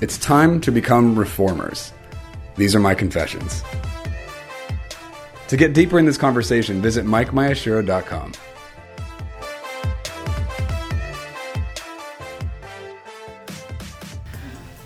It's 0.00 0.18
time 0.18 0.60
to 0.62 0.72
become 0.72 1.16
reformers. 1.16 1.92
These 2.56 2.74
are 2.74 2.80
my 2.80 2.96
confessions. 2.96 3.62
To 5.46 5.56
get 5.56 5.72
deeper 5.72 6.00
in 6.00 6.04
this 6.04 6.16
conversation, 6.16 6.82
visit 6.82 7.06
MikeMayashiro.com. 7.06 8.32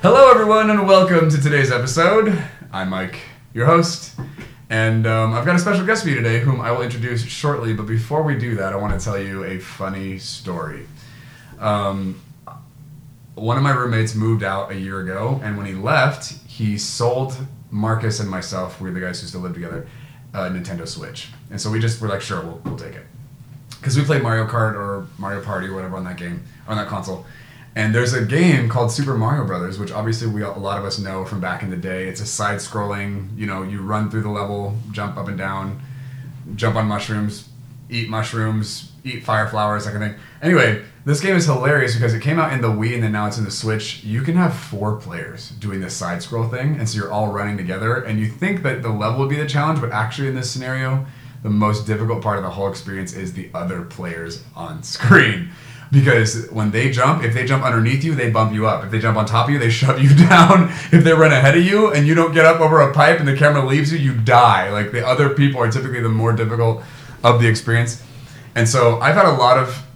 Hello, 0.03 0.31
everyone, 0.31 0.69
and 0.69 0.87
welcome 0.87 1.31
to 1.31 1.41
today's 1.41 1.73
episode. 1.73 2.39
I'm 2.71 2.91
Mike, 2.91 3.19
your 3.55 3.65
host, 3.65 4.15
and 4.69 5.07
um, 5.07 5.33
I've 5.33 5.47
got 5.47 5.57
a 5.57 5.59
special 5.59 5.87
guest 5.87 6.03
for 6.03 6.11
you 6.11 6.17
today, 6.17 6.41
whom 6.41 6.61
I 6.61 6.71
will 6.71 6.83
introduce 6.83 7.25
shortly. 7.25 7.73
But 7.73 7.87
before 7.87 8.23
we 8.23 8.39
do 8.39 8.57
that, 8.57 8.75
I 8.75 8.77
want 8.77 8.99
to 8.99 9.03
tell 9.03 9.19
you 9.19 9.45
a 9.45 9.59
funny 9.59 10.19
story. 10.19 10.87
Um, 11.59 12.21
one 13.41 13.57
of 13.57 13.63
my 13.63 13.73
roommates 13.73 14.15
moved 14.15 14.43
out 14.43 14.71
a 14.71 14.77
year 14.77 15.01
ago, 15.01 15.41
and 15.43 15.57
when 15.57 15.67
he 15.67 15.75
left, 15.75 16.33
he 16.47 16.79
sold 16.79 17.37
Marcus 17.71 18.21
and 18.21 18.31
myself, 18.31 18.81
we 18.81 18.89
are 18.89 18.93
the 18.93 19.01
guys 19.01 19.21
who 19.21 19.27
still 19.27 19.41
live 19.41 19.55
together, 19.55 19.87
a 20.33 20.41
Nintendo 20.51 20.87
Switch. 20.87 21.29
And 21.51 21.61
so 21.61 21.71
we 21.71 21.81
just 21.81 22.01
were 22.01 22.09
like, 22.09 22.21
sure, 22.21 22.43
we'll, 22.43 22.61
we'll 22.65 22.77
take 22.77 22.95
it. 22.95 23.07
Because 23.71 23.97
we 23.97 24.05
played 24.05 24.23
Mario 24.23 24.47
Kart 24.47 24.75
or 24.75 25.07
Mario 25.19 25.43
Party 25.43 25.69
or 25.69 25.75
whatever 25.75 25.97
on 25.97 26.05
that 26.05 26.17
game, 26.17 26.43
on 26.67 26.77
that 26.77 26.89
console. 26.89 27.27
And 27.77 27.95
there's 27.95 28.13
a 28.13 28.25
game 28.25 28.69
called 28.69 28.91
Super 28.91 29.17
Mario 29.17 29.47
Brothers, 29.47 29.79
which 29.79 29.93
obviously 29.93 30.27
we 30.27 30.43
a 30.43 30.51
lot 30.51 30.79
of 30.79 30.85
us 30.85 30.99
know 30.99 31.25
from 31.25 31.41
back 31.41 31.63
in 31.63 31.71
the 31.71 31.77
day. 31.77 32.09
It's 32.09 32.21
a 32.21 32.27
side-scrolling, 32.27 33.37
you 33.37 33.47
know, 33.47 33.63
you 33.63 33.81
run 33.83 34.11
through 34.11 34.23
the 34.23 34.31
level, 34.31 34.77
jump 34.91 35.17
up 35.17 35.29
and 35.29 35.39
down, 35.39 35.81
jump 36.57 36.75
on 36.75 36.87
mushrooms, 36.87 37.49
eat 37.89 38.09
mushrooms, 38.09 38.91
eat 39.05 39.23
fire 39.23 39.47
flowers, 39.47 39.85
that 39.85 39.93
kind 39.93 40.03
of 40.03 40.11
thing. 40.11 40.21
Anyway, 40.43 40.83
this 41.09 41.23
game 41.23 41.37
is 41.37 41.47
hilarious 41.47 41.95
because 41.95 42.13
it 42.13 42.21
came 42.21 42.39
out 42.39 42.53
in 42.53 42.61
the 42.61 42.69
Wii 42.69 42.93
and 42.93 43.03
then 43.03 43.13
now 43.13 43.27
it's 43.27 43.39
in 43.39 43.45
the 43.45 43.51
Switch. 43.51 44.05
You 44.05 44.21
can 44.21 44.37
have 44.37 44.55
four 44.55 44.97
players 44.97 45.49
doing 45.53 45.81
this 45.81 45.97
side 45.97 46.23
scroll 46.23 46.47
thing, 46.47 46.77
and 46.77 46.87
so 46.87 46.99
you're 46.99 47.11
all 47.11 47.29
running 47.29 47.57
together. 47.57 48.03
And 48.03 48.21
you 48.21 48.27
think 48.27 48.63
that 48.63 48.83
the 48.83 48.91
level 48.91 49.21
would 49.21 49.31
be 49.31 49.37
the 49.37 49.47
challenge, 49.47 49.81
but 49.81 49.91
actually 49.91 50.29
in 50.29 50.35
this 50.35 50.51
scenario, 50.51 51.07
the 51.43 51.49
most 51.49 51.87
difficult 51.87 52.23
part 52.23 52.37
of 52.37 52.43
the 52.43 52.51
whole 52.51 52.69
experience 52.69 53.15
is 53.15 53.33
the 53.33 53.49
other 53.55 53.87
players 53.87 54.45
on 54.55 54.83
screen. 54.83 55.49
Because 55.91 56.47
when 56.51 56.73
they 56.73 56.91
jump, 56.91 57.25
if 57.25 57.33
they 57.33 57.47
jump 57.47 57.65
underneath 57.65 58.05
you, 58.05 58.15
they 58.15 58.31
bump 58.31 58.53
you 58.53 58.67
up. 58.67 58.85
If 58.85 58.91
they 58.91 58.99
jump 58.99 59.17
on 59.17 59.25
top 59.25 59.49
of 59.49 59.55
you, 59.55 59.59
they 59.59 59.71
shove 59.81 60.03
you 60.03 60.15
down. 60.15 60.69
If 60.93 61.05
they 61.05 61.15
run 61.15 61.33
ahead 61.33 61.57
of 61.57 61.65
you 61.65 61.91
and 61.91 62.07
you 62.07 62.15
don't 62.15 62.35
get 62.35 62.45
up 62.45 62.61
over 62.61 62.83
a 62.83 62.93
pipe 62.93 63.19
and 63.19 63.27
the 63.27 63.35
camera 63.35 63.65
leaves 63.65 63.91
you, 63.91 63.99
you 63.99 64.13
die. 64.13 64.71
Like 64.71 64.93
the 64.93 65.07
other 65.07 65.31
people 65.31 65.63
are 65.63 65.73
typically 65.73 66.03
the 66.03 66.11
more 66.11 66.35
difficult 66.35 66.85
of 67.25 67.41
the 67.41 67.49
experience. 67.49 68.05
And 68.55 68.69
so 68.69 69.01
I've 69.01 69.15
had 69.15 69.25
a 69.25 69.33
lot 69.33 69.57
of 69.57 69.88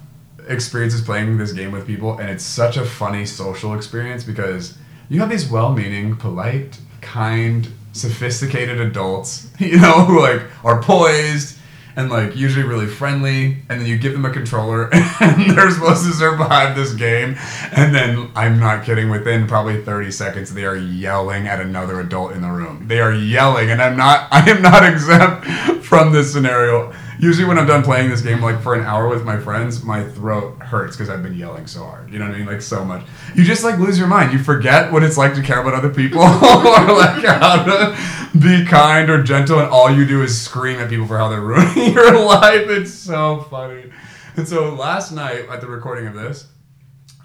experiences 0.53 1.01
playing 1.01 1.39
this 1.39 1.53
game 1.53 1.73
with 1.73 1.87
people, 1.87 2.19
and 2.19 2.31
it's 2.31 2.45
such 2.45 2.77
a 2.77 2.85
funny 2.85 3.27
social 3.27 3.75
experience 3.75 4.25
because 4.25 4.77
you 5.09 5.21
have 5.21 5.31
these 5.31 5.51
well-meaning, 5.51 6.17
polite, 6.17 6.79
kind, 7.01 7.69
sophisticated 7.93 8.81
adults, 8.81 9.51
you 9.59 9.79
know, 9.79 10.05
who 10.05 10.21
like 10.21 10.43
are 10.65 10.83
poised 10.83 11.59
and 11.97 12.11
like 12.11 12.35
usually 12.35 12.67
really 12.67 12.87
friendly, 12.87 13.59
and 13.69 13.81
then 13.81 13.87
you 13.87 13.99
give 13.99 14.13
them 14.13 14.25
a 14.25 14.31
controller, 14.31 14.89
and 15.21 15.51
they're 15.51 15.71
supposed 15.71 16.07
to 16.07 16.13
survive 16.13 16.75
this 16.75 16.95
game, 16.95 17.37
and 17.73 17.95
then 17.95 18.31
I'm 18.35 18.59
not 18.59 18.85
kidding, 18.85 19.11
within 19.11 19.47
probably 19.47 19.83
30 19.83 20.11
seconds, 20.11 20.55
they 20.55 20.65
are 20.65 20.77
yelling 20.77 21.47
at 21.47 21.61
another 21.61 22.01
adult 22.01 22.33
in 22.33 22.41
the 22.41 22.49
room. 22.49 22.89
They 22.89 23.01
are 23.01 23.13
yelling, 23.13 23.71
and 23.71 23.83
I'm 23.83 23.97
not, 23.97 24.29
I 24.33 24.49
am 24.51 24.63
not 24.63 24.85
exempt 24.85 25.85
from 25.85 26.13
this 26.13 26.33
scenario 26.33 26.95
usually 27.19 27.47
when 27.47 27.59
I'm 27.59 27.67
done 27.67 27.83
playing 27.83 28.11
this 28.11 28.23
game, 28.23 28.41
like 28.41 28.61
for 28.61 28.75
an 28.75 28.85
hour 28.85 29.09
with 29.09 29.25
my 29.25 29.39
friends, 29.39 29.83
my 29.83 30.05
throat 30.11 30.59
hurts 30.61 30.97
because 30.97 31.09
I've 31.11 31.23
been 31.23 31.35
yelling 31.35 31.67
so 31.67 31.85
hard. 31.85 32.11
You 32.11 32.19
know 32.19 32.27
what 32.27 32.35
I 32.35 32.39
mean? 32.39 32.47
Like 32.47 32.63
so 32.63 32.85
much. 32.85 33.07
You 33.35 33.45
just 33.45 33.65
like 33.65 33.79
lose 33.79 33.99
your 33.99 34.09
mind. 34.09 34.33
You 34.33 34.39
forget 34.39 34.93
what 34.93 35.03
it's 35.03 35.17
like 35.17 35.35
to 35.35 35.43
care 35.43 35.61
about 35.61 35.75
other 35.75 35.93
people 35.93 36.21
or 36.23 36.27
like 36.27 37.25
how 37.25 37.65
to 37.65 38.39
be 38.39 38.65
kind 38.65 39.11
or 39.11 39.23
gentle, 39.23 39.59
and 39.59 39.69
all 39.69 39.91
you 39.91 40.07
do 40.07 40.23
is 40.23 40.41
scream 40.41 40.79
at 40.79 40.89
people 40.89 41.07
for 41.07 41.19
how 41.19 41.29
they're 41.29 41.41
ruining 41.41 41.93
your 41.93 42.19
life. 42.25 42.69
It's 42.69 42.93
so 42.93 43.41
funny. 43.51 43.93
And 44.37 44.49
so 44.49 44.75
last 44.75 45.13
night 45.13 45.47
at 45.51 45.61
the 45.61 45.67
recording 45.67 46.07
of 46.07 46.15
this, 46.15 46.49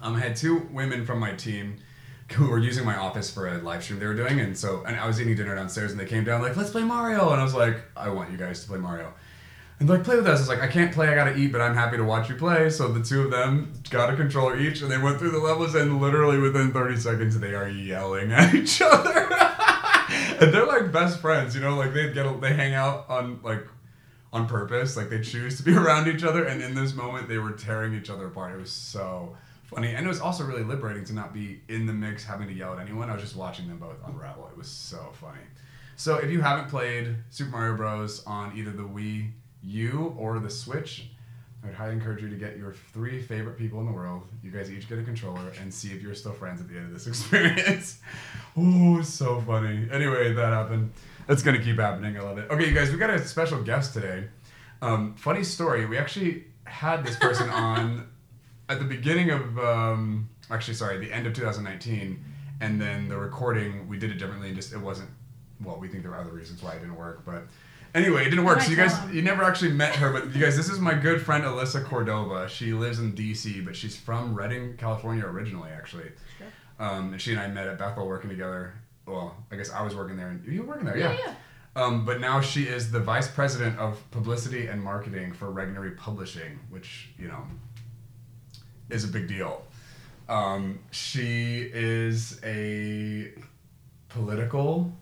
um, 0.02 0.14
I 0.14 0.20
had 0.20 0.36
two 0.36 0.68
women 0.72 1.04
from 1.06 1.18
my 1.18 1.32
team 1.32 1.76
who 2.32 2.50
were 2.50 2.58
using 2.58 2.84
my 2.84 2.96
office 2.96 3.30
for 3.30 3.48
a 3.48 3.58
live 3.58 3.82
stream 3.82 3.98
they 3.98 4.06
were 4.06 4.14
doing, 4.14 4.40
and 4.40 4.56
so 4.56 4.84
and 4.86 4.96
I 4.96 5.06
was 5.06 5.20
eating 5.20 5.34
dinner 5.34 5.54
downstairs, 5.54 5.92
and 5.92 5.98
they 5.98 6.04
came 6.04 6.24
down 6.24 6.42
like, 6.42 6.56
"Let's 6.56 6.70
play 6.70 6.84
Mario," 6.84 7.30
and 7.30 7.40
I 7.40 7.44
was 7.44 7.54
like, 7.54 7.80
"I 7.96 8.10
want 8.10 8.30
you 8.30 8.36
guys 8.36 8.62
to 8.62 8.68
play 8.68 8.78
Mario." 8.78 9.12
And 9.80 9.88
like 9.88 10.02
play 10.02 10.16
with 10.16 10.26
us. 10.26 10.40
It's 10.40 10.48
like 10.48 10.60
I 10.60 10.66
can't 10.66 10.92
play, 10.92 11.08
I 11.08 11.14
gotta 11.14 11.36
eat, 11.36 11.52
but 11.52 11.60
I'm 11.60 11.74
happy 11.74 11.96
to 11.96 12.04
watch 12.04 12.28
you 12.28 12.34
play. 12.34 12.68
So 12.70 12.88
the 12.88 13.02
two 13.02 13.22
of 13.22 13.30
them 13.30 13.72
got 13.90 14.12
a 14.12 14.16
controller 14.16 14.58
each, 14.58 14.82
and 14.82 14.90
they 14.90 14.98
went 14.98 15.18
through 15.18 15.30
the 15.30 15.38
levels, 15.38 15.74
and 15.74 16.00
literally 16.00 16.38
within 16.38 16.72
30 16.72 16.96
seconds, 16.96 17.38
they 17.38 17.54
are 17.54 17.68
yelling 17.68 18.32
at 18.32 18.54
each 18.54 18.82
other. 18.82 19.28
and 20.40 20.52
they're 20.52 20.66
like 20.66 20.90
best 20.92 21.20
friends, 21.20 21.54
you 21.54 21.60
know, 21.60 21.76
like 21.76 21.94
they 21.94 22.12
get 22.12 22.40
they 22.40 22.54
hang 22.54 22.74
out 22.74 23.08
on 23.08 23.40
like 23.42 23.66
on 24.32 24.46
purpose, 24.46 24.96
like 24.96 25.10
they 25.10 25.20
choose 25.20 25.56
to 25.58 25.62
be 25.62 25.72
around 25.76 26.08
each 26.08 26.24
other, 26.24 26.44
and 26.44 26.60
in 26.60 26.74
this 26.74 26.94
moment, 26.94 27.28
they 27.28 27.38
were 27.38 27.52
tearing 27.52 27.94
each 27.94 28.10
other 28.10 28.26
apart. 28.26 28.54
It 28.54 28.58
was 28.58 28.72
so 28.72 29.36
funny, 29.64 29.94
and 29.94 30.04
it 30.04 30.08
was 30.08 30.20
also 30.20 30.44
really 30.44 30.64
liberating 30.64 31.04
to 31.04 31.12
not 31.12 31.32
be 31.32 31.60
in 31.68 31.86
the 31.86 31.92
mix, 31.92 32.24
having 32.24 32.48
to 32.48 32.54
yell 32.54 32.72
at 32.72 32.80
anyone. 32.80 33.10
I 33.10 33.14
was 33.14 33.22
just 33.22 33.36
watching 33.36 33.68
them 33.68 33.78
both 33.78 33.96
unravel. 34.06 34.48
It 34.50 34.58
was 34.58 34.68
so 34.68 35.12
funny. 35.20 35.40
So 35.96 36.16
if 36.18 36.30
you 36.30 36.40
haven't 36.40 36.68
played 36.68 37.16
Super 37.30 37.50
Mario 37.50 37.76
Bros. 37.76 38.22
on 38.24 38.56
either 38.56 38.70
the 38.70 38.84
Wii 38.84 39.32
you 39.68 40.14
or 40.18 40.38
the 40.38 40.50
Switch, 40.50 41.08
I 41.62 41.66
would 41.66 41.74
highly 41.74 41.92
encourage 41.92 42.22
you 42.22 42.28
to 42.28 42.36
get 42.36 42.56
your 42.56 42.74
three 42.92 43.20
favorite 43.20 43.58
people 43.58 43.80
in 43.80 43.86
the 43.86 43.92
world. 43.92 44.22
You 44.42 44.50
guys 44.50 44.70
each 44.70 44.88
get 44.88 44.98
a 44.98 45.02
controller 45.02 45.52
and 45.60 45.72
see 45.72 45.88
if 45.88 46.02
you're 46.02 46.14
still 46.14 46.32
friends 46.32 46.60
at 46.60 46.68
the 46.68 46.76
end 46.76 46.86
of 46.86 46.92
this 46.92 47.06
experience. 47.08 48.00
oh, 48.56 49.02
so 49.02 49.40
funny. 49.40 49.88
Anyway, 49.92 50.32
that 50.32 50.52
happened. 50.52 50.92
That's 51.26 51.42
gonna 51.42 51.62
keep 51.62 51.78
happening. 51.78 52.16
I 52.16 52.20
love 52.20 52.38
it. 52.38 52.50
Okay, 52.50 52.68
you 52.68 52.74
guys, 52.74 52.90
we 52.90 52.96
got 52.96 53.10
a 53.10 53.18
special 53.24 53.62
guest 53.62 53.92
today. 53.92 54.28
Um, 54.80 55.14
funny 55.16 55.44
story. 55.44 55.84
We 55.84 55.98
actually 55.98 56.44
had 56.64 57.04
this 57.04 57.16
person 57.16 57.48
on 57.50 58.08
at 58.68 58.78
the 58.78 58.84
beginning 58.84 59.30
of, 59.30 59.58
um, 59.58 60.28
actually, 60.50 60.74
sorry, 60.74 60.98
the 60.98 61.12
end 61.12 61.26
of 61.26 61.34
2019, 61.34 62.22
and 62.60 62.80
then 62.80 63.08
the 63.08 63.16
recording 63.16 63.88
we 63.88 63.98
did 63.98 64.10
it 64.10 64.18
differently 64.18 64.48
and 64.48 64.56
just 64.56 64.72
it 64.72 64.78
wasn't. 64.78 65.10
Well, 65.60 65.76
we 65.78 65.88
think 65.88 66.02
there 66.04 66.12
were 66.12 66.18
other 66.18 66.30
reasons 66.30 66.62
why 66.62 66.74
it 66.74 66.78
didn't 66.78 66.96
work, 66.96 67.24
but 67.26 67.48
Anyway, 67.94 68.22
it 68.22 68.30
didn't 68.30 68.44
work. 68.44 68.60
So 68.60 68.70
you 68.70 68.76
guys, 68.76 68.96
you 69.12 69.22
never 69.22 69.42
actually 69.42 69.72
met 69.72 69.96
her, 69.96 70.12
but 70.12 70.34
you 70.34 70.42
guys, 70.42 70.56
this 70.56 70.68
is 70.68 70.78
my 70.78 70.94
good 70.94 71.22
friend 71.22 71.44
Alyssa 71.44 71.84
Cordova. 71.84 72.48
She 72.48 72.72
lives 72.72 72.98
in 72.98 73.14
D.C., 73.14 73.60
but 73.62 73.74
she's 73.74 73.96
from 73.96 74.34
Redding, 74.34 74.76
California 74.76 75.24
originally, 75.24 75.70
actually. 75.70 76.10
Sure. 76.36 76.46
Um, 76.78 77.12
and 77.12 77.20
she 77.20 77.32
and 77.32 77.40
I 77.40 77.48
met 77.48 77.66
at 77.66 77.78
Bethel 77.78 78.06
working 78.06 78.30
together. 78.30 78.74
Well, 79.06 79.36
I 79.50 79.56
guess 79.56 79.70
I 79.70 79.82
was 79.82 79.94
working 79.94 80.16
there, 80.16 80.28
and 80.28 80.44
you 80.46 80.62
were 80.62 80.68
working 80.68 80.84
there, 80.84 80.98
yeah. 80.98 81.12
yeah. 81.12 81.18
yeah. 81.26 81.34
Um, 81.76 82.04
but 82.04 82.20
now 82.20 82.40
she 82.40 82.64
is 82.64 82.90
the 82.90 82.98
vice 82.98 83.28
president 83.28 83.78
of 83.78 84.02
publicity 84.10 84.66
and 84.66 84.82
marketing 84.82 85.32
for 85.32 85.46
Regnery 85.46 85.96
Publishing, 85.96 86.58
which 86.70 87.10
you 87.18 87.28
know 87.28 87.44
is 88.90 89.04
a 89.04 89.08
big 89.08 89.28
deal. 89.28 89.62
Um, 90.28 90.80
she 90.90 91.70
is 91.72 92.40
a 92.44 93.32
political 94.08 94.92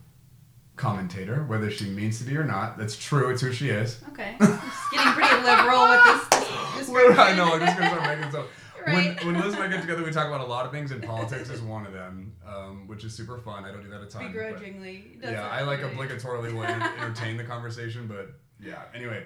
commentator, 0.77 1.43
whether 1.43 1.69
she 1.69 1.89
means 1.89 2.19
to 2.19 2.23
be 2.23 2.37
or 2.37 2.43
not. 2.43 2.77
That's 2.77 2.95
true. 2.95 3.29
It's 3.29 3.41
who 3.41 3.51
she 3.51 3.69
is. 3.69 3.99
Okay. 4.09 4.35
Just 4.39 4.91
getting 4.93 5.13
pretty 5.13 5.35
liberal 5.43 5.89
with 5.89 6.03
this. 6.05 6.87
this 6.87 6.89
I 7.19 7.35
know. 7.35 7.53
I'm 7.53 7.59
just 7.59 7.77
gonna 7.77 7.89
start 7.89 8.17
making 8.17 8.31
stuff. 8.31 8.45
Right. 8.87 9.21
When, 9.21 9.33
when 9.33 9.43
Liz 9.43 9.53
and 9.53 9.63
I 9.63 9.67
get 9.67 9.81
together, 9.81 10.01
we 10.01 10.11
talk 10.11 10.27
about 10.27 10.39
a 10.39 10.45
lot 10.45 10.65
of 10.65 10.71
things, 10.71 10.91
and 10.91 11.03
politics 11.13 11.49
is 11.49 11.61
one 11.61 11.85
of 11.85 11.91
them, 11.91 12.31
um, 12.47 12.87
which 12.87 13.03
is 13.03 13.13
super 13.13 13.37
fun. 13.37 13.65
I 13.65 13.71
don't 13.73 13.83
do 13.83 13.89
that 13.89 14.01
a 14.01 14.05
ton. 14.05 14.27
Begrudgingly. 14.27 15.17
Yeah, 15.21 15.45
I 15.45 15.63
like 15.63 15.81
obligatorily 15.81 16.53
want 16.53 16.69
to 16.69 17.01
entertain 17.01 17.35
the 17.35 17.43
conversation, 17.43 18.07
but 18.07 18.29
yeah. 18.61 18.83
Anyway, 18.95 19.25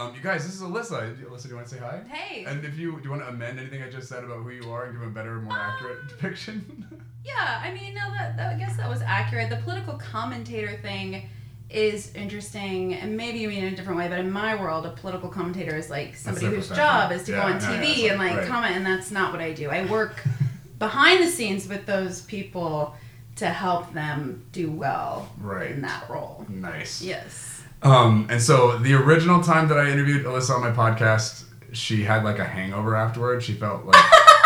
um, 0.00 0.14
you 0.14 0.20
guys, 0.20 0.46
this 0.46 0.54
is 0.54 0.62
Alyssa. 0.62 1.14
Alyssa, 1.24 1.42
do 1.42 1.48
you 1.50 1.54
want 1.56 1.68
to 1.68 1.74
say 1.74 1.80
hi? 1.80 2.00
Hey. 2.08 2.44
And 2.44 2.64
if 2.64 2.78
you 2.78 2.96
do 2.98 3.04
you 3.04 3.10
want 3.10 3.22
to 3.22 3.28
amend 3.28 3.58
anything 3.58 3.82
I 3.82 3.90
just 3.90 4.08
said 4.08 4.24
about 4.24 4.42
who 4.42 4.50
you 4.50 4.70
are 4.70 4.86
and 4.86 4.98
give 4.98 5.06
a 5.06 5.10
better, 5.10 5.40
more 5.40 5.52
um, 5.52 5.60
accurate 5.60 6.08
depiction? 6.08 6.86
yeah, 7.24 7.60
I 7.62 7.72
mean, 7.72 7.94
no, 7.94 8.10
that, 8.12 8.36
that 8.36 8.54
I 8.54 8.58
guess 8.58 8.76
that 8.76 8.88
was 8.88 9.02
accurate. 9.02 9.50
The 9.50 9.56
political 9.56 9.94
commentator 9.94 10.78
thing 10.78 11.28
is 11.68 12.12
interesting, 12.14 12.94
and 12.94 13.16
maybe 13.16 13.38
you 13.38 13.48
mean 13.48 13.64
in 13.64 13.72
a 13.72 13.76
different 13.76 13.98
way, 13.98 14.08
but 14.08 14.18
in 14.18 14.30
my 14.30 14.54
world, 14.54 14.86
a 14.86 14.90
political 14.90 15.28
commentator 15.28 15.76
is 15.76 15.90
like 15.90 16.16
somebody 16.16 16.46
whose 16.46 16.68
job 16.68 17.12
is 17.12 17.24
to 17.24 17.32
yeah, 17.32 17.46
go 17.46 17.54
on 17.54 17.60
TV 17.60 18.04
yeah, 18.04 18.10
and 18.12 18.18
like 18.18 18.36
right. 18.36 18.48
comment, 18.48 18.76
and 18.76 18.84
that's 18.84 19.10
not 19.10 19.32
what 19.32 19.40
I 19.40 19.52
do. 19.52 19.70
I 19.70 19.84
work 19.86 20.24
behind 20.78 21.22
the 21.22 21.28
scenes 21.28 21.68
with 21.68 21.86
those 21.86 22.22
people 22.22 22.94
to 23.36 23.46
help 23.46 23.92
them 23.92 24.44
do 24.52 24.70
well 24.70 25.30
right. 25.40 25.70
in 25.70 25.82
that 25.82 26.08
role. 26.10 26.44
Nice. 26.48 27.00
Yes. 27.00 27.59
Um, 27.82 28.26
and 28.30 28.40
so 28.42 28.76
the 28.78 28.94
original 28.94 29.42
time 29.42 29.68
that 29.68 29.78
I 29.78 29.90
interviewed 29.90 30.24
Alyssa 30.26 30.50
on 30.56 30.60
my 30.60 30.70
podcast, 30.70 31.44
she 31.72 32.02
had 32.04 32.24
like 32.24 32.38
a 32.38 32.44
hangover 32.44 32.94
afterwards. 32.96 33.44
She 33.44 33.54
felt 33.54 33.84
like 33.86 33.96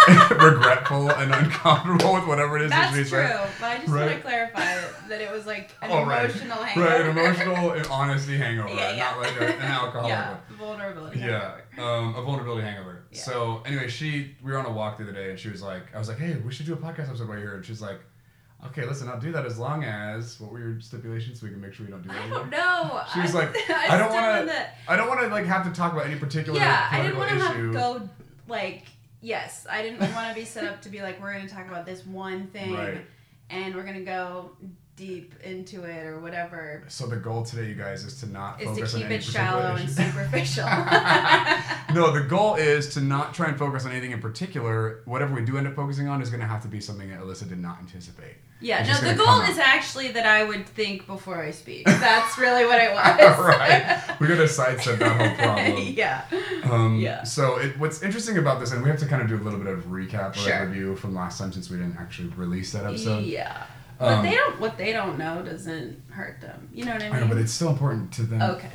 regretful 0.31 1.11
and 1.11 1.35
uncomfortable 1.35 2.13
with 2.15 2.27
whatever 2.27 2.57
it 2.59 2.63
is 2.65 2.71
That's 2.71 2.93
that 2.95 3.05
she 3.05 3.09
true, 3.11 3.19
said. 3.27 3.49
but 3.61 3.67
I 3.67 3.77
just 3.79 3.89
Right. 3.89 4.05
want 4.07 4.17
to 4.17 4.21
clarify 4.21 4.65
that 5.09 5.21
it 5.23 5.33
was 5.33 5.47
like 5.47 5.71
an 5.83 5.91
Oh, 5.93 6.05
right. 6.05 6.27
emotional 6.31 6.59
hangover. 6.63 6.87
Right, 6.91 7.01
an 7.01 7.19
emotional 7.19 7.71
and 7.73 7.87
honesty 7.87 8.37
hangover, 8.37 8.69
Yeah, 8.75 8.93
yeah. 8.95 9.11
not 9.13 9.21
like 9.23 9.41
a, 9.41 9.47
an 9.57 9.63
alcoholic 9.63 10.09
yeah, 10.11 10.37
vulnerability. 10.59 11.21
Yeah, 11.21 11.55
um, 11.79 12.15
a 12.17 12.23
vulnerability 12.23 12.63
hangover. 12.67 13.05
Yeah. 13.11 13.19
So 13.21 13.63
anyway, 13.65 13.89
she 13.89 14.37
we 14.45 14.53
were 14.53 14.59
on 14.59 14.67
a 14.67 14.73
walk 14.73 14.99
the 14.99 15.05
other 15.05 15.13
day, 15.13 15.31
and 15.31 15.39
she 15.39 15.49
was 15.49 15.63
like, 15.63 15.95
I 15.95 15.99
was 15.99 16.09
like, 16.09 16.19
hey, 16.19 16.37
we 16.37 16.53
should 16.53 16.67
do 16.67 16.75
a 16.75 16.77
podcast 16.77 17.09
episode 17.09 17.27
you're 17.29 17.39
here, 17.39 17.55
and 17.55 17.65
she's 17.65 17.81
like, 17.81 18.01
okay, 18.67 18.85
listen, 18.87 19.09
I'll 19.09 19.21
do 19.21 19.33
that 19.33 19.45
as 19.47 19.59
long 19.59 19.85
as 19.85 20.39
what 20.41 20.51
were 20.53 20.59
your 20.59 20.81
stipulations 20.81 21.41
so 21.41 21.47
we 21.47 21.53
can 21.53 21.61
make 21.61 21.75
sure 21.75 21.87
we 21.87 21.93
don't 21.93 22.03
do 22.03 22.09
that. 22.09 22.23
I 22.23 22.29
don't 22.29 22.51
know. 22.51 23.03
She 23.13 23.21
was 23.21 23.35
like, 23.35 23.55
I, 23.71 23.87
I 23.91 23.99
don't 23.99 24.13
wanna- 24.13 24.67
I 24.89 24.97
don't 24.97 25.09
want 25.09 25.21
to 25.21 25.29
like 25.29 25.47
have 25.47 25.65
to 25.65 25.73
talk 25.73 25.93
about 25.93 26.07
any 26.07 26.17
particular 26.17 26.59
Yeah, 26.59 26.89
I 26.91 27.03
didn't 27.03 27.17
want 27.19 27.31
to 27.31 27.39
have 27.39 27.73
go 27.73 28.09
like 28.49 28.85
yes, 29.21 29.67
I 29.71 29.83
didn't 29.83 30.01
want 30.15 30.29
to 30.29 30.35
be 30.35 30.45
set 30.45 30.65
up 30.65 30.83
to 30.83 30.89
be 30.89 31.01
like 31.03 31.21
we're 31.21 31.33
going 31.33 31.47
to 31.47 31.53
talk 31.55 31.67
about 31.69 31.87
this 31.87 32.05
one 32.07 32.47
thing 32.49 32.75
Right. 32.75 33.01
and 33.51 33.75
we're 33.75 33.83
going 33.85 33.99
to 33.99 34.05
go 34.05 34.51
deep 34.97 35.35
into 35.43 35.83
it 35.83 36.07
or 36.07 36.21
whatever. 36.21 36.85
So 36.87 37.07
the 37.09 37.17
goal 37.17 37.43
today, 37.43 37.67
you 37.69 37.75
guys, 37.75 38.05
is 38.05 38.21
to 38.21 38.27
not 38.31 38.61
Is 38.63 38.69
to 38.69 38.75
focus 38.75 38.95
on 38.95 39.01
keep 39.01 39.07
any 39.07 39.15
it 39.17 39.25
shallow 39.25 39.75
and 39.75 39.91
superficial. 39.91 40.65
no, 41.95 42.13
the 42.13 42.25
goal 42.29 42.55
is 42.55 42.95
to 42.95 43.01
not 43.01 43.35
try 43.35 43.49
and 43.49 43.59
focus 43.59 43.85
on 43.87 43.91
anything 43.91 44.13
in 44.13 44.21
particular. 44.21 45.01
Whatever 45.05 45.35
we 45.35 45.45
do 45.45 45.59
end 45.59 45.67
up 45.67 45.75
focusing 45.75 46.07
on 46.09 46.23
is 46.23 46.31
going 46.31 46.41
to 46.43 46.47
have 46.47 46.63
to 46.63 46.69
be 46.69 46.81
something 46.81 47.11
that 47.11 47.19
Alyssa 47.21 47.49
did 47.49 47.59
not 47.59 47.79
anticipate. 47.81 48.37
Yeah, 48.65 48.83
no, 48.83 49.09
the 49.11 49.15
goal 49.15 49.43
is 49.43 49.59
actually 49.59 50.09
that 50.13 50.25
I 50.25 50.43
would 50.43 50.67
think 50.67 51.07
before 51.07 51.39
I 51.43 51.51
speak. 51.51 51.85
That's 51.85 52.39
really 52.39 52.65
what 52.65 52.81
I 52.81 52.95
want. 52.95 53.39
right. 53.39 54.19
We're 54.19 54.29
going 54.29 54.41
to 54.41 54.49
sidestep 54.49 54.99
that 55.01 55.17
whole 55.21 55.37
problem. 55.37 55.83
yeah. 55.97 56.23
Um, 56.65 56.99
Yeah. 56.99 57.25
So 57.25 57.57
it, 57.59 57.79
what's 57.79 58.03
interesting 58.03 58.39
about 58.39 58.61
this, 58.61 58.73
and 58.73 58.83
we 58.83 58.89
have 58.89 58.99
to 59.01 59.07
kind 59.07 59.21
of 59.21 59.29
do 59.29 59.37
a 59.37 59.45
little 59.45 59.59
bit 59.59 59.69
of 59.69 59.85
recap 59.85 60.31
or 60.37 60.39
Sure. 60.39 60.67
review 60.67 60.97
from 60.97 61.15
last 61.15 61.39
time 61.39 61.53
since 61.53 61.69
we 61.71 61.77
didn't 61.77 61.99
actually 61.99 62.29
release 62.29 62.73
that 62.73 62.87
episode. 62.87 63.25
Yeah. 63.25 63.65
But 63.99 64.15
Um, 64.15 64.25
they 64.25 64.33
don't 64.35 64.59
what 64.61 64.77
they 64.79 64.93
don't 64.93 65.19
know 65.19 65.43
doesn't 65.43 66.03
hurt 66.11 66.41
them. 66.41 66.69
You 66.73 66.85
know 66.87 66.93
what 66.95 67.03
I 67.03 67.07
mean? 67.07 67.15
I 67.17 67.21
know, 67.21 67.29
but 67.29 67.37
it's 67.39 67.53
still 67.53 67.69
important 67.71 68.13
to 68.15 68.23
them. 68.23 68.43
okay. 68.43 68.71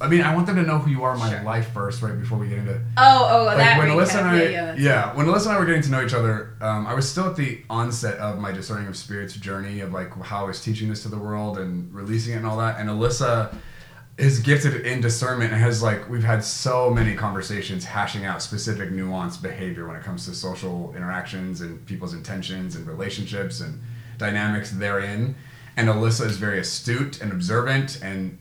I 0.00 0.08
mean, 0.08 0.20
I 0.22 0.34
want 0.34 0.46
them 0.46 0.56
to 0.56 0.62
know 0.62 0.78
who 0.78 0.90
you 0.90 1.02
are 1.04 1.14
in 1.14 1.18
my 1.18 1.30
Sure. 1.30 1.42
life 1.42 1.72
first, 1.72 2.02
right 2.02 2.18
before 2.18 2.38
we 2.38 2.48
get 2.48 2.58
into 2.58 2.80
Oh, 2.96 3.28
oh, 3.30 3.44
like 3.44 3.56
that 3.58 3.78
when 3.78 3.88
recap. 3.88 3.96
Alyssa 4.06 4.18
and 4.20 4.28
I, 4.28 4.42
yeah, 4.42 4.48
yeah, 4.50 4.74
yeah, 4.76 5.14
when 5.14 5.26
Alyssa 5.26 5.46
and 5.46 5.52
I 5.56 5.58
were 5.58 5.66
getting 5.66 5.82
to 5.82 5.90
know 5.90 6.04
each 6.04 6.14
other, 6.14 6.54
um, 6.60 6.86
I 6.86 6.94
was 6.94 7.08
still 7.10 7.26
at 7.26 7.36
the 7.36 7.62
onset 7.68 8.16
of 8.18 8.38
my 8.38 8.52
discerning 8.52 8.86
of 8.86 8.96
spirits 8.96 9.34
journey 9.34 9.80
of 9.80 9.92
like 9.92 10.12
how 10.22 10.44
I 10.44 10.46
was 10.46 10.60
teaching 10.62 10.88
this 10.88 11.02
to 11.02 11.08
the 11.08 11.18
world 11.18 11.58
and 11.58 11.92
releasing 11.92 12.34
it 12.34 12.36
and 12.36 12.46
all 12.46 12.58
that. 12.58 12.78
And 12.78 12.88
Alyssa 12.88 13.54
is 14.18 14.40
gifted 14.40 14.84
in 14.86 15.00
discernment 15.00 15.52
and 15.52 15.60
has 15.62 15.82
like 15.82 16.08
we've 16.08 16.24
had 16.24 16.42
so 16.44 16.90
many 16.90 17.14
conversations 17.14 17.84
hashing 17.84 18.24
out 18.24 18.42
specific 18.42 18.90
nuanced 18.90 19.42
behavior 19.42 19.86
when 19.86 19.96
it 19.96 20.02
comes 20.02 20.24
to 20.26 20.34
social 20.34 20.92
interactions 20.96 21.60
and 21.60 21.84
people's 21.86 22.14
intentions 22.14 22.74
and 22.76 22.86
relationships 22.86 23.60
and 23.60 23.80
dynamics 24.16 24.70
therein. 24.70 25.34
And 25.76 25.88
Alyssa 25.88 26.26
is 26.26 26.36
very 26.36 26.58
astute 26.58 27.20
and 27.20 27.30
observant 27.30 28.00
and 28.02 28.36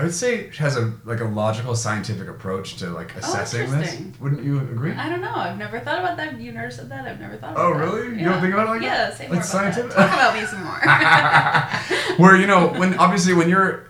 I 0.00 0.04
would 0.04 0.14
say 0.14 0.50
she 0.50 0.58
has 0.62 0.78
a 0.78 0.94
like 1.04 1.20
a 1.20 1.26
logical 1.26 1.74
scientific 1.74 2.26
approach 2.26 2.76
to 2.76 2.88
like 2.88 3.12
oh, 3.16 3.18
assessing 3.18 3.60
this. 3.60 3.70
Oh, 3.70 3.74
interesting. 3.74 4.14
Wouldn't 4.18 4.42
you 4.42 4.58
agree? 4.60 4.92
I 4.92 5.10
don't 5.10 5.20
know. 5.20 5.34
I've 5.34 5.58
never 5.58 5.78
thought 5.78 5.98
about 5.98 6.16
that. 6.16 6.40
You 6.40 6.52
never 6.52 6.70
said 6.70 6.88
that. 6.88 7.06
I've 7.06 7.20
never 7.20 7.36
thought. 7.36 7.54
Oh, 7.58 7.72
about 7.72 7.80
that. 7.80 7.84
Oh 7.88 7.96
really? 7.96 8.08
You 8.14 8.20
Yeah. 8.20 8.28
don't 8.30 8.40
think 8.40 8.54
about 8.54 8.68
it 8.68 8.70
like 8.70 8.82
yeah, 8.82 8.96
that? 9.10 9.18
say 9.18 9.28
Like 9.28 9.44
scientific- 9.44 9.90
that. 9.90 10.08
Talk 10.08 10.14
about 10.14 10.34
me 10.34 10.46
some 10.46 10.64
more. 10.64 12.16
Where 12.16 12.36
you 12.40 12.46
know 12.46 12.68
when 12.68 12.94
obviously 12.94 13.34
when 13.34 13.50
you're 13.50 13.88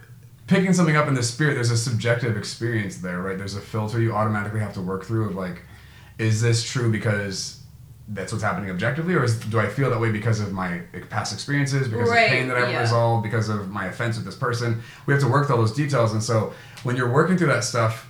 picking 0.49 0.73
something 0.73 0.97
up 0.97 1.07
in 1.07 1.15
the 1.15 1.23
spirit, 1.23 1.55
there's 1.55 1.71
a 1.71 1.77
subjective 1.77 2.37
experience 2.37 2.97
there, 2.97 3.21
right? 3.23 3.39
There's 3.39 3.55
a 3.55 3.61
filter 3.61 4.01
you 4.01 4.13
automatically 4.13 4.59
have 4.59 4.75
to 4.75 4.81
work 4.81 5.05
through 5.05 5.27
of 5.29 5.37
like, 5.37 5.63
is 6.19 6.41
this 6.43 6.65
true 6.69 6.91
because 6.91 7.60
that's 8.13 8.33
what's 8.33 8.43
happening 8.45 8.71
objectively, 8.71 9.15
or 9.15 9.23
is, 9.25 9.39
do 9.39 9.61
I 9.61 9.69
feel 9.69 9.89
that 9.91 10.01
way 10.01 10.11
because 10.11 10.41
of 10.41 10.53
my 10.53 10.81
past 11.11 11.33
experiences, 11.33 11.87
because 11.89 12.09
Right, 12.11 12.23
of 12.25 12.31
pain 12.31 12.49
that 12.49 12.57
I've 12.57 12.71
yeah. 12.71 12.81
resolved, 12.81 13.23
because 13.23 13.49
of 13.49 13.69
my 13.71 13.87
offense 13.87 14.17
with 14.17 14.25
this 14.25 14.35
person? 14.35 14.83
We 15.07 15.15
have 15.15 15.23
to 15.23 15.29
work 15.29 15.47
through 15.47 15.57
all 15.57 15.63
those 15.63 15.75
details, 15.75 16.13
and 16.13 16.23
so 16.23 16.53
when 16.83 16.97
you're 16.97 17.11
working 17.13 17.37
through 17.39 17.49
that 17.49 17.65
stuff 17.65 18.09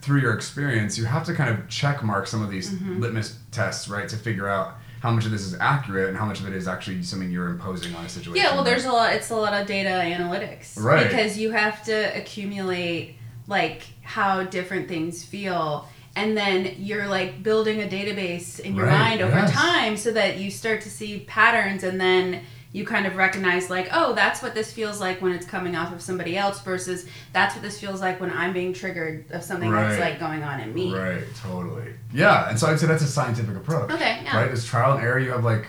through 0.00 0.20
your 0.20 0.32
experience, 0.34 0.96
you 0.98 1.04
have 1.04 1.24
to 1.26 1.34
kind 1.34 1.50
of 1.50 1.68
check 1.68 2.02
mark 2.02 2.26
some 2.26 2.42
of 2.42 2.50
these 2.50 2.70
Mm-hmm. 2.70 3.00
litmus 3.00 3.38
tests, 3.50 3.88
right, 3.88 4.08
to 4.08 4.16
figure 4.16 4.48
out 4.48 4.74
how 5.02 5.10
much 5.12 5.24
of 5.26 5.30
this 5.30 5.42
is 5.42 5.54
accurate 5.60 6.08
and 6.08 6.16
how 6.18 6.24
much 6.24 6.40
of 6.40 6.46
it 6.48 6.52
is 6.54 6.66
actually 6.66 7.02
something 7.04 7.30
you're 7.30 7.48
imposing 7.50 7.94
on 7.94 8.04
a 8.04 8.08
situation. 8.08 8.34
yeah, 8.42 8.54
well, 8.54 8.64
there's 8.64 8.84
a 8.84 8.90
lot. 8.92 9.12
It's 9.12 9.30
a 9.30 9.36
lot 9.36 9.54
of 9.54 9.66
data 9.68 9.90
analytics, 9.90 10.76
Right. 10.80 11.06
Because 11.08 11.38
you 11.38 11.52
have 11.52 11.84
to 11.84 12.16
accumulate 12.16 13.16
like 13.46 13.82
how 14.02 14.42
different 14.44 14.88
things 14.88 15.24
feel. 15.24 15.88
And 16.18 16.36
then 16.36 16.74
you're 16.78 17.06
like 17.06 17.42
building 17.42 17.80
a 17.82 17.86
database 17.86 18.58
in 18.60 18.74
your 18.74 18.86
Right, 18.86 18.98
mind 18.98 19.20
over 19.22 19.36
yes. 19.36 19.52
time 19.52 19.96
so 19.96 20.10
that 20.12 20.38
you 20.38 20.50
start 20.50 20.80
to 20.82 20.90
see 20.90 21.20
patterns 21.20 21.82
and 21.84 22.00
then 22.00 22.42
you 22.72 22.84
kind 22.84 23.06
of 23.06 23.16
recognize 23.16 23.70
like 23.70 23.88
oh 23.92 24.12
that's 24.14 24.42
what 24.42 24.54
this 24.54 24.70
feels 24.72 25.00
like 25.00 25.22
when 25.22 25.32
it's 25.32 25.46
coming 25.46 25.74
off 25.74 25.90
of 25.92 26.02
somebody 26.02 26.36
else 26.36 26.60
versus 26.60 27.06
that's 27.32 27.54
what 27.54 27.62
this 27.62 27.80
feels 27.80 28.02
like 28.02 28.20
when 28.20 28.30
i'm 28.30 28.52
being 28.52 28.74
triggered 28.74 29.24
of 29.30 29.42
something 29.42 29.70
that's 29.72 29.98
like 29.98 30.20
going 30.20 30.42
on 30.42 30.60
in 30.60 30.74
me 30.74 30.94
Right, 30.94 31.22
totally. 31.42 31.94
Yeah, 32.12 32.50
and 32.50 32.58
so 32.58 32.66
I'd 32.66 32.78
say 32.78 32.86
that's 32.86 33.02
a 33.02 33.06
scientific 33.06 33.56
approach. 33.56 33.90
okay 33.90 34.20
yeah 34.22 34.36
Right? 34.36 34.50
It's 34.50 34.66
trial 34.66 34.92
and 34.96 35.02
error. 35.02 35.18
You 35.18 35.30
have 35.30 35.44
like 35.44 35.66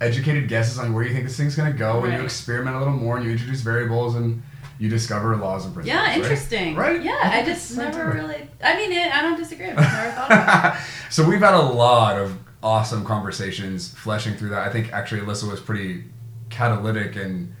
educated 0.00 0.48
guesses 0.48 0.78
on 0.78 0.92
where 0.94 1.02
you 1.02 1.12
think 1.12 1.24
this 1.26 1.36
thing's 1.36 1.56
gonna 1.56 1.72
go, 1.72 2.04
and 2.04 2.12
you 2.12 2.22
experiment 2.22 2.76
a 2.76 2.78
little 2.78 2.94
more, 2.94 3.16
and 3.16 3.26
you 3.26 3.32
introduce 3.32 3.60
variables, 3.62 4.14
and 4.14 4.40
you 4.78 4.88
discover 4.88 5.36
laws 5.36 5.64
and 5.64 5.74
principles. 5.74 6.00
yeah 6.00 6.14
interesting 6.14 6.76
Right? 6.76 7.02
yeah 7.02 7.18
I 7.22 7.40
i 7.40 7.44
just 7.44 7.76
never 7.76 8.10
really 8.12 8.48
i 8.62 8.76
mean 8.76 8.92
it, 8.92 9.14
i 9.14 9.22
don't 9.22 9.36
disagree 9.36 9.66
i've 9.66 9.76
never 9.76 10.10
thought 10.12 10.30
about 10.30 10.76
it 10.76 10.80
so 11.10 11.28
we've 11.28 11.40
had 11.40 11.54
a 11.54 11.60
lot 11.62 12.16
of 12.18 12.36
awesome 12.62 13.04
conversations 13.04 13.88
fleshing 13.94 14.34
through 14.34 14.48
that. 14.48 14.66
I 14.66 14.70
think 14.72 14.92
actually 14.92 15.20
Alyssa 15.20 15.48
was 15.48 15.60
pretty 15.60 16.04
catalytic 16.50 17.14
and 17.14 17.54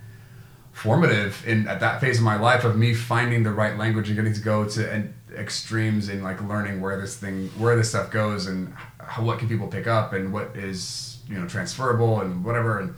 formative 0.72 1.46
in 1.46 1.66
at 1.68 1.80
that 1.80 2.00
phase 2.00 2.18
of 2.18 2.24
my 2.24 2.36
life 2.36 2.64
of 2.64 2.76
me 2.76 2.94
finding 2.94 3.42
the 3.42 3.50
right 3.52 3.76
language 3.76 4.08
and 4.08 4.16
getting 4.16 4.32
to 4.32 4.40
go 4.40 4.64
to 4.68 4.92
en- 4.92 5.14
extremes 5.36 6.08
in 6.08 6.22
like 6.22 6.40
learning 6.42 6.80
where 6.80 7.00
this 7.00 7.16
thing 7.16 7.48
where 7.58 7.76
this 7.76 7.88
stuff 7.90 8.10
goes 8.10 8.46
and 8.46 8.72
how, 8.98 9.22
what 9.22 9.38
can 9.38 9.48
people 9.48 9.66
pick 9.66 9.86
up 9.86 10.12
and 10.12 10.32
what 10.32 10.50
is 10.56 11.18
you 11.28 11.38
know 11.38 11.46
transferable 11.46 12.20
and 12.20 12.44
whatever 12.44 12.80
and 12.80 12.94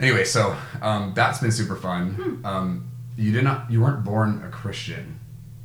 anyway 0.00 0.24
so 0.24 0.56
um, 0.82 1.12
that's 1.14 1.38
been 1.38 1.52
super 1.52 1.76
fun 1.76 2.10
Hmm. 2.14 2.46
um, 2.46 2.87
you 3.18 3.32
did 3.32 3.44
not 3.44 3.70
you 3.70 3.80
weren't 3.80 4.04
born 4.04 4.42
a 4.46 4.50
christian. 4.50 5.18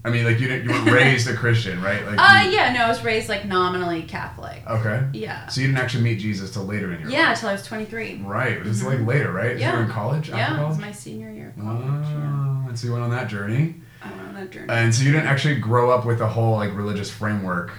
I 0.05 0.09
mean 0.09 0.25
like 0.25 0.39
you 0.41 0.47
didn't 0.49 0.65
you 0.65 0.71
weren't 0.71 0.91
raised 1.01 1.29
a 1.29 1.33
christian 1.35 1.81
right? 1.81 2.05
Like 2.05 2.17
uh 2.19 2.43
you- 2.43 2.51
yeah 2.57 2.73
no 2.73 2.81
i 2.81 2.87
was 2.89 3.03
raised 3.05 3.29
like 3.29 3.45
nominally 3.45 4.01
catholic. 4.03 4.61
Okay. 4.69 5.07
Yeah. 5.13 5.47
So 5.47 5.61
you 5.61 5.67
didn't 5.67 5.79
actually 5.79 6.03
meet 6.03 6.19
jesus 6.19 6.51
till 6.51 6.63
later 6.65 6.91
in 6.91 6.99
your 6.99 7.09
life? 7.09 7.17
yeah 7.17 7.33
till 7.35 7.49
i 7.49 7.53
was 7.53 7.65
23 7.65 8.21
right 8.25 8.53
it 8.57 8.63
was 8.65 8.83
like 8.83 8.99
later 9.05 9.31
right? 9.31 9.57
Yeah. 9.57 9.71
you 9.71 9.77
were 9.77 9.83
in 9.85 9.89
college 9.89 10.29
yeah 10.29 10.61
it 10.61 10.67
was 10.67 10.77
my 10.79 10.91
senior 10.91 11.31
year 11.31 11.53
of 11.55 11.63
college 11.63 12.07
yeah. 12.09 12.49
Oh, 12.65 12.67
and 12.67 12.77
so 12.77 12.87
you 12.87 12.93
went 12.93 13.03
on 13.05 13.11
that 13.11 13.27
journey. 13.29 13.75
I 14.01 14.09
went 14.11 14.27
on 14.29 14.33
that 14.35 14.49
journey. 14.49 14.67
And 14.69 14.93
so 14.93 15.03
you 15.03 15.11
didn't 15.11 15.27
actually 15.27 15.55
grow 15.59 15.91
up 15.91 16.05
with 16.05 16.19
a 16.21 16.27
whole 16.27 16.55
like 16.55 16.73
religious 16.75 17.09
framework 17.09 17.71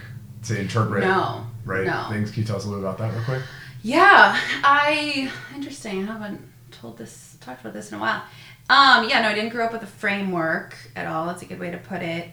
to 0.45 0.59
interpret 0.59 1.03
no. 1.03 1.45
right? 1.65 1.85
No. 1.87 2.07
things 2.11 2.31
can 2.31 2.43
you 2.43 2.47
tell 2.47 2.57
us 2.57 2.65
a 2.65 2.69
little 2.69 2.85
about 2.85 2.99
that 2.99 3.13
real 3.13 3.25
quick? 3.25 3.43
Yeah, 3.83 4.39
I 4.63 5.31
interesting. 5.55 6.05
I 6.05 6.13
haven't 6.13 6.41
told 6.71 6.97
this 6.97 7.37
talked 7.41 7.61
about 7.61 7.75
this 7.75 7.91
in 7.93 7.99
a 7.99 8.01
while. 8.01 8.23
Um, 8.71 9.09
yeah, 9.09 9.21
no, 9.21 9.29
I 9.29 9.35
didn't 9.35 9.51
grow 9.51 9.67
up 9.67 9.73
with 9.73 9.83
a 9.83 9.87
framework 9.87 10.75
at 10.97 11.07
all. 11.07 11.27
That's 11.27 11.43
a 11.43 11.47
good 11.47 11.59
way 11.59 11.71
to 11.71 11.79
put 11.79 12.01
it. 12.03 12.29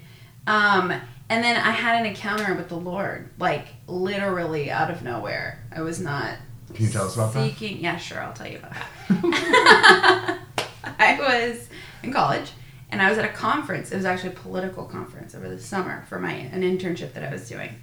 Um, 0.47 0.91
and 1.29 1.43
then 1.43 1.57
I 1.57 1.71
had 1.71 1.99
an 1.99 2.05
encounter 2.05 2.53
with 2.55 2.69
the 2.69 2.77
Lord, 2.77 3.29
like 3.37 3.67
literally 3.87 4.71
out 4.71 4.89
of 4.89 5.03
nowhere. 5.03 5.63
I 5.75 5.81
was 5.81 5.99
not. 5.99 6.37
Can 6.73 6.85
you 6.85 6.91
tell 6.91 7.05
us 7.05 7.15
about 7.15 7.33
that? 7.33 7.49
seeking, 7.49 7.79
Yeah, 7.79 7.97
sure. 7.97 8.21
I'll 8.21 8.33
tell 8.33 8.47
you 8.47 8.57
about 8.57 8.73
that. 8.73 10.39
I 10.99 11.17
was 11.19 11.69
in 12.03 12.13
college, 12.13 12.51
and 12.91 13.01
I 13.01 13.09
was 13.09 13.17
at 13.17 13.25
a 13.25 13.33
conference. 13.33 13.91
It 13.91 13.97
was 13.97 14.05
actually 14.05 14.29
a 14.29 14.39
political 14.39 14.85
conference 14.85 15.35
over 15.35 15.49
the 15.49 15.59
summer 15.59 16.05
for 16.07 16.19
my 16.19 16.33
an 16.33 16.61
internship 16.61 17.13
that 17.13 17.23
I 17.23 17.31
was 17.31 17.47
doing, 17.47 17.75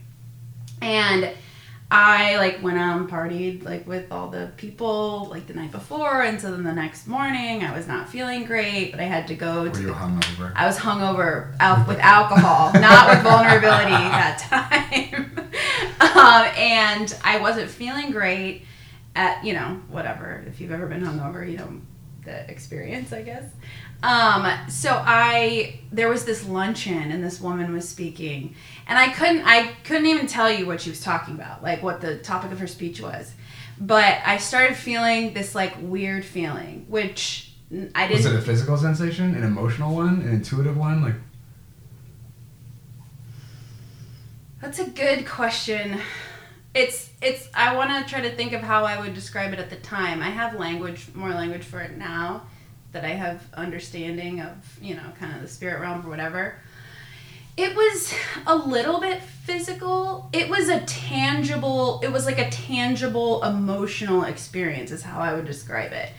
and 0.80 1.30
I 1.90 2.37
like 2.37 2.62
went 2.62 2.76
out 2.78 3.00
and 3.00 3.09
partied 3.09 3.64
like 3.64 3.87
with 3.87 4.12
all 4.12 4.28
the 4.28 4.50
people 4.59 5.26
like 5.30 5.47
the 5.47 5.54
night 5.54 5.73
before, 5.73 6.23
and 6.23 6.38
so 6.38 6.50
then 6.50 6.62
the 6.62 6.73
next 6.73 7.07
morning 7.07 7.64
I 7.64 7.75
was 7.75 7.87
not 7.87 8.11
feeling 8.11 8.45
great, 8.45 8.90
but 8.90 9.00
I 9.00 9.04
had 9.04 9.26
to 9.28 9.35
go 9.35 9.62
were 9.64 9.71
to. 9.71 9.80
you 9.80 9.87
the- 9.87 9.92
hungover 9.95 10.52
I 10.54 10.66
was 10.66 10.76
hungover 10.76 11.57
al- 11.61 11.87
with 11.87 11.99
alcohol, 12.00 12.73
not 12.78 13.09
with 13.09 13.23
vulnerability 13.23 13.90
that 13.92 14.38
time, 14.38 15.33
um, 16.00 16.52
and 16.59 17.16
I 17.25 17.38
wasn't 17.40 17.71
feeling 17.71 18.11
great. 18.11 18.64
At 19.16 19.42
you 19.45 19.54
know 19.54 19.80
whatever, 19.88 20.45
if 20.47 20.61
you've 20.61 20.71
ever 20.71 20.87
been 20.87 21.00
hungover, 21.02 21.50
you 21.50 21.57
know 21.57 21.80
the 22.28 22.50
experience, 22.50 23.12
I 23.12 23.23
guess. 23.23 23.44
Um, 24.02 24.47
so 24.68 24.90
I 25.04 25.80
there 25.90 26.08
was 26.08 26.25
this 26.25 26.47
luncheon 26.47 27.11
and 27.11 27.25
this 27.25 27.40
woman 27.40 27.73
was 27.73 27.88
speaking 27.88 28.54
and 28.87 28.97
I 28.97 29.08
couldn't 29.08 29.42
I 29.44 29.73
couldn't 29.85 30.06
even 30.06 30.26
tell 30.28 30.50
you 30.50 30.66
what 30.66 30.80
she 30.80 30.90
was 30.90 31.00
talking 31.00 31.35
about, 31.35 31.62
like 31.62 31.82
what 31.82 32.00
the 32.00 32.18
topic 32.18 32.52
of 32.52 32.58
her 32.61 32.68
speech 32.68 33.00
was. 33.00 33.32
but 33.80 34.18
I 34.26 34.38
started 34.38 34.76
feeling 34.76 35.35
this 35.35 35.54
like 35.54 35.75
weird 35.80 36.25
feeling, 36.25 36.87
which 36.88 37.52
I 37.94 38.06
didn't. 38.08 38.25
Was 38.25 38.26
it 38.26 38.35
a 38.37 38.42
physical 38.42 38.76
sensation, 38.76 39.35
an 39.35 39.44
emotional 39.44 39.94
one, 39.94 40.20
an 40.23 40.28
intuitive 40.28 40.76
one? 40.76 41.02
Like, 41.02 41.14
that's 44.61 44.78
a 44.78 44.88
good 44.88 45.26
question. 45.26 46.00
It's 46.78 47.11
it's. 47.20 47.49
I 47.54 47.75
want 47.75 47.90
to 47.90 48.08
try 48.08 48.20
to 48.20 48.30
think 48.30 48.52
of 48.52 48.61
how 48.61 48.85
I 48.85 49.00
would 49.00 49.12
describe 49.12 49.52
it 49.52 49.58
at 49.58 49.68
the 49.68 49.76
time. 49.76 50.23
I 50.23 50.30
have 50.30 50.54
language, 50.54 51.08
more 51.12 51.30
language 51.30 51.64
for 51.64 51.80
it 51.80 51.97
now, 51.97 52.42
that 52.92 53.04
I 53.04 53.08
have 53.08 53.42
understanding 53.54 54.40
of, 54.40 54.78
you 54.80 54.94
know, 54.94 55.02
kind 55.18 55.35
of 55.35 55.42
the 55.42 55.49
spirit 55.49 55.80
realm 55.80 56.06
or 56.06 56.08
whatever. 56.08 56.54
It 57.56 57.75
was 57.75 58.14
a 58.47 58.54
little 58.54 59.00
bit 59.00 59.20
physical. 59.20 60.30
It 60.32 60.49
was 60.49 60.68
a 60.68 60.78
tangible, 60.82 62.00
it 62.04 62.12
was 62.12 62.25
like 62.25 62.38
a 62.38 62.49
tangible 62.50 63.42
emotional 63.42 64.23
experience, 64.23 64.92
is 64.92 65.02
how 65.02 65.18
I 65.18 65.35
would 65.35 65.47
describe 65.47 65.90
it. 65.90 66.11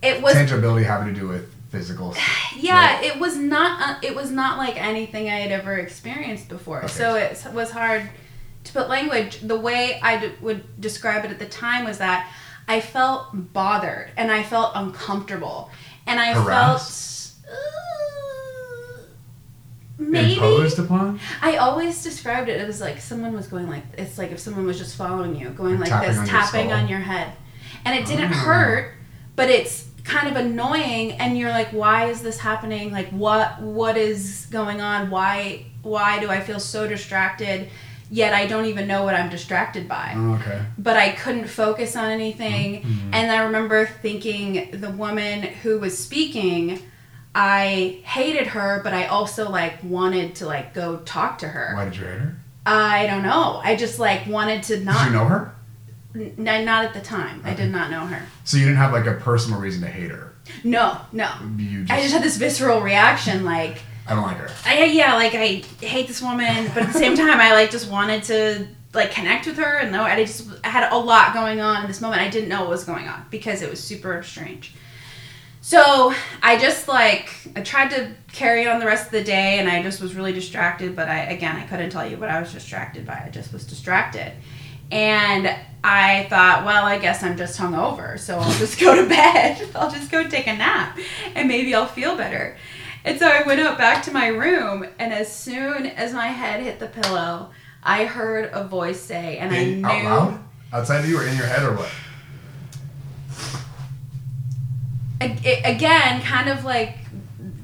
It 0.00 0.22
was. 0.22 0.32
Tangibility 0.32 0.86
having 0.86 1.12
to 1.12 1.20
do 1.20 1.28
with 1.28 1.52
physical. 1.70 2.14
Yeah, 2.56 2.96
right? 2.96 3.04
it 3.04 3.20
was 3.20 3.36
not. 3.36 3.80
Uh, 3.80 3.98
it 4.02 4.14
was 4.14 4.30
not 4.30 4.58
like 4.58 4.82
anything 4.82 5.28
I 5.28 5.36
had 5.36 5.52
ever 5.52 5.78
experienced 5.78 6.48
before. 6.48 6.78
Okay. 6.78 6.88
So 6.88 7.14
it 7.14 7.54
was 7.54 7.70
hard 7.70 8.10
to 8.64 8.72
put 8.72 8.88
language. 8.88 9.40
The 9.40 9.58
way 9.58 10.00
I 10.02 10.18
d- 10.18 10.32
would 10.40 10.80
describe 10.80 11.24
it 11.24 11.30
at 11.30 11.38
the 11.38 11.46
time 11.46 11.84
was 11.84 11.98
that 11.98 12.32
I 12.68 12.80
felt 12.80 13.52
bothered 13.52 14.10
and 14.16 14.30
I 14.30 14.42
felt 14.42 14.72
uncomfortable 14.74 15.70
and 16.06 16.20
I 16.20 16.32
Harassed? 16.32 17.36
felt. 17.44 17.56
Uh, 17.56 17.90
maybe 19.98 20.34
imposed 20.34 20.78
upon. 20.78 21.20
I 21.42 21.56
always 21.56 22.02
described 22.02 22.48
it 22.48 22.60
as 22.60 22.80
like 22.80 23.00
someone 23.00 23.32
was 23.32 23.46
going 23.46 23.68
like 23.68 23.84
it's 23.98 24.18
like 24.18 24.30
if 24.32 24.38
someone 24.38 24.66
was 24.66 24.78
just 24.78 24.96
following 24.96 25.36
you, 25.36 25.50
going 25.50 25.78
like, 25.78 26.06
this, 26.06 26.18
on 26.18 26.26
tapping 26.26 26.68
your 26.68 26.78
on 26.78 26.88
your 26.88 27.00
head, 27.00 27.32
and 27.84 27.98
it 27.98 28.06
didn't 28.06 28.32
oh. 28.32 28.36
hurt, 28.36 28.94
but 29.36 29.50
it's 29.50 29.88
kind 30.04 30.28
of 30.28 30.36
annoying, 30.36 31.12
and 31.12 31.36
you're 31.36 31.50
like, 31.50 31.68
why 31.68 32.06
is 32.06 32.22
this 32.22 32.38
happening? 32.38 32.90
Like, 32.90 33.08
what 33.10 33.60
what 33.60 33.96
is 33.96 34.46
going 34.50 34.80
on? 34.80 35.10
Why 35.10 35.66
why 35.82 36.18
do 36.20 36.30
I 36.30 36.40
feel 36.40 36.60
so 36.60 36.86
distracted? 36.86 37.68
Yet 38.12 38.34
I 38.34 38.46
don't 38.46 38.64
even 38.64 38.88
know 38.88 39.04
what 39.04 39.14
I'm 39.14 39.30
distracted 39.30 39.86
by. 39.86 40.14
Oh, 40.16 40.34
okay. 40.34 40.62
But 40.76 40.96
I 40.96 41.10
couldn't 41.10 41.46
focus 41.46 41.94
on 41.94 42.10
anything, 42.10 42.82
mm-hmm. 42.82 43.14
and 43.14 43.30
I 43.30 43.44
remember 43.44 43.86
thinking 43.86 44.70
the 44.72 44.90
woman 44.90 45.42
who 45.42 45.78
was 45.78 45.96
speaking 45.96 46.80
I 47.34 48.00
hated 48.04 48.48
her, 48.48 48.80
but 48.82 48.92
I 48.92 49.06
also 49.06 49.50
like 49.50 49.82
wanted 49.84 50.36
to 50.36 50.46
like 50.46 50.74
go 50.74 50.98
talk 50.98 51.38
to 51.38 51.48
her. 51.48 51.74
Why 51.74 51.84
did 51.84 51.96
you 51.96 52.04
hate 52.04 52.18
her? 52.18 52.36
I 52.66 53.06
don't 53.06 53.22
know. 53.22 53.60
I 53.62 53.76
just 53.76 53.98
like 53.98 54.26
wanted 54.26 54.62
to 54.64 54.80
not. 54.80 55.04
Did 55.04 55.06
you 55.06 55.18
know 55.18 55.24
her? 55.26 55.54
N- 56.14 56.64
not 56.64 56.84
at 56.84 56.92
the 56.92 57.00
time. 57.00 57.40
Okay. 57.40 57.50
I 57.50 57.54
did 57.54 57.70
not 57.70 57.90
know 57.90 58.06
her. 58.06 58.26
So 58.44 58.56
you 58.56 58.64
didn't 58.64 58.78
have 58.78 58.92
like 58.92 59.06
a 59.06 59.14
personal 59.14 59.60
reason 59.60 59.82
to 59.82 59.88
hate 59.88 60.10
her. 60.10 60.34
No, 60.64 61.00
no. 61.12 61.30
You 61.56 61.84
just... 61.84 61.92
I 61.92 62.02
just 62.02 62.12
had 62.12 62.22
this 62.22 62.36
visceral 62.36 62.80
reaction, 62.80 63.44
like. 63.44 63.82
I 64.10 64.14
don't 64.14 64.24
like 64.24 64.38
her. 64.38 64.50
I, 64.66 64.84
yeah, 64.86 65.14
like 65.14 65.36
I 65.36 65.62
hate 65.80 66.08
this 66.08 66.20
woman, 66.20 66.68
but 66.74 66.82
at 66.82 66.92
the 66.92 66.98
same 66.98 67.16
time, 67.16 67.40
I 67.40 67.52
like 67.52 67.70
just 67.70 67.88
wanted 67.88 68.24
to 68.24 68.66
like 68.92 69.12
connect 69.12 69.46
with 69.46 69.56
her, 69.56 69.76
and 69.76 69.94
though 69.94 70.02
I 70.02 70.24
just 70.24 70.48
I 70.64 70.68
had 70.68 70.92
a 70.92 70.98
lot 70.98 71.32
going 71.32 71.60
on 71.60 71.82
in 71.82 71.86
this 71.86 72.00
moment, 72.00 72.20
I 72.20 72.28
didn't 72.28 72.48
know 72.48 72.62
what 72.62 72.70
was 72.70 72.82
going 72.82 73.06
on 73.06 73.24
because 73.30 73.62
it 73.62 73.70
was 73.70 73.80
super 73.80 74.20
strange. 74.24 74.74
So 75.60 76.12
I 76.42 76.58
just 76.58 76.88
like 76.88 77.30
I 77.54 77.60
tried 77.60 77.90
to 77.90 78.10
carry 78.32 78.66
on 78.66 78.80
the 78.80 78.86
rest 78.86 79.06
of 79.06 79.12
the 79.12 79.22
day, 79.22 79.60
and 79.60 79.68
I 79.68 79.80
just 79.80 80.00
was 80.00 80.16
really 80.16 80.32
distracted. 80.32 80.96
But 80.96 81.08
I 81.08 81.26
again 81.26 81.54
I 81.54 81.62
couldn't 81.62 81.90
tell 81.90 82.08
you 82.08 82.16
what 82.16 82.30
I 82.30 82.40
was 82.40 82.52
distracted 82.52 83.06
by. 83.06 83.22
I 83.24 83.30
just 83.30 83.52
was 83.52 83.64
distracted, 83.64 84.32
and 84.90 85.54
I 85.84 86.26
thought, 86.28 86.64
well, 86.64 86.84
I 86.84 86.98
guess 86.98 87.22
I'm 87.22 87.36
just 87.36 87.56
hungover, 87.60 88.18
so 88.18 88.40
I'll 88.40 88.58
just 88.58 88.80
go 88.80 88.96
to 89.00 89.08
bed. 89.08 89.68
I'll 89.76 89.90
just 89.90 90.10
go 90.10 90.26
take 90.26 90.48
a 90.48 90.56
nap, 90.56 90.98
and 91.36 91.46
maybe 91.46 91.76
I'll 91.76 91.86
feel 91.86 92.16
better. 92.16 92.56
And 93.04 93.18
so 93.18 93.26
I 93.26 93.42
went 93.42 93.60
up 93.60 93.78
back 93.78 94.02
to 94.04 94.12
my 94.12 94.28
room, 94.28 94.86
and 94.98 95.12
as 95.12 95.34
soon 95.34 95.86
as 95.86 96.12
my 96.12 96.28
head 96.28 96.62
hit 96.62 96.78
the 96.78 96.86
pillow, 96.86 97.50
I 97.82 98.04
heard 98.04 98.50
a 98.52 98.64
voice 98.64 99.00
say, 99.00 99.38
and 99.38 99.54
in, 99.54 99.84
I 99.84 100.02
knew. 100.02 100.08
Out 100.08 100.30
loud? 100.32 100.44
Outside 100.72 100.98
of 101.00 101.08
you, 101.08 101.18
or 101.18 101.26
in 101.26 101.36
your 101.36 101.46
head, 101.46 101.62
or 101.62 101.74
what? 101.74 101.90
again, 105.22 106.22
kind 106.22 106.48
of 106.48 106.64
like 106.64 106.96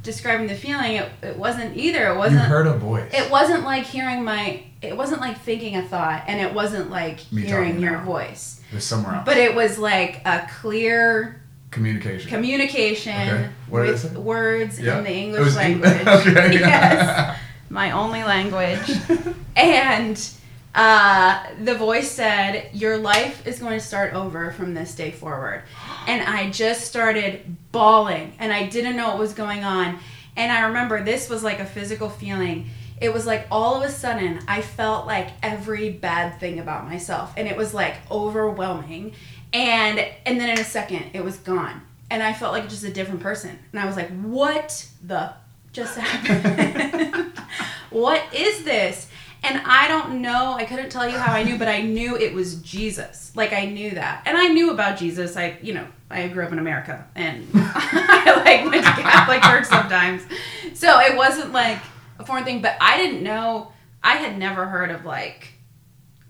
describing 0.02 0.46
the 0.46 0.54
feeling, 0.54 0.96
it, 0.96 1.10
it 1.22 1.36
wasn't 1.36 1.76
either. 1.76 2.08
It 2.08 2.16
wasn't. 2.16 2.42
You 2.42 2.48
heard 2.48 2.66
a 2.66 2.76
voice. 2.76 3.10
It 3.12 3.30
wasn't 3.30 3.64
like 3.64 3.84
hearing 3.84 4.24
my. 4.24 4.62
It 4.82 4.96
wasn't 4.96 5.20
like 5.20 5.38
thinking 5.40 5.76
a 5.76 5.82
thought, 5.82 6.24
and 6.26 6.40
it 6.40 6.52
wasn't 6.54 6.90
like 6.90 7.30
Me 7.32 7.42
hearing 7.42 7.80
your 7.80 7.92
now. 7.92 8.04
voice. 8.04 8.60
It 8.70 8.74
was 8.76 8.84
somewhere 8.84 9.16
else. 9.16 9.24
But 9.24 9.36
it 9.38 9.54
was 9.54 9.78
like 9.78 10.20
a 10.24 10.48
clear 10.60 11.42
communication. 11.76 12.28
Communication 12.28 13.28
okay. 13.28 13.50
with 13.68 14.16
words 14.16 14.80
yeah. 14.80 14.98
in 14.98 15.04
the 15.04 15.12
English 15.12 15.54
language. 15.62 16.06
okay. 16.06 16.58
yes, 16.58 17.38
my 17.70 17.90
only 17.90 18.24
language, 18.24 18.90
and 19.56 20.18
uh, 20.76 21.42
the 21.62 21.74
voice 21.74 22.10
said, 22.10 22.68
Your 22.74 22.98
life 22.98 23.46
is 23.46 23.58
going 23.58 23.78
to 23.78 23.84
start 23.84 24.12
over 24.12 24.50
from 24.52 24.74
this 24.74 24.94
day 24.94 25.10
forward. 25.10 25.62
And 26.08 26.22
I 26.22 26.50
just 26.50 26.82
started 26.82 27.56
bawling 27.72 28.34
and 28.38 28.52
I 28.52 28.68
didn't 28.68 28.94
know 28.94 29.08
what 29.08 29.18
was 29.18 29.32
going 29.32 29.64
on. 29.64 29.98
And 30.36 30.52
I 30.52 30.66
remember 30.68 31.02
this 31.02 31.28
was 31.28 31.42
like 31.42 31.58
a 31.58 31.66
physical 31.66 32.08
feeling. 32.08 32.70
It 33.00 33.12
was 33.12 33.26
like 33.26 33.48
all 33.50 33.74
of 33.74 33.82
a 33.82 33.92
sudden 33.92 34.38
I 34.46 34.62
felt 34.62 35.04
like 35.04 35.30
every 35.42 35.90
bad 35.90 36.38
thing 36.38 36.60
about 36.60 36.86
myself 36.88 37.34
and 37.36 37.48
it 37.48 37.56
was 37.56 37.74
like 37.74 37.96
overwhelming. 38.08 39.14
And 39.56 39.98
and 40.26 40.38
then 40.38 40.50
in 40.50 40.58
a 40.58 40.64
second 40.64 41.06
it 41.14 41.24
was 41.24 41.38
gone. 41.38 41.80
And 42.10 42.22
I 42.22 42.32
felt 42.34 42.52
like 42.52 42.68
just 42.68 42.84
a 42.84 42.92
different 42.92 43.20
person. 43.20 43.58
And 43.72 43.80
I 43.80 43.86
was 43.86 43.96
like, 43.96 44.10
"What 44.20 44.86
the 45.02 45.32
just 45.72 45.96
happened? 45.98 47.32
what 47.90 48.22
is 48.34 48.64
this?" 48.64 49.08
And 49.42 49.62
I 49.64 49.86
don't 49.86 50.20
know, 50.22 50.54
I 50.54 50.64
couldn't 50.64 50.90
tell 50.90 51.08
you 51.08 51.16
how 51.16 51.32
I 51.32 51.44
knew, 51.44 51.56
but 51.56 51.68
I 51.68 51.80
knew 51.80 52.16
it 52.16 52.34
was 52.34 52.56
Jesus. 52.62 53.30
Like 53.36 53.52
I 53.52 53.66
knew 53.66 53.92
that. 53.92 54.22
And 54.26 54.36
I 54.36 54.48
knew 54.48 54.72
about 54.72 54.98
Jesus. 54.98 55.36
I, 55.36 55.56
you 55.62 55.72
know, 55.72 55.86
I 56.10 56.26
grew 56.26 56.44
up 56.44 56.50
in 56.52 56.58
America 56.58 57.06
and 57.14 57.46
I 57.54 58.42
like 58.44 58.70
went 58.70 58.84
to 58.84 59.02
Catholic 59.02 59.42
church 59.42 59.66
sometimes. 59.66 60.22
So 60.74 60.98
it 60.98 61.16
wasn't 61.16 61.52
like 61.52 61.78
a 62.18 62.26
foreign 62.26 62.44
thing, 62.44 62.60
but 62.60 62.76
I 62.80 62.96
didn't 62.96 63.22
know, 63.22 63.72
I 64.02 64.16
had 64.16 64.36
never 64.36 64.66
heard 64.66 64.90
of 64.90 65.04
like 65.04 65.52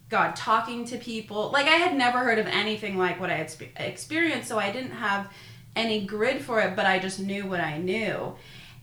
God 0.09 0.37
talking 0.37 0.85
to 0.87 0.99
people. 0.99 1.51
Like 1.53 1.67
I 1.67 1.77
had 1.77 1.97
never 1.97 2.21
heard 2.21 2.39
of 2.39 2.47
anything 2.47 2.97
like 2.97 3.21
what 3.21 3.31
I 3.31 3.35
had 3.35 3.53
experienced, 3.77 4.49
so 4.49 4.59
I 4.59 4.71
didn't 4.71 4.93
have 4.93 5.31
any 5.75 6.07
grid 6.07 6.43
for 6.43 6.61
it, 6.61 6.77
but 6.77 6.87
I 6.87 6.99
just 6.99 7.21
knew 7.21 7.47
what 7.47 7.61
I 7.61 7.79
knew. 7.79 8.35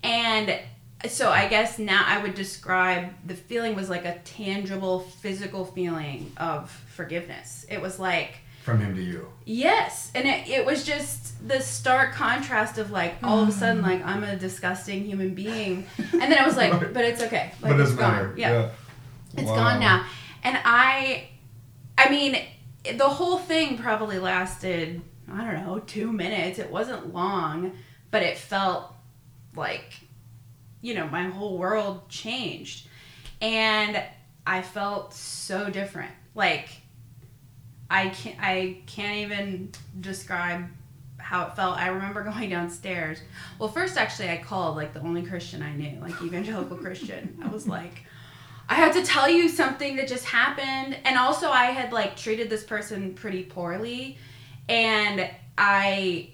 And 0.04 0.60
so 1.08 1.30
I 1.30 1.48
guess 1.48 1.80
now 1.80 2.04
I 2.06 2.22
would 2.22 2.36
describe 2.36 3.14
the 3.26 3.36
feeling 3.36 3.76
was 3.76 3.90
like 3.90 4.06
a 4.06 4.20
tangible 4.20 5.00
physical 5.00 5.66
feeling 5.66 6.32
of 6.38 6.70
forgiveness. 6.70 7.66
It 7.70 7.82
was 7.82 8.00
like 8.00 8.36
from 8.64 8.80
him 8.80 8.96
to 8.96 9.02
you. 9.02 9.28
Yes, 9.46 10.12
and 10.16 10.26
it, 10.26 10.48
it 10.48 10.66
was 10.66 10.86
just 10.86 11.46
the 11.46 11.60
stark 11.60 12.14
contrast 12.14 12.78
of 12.78 12.92
like 12.92 13.16
all 13.22 13.44
of 13.44 13.50
a 13.50 13.52
sudden 13.52 13.82
mm. 13.82 13.88
like 13.88 14.06
I'm 14.06 14.24
a 14.24 14.38
disgusting 14.38 15.04
human 15.04 15.34
being, 15.34 15.86
and 15.98 16.22
then 16.22 16.38
I 16.38 16.46
was 16.46 16.56
like, 16.56 16.72
but 16.94 17.04
it's 17.04 17.22
okay, 17.22 17.52
like, 17.62 17.72
but 17.72 17.80
it 17.80 17.84
it's 17.84 17.94
gone. 17.94 18.34
Yeah, 18.38 18.52
yeah. 18.52 18.70
it's 19.36 19.50
wow. 19.50 19.56
gone 19.56 19.80
now. 19.80 20.06
And 20.44 20.60
I, 20.64 21.30
I 21.98 22.10
mean, 22.10 22.38
the 22.98 23.10
whole 23.10 23.38
thing 23.38 23.78
probably 23.78 24.20
lasted 24.20 25.02
I 25.32 25.44
don't 25.44 25.66
know 25.66 25.80
two 25.80 26.12
minutes. 26.12 26.60
It 26.60 26.70
wasn't 26.70 27.14
long, 27.14 27.74
but 28.12 28.24
it 28.24 28.38
felt 28.38 28.94
like 29.56 29.94
you 30.82 30.94
know, 30.94 31.08
my 31.08 31.24
whole 31.24 31.58
world 31.58 32.10
changed. 32.10 32.88
And 33.42 34.04
I 34.46 34.62
felt 34.62 35.14
so 35.14 35.70
different. 35.70 36.12
Like 36.36 36.70
I 37.90 38.10
can't 38.10 38.38
I 38.40 38.82
can't 38.86 39.18
even 39.18 39.72
describe 40.00 40.66
how 41.18 41.48
it 41.48 41.56
felt. 41.56 41.78
I 41.78 41.88
remember 41.88 42.24
going 42.32 42.50
downstairs. 42.50 43.22
Well, 43.60 43.70
first 43.70 43.98
actually 43.98 44.30
I 44.30 44.38
called 44.38 44.76
like 44.76 44.94
the 44.94 45.02
only 45.02 45.24
Christian 45.24 45.64
I 45.64 45.74
knew, 45.74 46.00
like 46.02 46.22
evangelical 46.24 46.78
Christian. 46.78 47.42
I 47.44 47.48
was 47.48 47.68
like 47.68 48.04
I 48.70 48.76
had 48.76 48.94
to 48.94 49.04
tell 49.04 49.30
you 49.30 49.50
something 49.50 49.98
that 49.98 50.08
just 50.08 50.26
happened 50.26 50.98
and 51.04 51.18
also 51.18 51.50
I 51.50 51.66
had 51.66 51.92
like 51.92 52.16
treated 52.16 52.50
this 52.50 52.64
person 52.64 53.14
pretty 53.14 53.44
poorly 53.44 54.18
and 54.70 55.30
I 55.58 56.30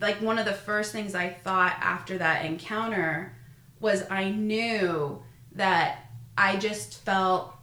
like 0.00 0.20
one 0.20 0.38
of 0.38 0.46
the 0.46 0.52
first 0.52 0.92
things 0.92 1.14
I 1.14 1.28
thought 1.28 1.76
after 1.80 2.18
that 2.18 2.44
encounter 2.44 3.36
was 3.80 4.04
I 4.10 4.30
knew 4.30 5.22
that 5.52 6.10
I 6.36 6.56
just 6.56 7.02
felt 7.02 7.54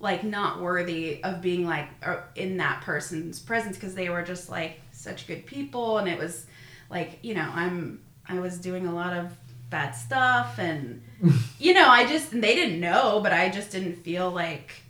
like 0.00 0.24
not 0.24 0.60
worthy 0.60 1.22
of 1.22 1.40
being 1.40 1.64
like 1.64 1.88
uh, 2.04 2.22
in 2.34 2.56
that 2.56 2.82
person's 2.82 3.38
presence 3.38 3.76
because 3.76 3.94
they 3.94 4.08
were 4.08 4.22
just 4.22 4.50
like 4.50 4.80
such 4.90 5.28
good 5.28 5.46
people 5.46 5.98
and 5.98 6.08
it 6.08 6.18
was 6.18 6.46
like 6.90 7.20
you 7.22 7.34
know 7.34 7.48
I'm 7.54 8.02
I 8.28 8.40
was 8.40 8.58
doing 8.58 8.86
a 8.86 8.94
lot 8.94 9.12
of 9.12 9.32
bad 9.70 9.92
stuff 9.92 10.58
and 10.58 11.02
you 11.58 11.74
know 11.74 11.88
I 11.88 12.06
just 12.06 12.30
they 12.30 12.54
didn't 12.54 12.80
know 12.80 13.20
but 13.22 13.32
I 13.32 13.48
just 13.48 13.70
didn't 13.70 13.96
feel 13.96 14.30
like 14.30 14.82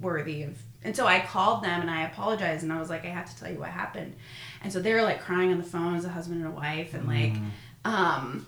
worthy 0.00 0.42
of 0.42 0.62
and 0.86 0.94
so 0.94 1.04
I 1.04 1.18
called 1.18 1.64
them 1.64 1.80
and 1.80 1.90
I 1.90 2.04
apologized 2.04 2.62
and 2.62 2.72
I 2.72 2.78
was 2.78 2.88
like, 2.88 3.04
I 3.04 3.08
have 3.08 3.28
to 3.28 3.36
tell 3.36 3.50
you 3.50 3.58
what 3.58 3.70
happened. 3.70 4.14
And 4.62 4.72
so 4.72 4.80
they 4.80 4.92
were 4.92 5.02
like 5.02 5.20
crying 5.20 5.50
on 5.50 5.58
the 5.58 5.64
phone 5.64 5.96
as 5.96 6.04
a 6.04 6.08
husband 6.08 6.44
and 6.44 6.52
a 6.52 6.54
wife 6.54 6.94
and 6.94 7.08
like, 7.08 7.32
mm. 7.32 7.50
um, 7.84 8.46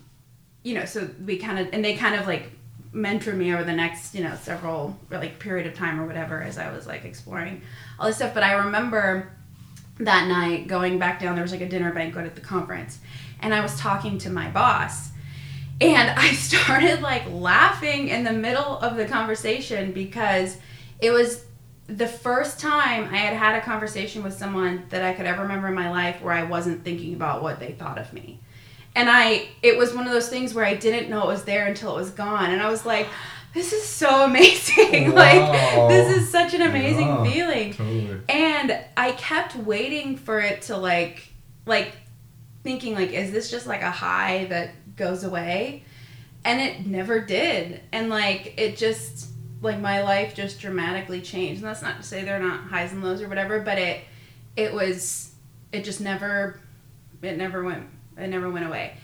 you 0.63 0.73
know, 0.73 0.85
so 0.85 1.09
we 1.25 1.37
kind 1.37 1.59
of 1.59 1.67
and 1.73 1.83
they 1.83 1.95
kind 1.95 2.15
of 2.15 2.27
like 2.27 2.49
mentored 2.93 3.35
me 3.35 3.53
over 3.53 3.63
the 3.63 3.73
next 3.73 4.15
you 4.15 4.23
know 4.23 4.35
several 4.41 4.97
like 5.11 5.37
period 5.37 5.67
of 5.67 5.75
time 5.75 5.99
or 5.99 6.07
whatever 6.07 6.41
as 6.41 6.57
I 6.57 6.71
was 6.71 6.87
like 6.87 7.03
exploring 7.03 7.61
all 7.99 8.07
this 8.07 8.15
stuff. 8.15 8.33
But 8.33 8.43
I 8.43 8.53
remember 8.53 9.33
that 9.99 10.27
night 10.29 10.67
going 10.67 10.97
back 10.97 11.19
down. 11.19 11.35
There 11.35 11.43
was 11.43 11.51
like 11.51 11.61
a 11.61 11.69
dinner 11.69 11.93
banquet 11.93 12.25
at 12.25 12.35
the 12.35 12.41
conference, 12.41 12.99
and 13.41 13.53
I 13.53 13.59
was 13.59 13.77
talking 13.77 14.17
to 14.19 14.29
my 14.29 14.49
boss. 14.49 15.09
And 15.81 16.09
I 16.09 16.31
started 16.33 17.01
like 17.01 17.29
laughing 17.31 18.09
in 18.09 18.23
the 18.23 18.33
middle 18.33 18.77
of 18.79 18.97
the 18.97 19.05
conversation 19.05 19.91
because 19.91 20.57
it 20.99 21.11
was 21.11 21.45
the 21.87 22.07
first 22.07 22.59
time 22.59 23.05
I 23.05 23.17
had 23.17 23.35
had 23.35 23.55
a 23.55 23.61
conversation 23.61 24.21
with 24.23 24.33
someone 24.33 24.85
that 24.89 25.03
I 25.03 25.13
could 25.13 25.25
ever 25.25 25.41
remember 25.41 25.69
in 25.69 25.73
my 25.73 25.89
life 25.89 26.21
where 26.21 26.33
I 26.33 26.43
wasn't 26.43 26.83
thinking 26.83 27.15
about 27.15 27.41
what 27.41 27.59
they 27.59 27.71
thought 27.71 27.97
of 27.97 28.13
me. 28.13 28.39
And 28.95 29.09
I, 29.09 29.47
it 29.63 29.77
was 29.77 29.93
one 29.93 30.05
of 30.05 30.11
those 30.11 30.29
things 30.29 30.53
where 30.53 30.65
I 30.65 30.75
didn't 30.75 31.09
know 31.09 31.23
it 31.23 31.27
was 31.27 31.43
there 31.45 31.67
until 31.67 31.93
it 31.93 31.95
was 31.95 32.11
gone. 32.11 32.51
And 32.51 32.61
I 32.61 32.69
was 32.69 32.85
like, 32.85 33.07
this 33.53 33.73
is 33.73 33.83
so 33.83 34.25
amazing. 34.25 35.13
Wow. 35.13 35.15
like, 35.15 35.89
this 35.89 36.17
is 36.17 36.29
such 36.29 36.53
an 36.53 36.61
amazing 36.61 37.07
yeah, 37.07 37.23
feeling. 37.23 37.73
Totally. 37.73 38.21
And 38.29 38.77
I 38.95 39.11
kept 39.13 39.55
waiting 39.55 40.17
for 40.17 40.39
it 40.39 40.63
to, 40.63 40.77
like, 40.77 41.31
like, 41.65 41.95
thinking, 42.63 42.93
like, 42.93 43.11
is 43.11 43.31
this 43.31 43.49
just 43.49 43.65
like 43.65 43.81
a 43.81 43.91
high 43.91 44.45
that 44.45 44.71
goes 44.99 45.23
away? 45.23 45.83
And 46.45 46.61
it 46.61 46.85
never 46.85 47.19
did. 47.19 47.81
And, 47.91 48.09
like, 48.09 48.53
it 48.57 48.77
just, 48.77 49.29
like 49.61 49.79
my 49.79 50.01
life 50.01 50.35
just 50.35 50.59
dramatically 50.59 51.21
changed. 51.21 51.61
And 51.61 51.69
that's 51.69 51.81
not 51.81 51.97
to 51.97 52.03
say 52.03 52.23
there 52.23 52.37
are 52.37 52.43
not 52.43 52.65
highs 52.65 52.91
and 52.91 53.03
lows 53.03 53.21
or 53.21 53.27
whatever, 53.27 53.59
but 53.59 53.77
it 53.77 54.01
it 54.55 54.73
was 54.73 55.31
it 55.71 55.83
just 55.83 56.01
never 56.01 56.59
it 57.21 57.37
never 57.37 57.63
went 57.63 57.87
it 58.17 58.27
never 58.27 58.49
went 58.49 58.65
away. 58.65 58.95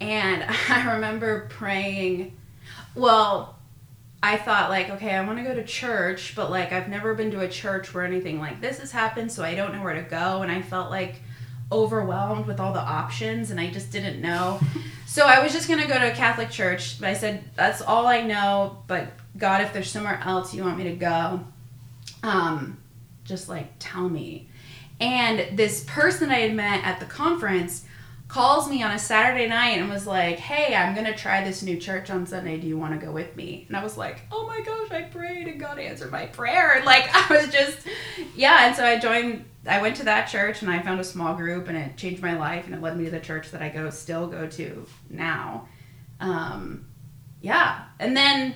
And 0.00 0.44
I 0.68 0.94
remember 0.94 1.46
praying 1.48 2.36
well, 2.94 3.56
I 4.22 4.36
thought 4.36 4.68
like, 4.70 4.90
okay, 4.90 5.14
I 5.14 5.24
want 5.24 5.38
to 5.38 5.44
go 5.44 5.54
to 5.54 5.64
church, 5.64 6.34
but 6.34 6.50
like 6.50 6.72
I've 6.72 6.88
never 6.88 7.14
been 7.14 7.30
to 7.32 7.40
a 7.40 7.48
church 7.48 7.94
where 7.94 8.04
anything 8.04 8.38
like 8.40 8.60
this 8.60 8.78
has 8.78 8.90
happened, 8.90 9.30
so 9.30 9.44
I 9.44 9.54
don't 9.54 9.72
know 9.74 9.82
where 9.82 9.94
to 9.94 10.08
go 10.08 10.42
and 10.42 10.50
I 10.50 10.62
felt 10.62 10.90
like 10.90 11.16
overwhelmed 11.72 12.46
with 12.46 12.60
all 12.60 12.72
the 12.72 12.80
options 12.80 13.50
and 13.50 13.60
I 13.60 13.70
just 13.70 13.92
didn't 13.92 14.20
know. 14.20 14.60
so 15.06 15.26
I 15.26 15.42
was 15.42 15.52
just 15.52 15.68
going 15.68 15.80
to 15.80 15.86
go 15.86 15.98
to 15.98 16.10
a 16.12 16.14
Catholic 16.14 16.50
church, 16.50 17.00
but 17.00 17.08
I 17.08 17.14
said 17.14 17.44
that's 17.54 17.80
all 17.82 18.06
I 18.06 18.22
know, 18.22 18.82
but 18.86 19.08
God, 19.36 19.62
if 19.62 19.72
there's 19.72 19.90
somewhere 19.90 20.20
else 20.24 20.54
you 20.54 20.64
want 20.64 20.78
me 20.78 20.84
to 20.84 20.96
go, 20.96 21.40
um, 22.22 22.78
just 23.24 23.48
like 23.48 23.72
tell 23.78 24.08
me. 24.08 24.48
And 25.00 25.56
this 25.56 25.84
person 25.86 26.30
I 26.30 26.40
had 26.40 26.54
met 26.54 26.84
at 26.84 27.00
the 27.00 27.06
conference 27.06 27.86
calls 28.30 28.70
me 28.70 28.80
on 28.80 28.92
a 28.92 28.98
Saturday 28.98 29.48
night 29.48 29.78
and 29.78 29.90
was 29.90 30.06
like, 30.06 30.38
Hey, 30.38 30.74
I'm 30.74 30.94
going 30.94 31.06
to 31.06 31.16
try 31.16 31.42
this 31.42 31.64
new 31.64 31.76
church 31.76 32.10
on 32.10 32.26
Sunday. 32.26 32.58
Do 32.58 32.66
you 32.68 32.78
want 32.78 32.98
to 32.98 33.04
go 33.04 33.12
with 33.12 33.34
me? 33.34 33.64
And 33.66 33.76
I 33.76 33.82
was 33.82 33.96
like, 33.96 34.22
Oh 34.30 34.46
my 34.46 34.60
gosh, 34.60 34.90
I 34.92 35.02
prayed 35.02 35.48
and 35.48 35.58
God 35.58 35.80
answered 35.80 36.12
my 36.12 36.26
prayer. 36.26 36.74
And 36.74 36.84
like, 36.86 37.10
I 37.12 37.34
was 37.34 37.52
just, 37.52 37.78
yeah. 38.36 38.66
And 38.66 38.76
so 38.76 38.84
I 38.84 38.98
joined, 39.00 39.44
I 39.66 39.82
went 39.82 39.96
to 39.96 40.04
that 40.04 40.28
church 40.28 40.62
and 40.62 40.70
I 40.70 40.80
found 40.80 41.00
a 41.00 41.04
small 41.04 41.34
group 41.34 41.66
and 41.68 41.76
it 41.76 41.96
changed 41.96 42.22
my 42.22 42.38
life 42.38 42.66
and 42.66 42.74
it 42.74 42.80
led 42.80 42.96
me 42.96 43.06
to 43.06 43.10
the 43.10 43.20
church 43.20 43.50
that 43.50 43.62
I 43.62 43.68
go, 43.68 43.90
still 43.90 44.28
go 44.28 44.46
to 44.46 44.86
now. 45.08 45.68
Um, 46.20 46.86
yeah. 47.40 47.86
And 47.98 48.16
then 48.16 48.54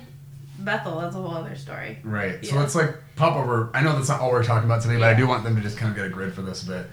Bethel, 0.59 1.01
that's 1.01 1.17
a 1.17 1.21
whole 1.21 1.35
other 1.35 1.57
story. 1.57 1.99
Right. 2.01 2.41
Yeah. 2.41 2.51
So 2.51 2.55
let's 2.59 2.75
like 2.75 2.95
pop 3.17 3.35
over. 3.35 3.71
I 3.73 3.81
know 3.81 3.93
that's 3.93 4.07
not 4.07 4.21
all 4.21 4.31
we're 4.31 4.43
talking 4.43 4.69
about 4.69 4.83
today, 4.83 4.95
but 4.95 5.03
I 5.09 5.15
do 5.15 5.27
want 5.27 5.43
them 5.43 5.57
to 5.57 5.61
just 5.61 5.77
kind 5.77 5.89
of 5.89 5.97
get 5.97 6.05
a 6.05 6.09
grid 6.09 6.33
for 6.33 6.43
this 6.43 6.63
a 6.63 6.67
bit. 6.67 6.87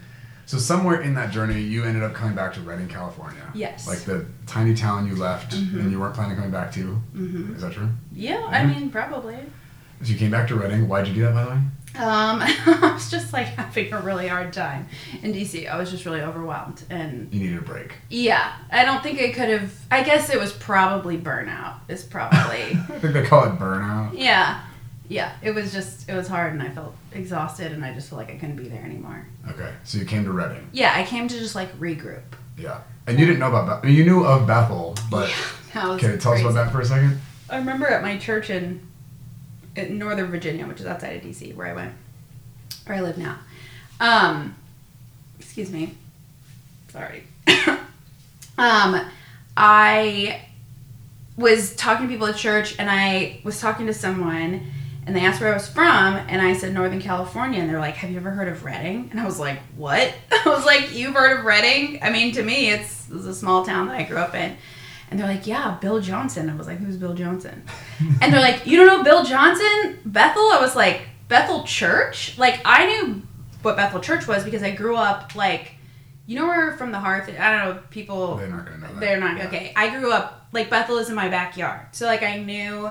So 0.45 0.57
somewhere 0.57 1.01
in 1.01 1.13
that 1.15 1.31
journey, 1.31 1.61
you 1.61 1.83
ended 1.83 2.03
up 2.03 2.13
coming 2.13 2.35
back 2.35 2.53
to 2.55 2.61
Redding, 2.61 2.87
California. 2.87 3.49
Yes. 3.53 3.87
Like 3.87 3.99
the 3.99 4.25
tiny 4.45 4.73
town 4.73 5.07
you 5.07 5.15
left 5.15 5.53
mm-hmm. 5.53 5.79
and 5.79 5.91
you 5.91 5.99
weren't 5.99 6.13
planning 6.13 6.31
on 6.31 6.37
coming 6.37 6.51
back 6.51 6.71
to. 6.73 7.01
Mm-hmm. 7.15 7.55
Is 7.55 7.61
that 7.61 7.73
true? 7.73 7.89
Yeah, 8.11 8.39
yeah, 8.39 8.45
I 8.45 8.65
mean 8.65 8.89
probably. 8.89 9.37
So 10.01 10.11
you 10.11 10.17
came 10.17 10.31
back 10.31 10.47
to 10.49 10.55
Redding. 10.55 10.87
Why'd 10.87 11.07
you 11.07 11.13
do 11.13 11.21
that, 11.21 11.33
by 11.33 11.43
the 11.45 11.49
way? 11.51 11.59
Um, 11.95 12.41
I 12.41 12.91
was 12.93 13.11
just 13.11 13.33
like 13.33 13.47
having 13.47 13.93
a 13.93 13.99
really 14.01 14.27
hard 14.27 14.51
time 14.51 14.87
in 15.21 15.31
DC. 15.31 15.69
I 15.69 15.77
was 15.77 15.91
just 15.91 16.05
really 16.05 16.21
overwhelmed 16.21 16.83
and 16.89 17.31
you 17.31 17.39
needed 17.39 17.59
a 17.59 17.61
break. 17.61 17.95
Yeah, 18.09 18.53
I 18.71 18.83
don't 18.83 19.03
think 19.03 19.19
I 19.19 19.31
could 19.31 19.49
have. 19.49 19.73
I 19.91 20.03
guess 20.03 20.29
it 20.29 20.39
was 20.39 20.51
probably 20.51 21.17
burnout. 21.17 21.75
Is 21.87 22.03
probably. 22.03 22.37
I 22.89 22.99
think 22.99 23.13
they 23.13 23.23
call 23.23 23.45
it 23.45 23.59
burnout. 23.59 24.17
Yeah, 24.17 24.61
yeah. 25.13 25.33
It 25.41 25.51
was 25.51 25.71
just 25.71 26.09
it 26.09 26.15
was 26.15 26.27
hard, 26.27 26.53
and 26.53 26.61
I 26.61 26.69
felt 26.69 26.95
exhausted, 27.11 27.71
and 27.71 27.85
I 27.85 27.93
just 27.93 28.09
felt 28.09 28.19
like 28.19 28.31
I 28.31 28.37
couldn't 28.37 28.55
be 28.55 28.67
there 28.67 28.83
anymore. 28.83 29.25
Okay, 29.49 29.71
so 29.83 29.97
you 29.97 30.05
came 30.05 30.23
to 30.25 30.31
Redding. 30.31 30.67
Yeah, 30.71 30.93
I 30.95 31.03
came 31.03 31.27
to 31.27 31.37
just 31.37 31.55
like 31.55 31.71
regroup. 31.79 32.23
Yeah, 32.57 32.81
and 33.07 33.19
you 33.19 33.25
didn't 33.25 33.39
know 33.39 33.49
about 33.49 33.67
Bethel. 33.67 33.89
You 33.89 34.05
knew 34.05 34.25
of 34.25 34.47
Bethel, 34.47 34.95
but 35.09 35.29
yeah, 35.75 35.91
okay, 35.91 36.17
tell 36.17 36.31
crazy. 36.31 36.45
us 36.45 36.51
about 36.51 36.65
that 36.65 36.71
for 36.71 36.81
a 36.81 36.85
second. 36.85 37.19
I 37.49 37.57
remember 37.57 37.87
at 37.87 38.01
my 38.01 38.17
church 38.17 38.49
in 38.49 38.81
in 39.75 39.97
Northern 39.97 40.31
Virginia, 40.31 40.65
which 40.65 40.79
is 40.79 40.85
outside 40.85 41.15
of 41.15 41.21
DC, 41.21 41.55
where 41.55 41.67
I 41.67 41.73
went, 41.73 41.93
where 42.85 42.97
I 42.97 43.01
live 43.01 43.17
now. 43.17 43.37
Um, 43.99 44.55
excuse 45.39 45.71
me. 45.71 45.95
Sorry. 46.89 47.23
um, 48.57 49.09
I 49.55 50.41
was 51.37 51.75
talking 51.75 52.07
to 52.07 52.11
people 52.11 52.27
at 52.27 52.35
church, 52.35 52.75
and 52.77 52.89
I 52.89 53.41
was 53.43 53.59
talking 53.59 53.87
to 53.87 53.93
someone, 53.93 54.71
and 55.05 55.15
they 55.15 55.25
asked 55.25 55.41
where 55.41 55.51
I 55.51 55.53
was 55.53 55.67
from, 55.67 56.15
and 56.15 56.41
I 56.41 56.53
said 56.53 56.73
Northern 56.73 57.01
California, 57.01 57.59
and 57.59 57.69
they're 57.69 57.79
like, 57.79 57.95
"Have 57.95 58.11
you 58.11 58.17
ever 58.17 58.31
heard 58.31 58.47
of 58.47 58.63
Redding?" 58.63 59.09
And 59.11 59.19
I 59.19 59.25
was 59.25 59.39
like, 59.39 59.59
"What?" 59.75 60.13
I 60.31 60.49
was 60.49 60.65
like, 60.65 60.93
"You've 60.93 61.15
heard 61.15 61.39
of 61.39 61.45
Redding?" 61.45 61.99
I 62.01 62.09
mean, 62.09 62.33
to 62.33 62.43
me, 62.43 62.69
it's, 62.69 63.09
it's 63.11 63.25
a 63.25 63.35
small 63.35 63.65
town 63.65 63.87
that 63.87 63.97
I 63.97 64.03
grew 64.03 64.17
up 64.17 64.35
in. 64.35 64.57
And 65.13 65.19
they're 65.19 65.27
like, 65.27 65.45
yeah, 65.45 65.77
Bill 65.79 65.99
Johnson. 65.99 66.49
I 66.49 66.55
was 66.55 66.65
like, 66.65 66.79
who's 66.79 66.97
Bill 66.97 67.13
Johnson? 67.13 67.61
and 68.19 68.33
they're 68.33 68.41
like, 68.41 68.65
you 68.65 68.77
don't 68.77 68.87
know 68.87 69.03
Bill 69.03 69.23
Johnson? 69.23 69.99
Bethel? 70.03 70.49
I 70.51 70.59
was 70.59 70.75
like, 70.75 71.03
Bethel 71.27 71.63
Church? 71.65 72.35
Like, 72.39 72.59
I 72.65 72.87
knew 72.87 73.21
what 73.61 73.75
Bethel 73.75 73.99
Church 73.99 74.27
was 74.27 74.43
because 74.43 74.63
I 74.63 74.71
grew 74.71 74.95
up, 74.95 75.35
like, 75.35 75.75
you 76.25 76.39
know 76.39 76.47
where 76.47 76.75
from 76.77 76.91
the 76.91 76.99
hearth? 76.99 77.29
I 77.29 77.51
don't 77.51 77.75
know, 77.75 77.81
people. 77.91 78.37
They're 78.37 78.47
not 78.47 78.65
going 78.65 78.81
to 78.81 78.87
know 78.87 78.93
that. 78.93 78.99
They're 78.99 79.19
not, 79.19 79.37
yeah. 79.37 79.47
okay. 79.47 79.73
I 79.75 79.95
grew 79.95 80.11
up, 80.11 80.47
like, 80.51 80.71
Bethel 80.71 80.97
is 80.97 81.09
in 81.09 81.15
my 81.15 81.29
backyard. 81.29 81.81
So, 81.91 82.07
like, 82.07 82.23
I 82.23 82.37
knew 82.37 82.89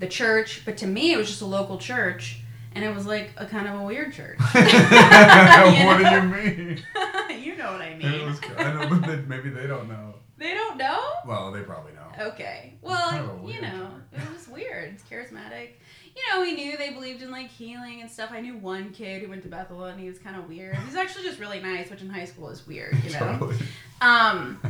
the 0.00 0.08
church, 0.08 0.62
but 0.64 0.76
to 0.78 0.86
me, 0.86 1.12
it 1.12 1.16
was 1.16 1.28
just 1.28 1.42
a 1.42 1.46
local 1.46 1.78
church. 1.78 2.40
And 2.72 2.84
it 2.84 2.94
was 2.94 3.04
like 3.04 3.32
a 3.36 3.46
kind 3.46 3.66
of 3.66 3.80
a 3.80 3.82
weird 3.82 4.12
church. 4.12 4.38
what 4.52 4.52
do 4.52 6.04
you 6.04 6.22
mean? 6.22 6.82
you 7.42 7.56
know 7.56 7.72
what 7.72 7.80
I 7.80 7.96
mean. 7.96 8.12
It 8.12 8.26
was, 8.26 8.40
I 8.58 8.72
know, 8.72 8.88
but 8.88 9.06
they, 9.06 9.16
maybe 9.22 9.50
they 9.50 9.66
don't 9.66 9.88
know. 9.88 10.14
They 10.38 10.54
don't 10.54 10.78
know? 10.78 11.00
Well, 11.26 11.52
they 11.52 11.60
probably 11.60 11.92
know. 11.92 12.26
Okay. 12.28 12.74
Well, 12.80 13.10
kind 13.10 13.28
of 13.28 13.48
you 13.48 13.60
know, 13.60 13.90
it 14.12 14.32
was 14.32 14.48
weird. 14.48 14.94
It's 14.94 15.02
charismatic. 15.02 15.72
You 16.16 16.22
know, 16.32 16.40
we 16.40 16.54
knew 16.54 16.76
they 16.78 16.90
believed 16.90 17.22
in 17.22 17.30
like 17.30 17.48
healing 17.48 18.00
and 18.00 18.10
stuff. 18.10 18.30
I 18.32 18.40
knew 18.40 18.56
one 18.56 18.90
kid 18.90 19.22
who 19.22 19.28
went 19.28 19.42
to 19.42 19.48
Bethel 19.48 19.84
and 19.84 20.00
he 20.00 20.08
was 20.08 20.18
kind 20.18 20.36
of 20.36 20.48
weird. 20.48 20.76
He's 20.76 20.96
actually 20.96 21.24
just 21.24 21.40
really 21.40 21.60
nice, 21.60 21.90
which 21.90 22.00
in 22.02 22.08
high 22.08 22.24
school 22.24 22.48
is 22.48 22.66
weird, 22.66 22.96
you 23.04 23.12
know. 23.12 23.18
totally. 23.18 23.56
Um, 24.00 24.60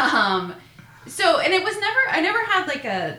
um, 0.00 0.54
so 1.06 1.40
and 1.40 1.52
it 1.52 1.62
was 1.62 1.74
never. 1.78 2.00
I 2.10 2.20
never 2.20 2.42
had 2.44 2.66
like 2.66 2.84
a. 2.84 3.18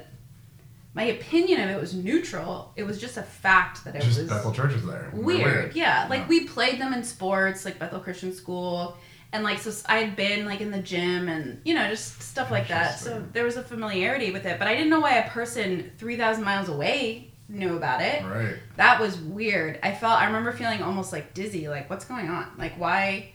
My 0.96 1.04
opinion 1.04 1.62
of 1.62 1.70
it 1.70 1.80
was 1.80 1.94
neutral. 1.94 2.74
It 2.76 2.84
was 2.84 3.00
just 3.00 3.18
a 3.18 3.22
fact 3.22 3.84
that 3.84 3.96
it 3.96 4.02
just 4.02 4.18
was 4.18 4.30
Bethel 4.30 4.52
Church 4.52 4.74
is 4.74 4.86
there. 4.86 5.12
Weird, 5.14 5.44
weird. 5.44 5.76
yeah. 5.76 6.08
Like 6.10 6.22
yeah. 6.22 6.28
we 6.28 6.48
played 6.48 6.82
them 6.82 6.94
in 6.94 7.04
sports, 7.04 7.66
like 7.66 7.78
Bethel 7.78 8.00
Christian 8.00 8.34
School 8.34 8.98
and 9.36 9.44
like 9.44 9.60
so 9.60 9.72
I 9.88 9.98
had 9.98 10.16
been 10.16 10.46
like 10.46 10.62
in 10.62 10.72
the 10.72 10.82
gym 10.82 11.28
and 11.28 11.60
you 11.66 11.74
know 11.74 11.90
just 11.90 12.22
stuff 12.22 12.50
like 12.52 12.70
that. 12.70 13.00
So 13.00 13.24
there 13.34 13.44
was 13.44 13.58
a 13.58 13.64
familiarity 13.64 14.32
with 14.32 14.46
it, 14.46 14.58
but 14.58 14.68
I 14.68 14.74
didn't 14.74 14.90
know 14.90 15.02
why 15.02 15.18
a 15.18 15.30
person 15.30 15.92
three 15.98 16.16
thousand 16.16 16.46
miles 16.46 16.70
away 16.70 17.32
knew 17.50 17.76
about 17.76 18.02
it. 18.02 18.24
Right. 18.24 18.56
That 18.78 19.00
was 19.02 19.18
weird. 19.18 19.80
I 19.84 19.94
felt 19.94 20.22
I 20.22 20.26
remember 20.26 20.54
feeling 20.54 20.82
almost 20.82 21.12
like 21.12 21.34
dizzy. 21.34 21.68
Like 21.68 21.90
what's 21.90 22.06
going 22.06 22.30
on? 22.30 22.50
Like 22.58 22.80
why? 22.80 23.34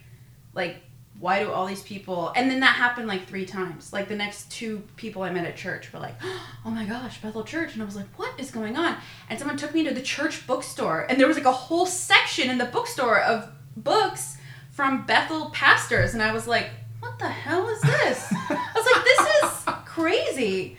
Like 0.55 0.79
why 1.21 1.41
do 1.41 1.53
all 1.53 1.67
these 1.67 1.83
people? 1.83 2.33
And 2.35 2.51
then 2.51 2.61
that 2.61 2.75
happened 2.75 3.07
like 3.07 3.27
three 3.27 3.47
times. 3.47 3.93
Like 3.93 4.09
the 4.09 4.17
next 4.17 4.51
two 4.51 4.83
people 4.97 5.23
I 5.23 5.31
met 5.31 5.45
at 5.47 5.57
church 5.57 5.93
were 5.93 6.01
like, 6.01 6.17
"Oh 6.65 6.71
my 6.71 6.85
gosh, 6.85 7.21
Bethel 7.21 7.45
Church," 7.45 7.75
and 7.75 7.83
I 7.83 7.85
was 7.85 7.97
like, 7.97 8.09
"What 8.17 8.33
is 8.39 8.51
going 8.51 8.77
on?" 8.77 8.97
And 9.29 9.39
someone 9.39 9.57
took 9.57 9.75
me 9.75 9.85
to 9.85 9.95
the 9.95 10.03
church 10.03 10.47
bookstore, 10.47 11.07
and 11.09 11.21
there 11.21 11.29
was 11.29 11.37
like 11.37 11.47
a 11.47 11.53
whole 11.53 11.87
section 11.87 12.51
in 12.51 12.59
the 12.59 12.65
bookstore 12.65 13.21
of 13.21 13.51
books 13.77 14.39
from 14.71 15.05
Bethel 15.05 15.51
pastors, 15.51 16.15
and 16.15 16.23
I 16.23 16.33
was 16.33 16.47
like, 16.47 16.71
what 17.01 17.19
the 17.19 17.29
hell 17.29 17.69
is 17.69 17.81
this? 17.81 18.33
I 18.33 18.71
was 18.75 18.87
like, 18.87 19.05
this 19.05 19.43
is 19.43 19.75
crazy. 19.85 20.77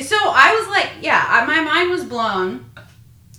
So 0.00 0.16
I 0.16 0.54
was 0.54 0.68
like, 0.68 1.02
yeah, 1.02 1.44
my 1.46 1.60
mind 1.60 1.90
was 1.90 2.04
blown. 2.04 2.69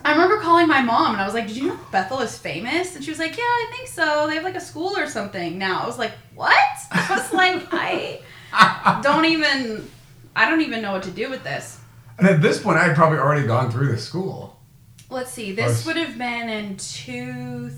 I 0.04 0.12
remember 0.12 0.40
calling 0.40 0.68
my 0.68 0.82
mom 0.82 1.14
and 1.14 1.22
I 1.22 1.26
was 1.26 1.34
like, 1.34 1.48
Did 1.48 1.58
you 1.58 1.68
know 1.68 1.80
Bethel 1.92 2.20
is 2.20 2.38
famous? 2.38 2.96
And 2.96 3.04
she 3.04 3.12
was 3.12 3.20
like, 3.20 3.38
Yeah, 3.38 3.44
I 3.44 3.72
think 3.76 3.88
so. 3.88 4.28
They 4.28 4.36
have 4.36 4.44
like 4.44 4.56
a 4.56 4.62
school 4.62 4.98
or 4.98 5.08
something 5.08 5.58
now. 5.58 5.84
I 5.84 5.88
was 5.88 6.00
like, 6.00 6.14
What? 6.36 6.54
I 6.92 7.08
was 7.10 7.34
like, 7.34 7.72
I 7.72 9.00
don't 9.04 9.26
even 9.26 9.90
I 10.36 10.50
don't 10.50 10.62
even 10.62 10.82
know 10.82 10.94
what 10.94 11.04
to 11.04 11.12
do 11.12 11.30
with 11.30 11.44
this. 11.44 11.80
And 12.18 12.28
at 12.28 12.42
this 12.42 12.62
point 12.62 12.78
I 12.78 12.86
had 12.86 12.96
probably 12.96 13.20
already 13.20 13.48
gone 13.48 13.72
through 13.72 13.92
the 13.92 13.98
school. 13.98 14.60
Let's 15.10 15.32
see. 15.32 15.52
This 15.52 15.68
was, 15.68 15.86
would 15.88 15.98
have 15.98 16.18
been 16.18 16.50
in 16.50 16.78
two, 16.78 17.72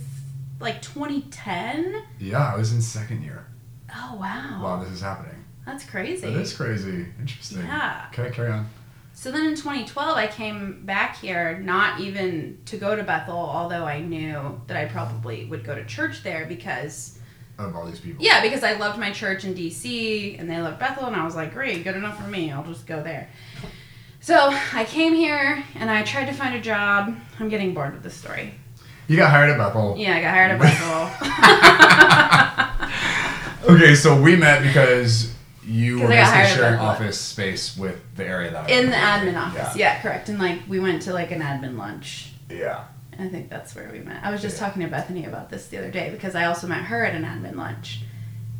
like 0.60 0.82
2010. 0.84 2.04
Yeah, 2.20 2.54
I 2.54 2.58
was 2.58 2.74
in 2.74 2.82
second 2.82 3.24
year. 3.24 3.48
Oh 3.96 4.18
wow! 4.20 4.60
Wow, 4.64 4.84
this 4.84 4.92
is 4.92 5.02
happening. 5.02 5.44
That's 5.66 5.86
crazy. 5.86 6.28
It 6.28 6.36
is 6.36 6.54
crazy. 6.54 7.06
Interesting. 7.20 7.60
Yeah. 7.60 8.08
Okay, 8.12 8.30
carry 8.32 8.52
on. 8.52 8.68
So 9.14 9.32
then 9.32 9.46
in 9.46 9.56
2012, 9.56 10.18
I 10.18 10.28
came 10.28 10.86
back 10.86 11.18
here, 11.18 11.60
not 11.60 12.00
even 12.00 12.58
to 12.66 12.78
go 12.78 12.96
to 12.96 13.04
Bethel, 13.04 13.38
although 13.38 13.86
I 13.86 14.02
knew 14.02 14.60
that 14.68 14.76
I 14.76 14.86
probably 14.86 15.46
would 15.46 15.64
go 15.64 15.76
to 15.76 15.86
church 15.86 16.24
there 16.24 16.46
because. 16.46 17.20
Of 17.60 17.76
all 17.76 17.86
these 17.86 18.00
people. 18.00 18.24
Yeah, 18.24 18.42
because 18.42 18.64
I 18.64 18.74
loved 18.74 19.00
my 19.00 19.12
church 19.12 19.46
in 19.46 19.54
DC 19.54 20.40
and 20.40 20.50
they 20.50 20.60
loved 20.60 20.80
Bethel, 20.80 21.06
and 21.06 21.16
I 21.16 21.24
was 21.24 21.36
like, 21.36 21.54
great, 21.54 21.84
good 21.84 21.96
enough 21.96 22.20
for 22.22 22.28
me. 22.28 22.52
I'll 22.52 22.66
just 22.66 22.88
go 22.88 23.04
there. 23.04 23.30
So 24.20 24.58
I 24.74 24.86
came 24.86 25.14
here 25.14 25.64
and 25.76 25.92
I 25.92 26.04
tried 26.04 26.26
to 26.26 26.34
find 26.34 26.56
a 26.56 26.62
job. 26.62 27.16
I'm 27.40 27.50
getting 27.50 27.74
bored 27.74 27.94
with 27.94 28.04
this 28.04 28.16
story. 28.16 28.56
You 29.08 29.18
got 29.18 29.30
hired 29.30 29.52
at 29.52 29.58
Bethel. 29.58 29.96
Yeah, 29.98 30.16
I 30.16 30.22
got 30.22 30.34
hired 30.34 30.52
at 30.52 30.60
Bethel. 33.66 33.76
okay, 33.76 33.96
so 33.96 34.20
we 34.20 34.36
met 34.36 34.64
because 34.64 35.34
you 35.66 36.00
were 36.00 36.08
basically 36.08 36.56
sharing 36.56 36.80
office 36.80 37.20
space 37.20 37.78
with 37.78 38.02
the 38.16 38.26
area 38.26 38.52
that 38.52 38.70
I 38.70 38.74
in 38.74 38.90
the 38.90 38.96
admin 38.96 39.40
office. 39.40 39.76
Yeah. 39.76 39.96
yeah. 39.96 40.02
correct. 40.02 40.30
And 40.30 40.40
like 40.40 40.60
we 40.68 40.80
went 40.80 41.02
to 41.04 41.14
like 41.14 41.32
an 41.32 41.42
admin 41.42 41.78
lunch. 41.78 42.32
Yeah. 42.50 42.86
I 43.20 43.28
think 43.28 43.50
that's 43.50 43.76
where 43.76 43.90
we 43.92 44.00
met. 44.00 44.24
I 44.24 44.32
was 44.32 44.42
just 44.42 44.58
yeah. 44.58 44.68
talking 44.68 44.82
to 44.82 44.88
Bethany 44.88 45.26
about 45.26 45.50
this 45.50 45.68
the 45.68 45.78
other 45.78 45.92
day 45.92 46.10
because 46.10 46.36
I 46.36 46.46
also 46.46 46.68
met 46.68 46.86
her 46.86 47.06
at 47.06 47.14
an 47.16 47.24
admin 47.24 47.56
lunch, 47.56 48.02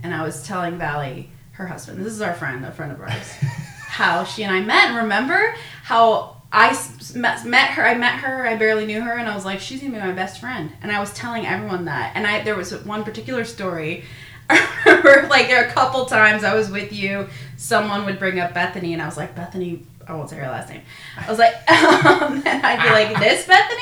and 0.04 0.14
I 0.14 0.24
was 0.24 0.46
telling 0.46 0.78
Valley, 0.78 1.32
her 1.54 1.66
husband, 1.66 2.04
this 2.04 2.14
is 2.14 2.22
our 2.22 2.34
friend, 2.34 2.64
a 2.64 2.72
friend 2.72 2.92
of 2.92 3.02
ours, 3.02 3.32
how 3.88 4.24
she 4.24 4.44
and 4.44 4.54
I 4.54 4.62
met. 4.62 4.90
And 4.90 4.98
remember 4.98 5.56
how 5.84 6.44
I 6.52 6.80
met, 7.16 7.46
met 7.46 7.70
her. 7.72 7.84
I 7.84 7.96
met 7.96 8.20
her. 8.20 8.46
I 8.46 8.56
barely 8.56 8.86
knew 8.86 9.02
her, 9.02 9.14
and 9.14 9.28
I 9.28 9.34
was 9.34 9.44
like, 9.44 9.60
she's 9.60 9.82
gonna 9.82 9.94
be 9.94 10.00
my 10.00 10.12
best 10.12 10.40
friend. 10.40 10.72
And 10.84 10.92
I 10.92 11.00
was 11.00 11.12
telling 11.14 11.48
everyone 11.48 11.86
that. 11.86 12.12
And 12.16 12.28
I 12.28 12.44
there 12.44 12.56
was 12.56 12.74
one 12.86 13.04
particular 13.04 13.44
story 13.44 14.06
I 14.50 14.84
remember 14.86 15.28
like 15.30 15.50
a 15.50 15.70
couple 15.72 16.06
times 16.06 16.44
I 16.44 16.54
was 16.54 16.70
with 16.70 16.92
you, 16.94 17.28
someone 17.58 18.06
would 18.06 18.20
bring 18.20 18.40
up 18.40 18.54
Bethany, 18.54 18.94
and 18.94 19.02
I 19.02 19.06
was 19.06 19.18
like, 19.18 19.36
Bethany, 19.36 19.86
I 20.08 20.14
won't 20.14 20.30
say 20.30 20.38
her 20.38 20.48
last 20.48 20.70
name. 20.70 20.82
I 21.18 21.30
was 21.30 21.40
like, 21.40 21.54
um, 21.70 22.44
and 22.46 22.66
I'd 22.66 22.84
be 22.84 22.90
like, 22.90 23.20
this 23.20 23.46
Bethany? 23.48 23.82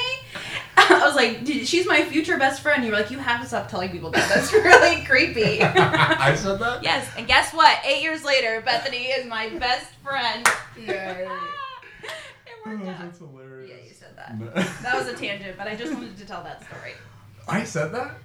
I 0.78 1.06
was 1.06 1.16
like, 1.16 1.46
she's 1.66 1.86
my 1.86 2.04
future 2.04 2.38
best 2.38 2.62
friend. 2.62 2.84
You 2.84 2.92
were 2.92 2.98
like, 2.98 3.12
you 3.12 3.20
have 3.20 3.42
to 3.42 3.48
stop 3.48 3.70
telling 3.70 3.90
people 3.90 4.10
that. 4.12 4.30
That's 4.30 4.52
really 4.54 5.04
creepy. 5.06 5.62
I 5.62 6.34
said 6.36 6.60
that? 6.60 6.84
Yes. 6.84 7.08
And 7.18 7.28
guess 7.28 7.54
what? 7.54 7.78
Eight 7.86 8.02
years 8.02 8.24
later, 8.24 8.62
Bethany 8.62 9.06
is 9.06 9.26
my 9.26 9.50
best 9.50 9.92
friend. 10.04 10.48
Yay. 10.78 11.28
Oh, 12.66 12.78
that's 12.78 13.20
hilarious. 13.20 13.72
Yeah, 13.72 13.88
you 13.88 13.94
said 13.94 14.16
that. 14.16 14.82
that 14.84 14.98
was 14.98 15.08
a 15.08 15.16
tangent, 15.16 15.58
but 15.58 15.68
I 15.68 15.76
just 15.76 15.94
wanted 15.94 16.18
to 16.18 16.26
tell 16.26 16.44
that 16.44 16.64
story. 16.66 16.94
I 17.48 17.64
said 17.64 17.92
that? 17.92 18.18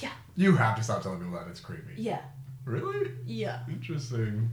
Yeah. 0.00 0.10
You 0.36 0.56
have 0.56 0.76
to 0.76 0.82
stop 0.82 1.02
telling 1.02 1.18
people 1.18 1.34
that. 1.34 1.48
It's 1.48 1.60
creepy. 1.60 1.94
Yeah. 1.96 2.20
Really? 2.64 3.10
Yeah. 3.26 3.60
Interesting. 3.68 4.50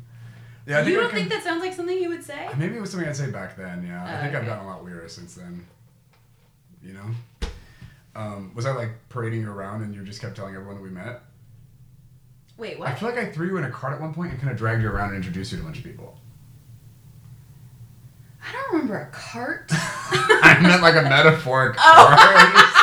Yeah, 0.65 0.79
I 0.79 0.83
think 0.83 0.95
you 0.95 1.01
don't 1.01 1.13
think 1.13 1.29
that 1.29 1.43
sounds 1.43 1.61
like 1.61 1.73
something 1.73 1.97
you 1.97 2.09
would 2.09 2.23
say? 2.23 2.49
Maybe 2.57 2.75
it 2.75 2.81
was 2.81 2.91
something 2.91 3.07
I'd 3.07 3.15
say 3.15 3.31
back 3.31 3.55
then. 3.55 3.85
Yeah, 3.87 4.03
I 4.03 4.21
think 4.21 4.35
okay. 4.35 4.37
I've 4.37 4.45
gotten 4.45 4.65
a 4.65 4.67
lot 4.67 4.83
weirder 4.83 5.07
since 5.07 5.35
then. 5.35 5.65
You 6.83 6.93
know, 6.93 7.49
um, 8.15 8.51
was 8.53 8.65
I 8.65 8.71
like 8.71 8.89
parading 9.09 9.41
you 9.41 9.51
around 9.51 9.81
and 9.81 9.95
you 9.95 10.03
just 10.03 10.19
kept 10.19 10.35
telling 10.35 10.55
everyone 10.55 10.75
that 10.75 10.81
we 10.81 10.89
met? 10.89 11.21
Wait, 12.57 12.79
what? 12.79 12.89
I 12.89 12.95
feel 12.95 13.09
like 13.09 13.17
I 13.17 13.27
threw 13.27 13.47
you 13.47 13.57
in 13.57 13.63
a 13.63 13.69
cart 13.69 13.93
at 13.93 14.01
one 14.01 14.13
point 14.13 14.31
and 14.31 14.39
kind 14.39 14.51
of 14.51 14.57
dragged 14.57 14.81
you 14.81 14.89
around 14.89 15.09
and 15.09 15.17
introduced 15.17 15.51
you 15.51 15.59
to 15.59 15.63
a 15.63 15.65
bunch 15.65 15.77
of 15.77 15.83
people. 15.83 16.17
I 18.45 18.51
don't 18.51 18.73
remember 18.73 18.99
a 18.99 19.05
cart. 19.11 19.67
I 19.71 20.59
meant 20.61 20.81
like 20.81 20.95
a 20.95 21.01
metaphoric 21.09 21.75
oh. 21.77 22.15
cart. 22.17 22.73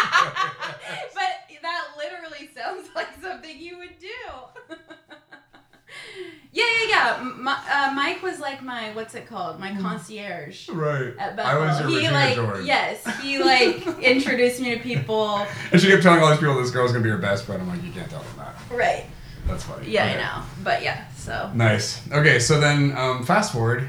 Yeah, 7.05 7.17
yeah, 7.17 7.25
yeah. 7.25 7.33
My, 7.37 7.53
uh, 7.71 7.95
Mike 7.95 8.23
was 8.23 8.38
like 8.40 8.62
my 8.62 8.93
what's 8.95 9.14
it 9.14 9.27
called? 9.27 9.61
My 9.61 9.75
concierge. 9.75 10.69
Right. 10.69 11.14
At 11.19 11.37
Bethel. 11.37 11.62
I 11.62 11.67
was 11.67 11.81
your 11.81 12.01
he 12.01 12.09
like 12.09 12.35
George. 12.35 12.64
yes, 12.64 13.21
he 13.21 13.38
like 13.38 13.87
introduced 14.01 14.61
me 14.61 14.75
to 14.75 14.81
people. 14.81 15.47
And 15.73 15.81
she 15.81 15.88
kept 15.88 16.03
telling 16.03 16.23
all 16.23 16.31
these 16.31 16.38
people 16.38 16.61
this 16.61 16.71
girl's 16.71 16.93
gonna 16.93 17.05
be 17.05 17.11
her 17.11 17.19
best 17.19 17.45
friend. 17.45 17.62
I'm 17.62 17.69
like, 17.69 17.83
you 17.83 17.93
can't 17.93 18.09
tell 18.11 18.23
them 18.23 18.37
that. 18.38 18.55
Right. 18.71 19.07
That's 19.47 19.64
funny. 19.64 19.90
Yeah, 19.90 20.05
okay. 20.05 20.14
I 20.14 20.23
know. 20.23 20.47
But 20.62 20.83
yeah, 20.83 21.07
so. 21.12 21.51
Nice. 21.55 22.11
Okay, 22.11 22.38
so 22.38 22.59
then 22.59 22.97
um, 22.97 23.25
fast 23.25 23.53
forward. 23.53 23.88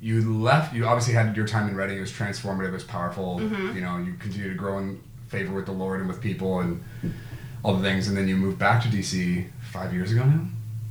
You 0.00 0.40
left. 0.40 0.74
You 0.74 0.86
obviously 0.86 1.14
had 1.14 1.36
your 1.36 1.46
time 1.46 1.68
in 1.68 1.76
Redding. 1.76 1.98
It 1.98 2.00
was 2.00 2.12
transformative. 2.12 2.68
It 2.68 2.72
was 2.72 2.84
powerful. 2.84 3.40
Mm-hmm. 3.40 3.76
You 3.76 3.82
know, 3.82 3.98
you 3.98 4.14
continue 4.14 4.48
to 4.48 4.54
grow 4.54 4.78
in 4.78 5.02
favor 5.28 5.54
with 5.54 5.66
the 5.66 5.72
Lord 5.72 6.00
and 6.00 6.08
with 6.08 6.20
people 6.20 6.60
and 6.60 6.82
all 7.62 7.74
the 7.74 7.82
things. 7.82 8.08
And 8.08 8.16
then 8.16 8.28
you 8.28 8.36
moved 8.36 8.58
back 8.58 8.82
to 8.82 8.88
DC 8.88 9.50
five 9.72 9.92
years 9.92 10.12
ago 10.12 10.24
now. 10.24 10.46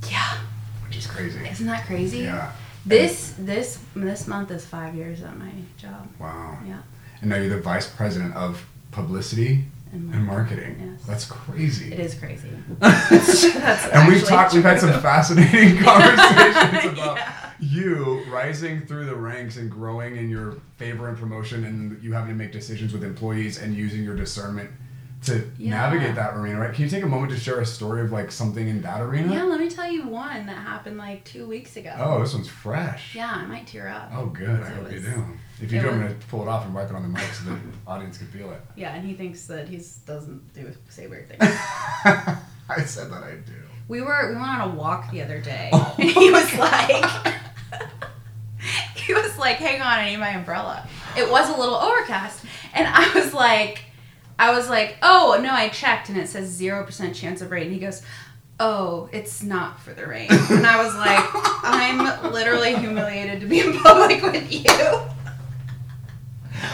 Yeah 0.08 0.38
which 0.86 0.96
is 0.98 1.06
crazy. 1.06 1.40
Isn't 1.48 1.66
that 1.66 1.86
crazy? 1.86 2.18
Yeah. 2.18 2.52
This 2.84 3.34
this 3.38 3.78
this 3.94 4.28
month 4.28 4.50
is 4.50 4.64
five 4.64 4.94
years 4.94 5.22
at 5.22 5.36
my 5.36 5.50
job. 5.76 6.08
Wow. 6.20 6.58
Yeah. 6.66 6.82
And 7.20 7.30
now 7.30 7.36
you're 7.36 7.48
the 7.48 7.60
vice 7.60 7.88
president 7.88 8.34
of 8.34 8.64
publicity 8.92 9.64
and 9.92 10.08
marketing. 10.08 10.18
And 10.18 10.26
marketing. 10.26 10.92
Yes. 10.92 11.06
That's 11.06 11.24
crazy. 11.24 11.92
It 11.92 12.00
is 12.00 12.14
crazy. 12.14 12.48
and 12.80 14.08
we've 14.08 14.24
talked. 14.24 14.54
We've 14.54 14.62
had 14.62 14.80
some 14.80 15.00
fascinating 15.00 15.78
conversations 15.82 16.92
about 16.92 17.16
yeah. 17.16 17.50
you 17.60 18.24
rising 18.30 18.86
through 18.86 19.06
the 19.06 19.16
ranks 19.16 19.56
and 19.56 19.70
growing 19.70 20.16
in 20.16 20.28
your 20.28 20.56
favor 20.76 21.08
and 21.08 21.18
promotion, 21.18 21.64
and 21.64 22.02
you 22.02 22.12
having 22.12 22.30
to 22.30 22.36
make 22.36 22.52
decisions 22.52 22.92
with 22.92 23.02
employees 23.02 23.58
and 23.58 23.74
using 23.74 24.04
your 24.04 24.16
discernment 24.16 24.70
to 25.26 25.50
yeah. 25.58 25.70
navigate 25.70 26.14
that 26.14 26.36
arena, 26.36 26.60
right? 26.60 26.72
Can 26.72 26.84
you 26.84 26.90
take 26.90 27.02
a 27.02 27.06
moment 27.06 27.32
to 27.32 27.38
share 27.38 27.60
a 27.60 27.66
story 27.66 28.00
of 28.00 28.12
like 28.12 28.30
something 28.30 28.66
in 28.66 28.80
that 28.82 29.00
arena? 29.00 29.32
Yeah, 29.32 29.42
let 29.44 29.60
me 29.60 29.68
tell 29.68 29.90
you 29.90 30.06
one 30.06 30.46
that 30.46 30.56
happened 30.56 30.98
like 30.98 31.24
two 31.24 31.46
weeks 31.46 31.76
ago. 31.76 31.94
Oh, 31.98 32.20
this 32.20 32.32
one's 32.34 32.48
fresh. 32.48 33.14
Yeah, 33.14 33.30
I 33.30 33.44
might 33.46 33.66
tear 33.66 33.88
up. 33.88 34.10
Oh, 34.14 34.26
good. 34.26 34.48
I 34.48 34.68
hope 34.68 34.84
was, 34.84 34.92
you 34.94 35.00
do. 35.00 35.24
If 35.60 35.72
you 35.72 35.80
do, 35.80 35.88
I'm 35.88 36.00
gonna 36.00 36.14
pull 36.28 36.42
it 36.42 36.48
off 36.48 36.64
and 36.64 36.74
wipe 36.74 36.90
it 36.90 36.94
on 36.96 37.02
the 37.02 37.08
mic 37.08 37.24
so 37.32 37.50
the 37.50 37.58
audience 37.86 38.18
can 38.18 38.28
feel 38.28 38.50
it. 38.50 38.60
Yeah, 38.76 38.94
and 38.94 39.06
he 39.06 39.14
thinks 39.14 39.46
that 39.46 39.68
he 39.68 39.76
doesn't 40.06 40.54
do 40.54 40.72
say 40.88 41.06
weird 41.06 41.28
things. 41.28 41.42
I 41.44 42.82
said 42.84 43.10
that 43.10 43.22
I 43.22 43.32
do. 43.32 43.52
We 43.88 44.02
were 44.02 44.30
we 44.30 44.36
went 44.36 44.48
on 44.48 44.70
a 44.70 44.74
walk 44.74 45.10
the 45.10 45.22
other 45.22 45.40
day, 45.40 45.70
oh. 45.72 45.94
and 45.98 46.10
he 46.10 46.30
was 46.30 46.54
like, 46.54 47.04
he 48.96 49.14
was 49.14 49.38
like, 49.38 49.56
"Hang 49.56 49.80
on, 49.80 49.86
I 49.86 50.10
need 50.10 50.18
my 50.18 50.30
umbrella." 50.30 50.88
It 51.16 51.30
was 51.30 51.48
a 51.48 51.58
little 51.58 51.76
overcast, 51.76 52.44
and 52.74 52.86
I 52.86 53.12
was 53.14 53.32
like 53.32 53.85
I 54.38 54.52
was 54.52 54.68
like, 54.68 54.96
oh, 55.02 55.38
no, 55.42 55.50
I 55.50 55.68
checked 55.68 56.08
and 56.08 56.18
it 56.18 56.28
says 56.28 56.60
0% 56.60 57.14
chance 57.14 57.40
of 57.40 57.50
rain. 57.50 57.64
And 57.64 57.72
he 57.72 57.78
goes, 57.78 58.02
oh, 58.60 59.08
it's 59.12 59.42
not 59.42 59.80
for 59.80 59.92
the 59.92 60.06
rain. 60.06 60.28
And 60.30 60.66
I 60.66 60.82
was 60.82 60.94
like, 60.94 61.24
I'm 61.62 62.32
literally 62.32 62.76
humiliated 62.76 63.40
to 63.40 63.46
be 63.46 63.60
in 63.60 63.72
public 63.78 64.22
with 64.22 64.52
you. 64.52 64.64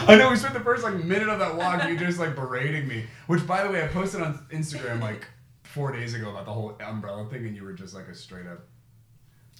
I 0.07 0.15
know 0.15 0.29
we 0.29 0.37
spent 0.37 0.53
the 0.53 0.59
first 0.61 0.83
like 0.83 0.95
minute 1.03 1.29
of 1.29 1.39
that 1.39 1.55
walk 1.55 1.87
you 1.87 1.97
just 1.97 2.19
like 2.19 2.35
berating 2.35 2.87
me. 2.87 3.05
Which 3.27 3.45
by 3.45 3.63
the 3.63 3.69
way 3.69 3.83
I 3.83 3.87
posted 3.87 4.21
on 4.21 4.45
Instagram 4.51 5.01
like 5.01 5.25
four 5.63 5.91
days 5.91 6.13
ago 6.13 6.29
about 6.29 6.45
the 6.45 6.53
whole 6.53 6.77
umbrella 6.81 7.25
thing 7.29 7.45
and 7.45 7.55
you 7.55 7.63
were 7.63 7.73
just 7.73 7.93
like 7.93 8.07
a 8.07 8.15
straight 8.15 8.47
up 8.47 8.67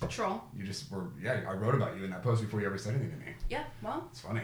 troll. 0.10 0.44
You 0.56 0.66
just 0.66 0.92
were 0.92 1.08
yeah, 1.22 1.42
I 1.48 1.54
wrote 1.54 1.76
about 1.76 1.98
you 1.98 2.04
in 2.04 2.10
that 2.12 2.24
post 2.24 2.42
before 2.42 2.60
you 2.60 2.66
ever 2.66 2.78
said 2.78 2.96
anything 2.96 3.12
to 3.12 3.18
me. 3.26 3.34
Yeah, 3.50 3.64
well. 3.82 4.08
It's 4.12 4.20
funny. 4.20 4.42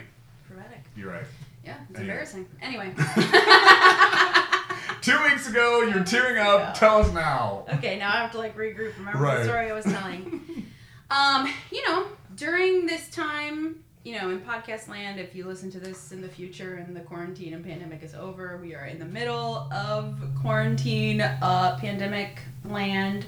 Prophetic. 0.47 0.83
You're 0.95 1.11
right. 1.11 1.25
Yeah, 1.69 1.77
it's 1.89 1.99
anyway. 1.99 2.01
embarrassing. 2.01 2.47
Anyway. 2.61 2.93
Two 5.01 5.21
weeks 5.23 5.47
ago, 5.47 5.83
you're 5.83 6.03
tearing 6.03 6.39
up. 6.39 6.73
Tell 6.73 7.01
us 7.01 7.13
now. 7.13 7.65
Okay, 7.75 7.99
now 7.99 8.09
I 8.09 8.17
have 8.17 8.31
to 8.31 8.39
like 8.39 8.57
regroup. 8.57 8.97
Remember 8.97 9.19
right. 9.19 9.37
the 9.37 9.43
story 9.43 9.69
I 9.69 9.73
was 9.73 9.85
telling. 9.85 10.65
um, 11.11 11.53
you 11.71 11.87
know, 11.87 12.07
during 12.35 12.87
this 12.87 13.07
time, 13.09 13.83
you 14.03 14.17
know, 14.17 14.31
in 14.31 14.41
podcast 14.41 14.87
land, 14.87 15.19
if 15.19 15.35
you 15.35 15.45
listen 15.45 15.69
to 15.71 15.79
this 15.79 16.11
in 16.11 16.21
the 16.21 16.27
future 16.27 16.75
and 16.75 16.95
the 16.95 17.01
quarantine 17.01 17.53
and 17.53 17.63
pandemic 17.63 18.01
is 18.01 18.15
over, 18.15 18.57
we 18.57 18.73
are 18.73 18.85
in 18.85 18.97
the 18.97 19.05
middle 19.05 19.71
of 19.71 20.19
quarantine, 20.41 21.21
uh, 21.21 21.77
pandemic 21.79 22.39
land. 22.65 23.27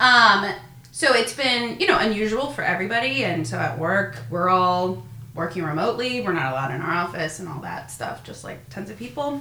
Um, 0.00 0.54
so 0.90 1.12
it's 1.12 1.34
been, 1.34 1.78
you 1.78 1.86
know, 1.86 1.98
unusual 1.98 2.50
for 2.50 2.62
everybody. 2.62 3.24
And 3.24 3.46
so 3.46 3.58
at 3.58 3.78
work, 3.78 4.16
we're 4.30 4.48
all 4.48 5.02
working 5.34 5.64
remotely. 5.64 6.20
We're 6.20 6.32
not 6.32 6.52
allowed 6.52 6.72
in 6.72 6.80
our 6.80 6.92
office 6.92 7.40
and 7.40 7.48
all 7.48 7.60
that 7.60 7.90
stuff, 7.90 8.24
just 8.24 8.44
like 8.44 8.68
tons 8.70 8.90
of 8.90 8.98
people. 8.98 9.40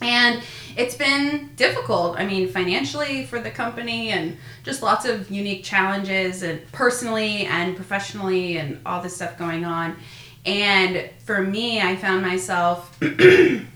And 0.00 0.42
it's 0.76 0.96
been 0.96 1.50
difficult. 1.54 2.18
I 2.18 2.26
mean, 2.26 2.48
financially 2.48 3.24
for 3.24 3.38
the 3.38 3.50
company, 3.50 4.10
and 4.10 4.36
just 4.64 4.82
lots 4.82 5.04
of 5.04 5.30
unique 5.30 5.62
challenges, 5.62 6.42
and 6.42 6.60
personally 6.72 7.46
and 7.46 7.76
professionally, 7.76 8.56
and 8.56 8.80
all 8.84 9.00
this 9.00 9.14
stuff 9.14 9.38
going 9.38 9.64
on. 9.64 9.96
And 10.44 11.08
for 11.24 11.40
me, 11.40 11.80
I 11.80 11.94
found 11.94 12.22
myself, 12.22 13.00
um, 13.02 13.68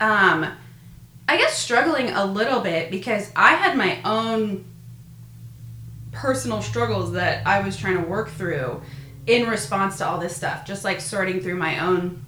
I 0.00 1.36
guess, 1.38 1.56
struggling 1.56 2.10
a 2.10 2.26
little 2.26 2.60
bit 2.60 2.90
because 2.90 3.30
I 3.34 3.54
had 3.54 3.76
my 3.76 3.98
own 4.04 4.66
personal 6.10 6.60
struggles 6.60 7.12
that 7.12 7.46
I 7.46 7.62
was 7.62 7.78
trying 7.78 7.96
to 7.96 8.06
work 8.06 8.28
through 8.28 8.82
in 9.26 9.48
response 9.48 9.98
to 9.98 10.06
all 10.06 10.18
this 10.18 10.36
stuff, 10.36 10.66
just 10.66 10.84
like 10.84 11.00
sorting 11.00 11.40
through 11.40 11.56
my 11.56 11.78
own 11.78 12.24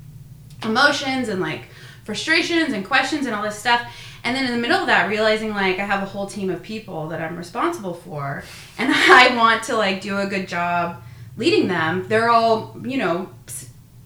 emotions 0.63 1.29
and 1.29 1.41
like 1.41 1.69
frustrations 2.05 2.73
and 2.73 2.85
questions 2.85 3.27
and 3.27 3.35
all 3.35 3.43
this 3.43 3.59
stuff. 3.59 3.83
And 4.23 4.35
then 4.35 4.47
in 4.47 4.53
the 4.53 4.59
middle 4.59 4.79
of 4.79 4.87
that, 4.87 5.09
realizing 5.09 5.51
like 5.51 5.79
I 5.79 5.85
have 5.85 6.03
a 6.03 6.07
whole 6.07 6.27
team 6.27 6.51
of 6.51 6.63
people 6.63 7.09
that 7.09 7.21
I'm 7.21 7.37
responsible 7.37 7.95
for, 7.95 8.43
and 8.79 8.93
I 8.95 9.37
want 9.37 9.65
to 9.65 9.77
like 9.77 10.01
do 10.01 10.19
a 10.19 10.27
good 10.27 10.49
job 10.49 11.03
leading 11.37 11.69
them. 11.69 12.07
They're 12.09 12.31
all, 12.31 12.77
you 12.85 12.97
know, 12.97 13.29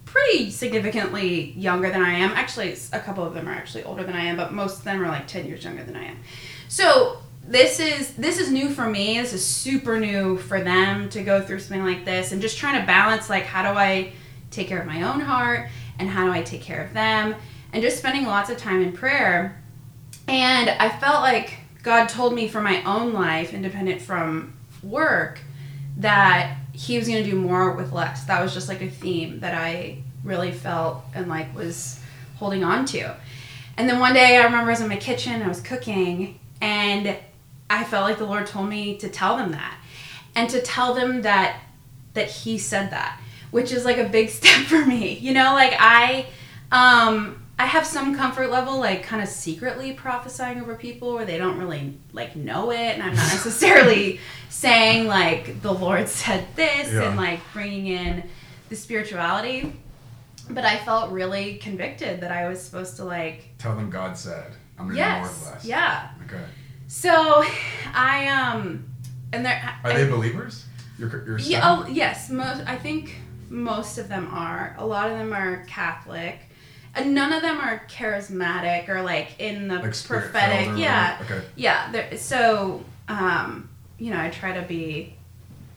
pretty 0.04 0.50
significantly 0.50 1.52
younger 1.52 1.90
than 1.90 2.02
I 2.02 2.14
am. 2.14 2.30
Actually, 2.30 2.76
a 2.92 2.98
couple 2.98 3.24
of 3.24 3.34
them 3.34 3.48
are 3.48 3.52
actually 3.52 3.84
older 3.84 4.02
than 4.02 4.14
I 4.14 4.24
am, 4.24 4.36
but 4.36 4.52
most 4.52 4.78
of 4.78 4.84
them 4.84 5.02
are 5.02 5.08
like 5.08 5.26
10 5.26 5.46
years 5.46 5.62
younger 5.62 5.84
than 5.84 5.96
I 5.96 6.04
am. 6.06 6.18
So, 6.68 7.18
this 7.48 7.80
is 7.80 8.12
this 8.14 8.38
is 8.38 8.50
new 8.50 8.68
for 8.68 8.86
me. 8.88 9.18
This 9.18 9.32
is 9.32 9.44
super 9.44 9.98
new 9.98 10.36
for 10.36 10.60
them 10.60 11.08
to 11.08 11.22
go 11.22 11.40
through 11.40 11.60
something 11.60 11.84
like 11.84 12.04
this 12.04 12.32
and 12.32 12.42
just 12.42 12.58
trying 12.58 12.78
to 12.78 12.86
balance 12.86 13.30
like 13.30 13.44
how 13.44 13.62
do 13.62 13.78
I 13.78 14.12
take 14.50 14.68
care 14.68 14.80
of 14.80 14.86
my 14.86 15.02
own 15.02 15.20
heart 15.20 15.70
and 15.98 16.10
how 16.10 16.26
do 16.26 16.32
I 16.32 16.42
take 16.42 16.60
care 16.60 16.84
of 16.84 16.92
them 16.92 17.34
and 17.72 17.82
just 17.82 17.98
spending 17.98 18.26
lots 18.26 18.50
of 18.50 18.58
time 18.58 18.82
in 18.82 18.92
prayer. 18.92 19.62
And 20.26 20.68
I 20.68 20.90
felt 20.90 21.22
like 21.22 21.54
God 21.82 22.08
told 22.10 22.34
me 22.34 22.48
for 22.48 22.60
my 22.60 22.82
own 22.82 23.14
life, 23.14 23.54
independent 23.54 24.02
from 24.02 24.54
work, 24.82 25.40
that 25.96 26.58
he 26.72 26.98
was 26.98 27.08
going 27.08 27.24
to 27.24 27.30
do 27.30 27.36
more 27.36 27.72
with 27.72 27.92
less. 27.92 28.24
That 28.24 28.42
was 28.42 28.52
just 28.52 28.68
like 28.68 28.82
a 28.82 28.90
theme 28.90 29.40
that 29.40 29.54
I 29.54 30.02
really 30.22 30.52
felt 30.52 31.02
and 31.14 31.28
like 31.28 31.54
was 31.54 31.98
holding 32.36 32.62
on 32.62 32.84
to. 32.86 33.16
And 33.78 33.88
then 33.88 34.00
one 34.00 34.12
day 34.12 34.36
I 34.36 34.44
remember 34.44 34.66
I 34.66 34.72
was 34.72 34.80
in 34.82 34.88
my 34.88 34.96
kitchen, 34.96 35.40
I 35.40 35.48
was 35.48 35.62
cooking, 35.62 36.38
and 36.60 37.16
I 37.70 37.84
felt 37.84 38.04
like 38.04 38.18
the 38.18 38.26
Lord 38.26 38.46
told 38.46 38.68
me 38.68 38.96
to 38.98 39.08
tell 39.08 39.36
them 39.36 39.52
that. 39.52 39.78
And 40.34 40.48
to 40.50 40.60
tell 40.60 40.94
them 40.94 41.22
that 41.22 41.60
that 42.14 42.30
he 42.30 42.58
said 42.58 42.90
that, 42.90 43.20
which 43.50 43.72
is 43.72 43.84
like 43.84 43.98
a 43.98 44.08
big 44.08 44.28
step 44.38 44.66
for 44.66 44.84
me. 44.84 45.18
You 45.18 45.34
know, 45.34 45.52
like 45.54 45.74
I 45.78 46.26
um 46.72 47.42
I 47.60 47.66
have 47.66 47.84
some 47.84 48.14
comfort 48.14 48.50
level, 48.50 48.78
like 48.78 49.02
kind 49.02 49.20
of 49.20 49.28
secretly 49.28 49.92
prophesying 49.92 50.60
over 50.60 50.76
people 50.76 51.14
where 51.14 51.24
they 51.24 51.38
don't 51.38 51.58
really 51.58 51.98
like 52.12 52.36
know 52.36 52.70
it, 52.70 52.76
and 52.76 53.02
I'm 53.02 53.14
not 53.14 53.26
necessarily 53.32 54.20
saying 54.48 55.06
like 55.06 55.60
the 55.62 55.72
Lord 55.72 56.08
said 56.08 56.46
this 56.54 56.92
yeah. 56.92 57.08
and 57.08 57.16
like 57.16 57.40
bringing 57.52 57.88
in 57.88 58.24
the 58.68 58.76
spirituality. 58.76 59.72
But 60.50 60.64
I 60.64 60.78
felt 60.78 61.10
really 61.10 61.58
convicted 61.58 62.22
that 62.22 62.32
I 62.32 62.48
was 62.48 62.62
supposed 62.62 62.96
to 62.96 63.04
like 63.04 63.48
tell 63.58 63.74
them 63.74 63.90
God 63.90 64.16
said. 64.16 64.52
I'm 64.78 64.86
gonna 64.86 64.98
yes, 64.98 65.42
more 65.44 65.52
less. 65.52 65.64
Yeah. 65.64 66.10
Okay. 66.24 66.44
So, 66.88 67.44
I 67.94 68.26
um, 68.28 68.88
and 69.32 69.44
they're 69.44 69.78
are 69.84 69.90
I, 69.92 70.04
they 70.04 70.10
believers? 70.10 70.64
Your 70.98 71.24
your 71.24 71.38
yeah. 71.38 71.60
Oh 71.64 71.86
yes, 71.86 72.30
most 72.30 72.62
I 72.66 72.76
think 72.76 73.14
most 73.50 73.98
of 73.98 74.08
them 74.08 74.28
are. 74.32 74.74
A 74.78 74.86
lot 74.86 75.10
of 75.10 75.18
them 75.18 75.32
are 75.32 75.64
Catholic 75.66 76.40
And 76.94 77.14
none 77.14 77.32
of 77.32 77.42
them 77.42 77.58
are 77.58 77.82
charismatic 77.88 78.88
or 78.88 79.02
like 79.02 79.38
in 79.38 79.68
the 79.68 79.76
like 79.76 80.04
prophetic. 80.04 80.76
Yeah. 80.78 81.18
Okay. 81.22 81.42
Yeah. 81.56 82.16
So, 82.16 82.84
um, 83.08 83.68
you 83.98 84.10
know, 84.10 84.20
I 84.20 84.30
try 84.30 84.52
to 84.52 84.62
be 84.66 85.14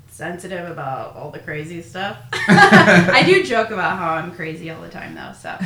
sensitive 0.10 0.70
about 0.70 1.16
all 1.16 1.32
the 1.32 1.40
crazy 1.40 1.82
stuff. 1.82 2.18
I 2.34 3.24
do 3.26 3.44
joke 3.44 3.72
about 3.72 3.98
how 3.98 4.14
I'm 4.14 4.32
crazy 4.32 4.70
all 4.70 4.82
the 4.82 4.90
time 4.90 5.16
though, 5.16 5.34
so 5.34 5.58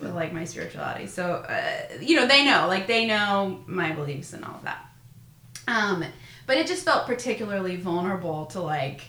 with 0.00 0.14
like 0.14 0.32
my 0.32 0.44
spirituality. 0.44 1.06
So, 1.06 1.44
uh, 1.48 1.98
you 2.00 2.16
know, 2.16 2.26
they 2.26 2.44
know, 2.44 2.66
like 2.68 2.86
they 2.86 3.06
know 3.06 3.62
my 3.66 3.92
beliefs 3.92 4.32
and 4.32 4.44
all 4.44 4.56
of 4.56 4.64
that. 4.64 4.89
Um, 5.68 6.04
but 6.46 6.56
it 6.56 6.66
just 6.66 6.84
felt 6.84 7.06
particularly 7.06 7.76
vulnerable 7.76 8.46
to 8.46 8.60
like 8.60 9.02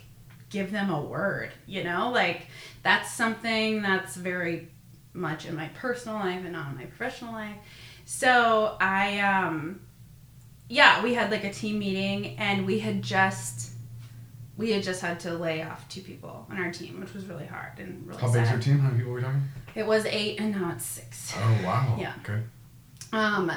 give 0.50 0.72
them 0.72 0.90
a 0.90 1.02
word, 1.02 1.52
you 1.66 1.84
know? 1.84 2.12
Like 2.12 2.48
that's 2.84 3.12
something 3.12 3.82
that's 3.82 4.16
very 4.16 4.70
much 5.14 5.46
in 5.46 5.56
my 5.56 5.68
personal 5.70 6.18
life 6.20 6.42
and 6.44 6.54
not 6.54 6.70
in 6.72 6.78
my 6.78 6.86
professional 6.86 7.34
life. 7.34 7.56
So 8.06 8.78
I, 8.80 9.20
um, 9.22 9.82
yeah, 10.70 11.04
we 11.04 11.14
had 11.14 11.32
like 11.32 11.44
a 11.44 11.52
team 11.54 11.80
meeting 11.80 12.38
and 12.38 12.66
we 12.66 12.80
had 12.80 13.02
just, 13.02 13.72
we 14.58 14.72
had 14.72 14.84
just 14.84 15.02
had 15.02 15.20
to 15.22 15.34
lay 15.34 15.64
off 15.64 15.88
two 15.90 16.02
people 16.02 16.46
on 16.50 16.58
our 16.58 16.72
team, 16.72 17.00
which 17.00 17.14
was 17.14 17.26
really 17.26 17.46
hard 17.46 17.80
and 17.80 18.08
really 18.08 18.20
How 18.22 18.28
sad. 18.28 18.42
big's 18.42 18.52
your 18.52 18.76
team? 18.76 18.80
How 18.80 18.88
many 18.90 19.00
people 19.00 19.14
were 19.14 19.18
we 19.20 19.24
talking? 19.24 19.44
It 19.74 19.86
was 19.88 20.06
eight 20.06 20.40
and 20.40 20.52
now 20.52 20.72
it's 20.76 20.86
six. 20.86 21.34
Oh, 21.36 21.60
wow. 21.66 21.98
Yeah. 22.00 22.14
Okay. 22.24 22.42
Um, 23.14 23.52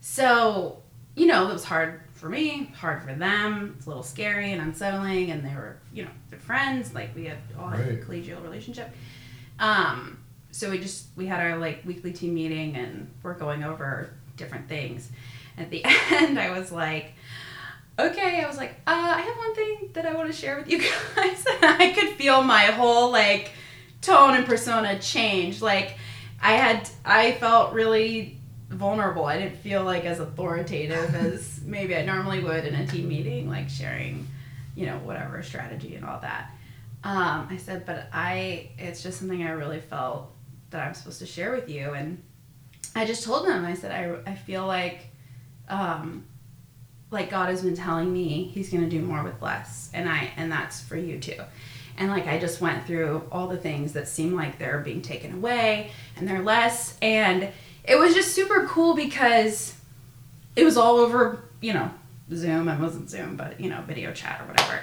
so, 0.00 0.82
you 1.16 1.26
know, 1.26 1.48
it 1.48 1.52
was 1.52 1.64
hard 1.64 2.00
for 2.24 2.30
me, 2.30 2.72
hard 2.80 3.02
for 3.02 3.12
them. 3.12 3.74
It's 3.76 3.84
a 3.84 3.90
little 3.90 4.02
scary 4.02 4.52
and 4.52 4.62
unsettling, 4.62 5.30
and 5.30 5.44
they 5.44 5.54
were, 5.54 5.76
you 5.92 6.04
know, 6.04 6.10
good 6.30 6.40
friends. 6.40 6.94
Like 6.94 7.14
we 7.14 7.26
had 7.26 7.36
all 7.60 7.68
right. 7.68 7.80
a 7.80 7.96
collegial 7.96 8.42
relationship. 8.42 8.88
Um, 9.58 10.16
so 10.50 10.70
we 10.70 10.78
just 10.78 11.08
we 11.16 11.26
had 11.26 11.40
our 11.40 11.58
like 11.58 11.82
weekly 11.84 12.14
team 12.14 12.32
meeting 12.32 12.76
and 12.76 13.10
we're 13.22 13.34
going 13.34 13.62
over 13.62 14.08
different 14.38 14.70
things. 14.70 15.10
At 15.58 15.68
the 15.68 15.84
end, 16.12 16.40
I 16.40 16.58
was 16.58 16.72
like, 16.72 17.12
okay, 17.98 18.42
I 18.42 18.48
was 18.48 18.56
like, 18.56 18.70
uh, 18.86 19.14
I 19.16 19.20
have 19.20 19.36
one 19.36 19.54
thing 19.54 19.90
that 19.92 20.06
I 20.06 20.14
want 20.14 20.32
to 20.32 20.34
share 20.34 20.56
with 20.56 20.70
you 20.70 20.78
guys. 21.16 21.44
I 21.60 21.92
could 21.94 22.14
feel 22.14 22.42
my 22.42 22.62
whole 22.62 23.12
like 23.12 23.52
tone 24.00 24.34
and 24.34 24.46
persona 24.46 24.98
change. 24.98 25.60
Like 25.60 25.98
I 26.40 26.52
had, 26.52 26.88
I 27.04 27.32
felt 27.32 27.74
really 27.74 28.33
vulnerable. 28.68 29.24
I 29.24 29.38
didn't 29.38 29.58
feel 29.58 29.84
like 29.84 30.04
as 30.04 30.20
authoritative 30.20 31.14
as 31.14 31.60
maybe 31.64 31.96
I 31.96 32.04
normally 32.04 32.42
would 32.42 32.64
in 32.64 32.74
a 32.74 32.86
team 32.86 33.08
meeting, 33.08 33.48
like 33.48 33.68
sharing, 33.68 34.26
you 34.74 34.86
know, 34.86 34.98
whatever 34.98 35.42
strategy 35.42 35.94
and 35.96 36.04
all 36.04 36.20
that. 36.20 36.50
Um, 37.02 37.48
I 37.50 37.58
said, 37.58 37.84
but 37.84 38.08
I, 38.12 38.70
it's 38.78 39.02
just 39.02 39.18
something 39.18 39.42
I 39.42 39.50
really 39.50 39.80
felt 39.80 40.30
that 40.70 40.86
I'm 40.86 40.94
supposed 40.94 41.18
to 41.18 41.26
share 41.26 41.52
with 41.52 41.68
you. 41.68 41.92
And 41.92 42.22
I 42.96 43.04
just 43.04 43.24
told 43.24 43.46
him, 43.46 43.64
I 43.64 43.74
said, 43.74 43.92
I, 43.92 44.30
I 44.30 44.34
feel 44.34 44.66
like, 44.66 45.08
um, 45.68 46.24
like 47.10 47.30
God 47.30 47.50
has 47.50 47.62
been 47.62 47.76
telling 47.76 48.12
me 48.12 48.44
he's 48.44 48.70
going 48.70 48.82
to 48.82 48.88
do 48.88 49.00
more 49.00 49.22
with 49.22 49.40
less. 49.42 49.90
And 49.92 50.08
I, 50.08 50.30
and 50.36 50.50
that's 50.50 50.80
for 50.80 50.96
you 50.96 51.18
too. 51.18 51.40
And 51.98 52.10
like, 52.10 52.26
I 52.26 52.38
just 52.38 52.60
went 52.60 52.86
through 52.86 53.28
all 53.30 53.48
the 53.48 53.56
things 53.56 53.92
that 53.92 54.08
seem 54.08 54.34
like 54.34 54.58
they're 54.58 54.80
being 54.80 55.02
taken 55.02 55.34
away 55.34 55.90
and 56.16 56.26
they're 56.26 56.42
less. 56.42 56.96
And 57.02 57.50
it 57.84 57.96
was 57.96 58.14
just 58.14 58.34
super 58.34 58.66
cool 58.66 58.94
because 58.94 59.74
it 60.56 60.64
was 60.64 60.76
all 60.76 60.96
over, 60.96 61.44
you 61.60 61.72
know, 61.72 61.90
Zoom. 62.32 62.68
It 62.68 62.80
wasn't 62.80 63.10
Zoom, 63.10 63.36
but, 63.36 63.60
you 63.60 63.68
know, 63.68 63.82
video 63.82 64.12
chat 64.12 64.40
or 64.40 64.46
whatever. 64.46 64.80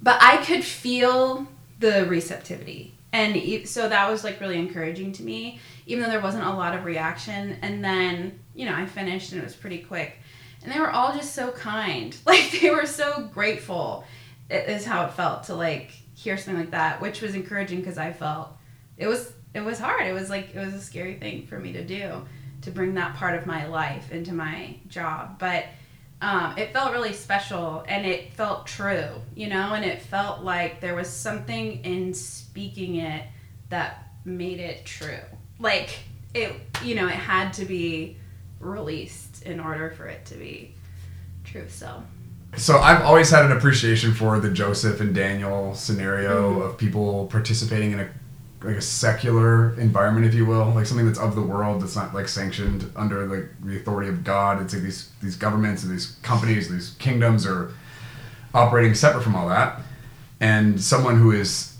But 0.00 0.18
I 0.20 0.38
could 0.38 0.64
feel 0.64 1.46
the 1.78 2.06
receptivity 2.06 2.94
and 3.12 3.68
so 3.68 3.88
that 3.88 4.10
was 4.10 4.24
like 4.24 4.40
really 4.40 4.58
encouraging 4.58 5.12
to 5.12 5.22
me 5.22 5.60
even 5.86 6.02
though 6.02 6.10
there 6.10 6.20
wasn't 6.20 6.44
a 6.44 6.50
lot 6.50 6.74
of 6.74 6.84
reaction 6.84 7.58
and 7.62 7.84
then 7.84 8.38
you 8.54 8.64
know 8.64 8.74
i 8.74 8.86
finished 8.86 9.32
and 9.32 9.40
it 9.40 9.44
was 9.44 9.54
pretty 9.54 9.78
quick 9.78 10.18
and 10.62 10.72
they 10.72 10.78
were 10.78 10.90
all 10.90 11.12
just 11.12 11.34
so 11.34 11.50
kind 11.50 12.16
like 12.26 12.50
they 12.60 12.70
were 12.70 12.86
so 12.86 13.28
grateful 13.34 14.04
is 14.48 14.84
how 14.84 15.04
it 15.04 15.12
felt 15.12 15.44
to 15.44 15.54
like 15.54 15.90
hear 16.14 16.36
something 16.36 16.60
like 16.60 16.70
that 16.70 17.00
which 17.00 17.20
was 17.20 17.34
encouraging 17.34 17.80
because 17.80 17.98
i 17.98 18.12
felt 18.12 18.48
it 18.96 19.06
was 19.06 19.32
it 19.54 19.60
was 19.60 19.78
hard 19.78 20.06
it 20.06 20.12
was 20.12 20.30
like 20.30 20.54
it 20.54 20.58
was 20.58 20.74
a 20.74 20.80
scary 20.80 21.14
thing 21.14 21.46
for 21.46 21.58
me 21.58 21.72
to 21.72 21.84
do 21.84 22.24
to 22.62 22.70
bring 22.70 22.94
that 22.94 23.14
part 23.16 23.38
of 23.38 23.46
my 23.46 23.66
life 23.66 24.10
into 24.12 24.32
my 24.32 24.74
job 24.88 25.38
but 25.38 25.64
um, 26.22 26.56
it 26.56 26.72
felt 26.72 26.92
really 26.92 27.12
special 27.12 27.84
and 27.88 28.06
it 28.06 28.32
felt 28.34 28.68
true, 28.68 29.08
you 29.34 29.48
know, 29.48 29.74
and 29.74 29.84
it 29.84 30.00
felt 30.00 30.42
like 30.42 30.80
there 30.80 30.94
was 30.94 31.08
something 31.08 31.84
in 31.84 32.14
speaking 32.14 32.94
it 32.94 33.26
that 33.70 34.12
made 34.24 34.60
it 34.60 34.86
true. 34.86 35.18
Like 35.58 35.98
it, 36.32 36.52
you 36.84 36.94
know, 36.94 37.08
it 37.08 37.14
had 37.14 37.52
to 37.54 37.64
be 37.64 38.18
released 38.60 39.42
in 39.42 39.58
order 39.58 39.90
for 39.90 40.06
it 40.06 40.24
to 40.26 40.34
be 40.34 40.76
true. 41.42 41.66
So. 41.68 42.04
So 42.56 42.78
I've 42.78 43.02
always 43.02 43.28
had 43.28 43.44
an 43.46 43.52
appreciation 43.52 44.14
for 44.14 44.38
the 44.38 44.50
Joseph 44.50 45.00
and 45.00 45.12
Daniel 45.12 45.74
scenario 45.74 46.52
mm-hmm. 46.52 46.62
of 46.62 46.78
people 46.78 47.26
participating 47.26 47.92
in 47.92 48.00
a 48.00 48.08
like 48.64 48.76
a 48.76 48.82
secular 48.82 49.78
environment, 49.78 50.26
if 50.26 50.34
you 50.34 50.46
will, 50.46 50.70
like 50.70 50.86
something 50.86 51.06
that's 51.06 51.18
of 51.18 51.34
the 51.34 51.42
world, 51.42 51.82
that's 51.82 51.96
not 51.96 52.14
like 52.14 52.28
sanctioned 52.28 52.90
under 52.96 53.26
like 53.26 53.48
the 53.64 53.76
authority 53.76 54.08
of 54.08 54.24
God. 54.24 54.60
It's 54.62 54.74
like 54.74 54.82
these 54.82 55.10
these 55.22 55.36
governments 55.36 55.82
and 55.82 55.92
these 55.92 56.16
companies, 56.22 56.70
these 56.70 56.90
kingdoms 56.98 57.46
are 57.46 57.72
operating 58.54 58.94
separate 58.94 59.22
from 59.22 59.34
all 59.34 59.48
that, 59.48 59.80
and 60.40 60.80
someone 60.80 61.18
who 61.18 61.32
is 61.32 61.76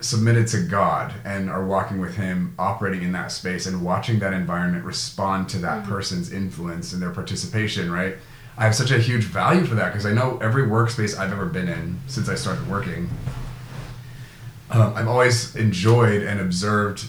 submitted 0.00 0.46
to 0.46 0.62
God 0.62 1.12
and 1.24 1.50
are 1.50 1.64
walking 1.64 1.98
with 1.98 2.16
Him, 2.16 2.54
operating 2.58 3.02
in 3.02 3.12
that 3.12 3.32
space 3.32 3.66
and 3.66 3.84
watching 3.84 4.18
that 4.20 4.32
environment 4.32 4.84
respond 4.84 5.48
to 5.50 5.58
that 5.58 5.82
mm-hmm. 5.82 5.90
person's 5.90 6.32
influence 6.32 6.92
and 6.92 7.02
their 7.02 7.10
participation, 7.10 7.90
right? 7.90 8.16
I 8.56 8.64
have 8.64 8.74
such 8.74 8.90
a 8.90 8.98
huge 8.98 9.24
value 9.24 9.64
for 9.64 9.76
that 9.76 9.92
because 9.92 10.06
I 10.06 10.12
know 10.12 10.38
every 10.42 10.64
workspace 10.64 11.16
I've 11.16 11.32
ever 11.32 11.46
been 11.46 11.68
in 11.68 12.00
since 12.06 12.28
I 12.28 12.34
started 12.34 12.68
working 12.68 13.08
um, 14.70 14.94
I've 14.94 15.08
always 15.08 15.54
enjoyed 15.56 16.22
and 16.22 16.40
observed 16.40 17.04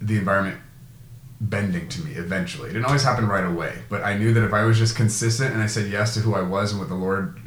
the 0.00 0.16
environment 0.16 0.60
bending 1.40 1.88
to 1.88 2.02
me 2.02 2.12
eventually. 2.12 2.70
It 2.70 2.74
didn't 2.74 2.84
always 2.84 3.02
happen 3.02 3.26
right 3.26 3.44
away, 3.44 3.78
but 3.88 4.02
I 4.02 4.16
knew 4.16 4.34
that 4.34 4.44
if 4.44 4.52
I 4.52 4.64
was 4.64 4.78
just 4.78 4.94
consistent 4.94 5.54
and 5.54 5.62
I 5.62 5.66
said 5.66 5.90
yes 5.90 6.14
to 6.14 6.20
who 6.20 6.34
I 6.34 6.42
was 6.42 6.72
and 6.72 6.80
what 6.80 6.88
the 6.88 6.94
Lord 6.94 7.40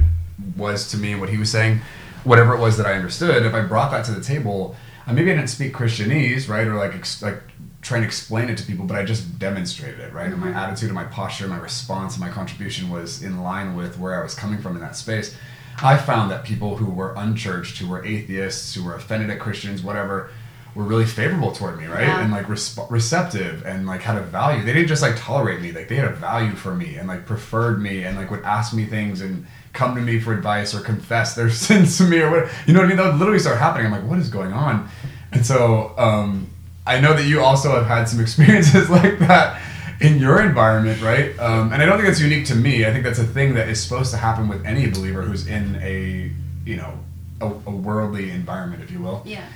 was 0.56 0.90
to 0.90 0.96
me 0.96 1.12
and 1.12 1.20
what 1.20 1.30
He 1.30 1.36
was 1.36 1.50
saying, 1.50 1.80
whatever 2.24 2.54
it 2.54 2.58
was 2.58 2.76
that 2.76 2.86
I 2.86 2.94
understood, 2.94 3.46
if 3.46 3.54
I 3.54 3.60
brought 3.60 3.92
that 3.92 4.04
to 4.06 4.12
the 4.12 4.20
table, 4.20 4.74
uh, 5.06 5.12
maybe 5.12 5.30
I 5.30 5.34
didn't 5.36 5.50
speak 5.50 5.72
Christianese, 5.74 6.48
right, 6.48 6.66
or 6.66 6.74
like 6.74 6.94
like 7.22 7.42
try 7.82 7.98
and 7.98 8.06
explain 8.06 8.48
it 8.48 8.56
to 8.56 8.64
people, 8.64 8.86
but 8.86 8.96
I 8.96 9.04
just 9.04 9.38
demonstrated 9.38 10.00
it, 10.00 10.12
right? 10.12 10.32
And 10.32 10.38
my 10.38 10.50
attitude 10.50 10.88
and 10.88 10.94
my 10.94 11.04
posture, 11.04 11.46
my 11.46 11.58
response, 11.58 12.18
my 12.18 12.30
contribution 12.30 12.88
was 12.88 13.22
in 13.22 13.42
line 13.42 13.76
with 13.76 13.98
where 13.98 14.18
I 14.18 14.22
was 14.22 14.34
coming 14.34 14.58
from 14.58 14.74
in 14.74 14.80
that 14.80 14.96
space. 14.96 15.36
I 15.82 15.96
found 15.96 16.30
that 16.30 16.44
people 16.44 16.76
who 16.76 16.86
were 16.86 17.14
unchurched, 17.16 17.78
who 17.78 17.88
were 17.88 18.04
atheists, 18.04 18.74
who 18.74 18.84
were 18.84 18.94
offended 18.94 19.30
at 19.30 19.40
Christians, 19.40 19.82
whatever, 19.82 20.30
were 20.74 20.84
really 20.84 21.04
favorable 21.04 21.52
toward 21.52 21.78
me, 21.78 21.86
right? 21.86 22.02
Yeah. 22.02 22.22
And 22.22 22.32
like 22.32 22.46
resp- 22.46 22.90
receptive 22.90 23.64
and 23.64 23.86
like 23.86 24.02
had 24.02 24.16
a 24.16 24.22
value. 24.22 24.64
They 24.64 24.72
didn't 24.72 24.88
just 24.88 25.02
like 25.02 25.14
tolerate 25.16 25.60
me, 25.60 25.72
like 25.72 25.88
they 25.88 25.96
had 25.96 26.06
a 26.06 26.14
value 26.14 26.52
for 26.52 26.74
me 26.74 26.96
and 26.96 27.06
like 27.06 27.26
preferred 27.26 27.80
me 27.80 28.04
and 28.04 28.16
like 28.16 28.30
would 28.30 28.42
ask 28.42 28.74
me 28.74 28.84
things 28.84 29.20
and 29.20 29.46
come 29.72 29.94
to 29.94 30.00
me 30.00 30.18
for 30.20 30.32
advice 30.32 30.74
or 30.74 30.80
confess 30.80 31.34
their 31.34 31.50
sins 31.50 31.96
to 31.98 32.04
me 32.04 32.20
or 32.20 32.30
what. 32.30 32.50
You 32.66 32.72
know 32.74 32.80
what 32.80 32.86
I 32.86 32.88
mean? 32.88 32.96
That 32.96 33.12
would 33.12 33.18
literally 33.18 33.38
start 33.38 33.58
happening. 33.58 33.86
I'm 33.86 33.92
like, 33.92 34.04
what 34.04 34.18
is 34.18 34.28
going 34.28 34.52
on? 34.52 34.88
And 35.32 35.44
so 35.46 35.94
um, 35.96 36.48
I 36.86 37.00
know 37.00 37.14
that 37.14 37.24
you 37.24 37.40
also 37.40 37.70
have 37.72 37.86
had 37.86 38.08
some 38.08 38.20
experiences 38.26 38.90
like 38.90 39.18
that 39.20 39.60
in 40.04 40.18
your 40.18 40.40
environment, 40.42 41.00
right? 41.00 41.38
Um, 41.38 41.72
and 41.72 41.82
I 41.82 41.86
don't 41.86 41.96
think 41.96 42.08
that's 42.08 42.20
unique 42.20 42.46
to 42.46 42.54
me. 42.54 42.84
I 42.84 42.92
think 42.92 43.04
that's 43.04 43.18
a 43.18 43.24
thing 43.24 43.54
that 43.54 43.68
is 43.68 43.82
supposed 43.82 44.10
to 44.10 44.18
happen 44.18 44.48
with 44.48 44.64
any 44.66 44.86
believer 44.88 45.22
who's 45.22 45.46
in 45.46 45.76
a, 45.82 46.30
you 46.64 46.76
know, 46.76 46.98
a, 47.40 47.46
a 47.46 47.70
worldly 47.70 48.30
environment, 48.30 48.82
if 48.82 48.90
you 48.90 49.00
will. 49.00 49.22
Yeah. 49.24 49.46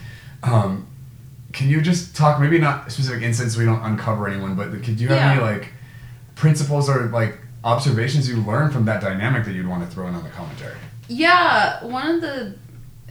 Um, 0.42 0.86
can 1.52 1.68
you 1.68 1.80
just 1.80 2.16
talk, 2.16 2.40
maybe 2.40 2.58
not 2.58 2.90
specific 2.90 3.22
instances, 3.22 3.58
we 3.58 3.64
don't 3.64 3.82
uncover 3.82 4.28
anyone, 4.28 4.54
but 4.54 4.70
could 4.82 5.00
you 5.00 5.08
have 5.08 5.18
yeah. 5.18 5.32
any 5.32 5.40
like 5.40 5.72
principles 6.34 6.88
or 6.88 7.06
like 7.08 7.38
observations 7.64 8.28
you 8.28 8.36
learned 8.36 8.72
from 8.72 8.84
that 8.86 9.00
dynamic 9.00 9.44
that 9.44 9.52
you'd 9.52 9.68
want 9.68 9.84
to 9.84 9.94
throw 9.94 10.06
in 10.06 10.14
on 10.14 10.22
the 10.22 10.30
commentary? 10.30 10.76
Yeah, 11.08 11.84
one 11.84 12.06
of 12.14 12.20
the, 12.20 12.56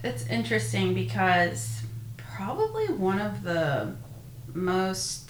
it's 0.04 0.26
interesting 0.28 0.93
because 0.93 1.82
probably 2.17 2.88
one 2.88 3.19
of 3.19 3.43
the 3.43 3.95
most 4.54 5.27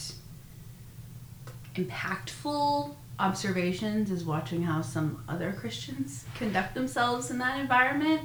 impactful 1.78 2.96
observations 3.20 4.12
is 4.12 4.24
watching 4.24 4.64
how 4.64 4.82
some 4.82 5.24
other 5.28 5.54
Christians 5.54 6.26
conduct 6.36 6.74
themselves 6.74 7.32
in 7.32 7.38
that 7.40 7.60
environment 7.60 8.22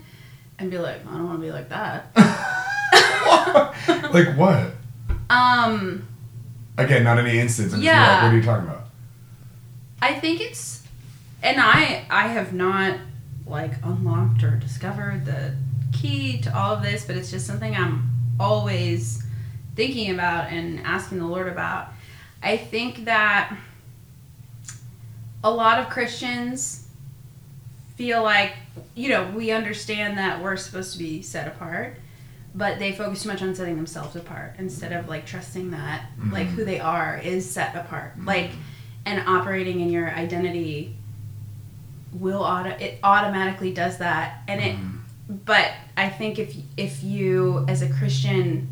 and 0.59 0.71
be 0.71 0.79
like, 0.79 1.07
I 1.07 1.13
don't 1.13 1.27
want 1.27 1.41
to 1.41 1.47
be 1.47 1.53
like 1.53 1.69
that. 1.69 2.07
like 4.13 4.37
what? 4.37 4.73
Um. 5.31 6.09
Again, 6.79 7.05
not 7.05 7.19
any 7.19 7.39
instance. 7.39 7.75
I'm 7.75 7.83
yeah. 7.83 8.15
Like, 8.15 8.23
what 8.23 8.33
are 8.33 8.37
you 8.37 8.43
talking 8.43 8.69
about? 8.69 8.85
I 10.01 10.15
think 10.15 10.41
it's, 10.41 10.83
and 11.43 11.61
I 11.61 12.05
I 12.11 12.29
have 12.29 12.53
not 12.53 12.99
like 13.47 13.73
unlocked 13.83 14.43
or 14.43 14.57
discovered 14.57 15.25
the 15.25 15.55
key 15.93 16.41
to 16.43 16.57
all 16.57 16.75
of 16.75 16.83
this, 16.83 17.05
but 17.05 17.17
it's 17.17 17.31
just 17.31 17.47
something 17.47 17.75
I'm 17.75 18.11
always 18.41 19.25
thinking 19.75 20.11
about 20.11 20.51
and 20.51 20.81
asking 20.81 21.19
the 21.19 21.27
Lord 21.27 21.49
about. 21.49 21.89
I 22.43 22.57
think 22.57 23.05
that 23.05 23.57
a 25.45 25.51
lot 25.51 25.79
of 25.79 25.89
Christians 25.89 26.89
feel 27.97 28.23
like, 28.23 28.55
you 28.95 29.09
know, 29.09 29.31
we 29.35 29.51
understand 29.51 30.19
that 30.19 30.43
we're 30.43 30.57
supposed 30.57 30.93
to 30.93 30.99
be 30.99 31.23
set 31.23 31.47
apart, 31.47 31.97
but 32.55 32.79
they 32.79 32.93
focus 32.93 33.23
too 33.23 33.29
much 33.29 33.43
on 33.43 33.55
setting 33.55 33.77
themselves 33.77 34.17
apart 34.17 34.55
instead 34.59 34.93
of 34.93 35.09
like 35.09 35.27
trusting 35.27 35.71
that 35.71 36.07
mm-hmm. 36.19 36.33
like 36.33 36.49
who 36.49 36.65
they 36.65 36.81
are 36.81 37.19
is 37.19 37.49
set 37.49 37.75
apart. 37.77 38.13
Mm-hmm. 38.13 38.27
Like 38.27 38.51
and 39.05 39.27
operating 39.29 39.81
in 39.81 39.91
your 39.91 40.11
identity 40.11 40.97
will 42.13 42.43
auto 42.43 42.71
it 42.71 42.99
automatically 43.03 43.73
does 43.73 43.99
that 43.99 44.43
and 44.47 44.61
it 44.61 44.77
mm-hmm. 44.77 44.99
but 45.45 45.73
I 45.97 46.09
think 46.09 46.39
if 46.39 46.55
if 46.77 47.03
you 47.03 47.65
as 47.69 47.83
a 47.83 47.89
Christian 47.89 48.69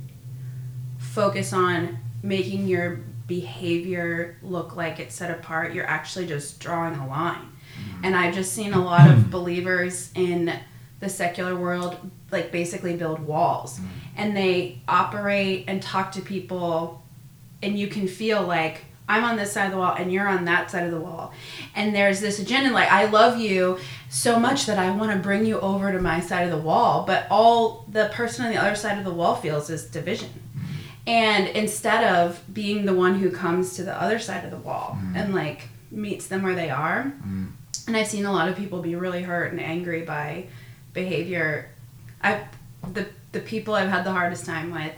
focus 0.99 1.53
on 1.53 1.99
making 2.23 2.69
your 2.69 3.01
behavior 3.31 4.37
look 4.43 4.75
like 4.75 4.99
it's 4.99 5.14
set 5.14 5.31
apart, 5.31 5.73
you're 5.73 5.87
actually 5.87 6.27
just 6.27 6.59
drawing 6.59 6.97
a 6.97 7.07
line. 7.07 7.37
Mm-hmm. 7.38 8.05
And 8.05 8.16
I've 8.16 8.35
just 8.35 8.53
seen 8.53 8.75
a 8.75 8.85
lot 8.85 9.09
of 9.09 9.31
believers 9.38 10.11
in 10.16 10.53
the 10.99 11.09
secular 11.09 11.57
world 11.57 11.97
like 12.33 12.51
basically 12.51 12.95
build 12.97 13.21
walls 13.21 13.79
mm-hmm. 13.79 13.88
and 14.16 14.37
they 14.37 14.83
operate 14.87 15.64
and 15.66 15.81
talk 15.81 16.12
to 16.12 16.21
people 16.21 17.03
and 17.62 17.79
you 17.79 17.87
can 17.87 18.07
feel 18.07 18.43
like 18.43 18.85
I'm 19.09 19.25
on 19.25 19.37
this 19.37 19.53
side 19.53 19.66
of 19.66 19.73
the 19.73 19.79
wall 19.79 19.95
and 19.97 20.12
you're 20.12 20.29
on 20.29 20.45
that 20.45 20.71
side 20.71 20.85
of 20.85 20.90
the 20.93 21.01
wall. 21.01 21.33
And 21.75 21.95
there's 21.95 22.21
this 22.21 22.38
agenda 22.38 22.71
like 22.71 22.90
I 22.90 23.07
love 23.07 23.38
you 23.38 23.79
so 24.09 24.38
much 24.38 24.66
that 24.66 24.79
I 24.79 24.90
want 24.90 25.12
to 25.12 25.19
bring 25.19 25.47
you 25.47 25.59
over 25.61 25.90
to 25.93 26.01
my 26.01 26.21
side 26.21 26.45
of 26.45 26.51
the 26.51 26.64
wall, 26.64 27.05
but 27.07 27.27
all 27.31 27.87
the 27.88 28.11
person 28.12 28.45
on 28.45 28.53
the 28.53 28.59
other 28.59 28.77
side 28.77 28.99
of 28.99 29.05
the 29.05 29.12
wall 29.12 29.35
feels 29.37 29.71
is 29.71 29.85
division. 29.87 30.31
And 31.11 31.49
instead 31.49 32.05
of 32.05 32.40
being 32.55 32.87
the 32.87 32.94
one 32.94 33.16
who 33.16 33.33
comes 33.33 33.75
to 33.75 33.83
the 33.83 34.01
other 34.01 34.20
side 34.20 34.44
of 34.44 34.53
the 34.53 34.59
wall 34.59 34.96
mm. 34.96 35.16
and 35.16 35.35
like 35.35 35.62
meets 35.90 36.29
them 36.29 36.44
where 36.44 36.55
they 36.55 36.70
are. 36.70 37.12
Mm. 37.27 37.51
And 37.88 37.96
I've 37.96 38.07
seen 38.07 38.27
a 38.27 38.33
lot 38.33 38.49
of 38.49 38.57
people 38.57 38.81
be 38.81 38.94
really 38.94 39.23
hurt 39.23 39.51
and 39.51 39.61
angry 39.61 40.03
by 40.03 40.46
behavior. 40.92 41.68
I 42.23 42.44
the 42.92 43.09
the 43.33 43.40
people 43.40 43.75
I've 43.75 43.88
had 43.88 44.05
the 44.05 44.12
hardest 44.12 44.46
time 44.46 44.70
with 44.70 44.94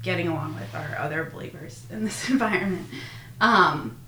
getting 0.00 0.28
along 0.28 0.54
with 0.54 0.74
are 0.74 0.96
other 0.98 1.24
believers 1.24 1.84
in 1.90 2.04
this 2.04 2.30
environment. 2.30 2.86
Um, 3.38 3.98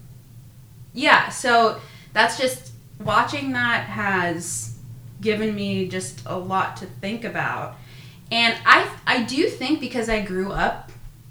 yeah, 0.94 1.28
so 1.28 1.78
that's 2.14 2.38
just 2.38 2.72
watching 3.04 3.52
that 3.52 3.84
has 3.84 4.78
given 5.20 5.54
me 5.54 5.88
just 5.88 6.22
a 6.24 6.38
lot 6.38 6.78
to 6.78 6.86
think 6.86 7.24
about. 7.24 7.76
And 8.32 8.56
I 8.64 8.90
I 9.06 9.24
do 9.24 9.50
think 9.50 9.78
because 9.78 10.08
I 10.08 10.22
grew 10.22 10.52
up 10.52 10.88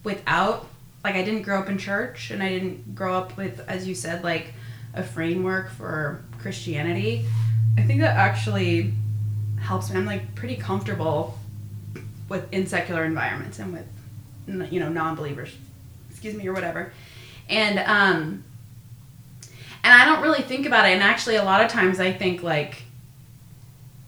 without 0.08 0.66
like 1.04 1.16
I 1.16 1.22
didn't 1.22 1.42
grow 1.42 1.60
up 1.60 1.68
in 1.68 1.78
church 1.78 2.32
and 2.32 2.42
I 2.42 2.48
didn't 2.48 2.96
grow 2.96 3.14
up 3.14 3.36
with 3.36 3.60
as 3.68 3.86
you 3.86 3.94
said 3.94 4.24
like 4.24 4.54
a 4.94 5.04
framework 5.04 5.70
for 5.70 6.24
Christianity. 6.40 7.26
I 7.78 7.82
think 7.82 8.00
that 8.00 8.16
actually 8.16 8.94
helps 9.60 9.92
me. 9.92 9.98
I'm 9.98 10.06
like 10.06 10.34
pretty 10.34 10.56
comfortable 10.56 11.38
with 12.30 12.52
in 12.54 12.68
secular 12.68 13.04
environments 13.04 13.60
and 13.60 13.74
with 13.74 14.72
you 14.72 14.80
know 14.80 14.88
non-believers, 14.88 15.54
excuse 16.10 16.36
me 16.36 16.48
or 16.48 16.54
whatever. 16.54 16.94
And 17.50 17.78
um 17.80 18.46
and 19.84 19.94
I 19.94 20.06
don't 20.06 20.22
really 20.22 20.42
think 20.42 20.66
about 20.66 20.88
it 20.88 20.94
and 20.94 21.04
actually 21.04 21.36
a 21.36 21.44
lot 21.44 21.62
of 21.62 21.70
times 21.70 22.00
I 22.00 22.14
think 22.14 22.44
like 22.44 22.84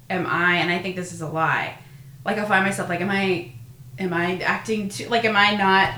am 0.10 0.26
I 0.26 0.56
and 0.56 0.72
I 0.72 0.80
think 0.80 0.96
this 0.96 1.12
is 1.12 1.20
a 1.20 1.28
lie. 1.28 1.78
Like 2.24 2.38
I 2.38 2.46
find 2.46 2.64
myself 2.64 2.88
like 2.88 3.02
am 3.02 3.12
I 3.12 3.52
am 4.00 4.14
I 4.14 4.40
acting 4.40 4.90
too 4.90 5.08
like 5.10 5.26
am 5.26 5.36
I 5.36 5.56
not 5.56 5.94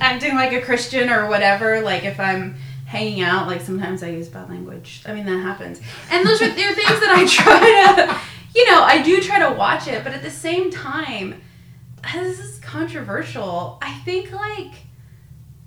acting 0.00 0.34
like 0.34 0.52
a 0.52 0.60
Christian 0.60 1.10
or 1.10 1.28
whatever? 1.28 1.80
Like 1.80 2.04
if 2.04 2.20
I'm 2.20 2.56
hanging 2.86 3.20
out, 3.20 3.46
like 3.46 3.60
sometimes 3.60 4.02
I 4.02 4.10
use 4.10 4.28
bad 4.28 4.48
language. 4.48 5.02
I 5.06 5.14
mean 5.14 5.26
that 5.26 5.40
happens. 5.40 5.80
And 6.10 6.26
those 6.26 6.40
are 6.42 6.48
they're 6.48 6.74
things 6.74 7.00
that 7.00 7.10
I 7.10 7.26
try 7.28 7.96
to 7.96 8.20
you 8.54 8.66
know, 8.70 8.82
I 8.82 9.02
do 9.02 9.20
try 9.20 9.38
to 9.38 9.54
watch 9.54 9.88
it, 9.88 10.02
but 10.04 10.12
at 10.12 10.22
the 10.22 10.30
same 10.30 10.70
time, 10.70 11.40
this 12.12 12.38
is 12.38 12.58
controversial. 12.60 13.78
I 13.82 13.94
think 14.00 14.32
like 14.32 14.72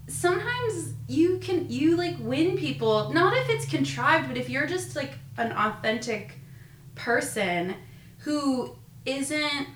sometimes 0.07 0.93
you 1.07 1.37
can 1.39 1.69
you 1.69 1.95
like 1.95 2.15
win 2.19 2.57
people 2.57 3.11
not 3.13 3.35
if 3.37 3.49
it's 3.49 3.65
contrived, 3.65 4.27
but 4.27 4.37
if 4.37 4.49
you're 4.49 4.67
just 4.67 4.95
like 4.95 5.13
an 5.37 5.51
authentic 5.51 6.33
person 6.95 7.75
who 8.19 8.75
isn't 9.05 9.67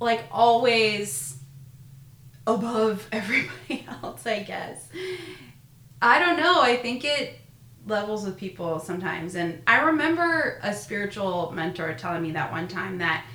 like 0.00 0.24
always 0.30 1.36
above 2.46 3.06
everybody 3.12 3.86
else, 4.02 4.26
I 4.26 4.42
guess. 4.42 4.88
I 6.02 6.18
don't 6.18 6.36
know. 6.36 6.60
I 6.60 6.76
think 6.76 7.04
it 7.04 7.38
levels 7.86 8.24
with 8.24 8.36
people 8.36 8.78
sometimes. 8.78 9.34
And 9.34 9.62
I 9.66 9.82
remember 9.82 10.58
a 10.62 10.74
spiritual 10.74 11.52
mentor 11.52 11.94
telling 11.94 12.22
me 12.22 12.32
that 12.32 12.50
one 12.50 12.68
time 12.68 12.98
that 12.98 13.26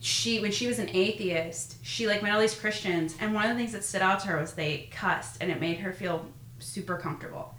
she 0.00 0.40
when 0.40 0.52
she 0.52 0.66
was 0.66 0.78
an 0.78 0.88
atheist, 0.90 1.76
she 1.82 2.06
like 2.06 2.22
met 2.22 2.32
all 2.32 2.40
these 2.40 2.54
Christians 2.58 3.16
and 3.20 3.34
one 3.34 3.44
of 3.44 3.50
the 3.50 3.56
things 3.56 3.72
that 3.72 3.84
stood 3.84 4.02
out 4.02 4.20
to 4.20 4.28
her 4.28 4.40
was 4.40 4.54
they 4.54 4.88
cussed 4.92 5.38
and 5.40 5.50
it 5.50 5.60
made 5.60 5.78
her 5.78 5.92
feel 5.92 6.26
super 6.58 6.96
comfortable. 6.96 7.54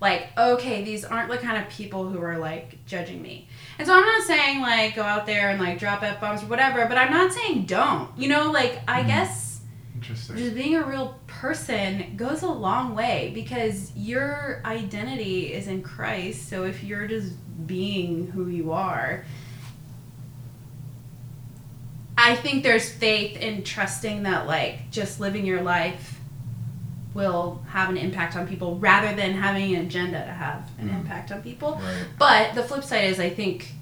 Like, 0.00 0.28
okay, 0.36 0.84
these 0.84 1.04
aren't 1.04 1.30
the 1.30 1.38
kind 1.38 1.62
of 1.62 1.70
people 1.70 2.08
who 2.08 2.20
are 2.20 2.38
like 2.38 2.84
judging 2.84 3.22
me. 3.22 3.48
And 3.78 3.86
so 3.86 3.94
I'm 3.94 4.04
not 4.04 4.22
saying 4.22 4.60
like 4.60 4.94
go 4.94 5.02
out 5.02 5.26
there 5.26 5.50
and 5.50 5.60
like 5.60 5.78
drop 5.78 6.02
F 6.02 6.20
bombs 6.20 6.42
or 6.42 6.46
whatever, 6.46 6.86
but 6.86 6.96
I'm 6.96 7.10
not 7.10 7.32
saying 7.32 7.66
don't. 7.66 8.16
You 8.16 8.28
know, 8.28 8.50
like 8.50 8.80
I 8.86 9.02
mm. 9.02 9.08
guess 9.08 9.60
just 10.00 10.34
being 10.34 10.76
a 10.76 10.84
real 10.84 11.18
person 11.26 12.14
goes 12.16 12.42
a 12.42 12.48
long 12.48 12.94
way 12.94 13.32
because 13.34 13.90
your 13.96 14.60
identity 14.64 15.52
is 15.52 15.66
in 15.66 15.82
Christ. 15.82 16.48
So 16.48 16.64
if 16.64 16.84
you're 16.84 17.06
just 17.06 17.32
being 17.66 18.26
who 18.28 18.48
you 18.48 18.72
are, 18.72 19.24
I 22.16 22.36
think 22.36 22.62
there's 22.62 22.90
faith 22.90 23.36
in 23.38 23.64
trusting 23.64 24.22
that 24.22 24.46
like 24.46 24.90
just 24.90 25.20
living 25.20 25.44
your 25.44 25.62
life 25.62 26.13
will 27.14 27.62
have 27.68 27.88
an 27.88 27.96
impact 27.96 28.36
on 28.36 28.46
people 28.46 28.76
rather 28.78 29.14
than 29.14 29.32
having 29.32 29.74
an 29.74 29.86
agenda 29.86 30.18
to 30.18 30.32
have 30.32 30.68
an 30.78 30.88
mm. 30.88 30.96
impact 30.96 31.30
on 31.30 31.42
people. 31.42 31.80
Right. 31.82 32.04
But 32.18 32.54
the 32.54 32.62
flip 32.62 32.84
side 32.84 33.04
is, 33.04 33.20
I 33.20 33.30
think, 33.30 33.72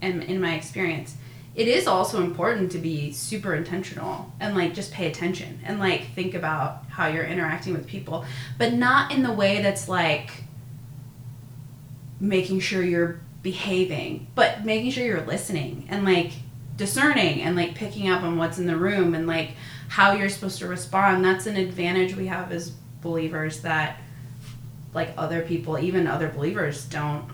and 0.00 0.22
in 0.22 0.40
my 0.40 0.54
experience, 0.54 1.16
it 1.56 1.68
is 1.68 1.86
also 1.86 2.22
important 2.22 2.70
to 2.72 2.78
be 2.78 3.12
super 3.12 3.54
intentional 3.54 4.30
and 4.38 4.54
like 4.54 4.74
just 4.74 4.92
pay 4.92 5.06
attention 5.06 5.58
and 5.64 5.80
like 5.80 6.12
think 6.14 6.34
about 6.34 6.84
how 6.90 7.08
you're 7.08 7.24
interacting 7.24 7.72
with 7.72 7.86
people, 7.86 8.24
but 8.58 8.74
not 8.74 9.10
in 9.10 9.22
the 9.22 9.32
way 9.32 9.62
that's 9.62 9.88
like 9.88 10.44
making 12.20 12.60
sure 12.60 12.82
you're 12.82 13.20
behaving, 13.42 14.26
but 14.34 14.64
making 14.64 14.90
sure 14.90 15.04
you're 15.04 15.24
listening 15.24 15.86
and 15.88 16.04
like 16.04 16.32
discerning 16.76 17.40
and 17.40 17.56
like 17.56 17.74
picking 17.74 18.08
up 18.08 18.22
on 18.22 18.36
what's 18.36 18.58
in 18.58 18.66
the 18.66 18.76
room 18.76 19.14
and 19.14 19.26
like 19.26 19.52
how 19.88 20.12
you're 20.12 20.28
supposed 20.28 20.58
to 20.58 20.68
respond. 20.68 21.24
That's 21.24 21.46
an 21.46 21.56
advantage 21.56 22.16
we 22.16 22.26
have 22.26 22.52
as 22.52 22.70
believers 23.02 23.60
that 23.60 23.98
like 24.94 25.12
other 25.16 25.42
people, 25.42 25.78
even 25.78 26.06
other 26.06 26.28
believers, 26.28 26.84
don't 26.86 27.24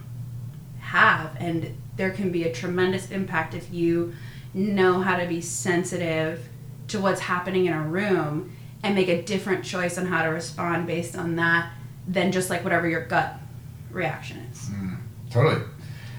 have. 0.81 1.37
And 1.39 1.77
there 1.97 2.11
can 2.11 2.31
be 2.31 2.45
a 2.45 2.53
tremendous 2.53 3.11
impact 3.11 3.55
if 3.55 3.73
you 3.73 4.15
know 4.55 5.01
how 5.01 5.17
to 5.17 5.27
be 5.27 5.41
sensitive 5.41 6.49
to 6.89 7.01
what's 7.01 7.21
happening 7.21 7.67
in 7.67 7.73
a 7.73 7.83
room 7.83 8.55
and 8.83 8.95
make 8.95 9.09
a 9.09 9.23
different 9.23 9.65
choice 9.65 9.97
on 9.97 10.07
how 10.07 10.23
to 10.23 10.29
respond 10.29 10.87
based 10.87 11.17
on 11.17 11.37
that 11.37 11.73
than 12.07 12.33
just 12.33 12.51
like 12.51 12.65
whatever 12.65 12.89
your 12.89 13.07
gut 13.07 13.37
reaction 13.91 14.39
is. 14.51 14.69
Mm, 14.71 14.99
totally. 15.31 15.63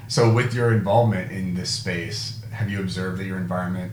So, 0.08 0.32
with 0.32 0.54
your 0.54 0.74
involvement 0.74 1.32
in 1.32 1.56
this 1.56 1.70
space, 1.70 2.42
have 2.52 2.70
you 2.70 2.80
observed 2.80 3.20
that 3.20 3.26
your 3.26 3.38
environment 3.38 3.92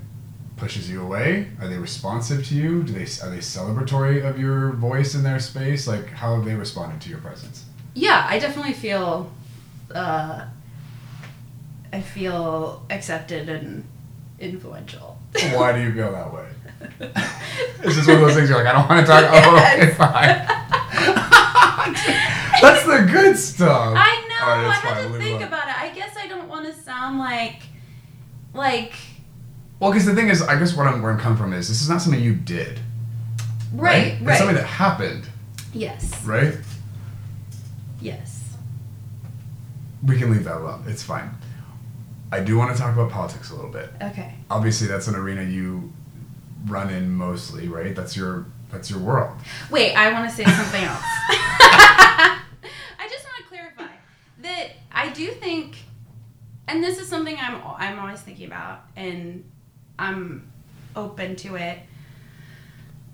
pushes 0.60 0.88
you 0.90 1.02
away? 1.02 1.48
Are 1.60 1.66
they 1.66 1.78
responsive 1.78 2.46
to 2.48 2.54
you? 2.54 2.82
Do 2.84 2.92
they 2.92 3.02
are 3.02 3.30
they 3.30 3.38
celebratory 3.38 4.24
of 4.24 4.38
your 4.38 4.72
voice 4.72 5.14
in 5.14 5.22
their 5.22 5.40
space? 5.40 5.88
Like, 5.88 6.08
how 6.10 6.36
have 6.36 6.44
they 6.44 6.54
responded 6.54 7.00
to 7.00 7.08
your 7.08 7.18
presence? 7.18 7.64
Yeah, 7.94 8.24
I 8.28 8.38
definitely 8.38 8.74
feel. 8.74 9.32
Uh, 9.92 10.44
I 11.92 12.00
feel 12.00 12.86
accepted 12.90 13.48
and 13.48 13.84
influential. 14.38 15.18
Why 15.54 15.72
do 15.72 15.80
you 15.82 15.92
feel 15.92 16.12
that 16.12 16.32
way? 16.32 16.46
Is 17.84 17.96
this 17.96 18.06
one 18.06 18.16
of 18.16 18.22
those 18.22 18.34
things 18.36 18.48
you're 18.48 18.58
like, 18.62 18.68
I 18.68 18.72
don't 18.72 18.88
want 18.88 19.04
to 19.04 19.12
talk? 19.12 19.24
Yes. 19.32 19.46
Oh, 19.46 19.56
okay, 19.82 19.94
fine. 19.94 20.46
That's 22.62 22.84
the 22.84 23.10
good 23.10 23.36
stuff. 23.36 23.94
I 23.96 24.26
know. 24.28 24.46
Right, 24.46 24.66
I 24.66 24.74
had 24.74 25.12
to 25.12 25.18
think 25.18 25.42
about 25.42 25.68
it. 25.68 25.80
I 25.80 25.90
guess 25.94 26.16
I 26.16 26.26
don't 26.28 26.48
want 26.48 26.66
to 26.66 26.72
sound 26.72 27.18
like, 27.18 27.62
like. 28.54 28.92
Well, 29.80 29.90
because 29.90 30.04
the 30.04 30.14
thing 30.14 30.28
is, 30.28 30.42
I 30.42 30.58
guess 30.58 30.76
what 30.76 30.86
I'm 30.86 31.02
where 31.02 31.10
I'm 31.10 31.18
coming 31.18 31.38
from 31.38 31.54
is 31.54 31.68
this 31.68 31.80
is 31.80 31.88
not 31.88 32.02
something 32.02 32.22
you 32.22 32.34
did. 32.34 32.78
Right. 33.72 34.18
Right. 34.20 34.28
It's 34.28 34.38
something 34.38 34.56
that 34.56 34.66
happened. 34.66 35.24
Yes. 35.72 36.22
Right. 36.24 36.54
Yes. 38.00 38.56
We 40.04 40.18
can 40.18 40.30
leave 40.30 40.44
that 40.44 40.56
alone. 40.56 40.84
It's 40.86 41.02
fine. 41.02 41.30
I 42.32 42.40
do 42.40 42.56
want 42.56 42.74
to 42.74 42.80
talk 42.80 42.92
about 42.94 43.10
politics 43.10 43.50
a 43.50 43.54
little 43.54 43.70
bit. 43.70 43.90
Okay. 44.02 44.34
Obviously, 44.50 44.86
that's 44.86 45.08
an 45.08 45.14
arena 45.14 45.42
you 45.42 45.92
run 46.66 46.90
in 46.90 47.10
mostly, 47.10 47.68
right? 47.68 47.94
That's 47.94 48.16
your 48.16 48.46
that's 48.70 48.90
your 48.90 49.00
world. 49.00 49.36
Wait, 49.70 49.94
I 49.94 50.12
want 50.12 50.28
to 50.28 50.36
say 50.36 50.44
something 50.44 50.84
else. 50.84 51.02
I 51.28 52.38
just 53.08 53.24
want 53.24 53.36
to 53.38 53.44
clarify 53.48 53.92
that 54.42 54.68
I 54.92 55.08
do 55.10 55.28
think, 55.28 55.78
and 56.68 56.84
this 56.84 56.98
is 56.98 57.08
something 57.08 57.36
I'm 57.38 57.60
I'm 57.64 57.98
always 57.98 58.20
thinking 58.20 58.46
about, 58.46 58.84
and 58.94 59.49
I'm 60.00 60.50
open 60.96 61.36
to 61.36 61.56
it. 61.56 61.78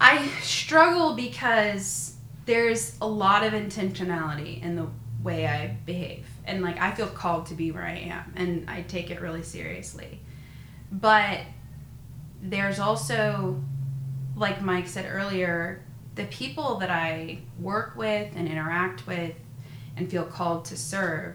I 0.01 0.27
struggle 0.43 1.15
because 1.15 2.15
there's 2.47 2.97
a 3.01 3.07
lot 3.07 3.45
of 3.45 3.53
intentionality 3.53 4.63
in 4.63 4.77
the 4.77 4.87
way 5.23 5.47
I 5.47 5.77
behave 5.85 6.27
and 6.45 6.63
like 6.63 6.81
I 6.81 6.93
feel 6.93 7.09
called 7.09 7.47
to 7.47 7.55
be 7.55 7.73
where 7.73 7.83
I 7.83 7.97
am 7.97 8.33
and 8.37 8.71
I 8.71 8.83
take 8.83 9.11
it 9.11 9.21
really 9.21 9.43
seriously. 9.43 10.21
But 10.93 11.41
there's 12.41 12.79
also 12.79 13.61
like 14.37 14.63
Mike 14.63 14.87
said 14.87 15.07
earlier, 15.11 15.83
the 16.15 16.25
people 16.27 16.77
that 16.77 16.91
I 16.91 17.39
work 17.59 17.97
with 17.97 18.33
and 18.37 18.47
interact 18.47 19.07
with 19.07 19.35
and 19.97 20.11
feel 20.11 20.25
called 20.25 20.67
to 20.67 20.77
serve 20.77 21.35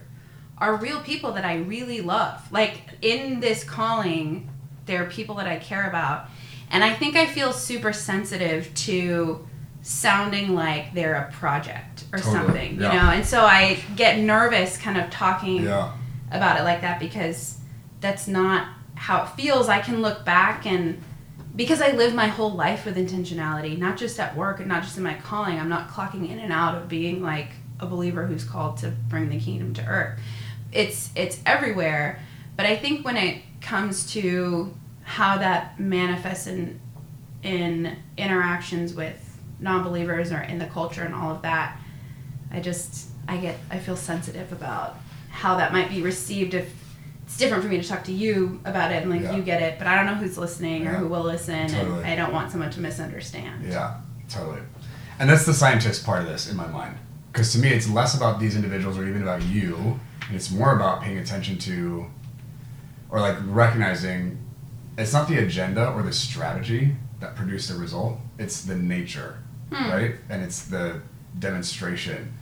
are 0.58 0.76
real 0.76 1.02
people 1.02 1.34
that 1.34 1.44
I 1.44 1.58
really 1.58 2.02
love. 2.02 2.52
Like 2.52 2.82
in 3.02 3.40
this 3.40 3.64
calling, 3.64 4.50
there 4.86 5.04
are 5.04 5.10
people 5.10 5.36
that 5.36 5.48
I 5.48 5.58
care 5.58 5.88
about. 5.88 6.28
And 6.70 6.84
I 6.84 6.94
think 6.94 7.16
I 7.16 7.26
feel 7.26 7.52
super 7.52 7.92
sensitive 7.94 8.74
to 8.74 9.46
sounding 9.82 10.54
like 10.54 10.94
they're 10.94 11.16
a 11.16 11.32
project 11.32 12.06
or 12.14 12.20
totally. 12.20 12.36
something, 12.36 12.80
yeah. 12.80 12.94
you 12.94 13.00
know. 13.00 13.10
And 13.12 13.26
so 13.26 13.42
I 13.42 13.80
get 13.96 14.20
nervous 14.20 14.78
kind 14.78 14.98
of 14.98 15.10
talking 15.10 15.64
yeah. 15.64 15.94
about 16.32 16.60
it 16.60 16.64
like 16.64 16.82
that 16.82 17.00
because 17.00 17.58
that's 18.00 18.28
not 18.28 18.68
how 18.96 19.24
it 19.24 19.30
feels. 19.30 19.70
I 19.70 19.80
can 19.80 20.02
look 20.02 20.24
back 20.24 20.66
and 20.66 21.02
because 21.56 21.82
I 21.82 21.92
live 21.92 22.14
my 22.14 22.28
whole 22.28 22.52
life 22.52 22.86
with 22.86 22.96
intentionality, 22.96 23.78
not 23.78 23.98
just 23.98 24.20
at 24.20 24.36
work 24.38 24.60
and 24.60 24.70
not 24.70 24.84
just 24.84 24.98
in 24.98 25.04
my 25.04 25.16
calling, 25.16 25.60
I'm 25.60 25.70
not 25.70 25.90
clocking 25.90 26.30
in 26.30 26.40
and 26.40 26.54
out 26.54 26.76
of 26.76 26.88
being 26.88 27.22
like 27.22 27.50
a 27.80 27.86
believer 27.86 28.26
who's 28.26 28.44
called 28.44 28.78
to 28.78 28.90
bring 29.10 29.30
the 29.30 29.40
kingdom 29.40 29.74
to 29.74 29.86
earth. 29.86 30.20
It's 30.72 31.10
it's 31.16 31.40
everywhere, 31.46 32.20
but 32.56 32.66
I 32.66 32.78
think 32.78 33.04
when 33.04 33.18
it 33.18 33.42
comes 33.62 34.12
to 34.14 34.74
how 35.04 35.38
that 35.38 35.80
manifests 35.80 36.48
in 36.48 36.80
in 37.44 37.98
interactions 38.18 38.94
with 38.94 39.40
non-believers 39.60 40.32
or 40.32 40.42
in 40.42 40.60
the 40.60 40.66
culture 40.68 41.04
and 41.04 41.14
all 41.14 41.32
of 41.32 41.42
that 41.42 41.80
i 42.52 42.60
just 42.60 43.10
i 43.28 43.38
get 43.38 43.58
i 43.70 43.80
feel 43.80 43.96
sensitive 43.96 44.52
about 44.52 44.98
how 45.30 45.58
that 45.58 45.72
might 45.72 45.90
be 45.90 46.02
received 46.02 46.54
if 46.54 46.72
it's 47.24 47.38
different 47.38 47.64
for 47.64 47.70
me 47.70 47.82
to 47.82 47.88
talk 47.88 48.04
to 48.04 48.12
you 48.12 48.60
about 48.66 48.92
it 48.92 49.02
and 49.02 49.12
like 49.12 49.22
yeah. 49.22 49.36
you 49.36 49.42
get 49.42 49.62
it 49.62 49.78
but 49.78 49.88
i 49.88 49.96
don't 49.96 50.06
know 50.06 50.16
who's 50.16 50.38
listening 50.38 50.84
yeah. 50.84 50.92
or 50.92 50.96
who 50.96 51.08
will 51.08 51.24
listen 51.24 51.68
totally. 51.68 52.04
and 52.04 52.08
i 52.08 52.16
don't 52.16 52.34
want 52.34 52.52
someone 52.52 52.70
to 52.70 52.80
misunderstand 52.80 53.64
yeah 53.66 54.00
totally 54.30 54.62
and 55.20 55.30
that's 55.30 55.46
the 55.46 55.54
scientist 55.54 56.06
part 56.06 56.22
of 56.22 56.28
this 56.28 56.50
in 56.50 56.56
my 56.58 56.68
mind 56.68 56.96
because 57.32 57.52
to 57.54 57.60
me 57.60 57.70
it's 57.70 57.90
less 57.90 58.16
about 58.16 58.40
these 58.40 58.56
individuals 58.56 58.98
or 58.98 59.08
even 59.08 59.22
about 59.22 59.42
you 59.44 60.00
and 60.28 60.36
it's 60.36 60.52
more 60.52 60.76
about 60.76 61.02
paying 61.02 61.18
attention 61.18 61.58
to 61.58 62.06
or 63.12 63.20
like 63.20 63.38
recognizing 63.46 64.40
it's 64.98 65.14
not 65.14 65.28
the 65.28 65.38
agenda 65.38 65.92
or 65.92 66.02
the 66.02 66.14
strategy 66.14 66.96
that 67.20 67.36
produced 67.36 67.70
the 67.70 67.78
result 67.78 68.18
it's 68.40 68.64
the 68.64 68.76
nature 68.76 69.38
hmm. 69.72 69.90
right? 69.90 70.16
And 70.30 70.44
it's 70.44 70.66
the 70.66 71.02
demonstration, 71.40 72.34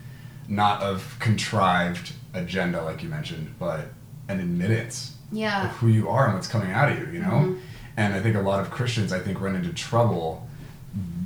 not 0.47 0.81
of 0.81 1.15
contrived 1.19 2.13
agenda 2.33 2.81
like 2.83 3.03
you 3.03 3.09
mentioned, 3.09 3.55
but 3.59 3.87
an 4.27 4.39
admittance 4.39 5.15
yeah. 5.31 5.65
of 5.65 5.71
who 5.77 5.87
you 5.87 6.09
are 6.09 6.25
and 6.25 6.35
what's 6.35 6.47
coming 6.47 6.71
out 6.71 6.91
of 6.91 6.99
you, 6.99 7.05
you 7.13 7.19
know? 7.19 7.27
Mm-hmm. 7.27 7.59
And 7.97 8.13
I 8.13 8.21
think 8.21 8.35
a 8.35 8.41
lot 8.41 8.59
of 8.59 8.71
Christians, 8.71 9.11
I 9.11 9.19
think, 9.19 9.41
run 9.41 9.55
into 9.55 9.73
trouble 9.73 10.47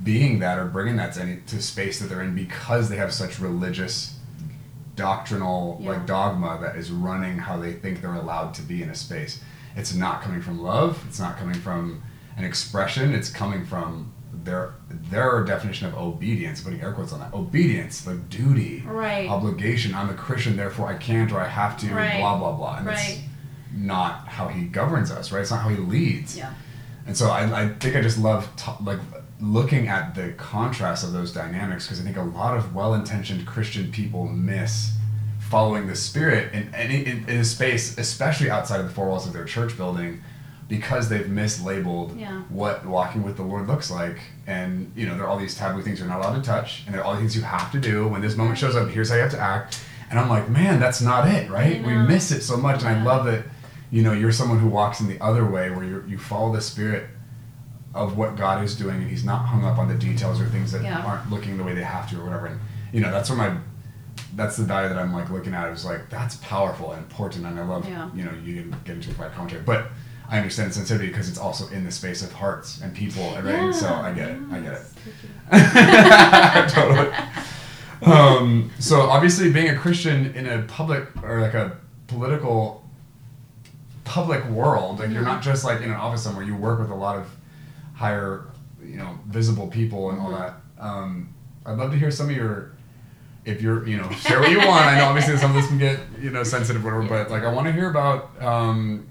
being 0.03 0.39
that 0.39 0.57
or 0.57 0.65
bringing 0.65 0.97
that 0.97 1.13
to 1.13 1.21
any 1.21 1.37
to 1.47 1.61
space 1.61 1.99
that 1.99 2.07
they're 2.07 2.21
in 2.21 2.35
because 2.35 2.89
they 2.89 2.97
have 2.97 3.13
such 3.13 3.39
religious 3.39 4.17
doctrinal 4.95 5.77
yeah. 5.79 5.91
like 5.91 6.05
dogma 6.05 6.59
that 6.61 6.75
is 6.75 6.91
running 6.91 7.37
how 7.37 7.57
they 7.57 7.73
think 7.73 8.01
they're 8.01 8.13
allowed 8.13 8.53
to 8.55 8.61
be 8.61 8.83
in 8.83 8.89
a 8.89 8.95
space. 8.95 9.41
It's 9.75 9.93
not 9.93 10.21
coming 10.21 10.41
from 10.41 10.61
love. 10.61 11.03
It's 11.07 11.19
not 11.19 11.37
coming 11.37 11.55
from 11.55 12.03
an 12.37 12.43
expression. 12.43 13.13
It's 13.13 13.29
coming 13.29 13.65
from 13.65 14.13
their 14.43 14.75
their 14.89 15.43
definition 15.43 15.87
of 15.87 15.95
obedience, 15.95 16.61
putting 16.61 16.81
air 16.81 16.91
quotes 16.91 17.13
on 17.13 17.19
that, 17.19 17.33
obedience, 17.33 18.05
like 18.05 18.29
duty, 18.29 18.83
right. 18.85 19.29
obligation. 19.29 19.93
I'm 19.95 20.09
a 20.09 20.13
Christian, 20.13 20.57
therefore 20.57 20.87
I 20.87 20.95
can't 20.95 21.31
or 21.31 21.39
I 21.39 21.47
have 21.47 21.77
to, 21.77 21.93
right. 21.93 22.19
blah 22.19 22.37
blah 22.37 22.51
blah. 22.53 22.77
And 22.77 22.87
right. 22.87 23.23
not 23.73 24.27
how 24.27 24.47
he 24.47 24.65
governs 24.65 25.11
us, 25.11 25.31
right? 25.31 25.41
It's 25.41 25.51
not 25.51 25.61
how 25.61 25.69
he 25.69 25.77
leads. 25.77 26.37
Yeah. 26.37 26.53
And 27.05 27.17
so 27.17 27.29
I, 27.29 27.63
I 27.63 27.69
think 27.69 27.95
I 27.95 28.01
just 28.01 28.17
love 28.17 28.49
t- 28.55 28.71
like 28.81 28.99
looking 29.43 29.89
at 29.89 30.15
the 30.15 30.29
contrast 30.33 31.03
of 31.03 31.11
those 31.11 31.33
dynamics 31.33 31.85
because 31.85 31.99
I 31.99 32.03
think 32.03 32.15
a 32.15 32.23
lot 32.23 32.57
of 32.57 32.73
well-intentioned 32.73 33.45
Christian 33.45 33.91
people 33.91 34.25
miss 34.25 34.93
following 35.41 35.85
the 35.85 35.95
Spirit 35.95 36.53
in, 36.53 36.73
in, 36.73 36.91
in, 36.91 37.29
in 37.29 37.39
a 37.41 37.43
space, 37.43 37.97
especially 37.97 38.49
outside 38.49 38.79
of 38.79 38.87
the 38.87 38.93
four 38.93 39.07
walls 39.09 39.27
of 39.27 39.33
their 39.33 39.43
church 39.43 39.75
building 39.75 40.23
because 40.69 41.09
they've 41.09 41.25
mislabeled 41.25 42.17
yeah. 42.17 42.41
what 42.43 42.85
walking 42.85 43.21
with 43.21 43.35
the 43.35 43.43
Lord 43.43 43.67
looks 43.67 43.91
like. 43.91 44.17
And, 44.47 44.91
you 44.95 45.05
know, 45.05 45.15
there 45.15 45.25
are 45.25 45.27
all 45.27 45.37
these 45.37 45.55
taboo 45.55 45.81
things 45.81 45.99
you're 45.99 46.07
not 46.07 46.19
allowed 46.19 46.35
to 46.35 46.41
touch, 46.41 46.83
and 46.85 46.95
there 46.95 47.01
are 47.01 47.05
all 47.05 47.17
things 47.17 47.35
you 47.35 47.41
have 47.41 47.69
to 47.73 47.79
do. 47.79 48.07
When 48.07 48.21
this 48.21 48.37
moment 48.37 48.57
shows 48.57 48.77
up, 48.77 48.87
here's 48.87 49.09
how 49.09 49.15
you 49.15 49.21
have 49.21 49.31
to 49.31 49.39
act. 49.39 49.83
And 50.09 50.17
I'm 50.17 50.29
like, 50.29 50.49
man, 50.49 50.79
that's 50.79 51.01
not 51.01 51.27
it, 51.27 51.49
right? 51.49 51.83
We 51.83 51.93
miss 51.93 52.31
it 52.31 52.41
so 52.41 52.55
much. 52.55 52.81
Yeah. 52.81 52.91
And 52.91 52.99
I 53.01 53.03
love 53.03 53.25
that, 53.25 53.43
you 53.91 54.03
know, 54.03 54.13
you're 54.13 54.31
someone 54.31 54.59
who 54.59 54.69
walks 54.69 55.01
in 55.01 55.07
the 55.07 55.19
other 55.21 55.45
way 55.45 55.69
where 55.69 55.83
you 55.83 56.03
you 56.07 56.17
follow 56.17 56.53
the 56.53 56.61
spirit 56.61 57.09
of 57.93 58.17
what 58.17 58.35
God 58.35 58.63
is 58.63 58.75
doing, 58.75 59.01
and 59.01 59.09
He's 59.09 59.23
not 59.23 59.45
hung 59.45 59.63
up 59.65 59.77
on 59.77 59.87
the 59.87 59.95
details 59.95 60.41
or 60.41 60.45
things 60.47 60.71
that 60.71 60.83
yeah. 60.83 61.03
aren't 61.05 61.29
looking 61.29 61.57
the 61.57 61.63
way 61.63 61.73
they 61.73 61.83
have 61.83 62.09
to 62.09 62.19
or 62.19 62.25
whatever. 62.25 62.47
And, 62.47 62.59
you 62.91 63.01
know, 63.01 63.11
that's 63.11 63.29
where 63.29 63.37
my 63.37 63.57
that's 64.35 64.57
the 64.57 64.63
value 64.63 64.89
that 64.89 64.97
I'm 64.97 65.13
like 65.13 65.29
looking 65.29 65.53
at. 65.53 65.71
Is 65.71 65.85
like 65.85 66.09
that's 66.09 66.37
powerful 66.37 66.91
and 66.91 67.03
important, 67.03 67.45
and 67.45 67.59
I 67.59 67.63
love 67.63 67.87
yeah. 67.87 68.09
you 68.13 68.23
know 68.23 68.31
you 68.43 68.61
can 68.61 68.75
get 68.83 68.95
into 68.95 69.17
my 69.19 69.29
commentary, 69.29 69.61
but 69.63 69.87
I 70.29 70.37
understand 70.37 70.73
sensitivity 70.73 71.09
because 71.09 71.29
it's 71.29 71.37
also 71.37 71.67
in 71.69 71.83
the 71.83 71.91
space 71.91 72.23
of 72.23 72.31
hearts 72.31 72.81
and 72.81 72.95
people, 72.95 73.23
right? 73.35 73.45
Yeah, 73.45 73.71
so 73.71 73.87
I 73.87 74.13
get 74.13 74.29
it. 74.29 74.37
I 74.51 74.59
get 74.59 74.73
it. 74.73 74.83
totally. 76.73 77.13
Um, 78.01 78.71
so 78.79 79.01
obviously, 79.01 79.51
being 79.51 79.69
a 79.69 79.77
Christian 79.77 80.33
in 80.35 80.47
a 80.47 80.63
public 80.63 81.07
or 81.23 81.41
like 81.41 81.53
a 81.53 81.77
political 82.07 82.83
public 84.03 84.45
world. 84.45 84.99
Like 84.99 85.11
you're 85.11 85.23
not 85.23 85.41
just 85.41 85.63
like 85.63 85.81
in 85.81 85.89
an 85.89 85.95
office 85.95 86.23
somewhere. 86.23 86.45
You 86.45 86.55
work 86.55 86.79
with 86.79 86.89
a 86.89 86.95
lot 86.95 87.17
of 87.17 87.27
higher, 87.93 88.45
you 88.83 88.97
know, 88.97 89.17
visible 89.27 89.67
people 89.67 90.09
and 90.11 90.19
all 90.19 90.31
Mhm. 90.31 90.39
that. 90.39 90.53
Um, 90.83 91.29
I'd 91.65 91.77
love 91.77 91.91
to 91.91 91.97
hear 91.97 92.11
some 92.11 92.29
of 92.29 92.35
your. 92.35 92.71
If 93.45 93.61
you're, 93.61 93.85
you 93.85 93.97
know, 93.97 94.09
share 94.11 94.39
what 94.39 94.51
you 94.51 94.59
want. 94.59 94.85
I 94.85 94.97
know 94.97 95.05
obviously 95.07 95.35
some 95.37 95.51
of 95.51 95.55
this 95.57 95.67
can 95.67 95.77
get, 95.77 95.99
you 96.21 96.29
know, 96.29 96.43
sensitive, 96.43 96.81
whatever. 96.81 97.03
But 97.03 97.29
like, 97.29 97.43
I 97.43 97.51
want 97.51 97.67
to 97.67 97.73
hear 97.73 97.89
about, 97.89 98.41
um, 98.41 99.07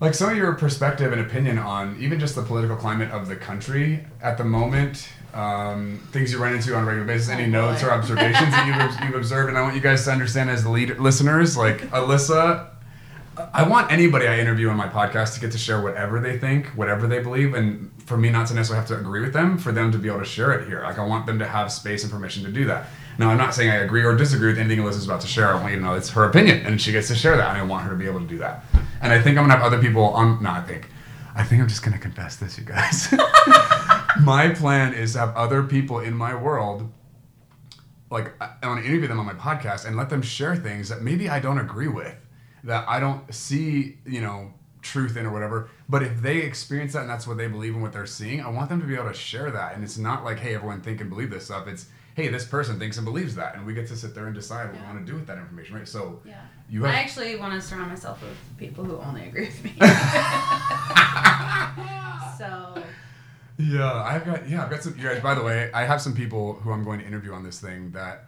like 0.00 0.12
some 0.12 0.28
of 0.30 0.36
your 0.36 0.52
perspective 0.54 1.12
and 1.12 1.20
opinion 1.20 1.56
on 1.56 1.96
even 2.00 2.18
just 2.18 2.34
the 2.34 2.42
political 2.42 2.74
climate 2.76 3.10
of 3.12 3.28
the 3.28 3.36
country 3.36 4.04
at 4.20 4.36
the 4.38 4.42
moment. 4.44 5.08
Um, 5.32 6.00
things 6.12 6.32
you 6.32 6.38
run 6.42 6.54
into 6.54 6.74
on 6.74 6.82
a 6.82 6.86
regular 6.86 7.06
basis. 7.06 7.28
Any 7.28 7.44
Oh, 7.44 7.46
notes 7.70 7.82
or 7.84 7.92
observations 7.92 8.50
that 8.50 8.66
you've, 8.66 9.08
you've 9.08 9.14
observed, 9.16 9.50
and 9.50 9.56
I 9.58 9.62
want 9.62 9.74
you 9.76 9.80
guys 9.80 10.04
to 10.06 10.10
understand 10.10 10.50
as 10.50 10.64
the 10.64 10.70
lead 10.70 10.98
listeners, 10.98 11.56
like 11.56 11.82
Alyssa. 11.90 12.66
I 13.52 13.68
want 13.68 13.92
anybody 13.92 14.26
I 14.26 14.38
interview 14.38 14.68
on 14.70 14.76
my 14.76 14.88
podcast 14.88 15.34
to 15.34 15.40
get 15.40 15.52
to 15.52 15.58
share 15.58 15.82
whatever 15.82 16.20
they 16.20 16.38
think, 16.38 16.66
whatever 16.68 17.06
they 17.06 17.20
believe, 17.20 17.54
and 17.54 17.90
for 18.02 18.16
me 18.16 18.30
not 18.30 18.46
to 18.48 18.54
necessarily 18.54 18.80
have 18.80 18.88
to 18.88 18.98
agree 18.98 19.20
with 19.20 19.32
them, 19.32 19.58
for 19.58 19.72
them 19.72 19.92
to 19.92 19.98
be 19.98 20.08
able 20.08 20.20
to 20.20 20.24
share 20.24 20.52
it 20.52 20.66
here. 20.66 20.82
Like 20.82 20.98
I 20.98 21.04
want 21.04 21.26
them 21.26 21.38
to 21.40 21.46
have 21.46 21.70
space 21.70 22.02
and 22.02 22.12
permission 22.12 22.44
to 22.44 22.50
do 22.50 22.64
that. 22.66 22.86
Now 23.18 23.30
I'm 23.30 23.36
not 23.36 23.54
saying 23.54 23.70
I 23.70 23.76
agree 23.76 24.04
or 24.04 24.14
disagree 24.16 24.48
with 24.48 24.58
anything 24.58 24.82
Alyssa's 24.82 25.04
about 25.04 25.20
to 25.22 25.26
share. 25.26 25.52
I 25.52 25.60
want 25.60 25.72
you 25.72 25.78
to 25.78 25.84
know 25.84 25.94
it's 25.94 26.10
her 26.10 26.24
opinion, 26.24 26.64
and 26.64 26.80
she 26.80 26.92
gets 26.92 27.08
to 27.08 27.14
share 27.14 27.36
that, 27.36 27.50
and 27.50 27.58
I 27.58 27.62
want 27.62 27.84
her 27.84 27.90
to 27.90 27.96
be 27.96 28.06
able 28.06 28.20
to 28.20 28.26
do 28.26 28.38
that. 28.38 28.64
And 29.02 29.12
I 29.12 29.20
think 29.20 29.36
I'm 29.36 29.44
gonna 29.44 29.54
have 29.54 29.62
other 29.62 29.80
people 29.80 30.04
on. 30.04 30.42
No, 30.42 30.50
I 30.50 30.62
think. 30.62 30.88
I 31.34 31.44
think 31.44 31.60
I'm 31.60 31.68
just 31.68 31.82
gonna 31.82 31.98
confess 31.98 32.36
this, 32.36 32.56
you 32.58 32.64
guys. 32.64 33.12
my 34.22 34.48
plan 34.54 34.94
is 34.94 35.12
to 35.12 35.18
have 35.18 35.36
other 35.36 35.62
people 35.62 36.00
in 36.00 36.14
my 36.14 36.34
world 36.34 36.90
like 38.10 38.32
I 38.40 38.66
want 38.66 38.82
to 38.82 38.88
interview 38.88 39.08
them 39.08 39.18
on 39.18 39.26
my 39.26 39.34
podcast 39.34 39.84
and 39.84 39.96
let 39.96 40.10
them 40.10 40.22
share 40.22 40.54
things 40.54 40.88
that 40.88 41.02
maybe 41.02 41.28
I 41.28 41.40
don't 41.40 41.58
agree 41.58 41.88
with, 41.88 42.14
that 42.66 42.88
I 42.88 43.00
don't 43.00 43.32
see, 43.34 43.98
you 44.06 44.20
know, 44.20 44.52
truth 44.82 45.16
in 45.16 45.26
or 45.26 45.32
whatever. 45.32 45.68
But 45.88 46.02
if 46.02 46.20
they 46.22 46.38
experience 46.38 46.92
that 46.92 47.00
and 47.02 47.10
that's 47.10 47.26
what 47.26 47.36
they 47.38 47.48
believe 47.48 47.74
in 47.74 47.80
what 47.82 47.92
they're 47.92 48.06
seeing, 48.06 48.40
I 48.40 48.48
want 48.48 48.68
them 48.68 48.80
to 48.80 48.86
be 48.86 48.94
able 48.94 49.08
to 49.08 49.14
share 49.14 49.50
that. 49.50 49.74
And 49.74 49.82
it's 49.82 49.98
not 49.98 50.24
like, 50.24 50.38
hey, 50.38 50.54
everyone 50.54 50.80
think 50.80 51.00
and 51.00 51.10
believe 51.10 51.30
this 51.30 51.46
stuff. 51.46 51.66
It's 51.66 51.86
hey, 52.14 52.28
this 52.28 52.46
person 52.46 52.78
thinks 52.78 52.96
and 52.96 53.04
believes 53.04 53.34
that, 53.34 53.54
and 53.56 53.66
we 53.66 53.74
get 53.74 53.86
to 53.88 53.94
sit 53.96 54.14
there 54.14 54.24
and 54.26 54.34
decide 54.34 54.72
what 54.72 54.80
we 54.80 54.86
want 54.86 54.98
to 55.04 55.12
do 55.12 55.14
with 55.18 55.26
that 55.26 55.36
information, 55.36 55.76
right? 55.76 55.86
So 55.86 56.20
Yeah. 56.24 56.40
you 56.66 56.82
have 56.84 56.94
I 56.94 56.98
actually 56.98 57.36
want 57.36 57.52
to 57.52 57.60
surround 57.60 57.90
myself 57.90 58.22
with 58.22 58.36
people 58.56 58.84
who 58.84 58.96
only 58.98 59.26
agree 59.28 59.44
with 59.46 59.62
me. 59.62 59.74
so 62.38 62.82
Yeah, 63.58 63.92
I've 64.02 64.24
got 64.24 64.48
yeah, 64.48 64.62
I've 64.64 64.70
got 64.70 64.82
some 64.82 64.96
you 64.96 65.02
guys. 65.04 65.20
By 65.22 65.34
the 65.34 65.42
way, 65.42 65.70
I 65.74 65.84
have 65.84 66.00
some 66.00 66.14
people 66.14 66.54
who 66.54 66.72
I'm 66.72 66.84
going 66.84 67.00
to 67.00 67.06
interview 67.06 67.32
on 67.32 67.42
this 67.42 67.60
thing 67.60 67.90
that 67.92 68.26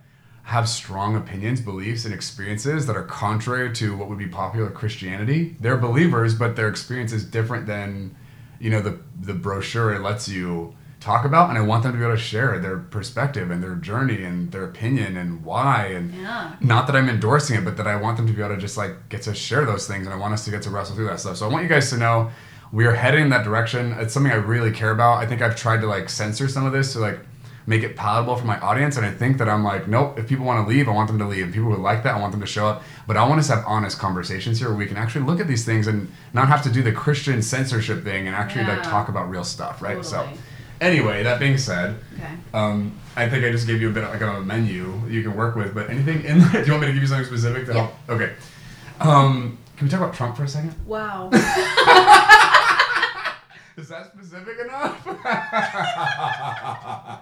have 0.49 0.67
strong 0.67 1.15
opinions, 1.15 1.61
beliefs, 1.61 2.07
and 2.07 2.15
experiences 2.15 2.87
that 2.87 2.97
are 2.97 3.03
contrary 3.03 3.71
to 3.71 3.95
what 3.95 4.09
would 4.09 4.17
be 4.17 4.27
popular 4.27 4.71
Christianity. 4.71 5.55
They're 5.61 5.77
believers, 5.77 6.35
but 6.35 6.57
their 6.57 6.69
experience 6.69 7.13
is 7.13 7.23
different 7.23 7.67
than 7.67 8.17
you 8.59 8.71
know 8.71 8.81
the 8.81 8.99
the 9.21 9.35
brochure 9.35 9.93
it 9.93 10.01
lets 10.01 10.27
you 10.27 10.75
talk 11.01 11.27
about. 11.27 11.51
And 11.51 11.59
I 11.59 11.61
want 11.61 11.83
them 11.83 11.93
to 11.93 11.99
be 11.99 12.03
able 12.03 12.17
to 12.17 12.21
share 12.21 12.59
their 12.59 12.79
perspective 12.79 13.51
and 13.51 13.63
their 13.63 13.75
journey 13.75 14.23
and 14.23 14.51
their 14.51 14.65
opinion 14.65 15.19
and 15.19 15.45
why 15.45 15.89
and 15.89 16.15
yeah. 16.15 16.57
not 16.63 16.87
that 16.87 16.97
I'm 16.97 17.11
endorsing 17.11 17.59
it, 17.59 17.65
but 17.67 17.77
that 17.77 17.87
I 17.87 17.97
want 17.97 18.17
them 18.17 18.27
to 18.27 18.33
be 18.33 18.41
able 18.41 18.55
to 18.55 18.61
just 18.61 18.79
like 18.79 19.11
get 19.11 19.21
to 19.23 19.35
share 19.35 19.67
those 19.67 19.87
things, 19.87 20.07
and 20.07 20.15
I 20.15 20.17
want 20.17 20.33
us 20.33 20.47
to 20.47 20.51
get 20.51 20.63
to 20.63 20.71
wrestle 20.71 20.97
through 20.97 21.09
that 21.09 21.21
stuff. 21.21 21.37
So 21.37 21.47
I 21.47 21.53
want 21.53 21.63
you 21.65 21.69
guys 21.69 21.91
to 21.91 21.99
know 21.99 22.31
we 22.73 22.87
are 22.87 22.95
heading 22.95 23.25
in 23.25 23.29
that 23.31 23.45
direction. 23.45 23.93
It's 23.99 24.15
something 24.15 24.33
I 24.33 24.37
really 24.37 24.71
care 24.71 24.93
about. 24.93 25.19
I 25.19 25.27
think 25.27 25.43
I've 25.43 25.57
tried 25.57 25.83
to 25.83 25.87
like 25.87 26.09
censor 26.09 26.49
some 26.49 26.65
of 26.65 26.73
this 26.73 26.95
to 26.95 27.01
like 27.01 27.21
make 27.69 27.83
it 27.83 27.97
palatable 27.97 28.35
for 28.37 28.47
my 28.47 28.59
audience, 28.61 28.97
and 28.97 29.05
I 29.05 29.11
think 29.11 29.37
that 29.39 29.49
I'm 29.49 29.63
like, 29.63 29.87
nope. 29.87 30.19
If 30.19 30.27
people 30.27 30.47
want 30.47 30.67
to 30.67 30.75
leave, 30.75 30.89
I 30.89 30.93
want 30.93 31.09
them 31.09 31.19
to 31.19 31.27
leave. 31.27 31.49
If 31.49 31.53
people 31.55 31.69
would 31.69 31.81
like 31.81 32.03
that, 32.05 32.15
I 32.15 32.19
want 32.19 32.33
them 32.33 32.41
to 32.41 32.47
show 32.47 32.67
up. 32.67 32.83
But 33.07 33.19
I 33.19 33.29
want 33.29 33.41
us 33.41 33.49
to 33.49 33.57
have 33.57 33.65
honest 33.67 33.99
conversations 33.99 34.59
here 34.59 34.69
where 34.69 34.77
we 34.79 34.87
can 34.87 34.97
actually 34.97 35.27
look 35.27 35.39
at 35.39 35.47
these 35.47 35.67
things 35.67 35.87
and 35.87 36.11
not 36.33 36.49
have 36.49 36.63
to 36.63 36.71
do 36.71 36.83
the 36.83 36.93
Christian 36.93 37.43
censorship 37.43 38.05
thing 38.05 38.27
and 38.27 38.35
actually 38.35 38.65
like 38.65 38.83
talk 38.83 39.11
about 39.11 39.29
real 39.29 39.45
stuff, 39.45 39.83
right? 39.83 40.03
So. 40.05 40.27
Anyway, 40.81 41.25
that 41.25 41.41
being 41.41 41.59
said, 41.59 41.97
Okay. 42.15 42.33
um, 42.55 42.93
I 43.17 43.29
think 43.29 43.45
I 43.45 43.51
just 43.51 43.67
gave 43.67 43.83
you 43.83 43.89
a 43.91 43.93
bit 43.93 44.05
of 44.05 44.11
like 44.11 44.21
a 44.23 44.41
menu 44.43 44.99
you 45.09 45.23
can 45.25 45.35
work 45.37 45.57
with, 45.57 45.75
but 45.75 45.91
anything 45.91 46.23
in 46.25 46.39
there? 46.39 46.51
Do 46.63 46.67
you 46.67 46.71
want 46.73 46.83
me 46.83 46.87
to 46.87 46.93
give 46.93 47.03
you 47.03 47.09
something 47.09 47.27
specific 47.27 47.67
to 47.67 47.73
Yeah. 47.75 47.81
help? 47.81 47.95
Okay. 48.09 48.33
Um, 49.01 49.59
can 49.77 49.87
we 49.87 49.91
talk 49.91 50.01
about 50.01 50.15
Trump 50.15 50.37
for 50.37 50.45
a 50.45 50.49
second? 50.49 50.75
Wow. 50.87 51.29
Is 53.77 53.89
that 53.91 54.07
specific 54.13 54.59
enough? 54.65 55.07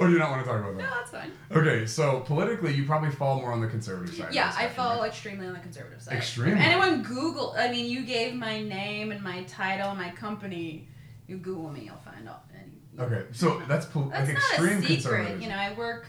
or 0.00 0.06
do 0.06 0.12
you 0.12 0.18
not 0.18 0.30
want 0.30 0.44
to 0.44 0.50
talk 0.50 0.60
about 0.60 0.76
that? 0.76 0.82
no, 0.82 0.90
that's 0.90 1.10
fine. 1.10 1.30
Okay, 1.50 1.86
so 1.86 2.20
politically, 2.20 2.74
you 2.74 2.84
probably 2.84 3.10
fall 3.10 3.36
more 3.40 3.52
on 3.52 3.60
the 3.60 3.66
conservative 3.68 4.14
side. 4.14 4.32
Yeah, 4.34 4.52
I 4.56 4.68
fall 4.68 5.00
right? 5.00 5.08
extremely 5.08 5.46
on 5.46 5.52
the 5.54 5.58
conservative 5.60 6.00
side. 6.02 6.14
Extremely? 6.16 6.60
If 6.60 6.66
anyone 6.66 7.02
Google, 7.02 7.54
I 7.58 7.70
mean, 7.70 7.86
you 7.90 8.02
gave 8.04 8.34
my 8.34 8.62
name 8.62 9.12
and 9.12 9.22
my 9.22 9.42
title 9.44 9.90
and 9.90 9.98
my 9.98 10.10
company. 10.10 10.88
You 11.26 11.36
Google 11.38 11.70
me, 11.70 11.82
you'll 11.84 11.96
find 11.96 12.28
out. 12.28 12.44
Any, 12.54 12.72
Okay, 13.06 13.24
so 13.32 13.62
that's 13.68 13.86
pol- 13.86 14.10
That's 14.12 14.26
like 14.28 14.34
not 14.34 14.42
extreme 14.52 14.78
a 14.78 14.80
secret. 14.82 14.94
conservative. 15.02 15.42
You 15.42 15.48
know, 15.48 15.56
I 15.56 15.72
work. 15.74 16.06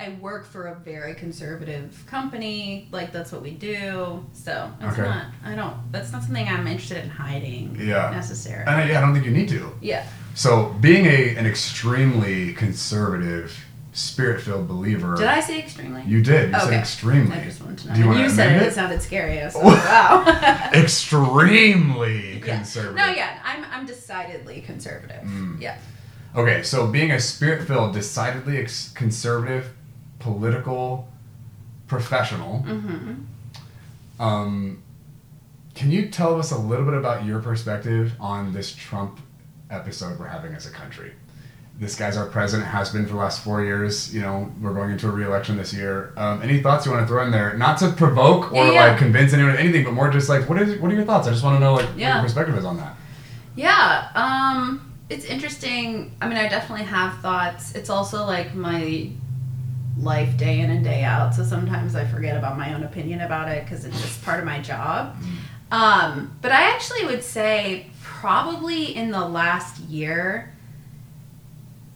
I 0.00 0.16
work 0.20 0.46
for 0.46 0.66
a 0.68 0.74
very 0.76 1.14
conservative 1.14 2.02
company. 2.06 2.88
Like 2.90 3.12
that's 3.12 3.30
what 3.32 3.42
we 3.42 3.50
do. 3.52 4.24
So 4.32 4.70
it's 4.80 4.92
Okay. 4.98 5.02
not. 5.02 5.26
I 5.44 5.54
don't. 5.54 5.76
That's 5.92 6.10
not 6.12 6.22
something 6.22 6.48
I'm 6.48 6.66
interested 6.66 7.04
in 7.04 7.10
hiding. 7.10 7.76
Yeah. 7.78 8.10
Necessarily. 8.10 8.66
and 8.66 8.76
I, 8.80 8.88
yeah, 8.88 8.98
I 8.98 9.00
don't 9.02 9.12
think 9.14 9.26
you 9.26 9.32
need 9.32 9.48
to. 9.50 9.70
yeah. 9.80 10.06
So, 10.34 10.74
being 10.80 11.06
a 11.06 11.36
an 11.36 11.44
extremely 11.44 12.54
conservative, 12.54 13.52
spirit-filled 13.92 14.68
believer. 14.68 15.16
Did 15.16 15.26
I 15.26 15.40
say 15.40 15.58
extremely? 15.58 16.02
You 16.06 16.22
did. 16.22 16.50
You 16.52 16.58
said 16.58 16.66
Okay. 16.68 16.78
extremely. 16.78 17.36
I 17.36 17.44
just 17.44 17.60
wanted 17.60 17.78
to 17.78 17.88
know. 17.88 17.94
Do 17.94 18.00
you 18.00 18.12
you 18.22 18.30
said 18.30 18.52
it, 18.56 18.62
it? 18.62 18.68
it 18.68 18.72
sounded 18.74 19.02
scary. 19.02 19.40
I 19.40 19.46
was 19.46 19.54
like, 19.56 19.64
wow. 19.64 20.70
extremely 20.74 22.38
Yeah. 22.46 22.56
conservative. 22.56 22.96
No, 22.96 23.06
yeah, 23.06 23.38
I'm 23.44 23.64
I'm 23.72 23.86
decidedly 23.86 24.60
conservative. 24.62 25.22
Mm. 25.24 25.60
Yeah. 25.60 25.76
Okay, 26.36 26.62
so 26.62 26.86
being 26.86 27.10
a 27.10 27.18
spirit-filled, 27.18 27.92
decidedly 27.92 28.58
ex- 28.58 28.90
conservative, 28.90 29.70
political 30.20 31.08
professional, 31.88 32.64
Mm-hmm. 32.66 33.14
um, 34.22 34.82
can 35.74 35.90
you 35.90 36.08
tell 36.08 36.38
us 36.38 36.50
a 36.50 36.58
little 36.58 36.84
bit 36.84 36.94
about 36.94 37.24
your 37.24 37.40
perspective 37.40 38.12
on 38.20 38.52
this 38.52 38.74
Trump 38.74 39.18
episode 39.70 40.18
we're 40.18 40.26
having 40.28 40.52
as 40.54 40.66
a 40.66 40.70
country? 40.70 41.12
This 41.78 41.96
guy's 41.96 42.16
our 42.18 42.26
president, 42.26 42.68
has 42.68 42.90
been 42.92 43.04
for 43.06 43.12
the 43.12 43.18
last 43.18 43.42
four 43.42 43.64
years. 43.64 44.14
You 44.14 44.20
know, 44.20 44.52
we're 44.60 44.74
going 44.74 44.90
into 44.90 45.08
a 45.08 45.10
re-election 45.10 45.56
this 45.56 45.72
year. 45.72 46.12
Um, 46.18 46.42
any 46.42 46.60
thoughts 46.60 46.84
you 46.84 46.92
want 46.92 47.04
to 47.04 47.08
throw 47.08 47.24
in 47.24 47.30
there? 47.30 47.56
Not 47.56 47.78
to 47.78 47.90
provoke 47.92 48.52
or 48.52 48.66
Yeah, 48.66 48.72
yeah. 48.72 48.84
like 48.88 48.98
convince 48.98 49.32
anyone 49.32 49.52
of 49.52 49.58
anything, 49.58 49.84
but 49.84 49.94
more 49.94 50.10
just 50.10 50.28
like, 50.28 50.46
what 50.48 50.60
is 50.60 50.78
what 50.78 50.90
are 50.92 50.94
your 50.94 51.06
thoughts? 51.06 51.26
I 51.26 51.30
just 51.30 51.42
want 51.42 51.56
to 51.56 51.60
know 51.60 51.74
like 51.74 51.86
what 51.86 51.98
your 51.98 52.22
perspective 52.22 52.56
is 52.58 52.66
on 52.66 52.76
that. 52.76 52.94
Yeah, 53.56 54.08
um, 54.14 54.92
it's 55.08 55.24
interesting. 55.24 56.14
I 56.20 56.28
mean, 56.28 56.36
I 56.36 56.48
definitely 56.48 56.84
have 56.84 57.18
thoughts. 57.20 57.74
It's 57.74 57.88
also 57.88 58.26
like 58.26 58.54
my 58.54 59.08
life 60.02 60.36
day 60.36 60.60
in 60.60 60.70
and 60.70 60.82
day 60.84 61.02
out, 61.02 61.34
so 61.34 61.44
sometimes 61.44 61.94
I 61.94 62.04
forget 62.04 62.36
about 62.36 62.56
my 62.56 62.74
own 62.74 62.82
opinion 62.82 63.20
about 63.20 63.48
it 63.48 63.64
because 63.64 63.84
it's 63.84 64.00
just 64.00 64.22
part 64.24 64.38
of 64.38 64.46
my 64.46 64.60
job. 64.60 65.16
Um, 65.70 66.36
but 66.42 66.52
I 66.52 66.70
actually 66.70 67.06
would 67.06 67.22
say 67.22 67.90
probably 68.02 68.94
in 68.96 69.10
the 69.10 69.24
last 69.24 69.78
year, 69.80 70.54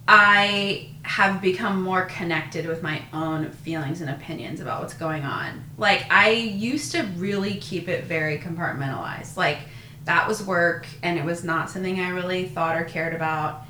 I 0.07 0.91
have 1.03 1.41
become 1.43 1.83
more 1.83 2.05
connected 2.07 2.67
with 2.67 2.83
my 2.83 3.03
own 3.13 3.51
feelings 3.51 4.01
and 4.01 4.11
opinions 4.11 4.61
about 4.61 4.81
what's 4.81 4.95
going 4.95 5.23
on. 5.23 5.65
Like, 5.77 6.07
I 6.11 6.31
used 6.31 6.93
to 6.93 7.03
really 7.17 7.55
keep 7.55 7.89
it 7.89 8.05
very 8.05 8.39
compartmentalized. 8.39 9.37
Like, 9.37 9.59
that 10.05 10.29
was 10.29 10.43
work 10.43 10.87
and 11.03 11.19
it 11.19 11.25
was 11.25 11.45
not 11.45 11.71
something 11.71 12.01
I 12.01 12.11
really 12.11 12.47
thought 12.47 12.77
or 12.77 12.85
cared 12.85 13.15
about 13.15 13.64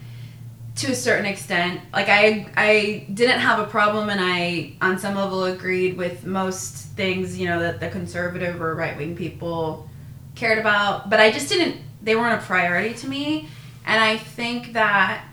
to 0.77 0.91
a 0.91 0.95
certain 0.95 1.27
extent. 1.27 1.81
Like 1.93 2.09
I 2.09 2.47
I 2.57 3.07
didn't 3.13 3.41
have 3.41 3.59
a 3.61 3.67
problem 3.67 4.09
and 4.09 4.21
I 4.21 4.73
on 4.81 4.99
some 4.99 5.15
level 5.15 5.45
agreed 5.45 5.97
with 5.97 6.27
most 6.27 6.75
things, 6.97 7.39
you 7.39 7.49
know, 7.49 7.61
that 7.61 7.81
the 7.81 7.89
conservative 7.89 8.61
or 8.61 8.75
right-wing 8.75 9.17
people 9.17 9.89
cared 10.35 10.59
about, 10.59 11.11
but 11.11 11.21
I 11.21 11.31
just 11.31 11.49
didn't 11.49 11.81
they 12.03 12.17
weren't 12.17 12.41
a 12.41 12.45
priority 12.45 12.95
to 12.95 13.09
me. 13.09 13.49
And 13.87 14.03
I 14.03 14.17
think 14.17 14.73
that 14.73 15.25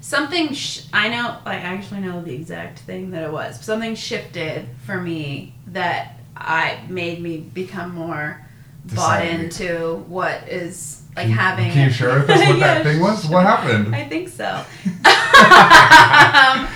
something 0.00 0.52
sh- 0.52 0.82
I 0.92 1.08
know 1.08 1.38
I 1.46 1.56
actually 1.56 2.00
know 2.00 2.20
the 2.22 2.34
exact 2.34 2.80
thing 2.80 3.10
that 3.12 3.22
it 3.22 3.32
was. 3.32 3.60
Something 3.64 3.94
shifted 3.94 4.68
for 4.84 5.00
me 5.00 5.54
that 5.68 6.20
I 6.36 6.80
made 6.88 7.22
me 7.22 7.38
become 7.38 7.94
more 7.94 8.44
bought 8.84 9.24
into 9.24 10.04
what 10.08 10.46
is 10.48 11.03
like 11.16 11.26
Can 11.26 11.34
having. 11.36 11.70
Can 11.72 11.88
you 11.88 11.92
share 11.92 12.18
with 12.20 12.30
us 12.30 12.38
what 12.48 12.58
Yeah, 12.58 12.74
that 12.74 12.82
thing 12.84 13.00
was? 13.00 13.26
What 13.28 13.44
happened? 13.44 13.94
I 13.94 14.04
think 14.08 14.28
so. 14.28 14.44
um, 14.84 16.68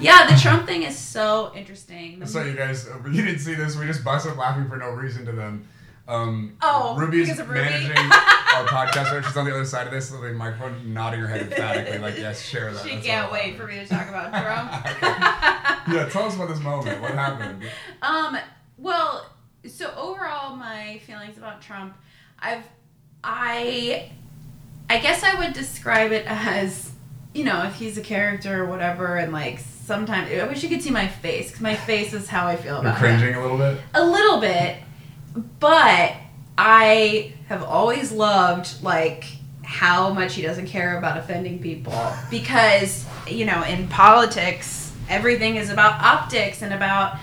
yeah, 0.00 0.26
the 0.28 0.36
Trump 0.40 0.66
thing 0.66 0.82
is 0.82 0.96
so 0.98 1.52
interesting. 1.54 2.24
So 2.26 2.42
you 2.42 2.54
guys, 2.54 2.88
uh, 2.88 2.98
you 3.08 3.22
didn't 3.22 3.38
see 3.40 3.54
this. 3.54 3.76
We 3.76 3.86
just 3.86 4.04
busted 4.04 4.36
laughing 4.36 4.68
for 4.68 4.76
no 4.76 4.90
reason 4.90 5.24
to 5.26 5.32
them. 5.32 5.66
Um, 6.06 6.56
Oh, 6.60 6.96
Ruby's 6.98 7.38
Ruby? 7.38 7.52
managing 7.54 7.96
our 7.96 8.66
podcast. 8.66 9.24
She's 9.24 9.36
on 9.36 9.46
the 9.46 9.52
other 9.54 9.64
side 9.64 9.86
of 9.86 9.92
this, 9.92 10.10
with 10.10 10.20
the 10.20 10.32
microphone, 10.32 10.92
nodding 10.92 11.20
her 11.20 11.26
head 11.26 11.40
emphatically, 11.42 11.96
like, 11.98 12.18
"Yes, 12.18 12.42
share 12.44 12.72
that." 12.74 12.84
she 12.84 12.96
That's 12.96 13.06
can't 13.06 13.32
wait 13.32 13.56
for 13.56 13.66
me 13.66 13.76
to 13.76 13.86
talk 13.86 14.08
about 14.08 14.30
Trump. 14.30 14.70
Yeah, 15.88 16.06
tell 16.10 16.24
us 16.24 16.34
about 16.36 16.48
this 16.48 16.60
moment. 16.60 17.00
What 17.00 17.12
happened? 17.12 17.62
Um, 18.02 18.36
well, 18.76 19.30
so 19.66 19.94
overall, 19.96 20.56
my 20.56 21.00
feelings 21.06 21.38
about 21.38 21.62
Trump, 21.62 21.94
I've, 22.38 22.64
I, 23.24 24.10
I 24.90 24.98
guess 24.98 25.22
I 25.22 25.38
would 25.38 25.54
describe 25.54 26.12
it 26.12 26.26
as, 26.26 26.92
you 27.32 27.44
know, 27.44 27.62
if 27.64 27.74
he's 27.76 27.96
a 27.96 28.02
character 28.02 28.62
or 28.62 28.66
whatever, 28.66 29.16
and 29.16 29.32
like 29.32 29.58
sometimes 29.58 30.30
I 30.30 30.46
wish 30.46 30.62
you 30.62 30.68
could 30.68 30.82
see 30.82 30.90
my 30.90 31.08
face 31.08 31.48
because 31.48 31.62
my 31.62 31.74
face 31.74 32.12
is 32.12 32.28
how 32.28 32.46
I 32.46 32.56
feel 32.56 32.78
about 32.78 32.98
it. 32.98 33.00
You're 33.00 33.10
cringing 33.18 33.34
him. 33.34 33.38
a 33.38 33.42
little 33.42 33.58
bit. 33.58 33.80
A 33.94 34.04
little 34.04 34.40
bit, 34.40 34.76
but 35.58 36.14
I 36.58 37.32
have 37.48 37.62
always 37.62 38.12
loved 38.12 38.82
like 38.82 39.24
how 39.62 40.12
much 40.12 40.34
he 40.34 40.42
doesn't 40.42 40.66
care 40.66 40.98
about 40.98 41.16
offending 41.16 41.58
people 41.58 42.12
because 42.30 43.06
you 43.26 43.46
know 43.46 43.62
in 43.64 43.88
politics 43.88 44.92
everything 45.08 45.56
is 45.56 45.70
about 45.70 46.00
optics 46.02 46.62
and 46.62 46.72
about 46.72 47.16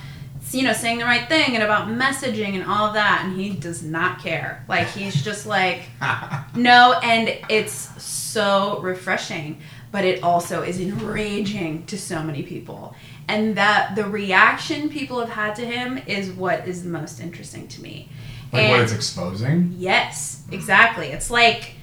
you 0.54 0.64
know 0.64 0.74
saying 0.74 0.98
the 0.98 1.06
right 1.06 1.28
thing 1.28 1.56
and 1.56 1.64
about 1.64 1.88
messaging 1.88 2.56
and 2.56 2.64
all 2.64 2.88
of 2.88 2.94
that 2.94 3.24
and 3.24 3.40
he 3.40 3.52
does 3.52 3.84
not 3.84 4.20
care. 4.22 4.66
Like 4.68 4.88
he's 4.88 5.24
just 5.24 5.46
like 5.46 5.84
no 6.56 7.00
and 7.04 7.38
it's 7.50 7.74
so 8.02 8.80
refreshing 8.82 9.62
but 9.92 10.06
it 10.06 10.24
also 10.24 10.62
is 10.62 10.80
enraging 10.80 11.86
to 11.86 11.98
so 11.98 12.24
many 12.24 12.44
people. 12.44 12.96
And 13.28 13.56
that 13.58 13.96
the 13.96 14.06
reaction 14.06 14.90
people 14.90 15.20
have 15.20 15.30
had 15.30 15.56
to 15.56 15.66
him 15.66 15.98
is 16.08 16.32
what 16.32 16.68
is 16.68 16.84
the 16.84 16.90
most 16.90 17.20
interesting 17.20 17.68
to 17.70 17.82
me. 17.82 18.10
Like 18.52 18.64
and 18.64 18.72
what 18.72 18.82
it's 18.82 18.94
exposing? 18.94 19.76
Yes 19.78 20.44
exactly. 20.52 21.08
It's 21.08 21.30
like 21.30 21.76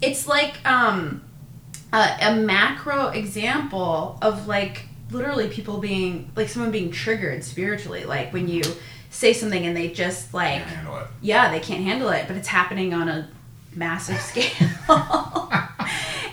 it's 0.00 0.26
like 0.26 0.64
um 0.66 1.22
a, 1.92 2.16
a 2.22 2.34
macro 2.36 3.08
example 3.08 4.18
of 4.22 4.46
like 4.46 4.86
literally 5.10 5.48
people 5.48 5.78
being 5.78 6.30
like 6.36 6.48
someone 6.48 6.70
being 6.70 6.90
triggered 6.90 7.42
spiritually 7.42 8.04
like 8.04 8.32
when 8.32 8.48
you 8.48 8.62
say 9.10 9.32
something 9.32 9.66
and 9.66 9.76
they 9.76 9.88
just 9.88 10.32
like 10.32 10.62
yeah 11.20 11.50
they 11.50 11.60
can't 11.60 11.82
handle 11.82 12.10
it 12.10 12.26
but 12.28 12.36
it's 12.36 12.48
happening 12.48 12.94
on 12.94 13.08
a 13.08 13.28
massive 13.74 14.20
scale. 14.20 14.68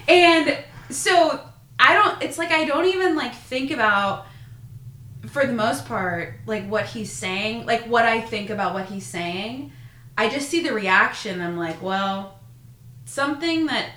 And 0.07 0.57
so 0.89 1.39
i 1.79 1.93
don't 1.93 2.23
it's 2.23 2.37
like 2.37 2.51
i 2.51 2.65
don't 2.65 2.85
even 2.85 3.15
like 3.15 3.35
think 3.35 3.71
about 3.71 4.25
for 5.27 5.45
the 5.45 5.53
most 5.53 5.85
part 5.85 6.35
like 6.45 6.65
what 6.67 6.85
he's 6.85 7.11
saying 7.11 7.65
like 7.65 7.83
what 7.83 8.05
i 8.05 8.21
think 8.21 8.49
about 8.49 8.73
what 8.73 8.85
he's 8.85 9.05
saying. 9.05 9.71
I 10.19 10.29
just 10.29 10.49
see 10.49 10.61
the 10.61 10.73
reaction 10.73 11.41
i'm 11.41 11.57
like 11.57 11.81
well 11.81 12.39
something 13.05 13.67
that 13.67 13.91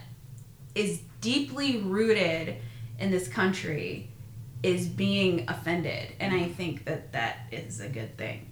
is 0.74 1.00
deeply 1.20 1.78
rooted 1.78 2.56
in 2.98 3.10
this 3.10 3.28
country 3.28 4.09
is 4.62 4.86
being 4.86 5.48
offended 5.48 6.12
and 6.20 6.34
i 6.34 6.44
think 6.44 6.84
that 6.84 7.12
that 7.12 7.38
is 7.50 7.80
a 7.80 7.88
good 7.88 8.16
thing. 8.16 8.50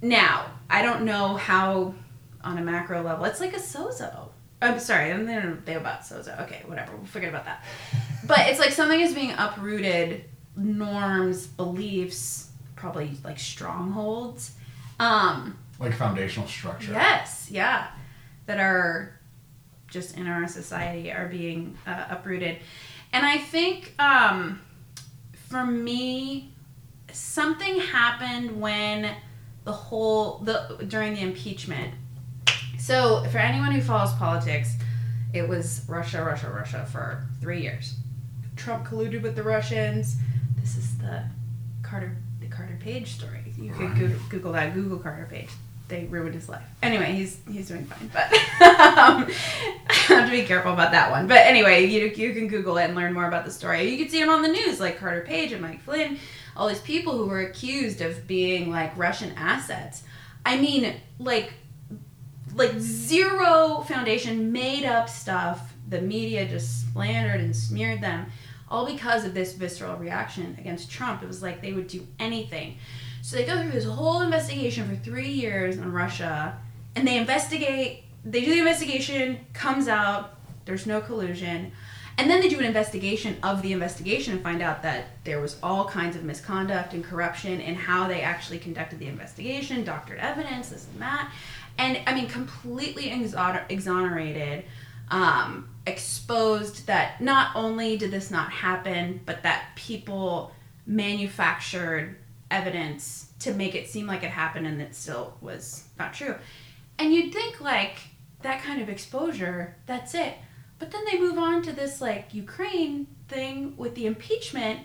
Now 0.00 0.46
i 0.70 0.82
don't 0.82 1.04
know 1.04 1.36
how 1.36 1.94
on 2.42 2.58
a 2.58 2.62
macro 2.62 3.02
level 3.02 3.24
it's 3.24 3.40
like 3.40 3.54
a 3.54 3.60
sozo. 3.60 4.28
I'm 4.62 4.78
sorry 4.78 5.12
i'm 5.12 5.26
say 5.66 5.74
about 5.74 6.00
sozo. 6.02 6.40
Okay 6.44 6.62
whatever 6.66 6.96
we'll 6.96 7.06
forget 7.06 7.30
about 7.30 7.46
that. 7.46 7.64
But 8.26 8.40
it's 8.48 8.58
like 8.58 8.70
something 8.70 9.00
is 9.00 9.14
being 9.14 9.32
uprooted 9.32 10.24
norms 10.56 11.46
beliefs 11.46 12.50
probably 12.76 13.10
like 13.24 13.38
strongholds 13.38 14.52
um 15.00 15.58
like 15.80 15.94
foundational 15.94 16.46
structure. 16.46 16.92
Yes 16.92 17.48
yeah 17.50 17.88
that 18.46 18.60
are 18.60 19.18
just 19.88 20.16
in 20.16 20.26
our 20.26 20.46
society 20.46 21.10
are 21.10 21.28
being 21.28 21.76
uh, 21.86 22.06
uprooted. 22.10 22.58
And 23.12 23.24
i 23.24 23.38
think 23.38 23.94
um 23.98 24.60
for 25.54 25.64
me, 25.64 26.52
something 27.12 27.78
happened 27.78 28.60
when 28.60 29.14
the 29.62 29.70
whole 29.70 30.38
the 30.38 30.84
during 30.88 31.14
the 31.14 31.20
impeachment. 31.20 31.94
So 32.76 33.22
for 33.30 33.38
anyone 33.38 33.70
who 33.70 33.80
follows 33.80 34.12
politics, 34.14 34.74
it 35.32 35.48
was 35.48 35.82
Russia, 35.86 36.24
Russia, 36.24 36.50
Russia 36.50 36.84
for 36.90 37.24
three 37.40 37.62
years. 37.62 37.94
Trump 38.56 38.84
colluded 38.84 39.22
with 39.22 39.36
the 39.36 39.44
Russians. 39.44 40.16
This 40.60 40.76
is 40.76 40.98
the 40.98 41.22
Carter 41.84 42.16
the 42.40 42.48
Carter 42.48 42.76
Page 42.80 43.12
story. 43.12 43.54
You 43.56 43.70
could 43.74 43.94
Google, 43.94 44.18
Google 44.28 44.52
that 44.54 44.74
Google 44.74 44.98
Carter 44.98 45.28
Page 45.30 45.50
they 45.88 46.04
ruined 46.04 46.34
his 46.34 46.48
life. 46.48 46.64
Anyway, 46.82 47.12
he's 47.12 47.40
he's 47.50 47.68
doing 47.68 47.84
fine, 47.84 48.10
but 48.12 48.24
um, 48.62 49.26
I 49.88 49.92
have 50.08 50.26
to 50.26 50.30
be 50.30 50.44
careful 50.44 50.72
about 50.72 50.92
that 50.92 51.10
one. 51.10 51.26
But 51.26 51.38
anyway, 51.38 51.84
you 51.84 52.06
you 52.06 52.32
can 52.32 52.48
Google 52.48 52.78
it 52.78 52.84
and 52.84 52.94
learn 52.94 53.12
more 53.12 53.26
about 53.26 53.44
the 53.44 53.50
story. 53.50 53.88
You 53.90 53.98
can 53.98 54.08
see 54.08 54.20
him 54.20 54.30
on 54.30 54.42
the 54.42 54.48
news, 54.48 54.80
like 54.80 54.98
Carter 54.98 55.22
Page 55.22 55.52
and 55.52 55.60
Mike 55.60 55.82
Flynn, 55.82 56.18
all 56.56 56.68
these 56.68 56.80
people 56.80 57.16
who 57.16 57.26
were 57.26 57.40
accused 57.40 58.00
of 58.00 58.26
being 58.26 58.70
like 58.70 58.96
Russian 58.96 59.32
assets. 59.36 60.04
I 60.46 60.58
mean, 60.58 60.94
like 61.18 61.52
like 62.54 62.78
zero 62.78 63.84
foundation, 63.86 64.52
made 64.52 64.84
up 64.84 65.08
stuff. 65.08 65.74
The 65.88 66.00
media 66.00 66.48
just 66.48 66.92
slandered 66.92 67.40
and 67.40 67.54
smeared 67.54 68.00
them, 68.00 68.26
all 68.70 68.86
because 68.86 69.26
of 69.26 69.34
this 69.34 69.52
visceral 69.52 69.96
reaction 69.96 70.56
against 70.58 70.90
Trump. 70.90 71.22
It 71.22 71.26
was 71.26 71.42
like 71.42 71.60
they 71.60 71.74
would 71.74 71.88
do 71.88 72.06
anything 72.18 72.78
so 73.24 73.36
they 73.36 73.44
go 73.46 73.58
through 73.58 73.70
this 73.70 73.86
whole 73.86 74.20
investigation 74.20 74.86
for 74.86 74.96
three 74.96 75.30
years 75.30 75.78
in 75.78 75.90
Russia, 75.90 76.58
and 76.94 77.08
they 77.08 77.16
investigate. 77.16 78.04
They 78.22 78.42
do 78.42 78.52
the 78.52 78.58
investigation, 78.58 79.46
comes 79.54 79.88
out 79.88 80.36
there's 80.66 80.84
no 80.84 81.00
collusion, 81.00 81.72
and 82.18 82.28
then 82.28 82.42
they 82.42 82.50
do 82.50 82.58
an 82.58 82.66
investigation 82.66 83.38
of 83.42 83.62
the 83.62 83.72
investigation 83.72 84.34
and 84.34 84.42
find 84.42 84.60
out 84.60 84.82
that 84.82 85.06
there 85.24 85.40
was 85.40 85.56
all 85.62 85.86
kinds 85.86 86.16
of 86.16 86.22
misconduct 86.22 86.92
and 86.92 87.02
corruption 87.02 87.62
in 87.62 87.74
how 87.74 88.06
they 88.06 88.20
actually 88.20 88.58
conducted 88.58 88.98
the 88.98 89.06
investigation, 89.06 89.84
doctored 89.84 90.18
evidence, 90.18 90.68
this 90.68 90.86
and 90.92 91.00
that, 91.00 91.32
and 91.78 92.00
I 92.06 92.14
mean 92.14 92.28
completely 92.28 93.10
exonerated. 93.70 94.66
Um, 95.10 95.70
exposed 95.86 96.86
that 96.88 97.22
not 97.22 97.56
only 97.56 97.96
did 97.96 98.10
this 98.10 98.30
not 98.30 98.50
happen, 98.50 99.20
but 99.24 99.42
that 99.44 99.68
people 99.76 100.52
manufactured 100.86 102.16
evidence 102.50 103.32
to 103.40 103.52
make 103.52 103.74
it 103.74 103.88
seem 103.88 104.06
like 104.06 104.22
it 104.22 104.30
happened 104.30 104.66
and 104.66 104.80
it 104.80 104.94
still 104.94 105.36
was 105.40 105.84
not 105.98 106.14
true. 106.14 106.36
And 106.98 107.12
you'd 107.12 107.32
think 107.32 107.60
like 107.60 107.98
that 108.42 108.62
kind 108.62 108.80
of 108.80 108.88
exposure, 108.88 109.76
that's 109.86 110.14
it. 110.14 110.34
But 110.78 110.90
then 110.90 111.04
they 111.10 111.18
move 111.18 111.38
on 111.38 111.62
to 111.62 111.72
this 111.72 112.00
like 112.00 112.34
Ukraine 112.34 113.06
thing 113.28 113.76
with 113.76 113.94
the 113.94 114.06
impeachment 114.06 114.80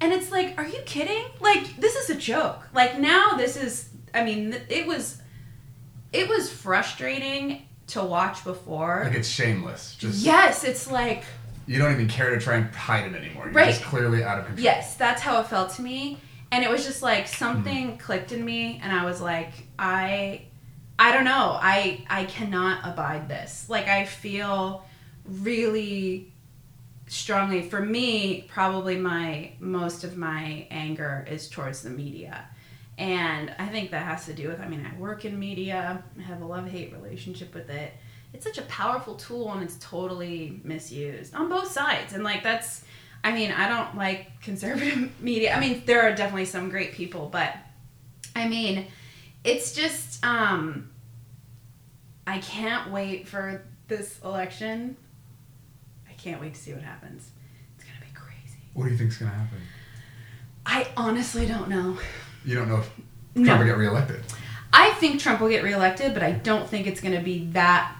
and 0.00 0.12
it's 0.12 0.30
like, 0.30 0.56
are 0.58 0.66
you 0.66 0.80
kidding? 0.84 1.24
Like 1.40 1.76
this 1.80 1.96
is 1.96 2.10
a 2.10 2.14
joke. 2.14 2.68
Like 2.74 2.98
now 2.98 3.32
this 3.36 3.56
is 3.56 3.90
I 4.14 4.24
mean, 4.24 4.56
it 4.68 4.86
was 4.86 5.20
it 6.12 6.28
was 6.28 6.50
frustrating 6.50 7.66
to 7.88 8.02
watch 8.02 8.44
before. 8.44 9.02
Like 9.04 9.14
it's 9.14 9.28
shameless. 9.28 9.96
Just 9.96 10.24
Yes, 10.24 10.64
it's 10.64 10.90
like 10.90 11.24
you 11.66 11.78
don't 11.78 11.92
even 11.92 12.08
care 12.08 12.30
to 12.30 12.40
try 12.40 12.56
and 12.56 12.74
hide 12.74 13.12
it 13.12 13.14
anymore. 13.14 13.44
You're 13.46 13.54
right. 13.54 13.68
just 13.68 13.82
clearly 13.82 14.24
out 14.24 14.38
of 14.38 14.46
control. 14.46 14.64
Yes, 14.64 14.96
that's 14.96 15.20
how 15.20 15.40
it 15.40 15.46
felt 15.48 15.70
to 15.74 15.82
me 15.82 16.18
and 16.50 16.64
it 16.64 16.70
was 16.70 16.84
just 16.84 17.02
like 17.02 17.26
something 17.26 17.92
mm. 17.92 17.98
clicked 17.98 18.32
in 18.32 18.44
me 18.44 18.80
and 18.82 18.92
i 18.92 19.04
was 19.04 19.20
like 19.20 19.52
i 19.78 20.42
i 20.98 21.12
don't 21.12 21.24
know. 21.24 21.58
I 21.60 22.04
i 22.10 22.24
cannot 22.24 22.80
abide 22.84 23.28
this. 23.28 23.66
Like 23.68 23.88
i 23.88 24.04
feel 24.04 24.84
really 25.24 26.32
strongly 27.06 27.62
for 27.62 27.80
me 27.80 28.42
probably 28.48 28.96
my 28.96 29.52
most 29.60 30.04
of 30.04 30.16
my 30.16 30.66
anger 30.70 31.26
is 31.30 31.48
towards 31.48 31.82
the 31.82 31.90
media. 31.90 32.46
And 32.96 33.54
i 33.58 33.66
think 33.66 33.92
that 33.92 34.04
has 34.04 34.26
to 34.26 34.32
do 34.32 34.48
with 34.48 34.60
i 34.60 34.68
mean 34.68 34.84
i 34.84 34.98
work 34.98 35.24
in 35.24 35.38
media 35.38 36.02
i 36.18 36.22
have 36.22 36.42
a 36.42 36.46
love-hate 36.46 36.92
relationship 36.92 37.54
with 37.54 37.70
it. 37.70 37.92
It's 38.34 38.44
such 38.44 38.58
a 38.58 38.62
powerful 38.62 39.14
tool 39.14 39.52
and 39.52 39.62
it's 39.62 39.78
totally 39.80 40.60
misused 40.62 41.34
on 41.34 41.48
both 41.48 41.70
sides. 41.70 42.12
And 42.12 42.24
like 42.24 42.42
that's 42.42 42.84
I 43.24 43.32
mean, 43.32 43.50
I 43.50 43.68
don't 43.68 43.96
like 43.96 44.40
conservative 44.42 45.20
media. 45.20 45.54
I 45.54 45.60
mean, 45.60 45.82
there 45.86 46.02
are 46.02 46.14
definitely 46.14 46.46
some 46.46 46.70
great 46.70 46.92
people, 46.92 47.28
but 47.30 47.54
I 48.34 48.48
mean, 48.48 48.86
it's 49.44 49.74
just 49.74 50.24
um 50.24 50.90
I 52.26 52.38
can't 52.38 52.90
wait 52.90 53.26
for 53.26 53.64
this 53.88 54.20
election. 54.22 54.96
I 56.08 56.12
can't 56.12 56.40
wait 56.40 56.54
to 56.54 56.60
see 56.60 56.72
what 56.74 56.82
happens. 56.82 57.30
It's 57.74 57.84
going 57.84 57.96
to 57.98 58.04
be 58.04 58.12
crazy. 58.12 58.58
What 58.74 58.84
do 58.84 58.90
you 58.90 58.98
think's 58.98 59.16
going 59.16 59.30
to 59.30 59.36
happen? 59.36 59.58
I 60.66 60.86
honestly 60.94 61.46
don't 61.46 61.70
know. 61.70 61.96
You 62.44 62.54
don't 62.54 62.68
know 62.68 62.80
if 62.80 62.90
Trump 63.32 63.46
no. 63.46 63.56
will 63.56 63.64
get 63.64 63.78
reelected. 63.78 64.20
I 64.74 64.90
think 64.94 65.20
Trump 65.20 65.40
will 65.40 65.48
get 65.48 65.64
reelected, 65.64 66.12
but 66.12 66.22
I 66.22 66.32
don't 66.32 66.68
think 66.68 66.86
it's 66.86 67.00
going 67.00 67.14
to 67.14 67.22
be 67.22 67.46
that 67.52 67.96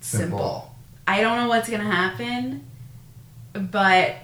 simple. 0.00 0.38
simple. 0.38 0.74
I 1.06 1.20
don't 1.20 1.36
know 1.38 1.48
what's 1.48 1.68
going 1.68 1.80
to 1.80 1.86
happen. 1.86 2.67
But 3.58 4.16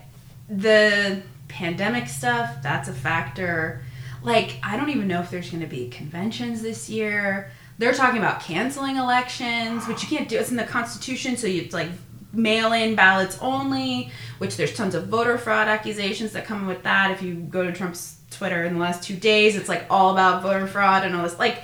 the 0.49 1.23
pandemic 1.49 2.09
stuff, 2.09 2.63
that's 2.63 2.89
a 2.89 2.93
factor. 2.93 3.83
Like, 4.23 4.59
I 4.63 4.77
don't 4.77 4.91
even 4.91 5.09
know 5.09 5.21
if 5.21 5.31
there's 5.31 5.51
going 5.51 5.63
to 5.63 5.69
be 5.69 5.89
conventions 5.89 6.63
this 6.63 6.89
year. 6.89 7.51
They're 7.79 7.93
talking 7.93 8.19
about 8.19 8.41
canceling 8.41 8.97
elections, 8.97 9.87
which 9.87 10.03
you 10.03 10.17
can't 10.17 10.29
do. 10.29 10.39
It's 10.39 10.51
in 10.51 10.57
the 10.57 10.65
Constitution, 10.65 11.37
so 11.37 11.47
you 11.47 11.69
like 11.71 11.89
mail 12.33 12.73
in 12.73 12.95
ballots 12.95 13.39
only, 13.41 14.11
which 14.39 14.57
there's 14.57 14.75
tons 14.75 14.95
of 14.95 15.09
voter 15.09 15.39
fraud 15.39 15.69
accusations 15.69 16.33
that 16.33 16.45
come 16.45 16.67
with 16.67 16.83
that 16.83 17.11
if 17.11 17.23
you 17.23 17.35
go 17.35 17.65
to 17.65 17.73
Trump's 17.73 18.19
Twitter 18.31 18.65
in 18.65 18.75
the 18.75 18.81
last 18.81 19.03
two 19.03 19.17
days. 19.17 19.57
It's 19.57 19.69
like 19.69 19.87
all 19.91 20.13
about 20.13 20.43
voter 20.43 20.67
fraud 20.67 21.05
and 21.05 21.15
all 21.15 21.23
this. 21.23 21.39
Like 21.39 21.63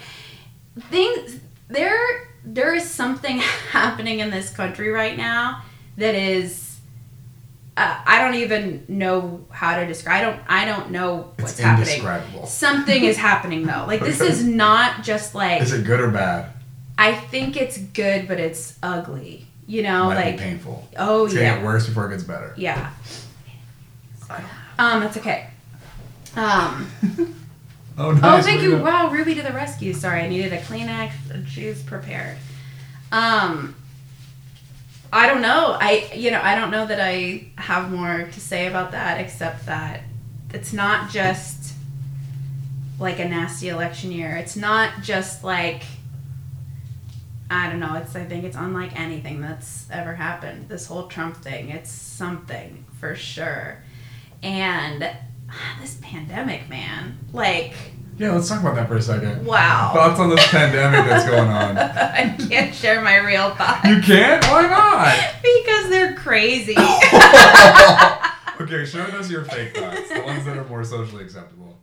things 0.89 1.41
there 1.69 2.29
there 2.45 2.75
is 2.75 2.89
something 2.89 3.39
happening 3.71 4.21
in 4.21 4.31
this 4.31 4.51
country 4.51 4.89
right 4.89 5.17
now 5.17 5.63
that 5.97 6.15
is 6.15 6.70
uh, 7.77 8.03
I 8.07 8.21
don't 8.21 8.35
even 8.35 8.85
know 8.89 9.47
how 9.51 9.79
to 9.79 9.87
describe. 9.87 10.19
I 10.19 10.21
don't. 10.23 10.41
I 10.49 10.65
don't 10.65 10.91
know 10.91 11.33
what's 11.39 11.53
it's 11.53 11.61
happening. 11.61 12.47
Something 12.47 13.05
is 13.05 13.17
happening 13.17 13.67
though. 13.67 13.85
Like 13.87 14.01
this 14.01 14.21
is 14.21 14.45
not 14.67 15.03
just 15.03 15.35
like. 15.35 15.63
Is 15.63 15.73
it 15.73 15.85
good 15.85 16.01
or 16.01 16.11
bad? 16.11 16.51
I 16.99 17.15
think 17.15 17.57
it's 17.57 17.79
good, 17.79 18.29
but 18.29 18.39
it's 18.39 18.77
ugly. 18.83 19.47
You 19.67 19.83
know, 19.85 20.07
Might 20.07 20.15
like 20.25 20.39
painful. 20.39 20.87
oh 20.99 21.25
It's 21.27 21.35
gonna 21.35 21.47
yeah, 21.47 21.57
get 21.57 21.65
worse 21.65 21.87
before 21.87 22.07
it 22.07 22.11
gets 22.11 22.25
better. 22.25 22.53
yeah. 22.57 22.91
Um, 24.79 25.01
that's 25.01 25.17
okay. 25.17 25.49
Um. 26.37 26.91
Oh, 27.99 28.13
nice. 28.13 28.23
Oh, 28.23 28.47
thank 28.47 28.63
you. 28.63 28.79
Wow, 28.79 29.11
Ruby 29.11 29.35
to 29.35 29.43
the 29.43 29.53
rescue. 29.53 29.93
Sorry, 29.93 30.23
I 30.23 30.29
needed 30.29 30.55
a 30.55 30.59
Kleenex 30.63 31.47
she's 31.47 31.83
prepared. 31.83 32.39
Um, 33.13 33.75
I 35.13 35.27
don't 35.27 35.43
know. 35.43 35.77
I, 35.81 36.11
you 36.15 36.31
know, 36.31 36.41
I 36.41 36.55
don't 36.55 36.71
know 36.71 36.87
that 36.87 37.01
I 37.01 37.49
have 37.57 37.91
more 37.91 38.29
to 38.31 38.41
say 38.41 38.69
about 38.69 38.93
that 38.93 39.21
except 39.21 39.67
that 39.67 40.03
it's 40.55 40.73
not 40.73 41.11
just 41.11 41.75
like 42.99 43.19
a 43.19 43.29
nasty 43.29 43.69
election 43.69 44.13
year. 44.13 44.37
It's 44.37 44.57
not 44.57 45.03
just 45.03 45.43
like, 45.43 45.83
I 47.51 47.69
don't 47.69 47.81
know. 47.81 47.95
It's, 47.95 48.15
I 48.15 48.25
think 48.25 48.45
it's 48.45 48.57
unlike 48.57 48.99
anything 48.99 49.41
that's 49.41 49.91
ever 49.91 50.15
happened. 50.15 50.69
This 50.69 50.87
whole 50.87 51.09
Trump 51.09 51.37
thing, 51.39 51.71
it's 51.71 51.91
something 51.91 52.85
for 53.01 53.17
sure. 53.17 53.83
And 54.43 55.03
ah, 55.51 55.79
this 55.81 55.99
pandemic, 56.01 56.69
man, 56.69 57.19
like, 57.33 57.75
Yeah, 58.21 58.33
let's 58.33 58.51
talk 58.51 58.61
about 58.61 58.75
that 58.75 58.87
for 58.87 58.97
a 58.99 59.03
second. 59.03 59.47
wow. 59.47 59.93
Thoughts 59.95 60.21
on 60.21 60.29
this 60.29 60.47
pandemic 60.49 61.09
that's 61.09 61.27
going 61.27 61.49
on? 61.49 61.79
I 61.79 62.37
can't 62.51 62.75
share 62.75 63.01
my 63.01 63.17
real 63.17 63.55
thoughts 63.55 63.89
You 63.89 64.03
can't? 64.03 64.45
Why 64.45 64.67
not? 64.67 65.17
because 65.43 65.89
they're 65.89 66.15
crazy. 66.17 66.75
okay, 68.61 68.85
share 68.85 69.07
with 69.07 69.15
us 69.15 69.31
your 69.31 69.45
fake 69.47 69.75
thoughts, 69.75 70.11
the 70.11 70.21
ones 70.21 70.45
that 70.45 70.59
are 70.59 70.65
more 70.67 70.85
socially 70.85 71.25
acceptable. 71.25 71.79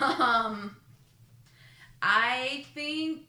um, 0.00 0.76
I 2.00 2.64
think 2.72 3.22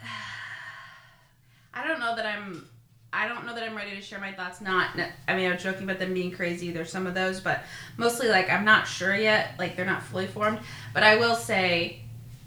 I 1.74 1.86
don't 1.86 2.00
know 2.00 2.16
that 2.16 2.24
I'm. 2.24 2.66
I 3.12 3.26
don't 3.26 3.46
know 3.46 3.54
that 3.54 3.62
I'm 3.62 3.74
ready 3.76 3.96
to 3.96 4.02
share 4.02 4.20
my 4.20 4.32
thoughts. 4.32 4.60
Not, 4.60 4.90
I 5.26 5.34
mean, 5.34 5.48
I 5.50 5.54
was 5.54 5.62
joking 5.62 5.84
about 5.84 5.98
them 5.98 6.12
being 6.14 6.30
crazy. 6.30 6.70
There's 6.70 6.90
some 6.90 7.06
of 7.06 7.14
those, 7.14 7.40
but 7.40 7.62
mostly 7.96 8.28
like 8.28 8.50
I'm 8.50 8.64
not 8.64 8.86
sure 8.86 9.14
yet. 9.16 9.54
Like 9.58 9.76
they're 9.76 9.86
not 9.86 10.02
fully 10.02 10.26
formed. 10.26 10.58
But 10.92 11.02
I 11.04 11.16
will 11.16 11.34
say, 11.34 12.00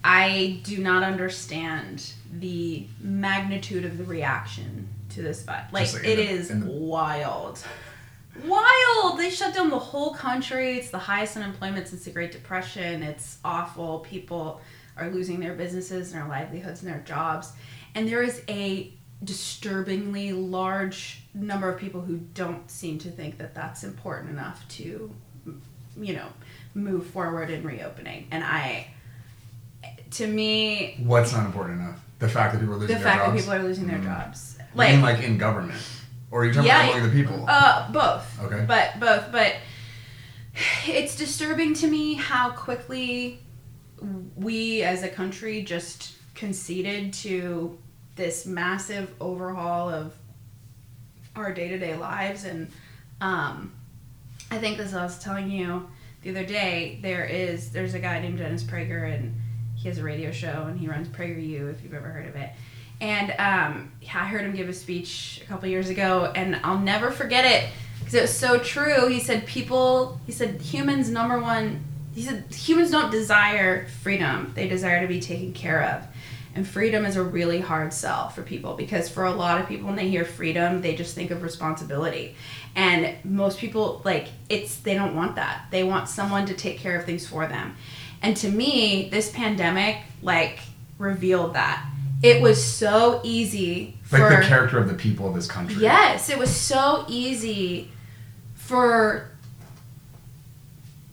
I 0.04 0.60
do 0.64 0.78
not 0.78 1.04
understand 1.04 2.12
the 2.32 2.86
magnitude 3.00 3.86
of 3.86 3.98
the 3.98 4.04
reaction 4.04 4.88
to 5.10 5.22
this 5.22 5.44
fight. 5.44 5.66
Like, 5.74 5.92
like 5.94 6.04
it 6.06 6.16
the- 6.18 6.30
is 6.30 6.48
the- 6.50 6.66
wild. 6.66 7.64
Wild! 8.46 9.20
They 9.20 9.30
shut 9.30 9.54
down 9.54 9.70
the 9.70 9.78
whole 9.80 10.14
country. 10.14 10.78
It's 10.78 10.90
the 10.90 10.98
highest 10.98 11.36
unemployment 11.36 11.88
since 11.90 12.06
the 12.06 12.12
Great 12.12 12.32
Depression. 12.32 13.04
It's 13.04 13.40
awful. 13.44 14.00
People 14.00 14.62
are 14.96 15.10
losing 15.10 15.40
their 15.40 15.54
businesses 15.54 16.14
and 16.14 16.22
their 16.22 16.30
livelihoods 16.30 16.82
and 16.82 16.92
their 16.92 17.02
jobs. 17.02 17.52
And 17.94 18.08
there 18.08 18.24
is 18.24 18.42
a 18.48 18.94
disturbingly 19.24 20.34
large 20.34 21.22
number 21.34 21.70
of 21.70 21.80
people 21.80 22.02
who 22.02 22.18
don't 22.34 22.70
seem 22.70 22.98
to 23.00 23.10
think 23.12 23.38
that 23.38 23.54
that's 23.54 23.84
important 23.84 24.32
enough 24.32 24.68
to, 24.70 25.12
you 26.00 26.14
know, 26.16 26.28
move 26.74 27.06
forward 27.08 27.50
in 27.50 27.64
reopening. 27.64 28.28
And 28.32 28.44
I, 28.44 28.88
to 30.12 30.28
me, 30.28 30.98
What's 31.04 31.34
not 31.34 31.46
important 31.46 31.82
enough? 31.82 32.00
The 32.20 32.30
fact 32.30 32.54
that 32.54 32.60
people 32.60 32.76
are 32.76 32.78
losing 32.78 32.98
the 32.98 33.04
their 33.04 33.12
fact 33.12 33.26
jobs? 33.26 33.34
that 33.34 33.40
people 33.52 33.54
are 33.54 33.68
losing 33.68 33.88
their 33.88 34.00
Mm. 34.00 34.04
jobs. 34.06 34.56
You 34.60 34.66
Like, 34.76 34.92
mean 34.94 35.02
like 35.02 35.24
in 35.24 35.38
government? 35.38 35.82
Or 36.32 36.42
are 36.42 36.46
you 36.46 36.54
talking 36.54 36.68
Yeah, 36.68 36.84
about 36.84 36.98
among 36.98 37.10
the 37.10 37.16
people? 37.16 37.46
Uh, 37.48 37.92
both. 37.92 38.40
Okay. 38.42 38.64
But 38.68 39.00
both. 39.00 39.32
But 39.32 39.56
it's 40.88 41.16
disturbing 41.16 41.74
to 41.76 41.88
me 41.88 42.14
how 42.16 42.52
quickly 42.52 43.40
we 44.36 44.82
as 44.82 45.04
a 45.04 45.10
country 45.10 45.62
just 45.62 46.14
conceded 46.36 47.14
to 47.14 47.78
this 48.22 48.46
massive 48.46 49.12
overhaul 49.20 49.90
of 49.90 50.14
our 51.36 51.52
day 51.52 51.70
to 51.70 51.80
day 51.80 51.96
lives. 51.96 52.46
And 52.46 52.72
um, 53.20 53.74
I 54.52 54.60
think 54.60 54.78
as 54.78 54.94
I 54.94 55.04
was 55.04 55.18
telling 55.18 55.50
you 55.50 55.90
the 56.22 56.30
other 56.30 56.46
day, 56.46 57.00
there 57.02 57.26
is 57.26 57.72
there's 57.72 57.96
a 57.96 58.00
guy 58.00 58.20
named 58.20 58.38
Dennis 58.38 58.64
Prager, 58.64 59.12
and 59.12 59.36
he 59.76 59.88
has 59.88 59.98
a 59.98 60.04
radio 60.04 60.32
show, 60.32 60.66
and 60.68 60.80
he 60.80 60.88
runs 60.88 61.08
PragerU. 61.08 61.72
If 61.72 61.82
you've 61.82 61.96
ever 61.96 62.10
heard 62.10 62.28
of 62.28 62.36
it. 62.36 62.52
And 63.00 63.32
um, 63.40 63.92
I 64.04 64.28
heard 64.28 64.42
him 64.42 64.56
give 64.56 64.70
a 64.70 64.74
speech 64.74 65.42
a 65.44 65.48
couple 65.48 65.68
years 65.68 65.90
ago, 65.90 66.32
and 66.36 66.60
I'll 66.64 66.78
never 66.78 67.10
forget 67.10 67.46
it 67.46 67.68
because 68.00 68.14
it 68.14 68.22
was 68.22 68.38
so 68.38 68.60
true. 68.60 69.08
He 69.08 69.20
said, 69.20 69.48
People, 69.48 70.20
he 70.28 70.32
said, 70.32 70.62
humans' 70.62 71.10
number 71.10 71.40
one, 71.40 71.84
he 72.14 72.22
said, 72.22 72.44
humans 72.54 72.92
don't 72.92 73.10
desire 73.10 73.88
freedom, 74.04 74.52
they 74.54 74.68
desire 74.68 75.02
to 75.02 75.08
be 75.08 75.20
taken 75.20 75.54
care 75.54 75.82
of. 75.82 76.06
And 76.54 76.68
freedom 76.68 77.06
is 77.06 77.16
a 77.16 77.24
really 77.24 77.62
hard 77.62 77.94
sell 77.94 78.30
for 78.30 78.42
people 78.42 78.74
because 78.74 79.08
for 79.08 79.26
a 79.26 79.32
lot 79.32 79.62
of 79.62 79.68
people, 79.68 79.88
when 79.88 79.96
they 79.96 80.10
hear 80.10 80.26
freedom, 80.26 80.82
they 80.82 80.96
just 80.96 81.16
think 81.16 81.32
of 81.32 81.44
responsibility. 81.44 82.36
And 82.76 83.16
most 83.24 83.58
people, 83.58 84.02
like, 84.04 84.28
it's, 84.50 84.76
they 84.78 84.94
don't 84.94 85.16
want 85.16 85.36
that. 85.36 85.68
They 85.72 85.84
want 85.84 86.10
someone 86.10 86.46
to 86.48 86.54
take 86.54 86.78
care 86.78 87.00
of 87.00 87.06
things 87.06 87.26
for 87.26 87.48
them. 87.48 87.78
And 88.22 88.36
to 88.38 88.50
me, 88.50 89.10
this 89.10 89.32
pandemic, 89.32 89.98
like, 90.22 90.60
revealed 90.98 91.54
that. 91.54 91.86
It 92.22 92.42
was 92.42 92.64
so 92.64 93.22
easy 93.24 93.98
for 94.04 94.20
like 94.20 94.42
the 94.42 94.46
character 94.46 94.78
of 94.78 94.88
the 94.88 94.94
people 94.94 95.28
of 95.28 95.34
this 95.34 95.48
country. 95.48 95.82
Yes, 95.82 96.30
it 96.30 96.38
was 96.38 96.56
so 96.56 97.06
easy 97.08 97.90
for 98.54 99.32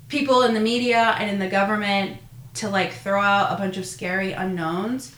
people 0.08 0.42
in 0.42 0.52
the 0.52 0.60
media 0.60 1.16
and 1.18 1.30
in 1.30 1.38
the 1.38 1.48
government 1.48 2.18
to 2.54 2.68
like 2.68 2.92
throw 2.92 3.22
out 3.22 3.52
a 3.52 3.56
bunch 3.56 3.76
of 3.78 3.86
scary 3.86 4.32
unknowns 4.32 5.14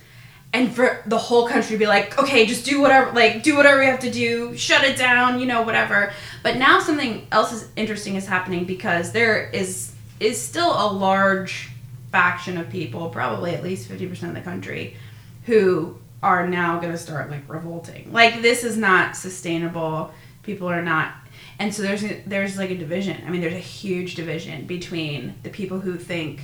and 0.53 0.75
for 0.75 1.03
the 1.07 1.19
whole 1.19 1.47
country 1.47 1.77
to 1.77 1.79
be 1.79 1.87
like, 1.87 2.19
okay, 2.19 2.45
just 2.45 2.65
do 2.65 2.81
whatever, 2.81 3.13
like, 3.13 3.43
do 3.43 3.57
whatever 3.57 3.79
we 3.79 3.87
have 3.87 4.01
to 4.01 4.11
do, 4.11 4.57
shut 4.57 4.83
it 4.85 4.97
down, 4.97 5.39
you 5.39 5.47
know, 5.47 5.63
whatever. 5.63 6.13
But 6.43 6.57
now 6.57 6.81
something 6.81 7.27
else 7.31 7.53
is 7.53 7.69
interesting 7.77 8.17
is 8.17 8.27
happening 8.27 8.65
because 8.65 9.13
there 9.13 9.49
is 9.51 9.95
is 10.19 10.41
still 10.41 10.73
a 10.73 10.91
large 10.93 11.71
faction 12.11 12.59
of 12.59 12.69
people, 12.69 13.09
probably 13.11 13.55
at 13.55 13.63
least 13.63 13.89
fifty 13.89 14.07
percent 14.07 14.37
of 14.37 14.45
the 14.45 14.51
country, 14.51 14.97
who 15.47 15.97
are 16.23 16.47
now 16.47 16.79
going 16.81 16.93
to 16.93 16.99
start 16.99 17.31
like 17.31 17.49
revolting. 17.49 18.13
Like, 18.13 18.43
this 18.43 18.65
is 18.65 18.77
not 18.77 19.17
sustainable. 19.17 20.13
People 20.43 20.69
are 20.69 20.83
not. 20.83 21.15
And 21.59 21.75
so 21.75 21.83
there's 21.83 22.05
there's 22.27 22.59
like 22.59 22.71
a 22.71 22.77
division. 22.77 23.23
I 23.27 23.31
mean, 23.31 23.41
there's 23.41 23.55
a 23.55 23.59
huge 23.59 24.17
division 24.17 24.67
between 24.67 25.35
the 25.43 25.51
people 25.51 25.79
who 25.79 25.97
think 25.97 26.43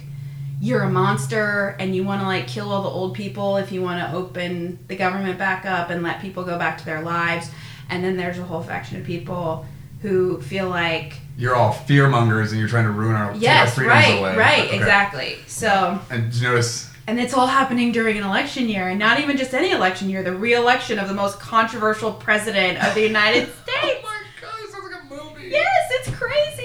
you're 0.61 0.83
a 0.83 0.91
monster 0.91 1.77
and 1.79 1.95
you 1.95 2.03
want 2.05 2.21
to 2.23 2.27
like 2.27 2.47
kill 2.47 2.73
all 2.73 2.83
the 2.83 2.89
old 2.89 3.15
people 3.15 3.57
if 3.59 3.71
you 3.73 3.83
want 3.83 4.01
to 4.01 4.17
open 4.17 4.79
the 4.89 4.97
government 4.97 5.39
back 5.39 5.65
up 5.67 5.91
and 5.91 6.03
let 6.03 6.21
people 6.21 6.45
go 6.45 6.59
back 6.59 6.79
to 6.79 6.85
their 6.85 7.03
lives. 7.03 7.51
And 7.91 8.03
then 8.03 8.17
there's 8.17 8.39
a 8.39 8.43
whole 8.45 8.63
faction 8.63 8.99
of 8.99 9.05
people 9.07 9.67
who 10.03 10.41
feel 10.43 10.69
like 10.69 11.15
You're 11.39 11.55
all 11.55 11.73
fear 11.73 12.09
mongers 12.09 12.53
and 12.53 12.59
you're 12.61 12.69
trying 12.69 12.85
to 12.85 12.91
ruin 12.91 13.15
our, 13.17 13.27
take 13.33 13.37
our 13.37 13.43
yes, 13.43 13.75
freedoms 13.75 13.95
right, 14.07 14.19
away. 14.19 14.37
right, 14.37 14.65
Okay. 14.67 14.77
exactly. 14.77 15.37
So 15.47 16.01
And 16.11 16.33
you 16.35 16.43
notice 16.43 16.91
and 17.09 17.21
it's 17.21 17.35
all 17.35 17.47
happening 17.47 17.93
during 17.93 18.19
an 18.19 18.25
election 18.25 18.69
year, 18.69 18.89
and 18.89 18.99
not 18.99 19.21
even 19.21 19.37
just 19.37 19.55
any 19.55 19.71
election 19.71 20.11
year, 20.11 20.25
the 20.25 20.35
re-election 20.35 20.99
of 20.99 21.07
the 21.07 21.15
most 21.15 21.39
controversial 21.39 22.13
president 22.13 22.85
of 22.85 22.95
the 22.97 23.03
United 23.03 23.43
States. 23.63 23.79
Oh 23.79 24.03
my 24.03 24.17
god, 24.41 24.55
it 24.65 24.71
sounds 24.73 24.85
like 24.93 25.03
a 25.03 25.15
movie. 25.15 25.49
yes, 25.51 25.89
it's 25.93 26.11
crazy. 26.17 26.56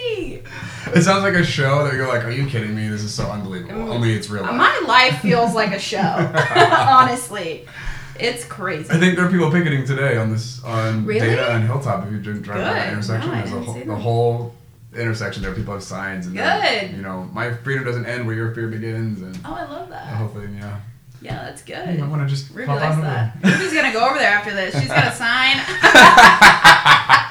It 0.95 1.03
sounds 1.03 1.23
like 1.23 1.33
a 1.35 1.43
show 1.43 1.83
that 1.83 1.93
you're 1.93 2.07
like, 2.07 2.23
are 2.25 2.31
you 2.31 2.45
kidding 2.47 2.75
me? 2.75 2.87
This 2.87 3.01
is 3.03 3.13
so 3.13 3.25
unbelievable. 3.31 3.91
Only 3.91 4.13
it's 4.13 4.29
real 4.29 4.43
life. 4.43 4.53
My 4.55 4.83
life 4.87 5.19
feels 5.21 5.53
like 5.53 5.71
a 5.73 5.79
show, 5.79 5.99
honestly. 6.55 7.65
It's 8.19 8.45
crazy. 8.45 8.89
I 8.91 8.97
think 8.99 9.15
there 9.15 9.25
are 9.25 9.31
people 9.31 9.49
picketing 9.51 9.85
today 9.85 10.17
on 10.17 10.29
this 10.31 10.63
on 10.63 11.05
Really? 11.05 11.21
Dana 11.27 11.41
and 11.55 11.63
Hilltop. 11.63 12.05
If 12.05 12.11
you 12.11 12.19
drive 12.19 12.43
by 12.43 12.73
that 12.73 12.89
intersection, 12.93 13.31
No, 13.31 13.35
there's 13.37 13.51
a 13.53 13.61
whole, 13.61 13.83
the 13.83 13.95
whole 13.95 14.53
intersection 14.95 15.41
there. 15.41 15.53
People 15.55 15.73
have 15.73 15.81
signs 15.83 16.27
and 16.27 16.35
Good. 16.35 16.91
You 16.91 17.01
know, 17.01 17.27
my 17.33 17.51
freedom 17.53 17.83
doesn't 17.85 18.05
end 18.05 18.27
where 18.27 18.35
your 18.35 18.53
fear 18.53 18.67
begins, 18.67 19.21
and 19.21 19.39
oh, 19.45 19.53
I 19.55 19.63
love 19.63 19.87
the 19.87 19.93
that. 19.95 20.15
whole 20.15 20.27
thing. 20.27 20.55
Yeah, 20.55 20.79
Yeah, 21.21 21.43
that's 21.45 21.67
you 21.67 21.73
good. 21.73 21.99
might 21.99 22.09
want 22.09 22.21
to 22.21 22.27
just 22.27 22.51
Ruby 22.51 22.65
pop 22.67 22.79
likes 22.81 22.95
on 22.95 23.01
that. 23.01 23.35
Ruby's 23.43 23.73
gonna 23.73 23.93
go 23.93 24.05
over 24.07 24.19
there 24.19 24.29
after 24.33 24.53
this. 24.53 24.77
She's 24.77 24.87
got 24.89 25.07
a 25.07 25.15
sign. 25.15 25.57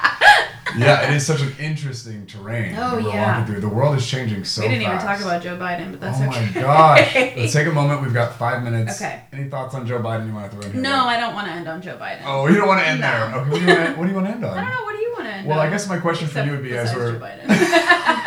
yeah, 0.77 1.09
it 1.09 1.15
is 1.15 1.25
such 1.25 1.41
an 1.41 1.53
interesting 1.59 2.25
terrain. 2.25 2.75
Oh, 2.77 2.95
we're 2.95 3.09
yeah. 3.09 3.39
walking 3.39 3.53
through. 3.53 3.61
The 3.61 3.69
world 3.69 3.95
is 3.97 4.07
changing 4.07 4.43
so 4.45 4.61
we 4.61 4.67
didn't 4.67 4.83
even 4.83 4.97
talk 4.97 5.21
about 5.21 5.41
Joe 5.41 5.57
Biden, 5.57 5.91
but 5.91 5.99
that's 6.01 6.19
oh 6.21 6.29
okay. 6.29 6.51
my 6.55 6.61
gosh! 6.61 7.15
Let's 7.15 7.53
take 7.53 7.67
a 7.67 7.71
moment. 7.71 8.01
We've 8.01 8.13
got 8.13 8.35
five 8.35 8.63
minutes. 8.63 9.01
Okay. 9.01 9.23
Any 9.31 9.49
thoughts 9.49 9.75
on 9.75 9.85
Joe 9.87 9.99
Biden 9.99 10.27
you 10.27 10.33
want 10.33 10.51
to 10.51 10.57
throw 10.57 10.65
in 10.65 10.73
here? 10.73 10.81
no, 10.81 11.05
I 11.05 11.19
don't 11.19 11.33
want 11.33 11.47
to 11.47 11.53
end 11.53 11.67
on 11.67 11.81
Joe 11.81 11.97
Biden. 11.97 12.21
Oh, 12.25 12.47
you 12.47 12.55
don't 12.55 12.67
want 12.67 12.81
to 12.81 12.87
end 12.87 13.01
No. 13.01 13.07
there. 13.07 13.35
Okay, 13.35 13.49
what 13.49 13.59
do 13.59 13.65
you 13.65 13.67
want? 13.67 13.87
To, 13.87 13.95
what 13.99 14.03
do 14.05 14.09
you 14.09 14.15
want 14.15 14.27
to 14.27 14.33
end 14.33 14.45
on? 14.45 14.57
I 14.57 14.61
don't 14.61 14.71
know. 14.71 14.85
What 14.85 14.91
do 14.93 14.97
you 14.99 15.11
want 15.13 15.23
to 15.25 15.29
end 15.31 15.41
on? 15.43 15.47
Well, 15.49 15.59
on? 15.59 15.67
I 15.67 15.69
guess 15.69 15.87
my 15.89 15.99
question 15.99 16.27
for 16.27 16.43
you 16.43 16.51
would 16.51 16.63
be 16.63 16.77
as 16.77 16.95
we're 16.95 17.13
Joe 17.13 17.19
Biden. 17.19 17.47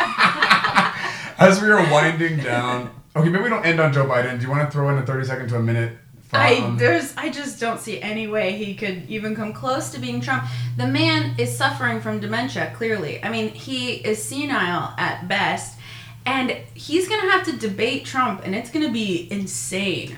As 1.37 1.61
we 1.61 1.69
are 1.69 1.91
winding 1.91 2.37
down, 2.37 2.89
okay, 3.13 3.27
maybe 3.27 3.43
we 3.43 3.49
don't 3.49 3.65
end 3.65 3.81
on 3.81 3.91
Joe 3.91 4.05
Biden. 4.05 4.37
Do 4.39 4.45
you 4.45 4.49
want 4.49 4.61
to 4.65 4.71
throw 4.71 4.87
in 4.89 4.97
a 4.97 5.05
thirty 5.05 5.25
second 5.27 5.49
to 5.49 5.57
a 5.57 5.61
minute? 5.61 5.97
I 6.39 6.75
there's 6.77 7.15
I 7.17 7.29
just 7.29 7.59
don't 7.59 7.79
see 7.79 8.01
any 8.01 8.27
way 8.27 8.53
he 8.53 8.75
could 8.75 9.09
even 9.09 9.35
come 9.35 9.53
close 9.53 9.91
to 9.91 9.99
being 9.99 10.21
Trump. 10.21 10.45
The 10.77 10.87
man 10.87 11.35
is 11.39 11.55
suffering 11.55 12.01
from 12.01 12.19
dementia. 12.19 12.73
Clearly, 12.75 13.23
I 13.23 13.29
mean 13.29 13.49
he 13.49 13.95
is 13.95 14.23
senile 14.23 14.93
at 14.97 15.27
best, 15.27 15.77
and 16.25 16.51
he's 16.73 17.07
gonna 17.07 17.31
have 17.31 17.45
to 17.45 17.57
debate 17.57 18.05
Trump, 18.05 18.41
and 18.43 18.55
it's 18.55 18.69
gonna 18.69 18.91
be 18.91 19.27
insane. 19.31 20.17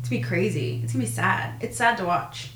It's 0.00 0.08
gonna 0.08 0.20
be 0.20 0.26
crazy. 0.26 0.80
It's 0.82 0.92
gonna 0.92 1.04
be 1.04 1.10
sad. 1.10 1.54
It's 1.62 1.76
sad 1.76 1.96
to 1.98 2.04
watch. 2.04 2.50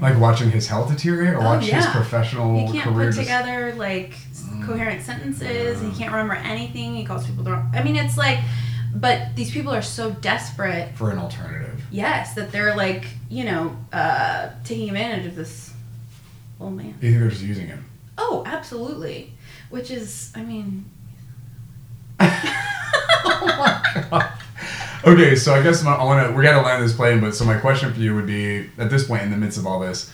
Like 0.00 0.18
watching 0.20 0.50
his 0.50 0.68
health 0.68 0.90
deteriorate, 0.90 1.34
or 1.34 1.40
oh, 1.40 1.44
watch 1.44 1.66
yeah. 1.66 1.76
his 1.76 1.86
professional 1.86 2.66
he 2.66 2.72
can't 2.72 2.84
career 2.84 3.10
put 3.10 3.18
together 3.18 3.74
like 3.74 4.12
mm. 4.12 4.64
coherent 4.64 5.02
sentences. 5.02 5.80
He 5.80 5.90
can't 5.90 6.12
remember 6.12 6.34
anything. 6.34 6.94
He 6.94 7.04
calls 7.04 7.26
people 7.26 7.42
the 7.42 7.52
wrong. 7.52 7.70
I 7.74 7.82
mean, 7.82 7.96
it's 7.96 8.16
like, 8.16 8.38
but 9.00 9.36
these 9.36 9.50
people 9.50 9.72
are 9.72 9.82
so 9.82 10.10
desperate 10.10 10.94
for 10.94 11.10
an 11.10 11.18
alternative. 11.18 11.82
Yes, 11.90 12.34
that 12.34 12.52
they're 12.52 12.76
like 12.76 13.04
you 13.30 13.44
know 13.44 13.76
uh, 13.92 14.50
taking 14.64 14.88
advantage 14.88 15.26
of 15.26 15.34
this 15.34 15.72
old 16.60 16.74
man. 16.74 16.86
You 16.86 17.10
think 17.10 17.18
they're 17.18 17.28
just 17.28 17.42
using 17.42 17.66
him? 17.66 17.84
Oh, 18.16 18.42
absolutely. 18.46 19.32
Which 19.70 19.90
is, 19.90 20.32
I 20.34 20.42
mean. 20.42 20.84
oh 22.20 23.54
my 23.58 24.06
god. 24.10 24.32
Okay, 25.04 25.36
so 25.36 25.54
I 25.54 25.62
guess 25.62 25.84
my, 25.84 25.94
I 25.94 26.04
want 26.04 26.26
to. 26.26 26.34
We're 26.34 26.42
gonna 26.42 26.62
land 26.62 26.82
this 26.82 26.94
plane, 26.94 27.20
but 27.20 27.34
so 27.34 27.44
my 27.44 27.56
question 27.56 27.92
for 27.92 28.00
you 28.00 28.14
would 28.16 28.26
be: 28.26 28.68
at 28.78 28.90
this 28.90 29.06
point, 29.06 29.22
in 29.22 29.30
the 29.30 29.36
midst 29.36 29.56
of 29.56 29.66
all 29.66 29.78
this, 29.78 30.12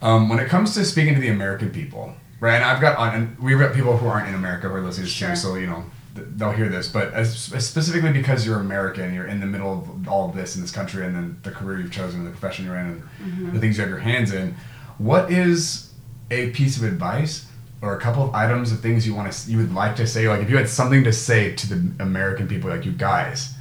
um, 0.00 0.30
when 0.30 0.38
it 0.38 0.48
comes 0.48 0.74
to 0.74 0.84
speaking 0.84 1.14
to 1.14 1.20
the 1.20 1.28
American 1.28 1.70
people, 1.70 2.14
right? 2.40 2.54
And 2.54 2.64
I've 2.64 2.80
got 2.80 2.96
on, 2.96 3.14
and 3.14 3.38
we've 3.38 3.58
got 3.58 3.74
people 3.74 3.98
who 3.98 4.06
aren't 4.06 4.28
in 4.28 4.34
America 4.34 4.68
who 4.68 4.74
are 4.76 4.80
listening 4.80 5.06
to 5.06 5.12
sure. 5.12 5.36
so 5.36 5.56
you 5.56 5.66
know 5.66 5.84
they'll 6.14 6.52
hear 6.52 6.68
this. 6.68 6.88
But 6.88 7.12
as, 7.12 7.38
specifically 7.38 8.12
because 8.12 8.46
you're 8.46 8.60
American, 8.60 9.14
you're 9.14 9.26
in 9.26 9.40
the 9.40 9.46
middle 9.46 9.72
of 9.72 10.08
all 10.08 10.28
of 10.28 10.34
this 10.34 10.56
in 10.56 10.62
this 10.62 10.70
country, 10.70 11.04
and 11.04 11.14
then 11.14 11.38
the 11.42 11.50
career 11.50 11.80
you've 11.80 11.92
chosen, 11.92 12.24
the 12.24 12.30
profession 12.30 12.64
you're 12.64 12.76
in, 12.76 12.86
and 12.86 13.02
mm-hmm. 13.02 13.54
the 13.54 13.60
things 13.60 13.76
you 13.76 13.82
have 13.82 13.90
your 13.90 14.00
hands 14.00 14.32
in. 14.32 14.54
What 14.98 15.30
is 15.30 15.92
a 16.30 16.50
piece 16.50 16.76
of 16.76 16.84
advice 16.84 17.46
or 17.80 17.96
a 17.96 18.00
couple 18.00 18.22
of 18.22 18.34
items 18.34 18.72
of 18.72 18.80
things 18.80 19.06
you 19.06 19.14
want 19.14 19.32
to 19.32 19.50
you 19.50 19.58
would 19.58 19.74
like 19.74 19.96
to 19.96 20.06
say? 20.06 20.28
Like 20.28 20.42
if 20.42 20.50
you 20.50 20.56
had 20.56 20.68
something 20.68 21.04
to 21.04 21.12
say 21.12 21.54
to 21.54 21.68
the 21.68 22.02
American 22.02 22.48
people, 22.48 22.70
like 22.70 22.84
you 22.84 22.92
guys 22.92 23.54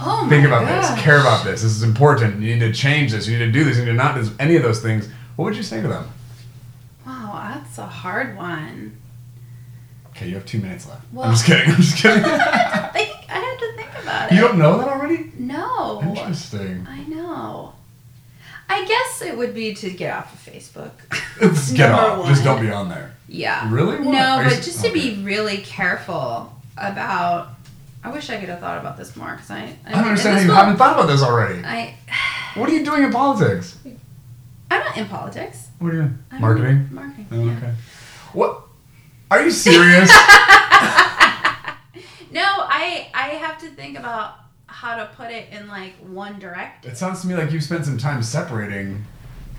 Oh 0.00 0.26
Think 0.28 0.46
about 0.46 0.66
gosh. 0.66 0.90
this. 0.90 1.02
Care 1.02 1.20
about 1.20 1.44
this. 1.44 1.62
This 1.62 1.72
is 1.72 1.82
important. 1.82 2.40
You 2.40 2.54
need 2.54 2.60
to 2.60 2.72
change 2.72 3.12
this. 3.12 3.26
You 3.26 3.38
need 3.38 3.46
to 3.46 3.52
do 3.52 3.64
this. 3.64 3.78
You 3.78 3.84
need 3.84 3.92
to 3.92 3.96
not 3.96 4.14
do 4.14 4.30
any 4.38 4.56
of 4.56 4.62
those 4.62 4.82
things. 4.82 5.08
What 5.36 5.46
would 5.46 5.56
you 5.56 5.62
say 5.62 5.80
to 5.80 5.88
them? 5.88 6.10
Wow, 7.06 7.52
that's 7.54 7.78
a 7.78 7.86
hard 7.86 8.36
one. 8.36 8.96
Okay, 10.16 10.28
you 10.28 10.34
have 10.34 10.46
two 10.46 10.60
minutes 10.60 10.88
left. 10.88 11.02
Well, 11.12 11.26
I'm 11.26 11.32
just 11.32 11.44
kidding. 11.44 11.70
I'm 11.70 11.76
just 11.76 11.98
kidding. 11.98 12.24
I 12.26 12.88
think 12.94 13.10
I 13.28 13.34
had 13.34 13.58
to 13.58 13.72
think 13.76 14.02
about 14.02 14.32
it. 14.32 14.34
You 14.34 14.40
don't 14.40 14.58
know 14.58 14.78
that 14.78 14.88
already? 14.88 15.30
No. 15.38 16.00
Interesting. 16.02 16.86
I 16.88 17.04
know. 17.04 17.74
I 18.68 18.86
guess 18.86 19.20
it 19.22 19.36
would 19.36 19.54
be 19.54 19.74
to 19.74 19.90
get 19.90 20.16
off 20.16 20.32
of 20.32 20.52
Facebook. 20.52 20.92
get 21.76 21.92
off. 21.92 22.20
One. 22.20 22.28
Just 22.28 22.44
don't 22.44 22.62
be 22.62 22.70
on 22.70 22.88
there. 22.88 23.14
Yeah. 23.28 23.70
Really? 23.70 23.98
What? 23.98 24.12
No, 24.12 24.40
but 24.42 24.62
just 24.62 24.82
okay. 24.82 24.88
to 24.88 24.94
be 24.94 25.22
really 25.22 25.58
careful 25.58 26.50
about 26.78 27.50
I 28.02 28.10
wish 28.10 28.30
I 28.30 28.38
could 28.38 28.48
have 28.48 28.60
thought 28.60 28.78
about 28.78 28.96
this 28.96 29.16
more 29.16 29.32
because 29.32 29.50
I, 29.50 29.56
I. 29.56 29.78
I 29.86 29.90
don't 29.90 30.04
understand 30.04 30.36
how 30.36 30.42
you 30.42 30.48
will, 30.48 30.54
haven't 30.54 30.76
thought 30.76 30.96
about 30.96 31.08
this 31.08 31.22
already. 31.22 31.60
I. 31.64 31.96
What 32.54 32.70
are 32.70 32.72
you 32.72 32.84
doing 32.84 33.02
in 33.02 33.12
politics? 33.12 33.76
I'm 34.70 34.80
not 34.80 34.96
in 34.96 35.06
politics. 35.08 35.68
What 35.78 35.92
are 35.92 35.96
you 35.96 36.02
doing? 36.02 36.18
Marketing. 36.40 36.88
Marketing. 36.92 37.26
Oh, 37.32 37.44
yeah. 37.44 37.56
okay. 37.56 37.74
What? 38.32 38.65
Are 39.30 39.42
you 39.42 39.50
serious? 39.50 40.08
no, 42.30 42.44
I 42.44 43.10
I 43.12 43.28
have 43.40 43.58
to 43.58 43.68
think 43.68 43.98
about 43.98 44.36
how 44.66 44.96
to 44.96 45.06
put 45.16 45.30
it 45.30 45.52
in 45.52 45.68
like 45.68 45.94
one 45.96 46.38
direction. 46.38 46.90
It 46.90 46.96
sounds 46.96 47.22
to 47.22 47.26
me 47.26 47.34
like 47.34 47.50
you 47.50 47.60
spent 47.60 47.84
some 47.84 47.98
time 47.98 48.22
separating. 48.22 49.04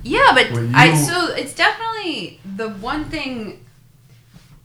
Yeah, 0.04 0.32
but 0.34 0.52
you... 0.52 0.72
I 0.74 0.96
so 0.96 1.34
it's 1.34 1.54
definitely 1.54 2.40
the 2.56 2.70
one 2.70 3.06
thing 3.06 3.66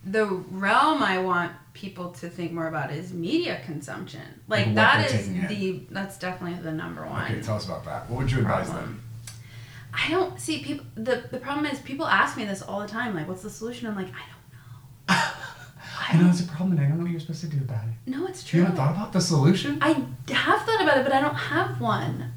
the 0.05 0.25
realm 0.25 1.03
I 1.03 1.17
want 1.19 1.51
people 1.73 2.11
to 2.11 2.29
think 2.29 2.51
more 2.51 2.67
about 2.67 2.91
is 2.91 3.13
media 3.13 3.61
consumption. 3.65 4.41
Like 4.47 4.73
that 4.75 5.11
is 5.11 5.27
the 5.49 5.81
that's 5.89 6.17
definitely 6.17 6.61
the 6.61 6.71
number 6.71 7.05
one. 7.05 7.31
Okay, 7.31 7.41
tell 7.41 7.57
us 7.57 7.65
about 7.65 7.83
that. 7.85 8.09
What 8.09 8.21
would 8.21 8.31
you 8.31 8.39
advise 8.39 8.69
them? 8.69 9.03
I 9.93 10.09
don't 10.09 10.39
see 10.39 10.63
people. 10.63 10.85
The 10.95 11.23
the 11.29 11.39
problem 11.39 11.65
is 11.65 11.79
people 11.79 12.07
ask 12.07 12.37
me 12.37 12.45
this 12.45 12.61
all 12.61 12.79
the 12.79 12.87
time. 12.87 13.15
Like, 13.15 13.27
what's 13.27 13.43
the 13.43 13.49
solution? 13.49 13.87
I'm 13.87 13.95
like, 13.95 14.07
I 14.07 14.11
don't 14.11 14.27
know. 14.29 14.32
I, 15.07 16.17
know 16.17 16.29
it's 16.29 16.41
a 16.41 16.45
problem, 16.45 16.73
and 16.73 16.81
I 16.81 16.89
don't 16.89 16.97
know 16.97 17.03
what 17.03 17.11
you're 17.11 17.19
supposed 17.19 17.41
to 17.41 17.47
do 17.47 17.57
about 17.57 17.85
it. 17.85 18.09
No, 18.09 18.27
it's 18.27 18.43
true. 18.43 18.59
You 18.59 18.65
haven't 18.65 18.77
thought 18.77 18.91
about 18.91 19.13
the 19.13 19.21
solution? 19.21 19.79
I 19.81 19.93
have 20.31 20.61
thought 20.61 20.81
about 20.81 20.97
it, 20.97 21.03
but 21.03 21.13
I 21.13 21.21
don't 21.21 21.35
have 21.35 21.81
one. 21.81 22.31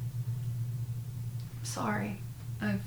I'm 1.57 1.65
Sorry, 1.65 2.19
I've 2.61 2.81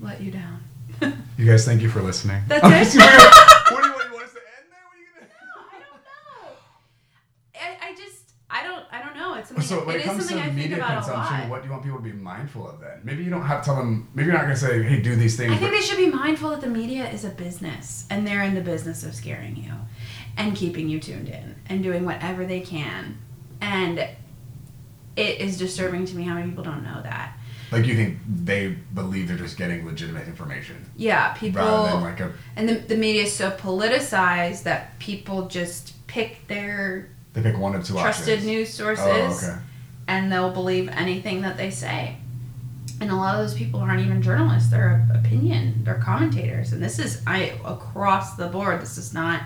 let 0.00 0.20
you 0.20 0.30
down. 0.30 0.62
you 1.36 1.46
guys, 1.46 1.64
thank 1.64 1.82
you 1.82 1.88
for 1.88 2.02
listening. 2.02 2.42
That's 2.48 2.64
oh, 2.64 2.98
it. 3.00 3.52
so 9.60 9.84
when 9.84 9.96
it, 9.96 10.00
it 10.00 10.04
comes 10.04 10.28
to 10.28 10.34
media 10.52 10.78
consumption, 10.78 11.48
what 11.48 11.62
do 11.62 11.66
you 11.66 11.72
want 11.72 11.84
people 11.84 11.98
to 11.98 12.04
be 12.04 12.12
mindful 12.12 12.68
of 12.68 12.80
then? 12.80 13.00
Maybe 13.04 13.22
you 13.24 13.30
don't 13.30 13.42
have 13.42 13.62
to 13.62 13.66
tell 13.66 13.76
them. 13.76 14.08
Maybe 14.14 14.26
you're 14.26 14.36
not 14.36 14.42
going 14.42 14.54
to 14.54 14.60
say, 14.60 14.82
"Hey, 14.82 15.00
do 15.00 15.14
these 15.16 15.36
things." 15.36 15.52
I 15.52 15.56
think 15.56 15.72
they 15.72 15.80
should 15.80 15.98
be 15.98 16.08
mindful 16.08 16.50
that 16.50 16.60
the 16.60 16.68
media 16.68 17.08
is 17.10 17.24
a 17.24 17.30
business, 17.30 18.06
and 18.10 18.26
they're 18.26 18.42
in 18.42 18.54
the 18.54 18.60
business 18.60 19.04
of 19.04 19.14
scaring 19.14 19.56
you, 19.56 19.72
and 20.36 20.56
keeping 20.56 20.88
you 20.88 21.00
tuned 21.00 21.28
in, 21.28 21.56
and 21.68 21.82
doing 21.82 22.04
whatever 22.04 22.44
they 22.46 22.60
can, 22.60 23.18
and 23.60 23.98
it 23.98 25.40
is 25.40 25.56
disturbing 25.58 26.04
to 26.06 26.16
me 26.16 26.24
how 26.24 26.34
many 26.34 26.48
people 26.48 26.64
don't 26.64 26.84
know 26.84 27.00
that. 27.02 27.36
Like 27.72 27.86
you 27.86 27.96
think 27.96 28.18
they 28.28 28.68
believe 28.94 29.28
they're 29.28 29.36
just 29.36 29.56
getting 29.56 29.84
legitimate 29.84 30.28
information? 30.28 30.84
Yeah, 30.96 31.32
people. 31.34 31.62
Rather 31.62 31.92
than 31.92 32.02
like 32.02 32.20
a. 32.20 32.32
And 32.54 32.68
the 32.68 32.74
the 32.74 32.96
media 32.96 33.24
is 33.24 33.34
so 33.34 33.50
politicized 33.50 34.62
that 34.64 34.98
people 34.98 35.48
just 35.48 36.06
pick 36.06 36.46
their 36.46 37.08
they 37.36 37.42
pick 37.42 37.58
one 37.58 37.74
of 37.74 37.84
two 37.84 37.92
trusted 37.92 38.38
options. 38.38 38.46
news 38.46 38.72
sources, 38.72 39.04
oh, 39.06 39.50
okay. 39.50 39.58
and 40.08 40.32
they'll 40.32 40.52
believe 40.52 40.88
anything 40.88 41.42
that 41.42 41.58
they 41.58 41.70
say. 41.70 42.16
And 42.98 43.10
a 43.10 43.14
lot 43.14 43.34
of 43.34 43.42
those 43.42 43.52
people 43.52 43.80
aren't 43.80 44.00
even 44.00 44.22
journalists; 44.22 44.70
they're 44.70 45.06
opinion, 45.14 45.84
they're 45.84 46.00
commentators. 46.02 46.72
And 46.72 46.82
this 46.82 46.98
is 46.98 47.20
I 47.26 47.60
across 47.62 48.36
the 48.36 48.46
board. 48.46 48.80
This 48.80 48.96
is 48.96 49.12
not 49.12 49.42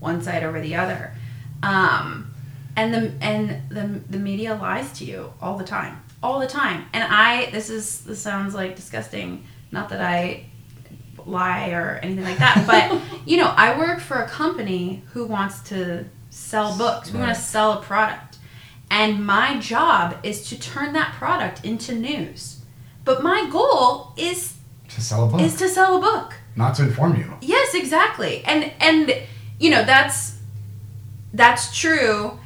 one 0.00 0.20
side 0.20 0.42
over 0.42 0.60
the 0.60 0.74
other. 0.74 1.14
Um, 1.62 2.34
and 2.74 2.92
the 2.92 3.12
and 3.20 3.68
the 3.68 4.00
the 4.10 4.18
media 4.18 4.56
lies 4.56 4.92
to 4.98 5.04
you 5.04 5.32
all 5.40 5.56
the 5.56 5.64
time, 5.64 6.02
all 6.20 6.40
the 6.40 6.48
time. 6.48 6.86
And 6.92 7.04
I 7.04 7.50
this 7.52 7.70
is 7.70 8.00
this 8.00 8.20
sounds 8.20 8.52
like 8.52 8.74
disgusting. 8.74 9.44
Not 9.70 9.90
that 9.90 10.00
I 10.00 10.46
lie 11.24 11.70
or 11.70 12.00
anything 12.02 12.24
like 12.24 12.38
that, 12.38 12.64
but 12.66 13.00
you 13.28 13.36
know, 13.36 13.54
I 13.56 13.78
work 13.78 14.00
for 14.00 14.22
a 14.22 14.28
company 14.28 15.04
who 15.12 15.24
wants 15.24 15.60
to 15.68 16.04
sell 16.38 16.76
books. 16.76 17.10
We 17.10 17.18
right. 17.18 17.26
want 17.26 17.36
to 17.36 17.42
sell 17.42 17.72
a 17.72 17.82
product. 17.82 18.38
And 18.90 19.26
my 19.26 19.58
job 19.58 20.16
is 20.22 20.48
to 20.48 20.58
turn 20.58 20.94
that 20.94 21.14
product 21.14 21.64
into 21.64 21.94
news. 21.94 22.60
But 23.04 23.22
my 23.22 23.48
goal 23.50 24.14
is 24.16 24.54
to 24.88 25.00
sell 25.00 25.26
a 25.26 25.28
book. 25.28 25.40
Is 25.40 25.56
to 25.56 25.68
sell 25.68 25.98
a 25.98 26.00
book. 26.00 26.34
Not 26.56 26.74
to 26.76 26.84
inform 26.84 27.16
you. 27.16 27.34
Yes, 27.40 27.74
exactly. 27.74 28.42
And 28.44 28.72
and 28.80 29.14
you 29.58 29.70
know, 29.70 29.84
that's 29.84 30.38
that's 31.34 31.78
true. 31.78 32.38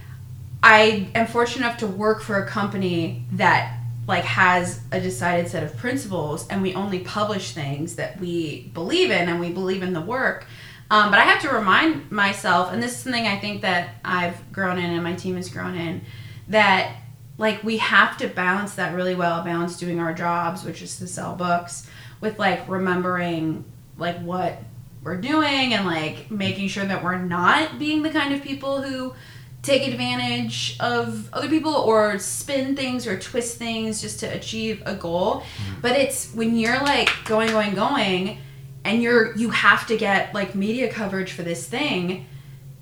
I 0.62 1.11
am 1.14 1.26
fortunate 1.26 1.66
enough 1.66 1.78
to 1.78 1.86
work 1.86 2.22
for 2.22 2.43
a 2.43 2.47
company 2.47 3.24
that 3.32 3.78
like 4.09 4.24
has 4.24 4.80
a 4.90 5.01
decided 5.01 5.49
set 5.49 5.62
of 5.62 5.76
principles 5.76 6.47
and 6.49 6.61
we 6.61 6.74
only 6.74 7.01
publish 7.01 7.53
things 7.53 7.97
that 7.97 8.18
we 8.20 8.70
believe 8.74 9.11
in 9.11 9.28
and 9.28 9.38
we 9.38 9.51
believe 9.51 9.82
in 9.82 9.93
the 9.93 10.01
work 10.01 10.47
um, 10.91 11.11
but 11.11 11.18
I 11.18 11.24
have 11.24 11.41
to 11.43 11.49
remind 11.49 12.11
myself, 12.11 12.72
and 12.72 12.83
this 12.83 12.93
is 12.93 12.99
something 12.99 13.26
I 13.26 13.39
think 13.39 13.62
that 13.62 13.95
I've 14.05 14.53
grown 14.53 14.78
in 14.78 14.91
and 14.91 15.03
my 15.03 15.14
team 15.14 15.37
has 15.37 15.49
grown 15.49 15.74
in, 15.74 16.03
that 16.49 16.97
like 17.39 17.62
we 17.64 17.78
have 17.78 18.16
to 18.18 18.28
balance 18.28 18.74
that 18.74 18.95
really 18.95 19.14
well, 19.14 19.43
balance 19.43 19.78
doing 19.78 20.01
our 20.01 20.12
jobs, 20.12 20.64
which 20.64 20.83
is 20.83 20.99
to 20.99 21.07
sell 21.07 21.35
books, 21.35 21.89
with 22.20 22.39
like 22.39 22.68
remembering 22.68 23.64
like 23.97 24.18
what 24.20 24.59
we're 25.03 25.20
doing 25.20 25.74
and 25.74 25.87
like 25.87 26.30
making 26.30 26.68
sure 26.68 26.85
that 26.85 27.03
we're 27.03 27.18
not 27.18 27.78
being 27.78 28.03
the 28.03 28.11
kind 28.11 28.33
of 28.33 28.43
people 28.43 28.83
who 28.83 29.14
take 29.62 29.87
advantage 29.87 30.76
of 30.80 31.33
other 31.33 31.49
people 31.49 31.72
or 31.72 32.18
spin 32.18 32.74
things 32.74 33.07
or 33.07 33.18
twist 33.18 33.59
things 33.59 34.01
just 34.01 34.20
to 34.20 34.26
achieve 34.26 34.83
a 34.87 34.95
goal. 34.95 35.37
Mm-hmm. 35.37 35.80
But 35.80 35.93
it's 35.93 36.33
when 36.35 36.57
you're 36.57 36.80
like 36.80 37.11
going, 37.24 37.49
going, 37.49 37.74
going 37.74 38.39
and 38.85 39.03
you're 39.03 39.35
you 39.37 39.51
have 39.51 39.87
to 39.87 39.97
get 39.97 40.35
like 40.35 40.55
media 40.55 40.93
coverage 40.93 41.33
for 41.33 41.43
this 41.43 41.66
thing 41.66 42.26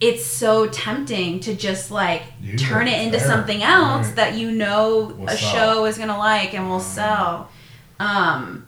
it's 0.00 0.24
so 0.24 0.66
tempting 0.66 1.40
to 1.40 1.54
just 1.54 1.90
like 1.90 2.22
you 2.40 2.56
turn 2.56 2.88
it 2.88 3.02
into 3.02 3.20
something 3.20 3.62
else 3.62 4.06
right. 4.08 4.16
that 4.16 4.34
you 4.34 4.50
know 4.50 5.14
we'll 5.16 5.28
a 5.28 5.36
sell. 5.36 5.52
show 5.52 5.84
is 5.84 5.98
gonna 5.98 6.16
like 6.16 6.54
and 6.54 6.68
will 6.68 6.78
mm. 6.78 6.82
sell 6.82 7.50
um 7.98 8.66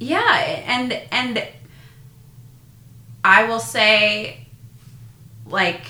yeah 0.00 0.62
and 0.66 0.92
and 1.10 1.46
i 3.22 3.44
will 3.44 3.60
say 3.60 4.46
like 5.46 5.84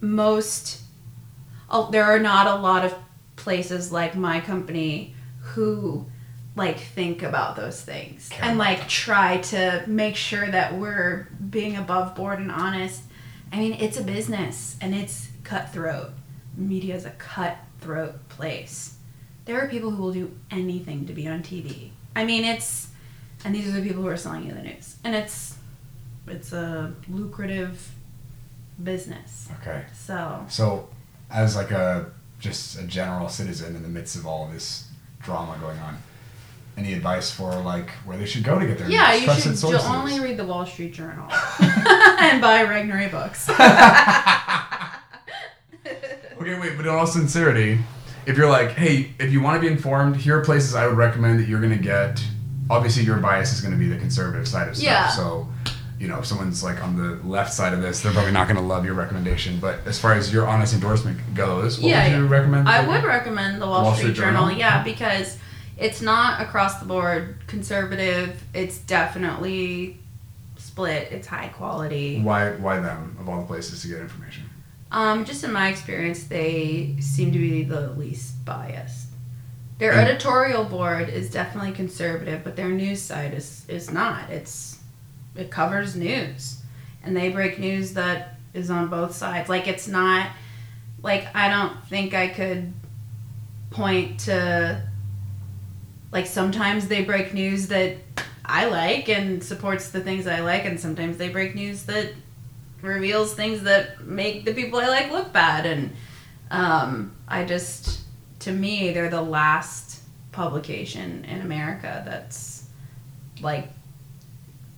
most 0.00 0.80
oh, 1.68 1.90
there 1.90 2.04
are 2.04 2.18
not 2.18 2.46
a 2.46 2.54
lot 2.60 2.84
of 2.84 2.94
places 3.36 3.92
like 3.92 4.16
my 4.16 4.40
company 4.40 5.14
who 5.40 6.06
like 6.56 6.78
think 6.78 7.22
about 7.22 7.56
those 7.56 7.80
things 7.80 8.28
and 8.40 8.58
like 8.58 8.88
try 8.88 9.38
to 9.38 9.84
make 9.86 10.16
sure 10.16 10.46
that 10.46 10.74
we're 10.74 11.28
being 11.48 11.76
above 11.76 12.14
board 12.14 12.38
and 12.38 12.50
honest. 12.50 13.02
I 13.52 13.58
mean, 13.58 13.74
it's 13.74 13.96
a 13.96 14.02
business 14.02 14.76
and 14.80 14.94
it's 14.94 15.28
cutthroat. 15.44 16.10
Media 16.56 16.94
is 16.94 17.04
a 17.04 17.10
cutthroat 17.10 18.28
place. 18.28 18.96
There 19.44 19.60
are 19.60 19.68
people 19.68 19.90
who 19.90 20.02
will 20.02 20.12
do 20.12 20.36
anything 20.50 21.06
to 21.06 21.12
be 21.12 21.26
on 21.26 21.42
TV. 21.42 21.90
I 22.14 22.24
mean, 22.24 22.44
it's 22.44 22.88
and 23.44 23.54
these 23.54 23.68
are 23.68 23.72
the 23.72 23.82
people 23.82 24.02
who 24.02 24.08
are 24.08 24.16
selling 24.16 24.46
you 24.46 24.52
the 24.52 24.62
news. 24.62 24.96
And 25.04 25.14
it's 25.14 25.56
it's 26.26 26.52
a 26.52 26.92
lucrative 27.08 27.92
business. 28.82 29.48
Okay. 29.60 29.84
So, 29.94 30.44
So, 30.48 30.88
as 31.30 31.56
like 31.56 31.70
a 31.70 32.10
just 32.38 32.78
a 32.78 32.84
general 32.84 33.28
citizen 33.28 33.76
in 33.76 33.82
the 33.82 33.88
midst 33.88 34.16
of 34.16 34.26
all 34.26 34.48
this 34.48 34.88
drama 35.22 35.58
going 35.60 35.78
on, 35.78 35.98
any 36.76 36.92
advice 36.94 37.30
for 37.30 37.52
like 37.60 37.90
where 38.06 38.16
they 38.16 38.26
should 38.26 38.44
go 38.44 38.58
to 38.58 38.66
get 38.66 38.78
their 38.78 38.88
yeah, 38.90 39.14
you 39.14 39.28
should 39.40 39.56
sources. 39.58 39.84
only 39.86 40.18
read 40.20 40.36
the 40.36 40.44
Wall 40.44 40.64
Street 40.66 40.92
Journal 40.92 41.26
and 41.60 42.40
buy 42.40 42.64
Regnery 42.64 43.10
books. 43.10 43.48
Okay, 46.40 46.58
wait, 46.58 46.74
but 46.76 46.86
in 46.86 46.88
all 46.92 47.06
sincerity, 47.06 47.78
if 48.24 48.38
you're 48.38 48.48
like, 48.48 48.70
hey, 48.70 49.10
if 49.18 49.30
you 49.30 49.42
want 49.42 49.56
to 49.56 49.60
be 49.60 49.70
informed, 49.70 50.16
here 50.16 50.38
are 50.38 50.44
places 50.44 50.74
I 50.74 50.86
would 50.86 50.96
recommend 50.96 51.38
that 51.38 51.46
you're 51.48 51.60
going 51.60 51.76
to 51.76 51.82
get. 51.82 52.22
Obviously, 52.70 53.02
your 53.02 53.18
bias 53.18 53.52
is 53.52 53.60
going 53.60 53.72
to 53.74 53.78
be 53.78 53.88
the 53.88 53.98
conservative 53.98 54.48
side 54.48 54.68
of 54.68 54.74
stuff. 54.76 54.86
Yeah. 54.86 55.08
So, 55.08 55.48
you 55.98 56.08
know, 56.08 56.18
if 56.20 56.24
someone's 56.24 56.64
like 56.64 56.82
on 56.82 56.96
the 56.96 57.16
left 57.28 57.52
side 57.52 57.74
of 57.74 57.82
this, 57.82 58.00
they're 58.00 58.12
probably 58.12 58.32
not 58.32 58.44
going 58.46 58.56
to 58.56 58.62
love 58.62 58.86
your 58.86 58.94
recommendation. 58.94 59.58
But 59.60 59.80
as 59.86 59.98
far 59.98 60.14
as 60.14 60.32
your 60.32 60.46
honest 60.46 60.72
endorsement 60.72 61.18
goes, 61.34 61.78
what 61.78 61.88
Yeah, 61.90 62.04
would 62.08 62.16
you 62.16 62.24
yeah. 62.24 62.30
recommend? 62.30 62.68
I 62.70 62.86
would 62.88 63.04
recommend 63.04 63.60
the 63.60 63.66
Wall, 63.66 63.82
Wall 63.84 63.94
Street, 63.94 64.12
Street 64.12 64.24
Journal, 64.24 64.44
Journal? 64.46 64.58
yeah, 64.58 64.82
because 64.82 65.36
it's 65.80 66.00
not 66.02 66.40
across 66.40 66.78
the 66.78 66.84
board 66.84 67.36
conservative. 67.46 68.40
It's 68.54 68.78
definitely 68.78 69.98
split. 70.56 71.08
It's 71.10 71.26
high 71.26 71.48
quality. 71.48 72.20
Why, 72.20 72.52
why 72.52 72.78
them 72.80 73.16
of 73.18 73.28
all 73.28 73.40
the 73.40 73.46
places 73.46 73.82
to 73.82 73.88
get 73.88 73.98
information? 74.00 74.44
Um, 74.92 75.24
just 75.24 75.42
in 75.42 75.52
my 75.52 75.68
experience, 75.68 76.24
they 76.24 76.96
seem 77.00 77.32
to 77.32 77.38
be 77.38 77.62
the 77.64 77.90
least 77.92 78.44
biased. 78.44 79.06
Their 79.78 79.92
And- 79.92 80.00
editorial 80.08 80.64
board 80.64 81.08
is 81.08 81.30
definitely 81.30 81.72
conservative, 81.72 82.44
but 82.44 82.56
their 82.56 82.68
news 82.68 83.00
side 83.00 83.32
is 83.32 83.64
is 83.68 83.90
not. 83.90 84.28
It's 84.28 84.78
it 85.34 85.50
covers 85.50 85.96
news, 85.96 86.60
and 87.02 87.16
they 87.16 87.30
break 87.30 87.58
news 87.58 87.94
that 87.94 88.36
is 88.52 88.68
on 88.68 88.88
both 88.88 89.14
sides. 89.14 89.48
Like 89.48 89.66
it's 89.66 89.88
not 89.88 90.28
like 91.02 91.28
I 91.34 91.48
don't 91.48 91.82
think 91.86 92.12
I 92.12 92.28
could 92.28 92.74
point 93.70 94.20
to 94.20 94.82
like 96.12 96.26
sometimes 96.26 96.88
they 96.88 97.04
break 97.04 97.32
news 97.34 97.68
that 97.68 97.96
I 98.44 98.66
like 98.66 99.08
and 99.08 99.42
supports 99.42 99.90
the 99.90 100.00
things 100.00 100.26
I 100.26 100.40
like, 100.40 100.64
and 100.64 100.78
sometimes 100.78 101.18
they 101.18 101.28
break 101.28 101.54
news 101.54 101.84
that 101.84 102.12
reveals 102.82 103.34
things 103.34 103.62
that 103.62 104.06
make 104.06 104.44
the 104.44 104.54
people 104.54 104.80
I 104.80 104.88
like 104.88 105.12
look 105.12 105.32
bad. 105.32 105.66
And 105.66 105.92
um, 106.50 107.14
I 107.28 107.44
just, 107.44 108.00
to 108.40 108.52
me, 108.52 108.92
they're 108.92 109.10
the 109.10 109.22
last 109.22 110.02
publication 110.32 111.24
in 111.26 111.42
America 111.42 112.02
that's 112.04 112.66
like 113.40 113.68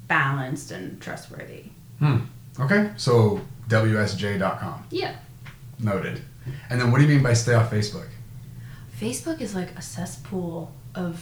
balanced 0.09 0.71
and 0.71 1.01
trustworthy. 1.01 1.65
Hmm. 1.99 2.19
Okay, 2.61 2.91
so 2.97 3.41
WSJ.com. 3.69 4.85
Yeah. 4.91 5.17
Noted. 5.79 6.21
And 6.69 6.81
then 6.81 6.91
what 6.91 6.99
do 6.99 7.05
you 7.05 7.09
mean 7.09 7.23
by 7.23 7.33
stay 7.33 7.55
off 7.55 7.71
Facebook? 7.71 8.09
Facebook 9.01 9.41
is 9.41 9.55
like 9.55 9.77
a 9.79 9.83
cesspool 9.83 10.73
of 10.95 11.21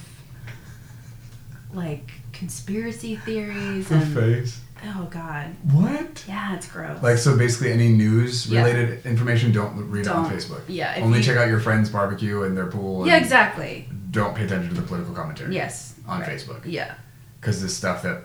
like 1.72 2.10
conspiracy 2.32 3.16
theories 3.16 3.90
and 3.90 4.14
face. 4.14 4.60
oh 4.86 5.06
god 5.10 5.54
What? 5.72 6.24
yeah 6.26 6.56
it's 6.56 6.66
gross 6.68 7.02
Like, 7.02 7.18
so 7.18 7.36
basically 7.36 7.72
any 7.72 7.88
news 7.90 8.46
Yeah. 8.46 8.64
related 8.64 9.04
information, 9.06 9.52
don't 9.52 9.76
read 9.90 10.06
it 10.06 10.08
on 10.08 10.24
Don't. 10.28 10.32
Facebook. 10.32 10.62
yeah 10.68 10.98
Only 11.00 11.18
you- 11.18 11.24
check 11.24 11.36
out 11.36 11.48
your 11.48 11.60
friend's 11.60 11.88
barbecue 11.90 12.42
and 12.42 12.56
their 12.56 12.66
pool. 12.66 13.06
yeah 13.06 13.16
exactly 13.18 13.88
Don't 14.10 14.34
pay 14.34 14.44
attention 14.44 14.74
to 14.74 14.80
the 14.80 14.86
political 14.86 15.14
commentary 15.14 15.54
yes 15.54 15.94
on 16.08 16.20
right. 16.20 16.28
Facebook. 16.28 16.62
yeah 16.64 16.94
Because 17.40 17.62
this 17.62 17.76
stuff 17.76 18.02
that. 18.02 18.24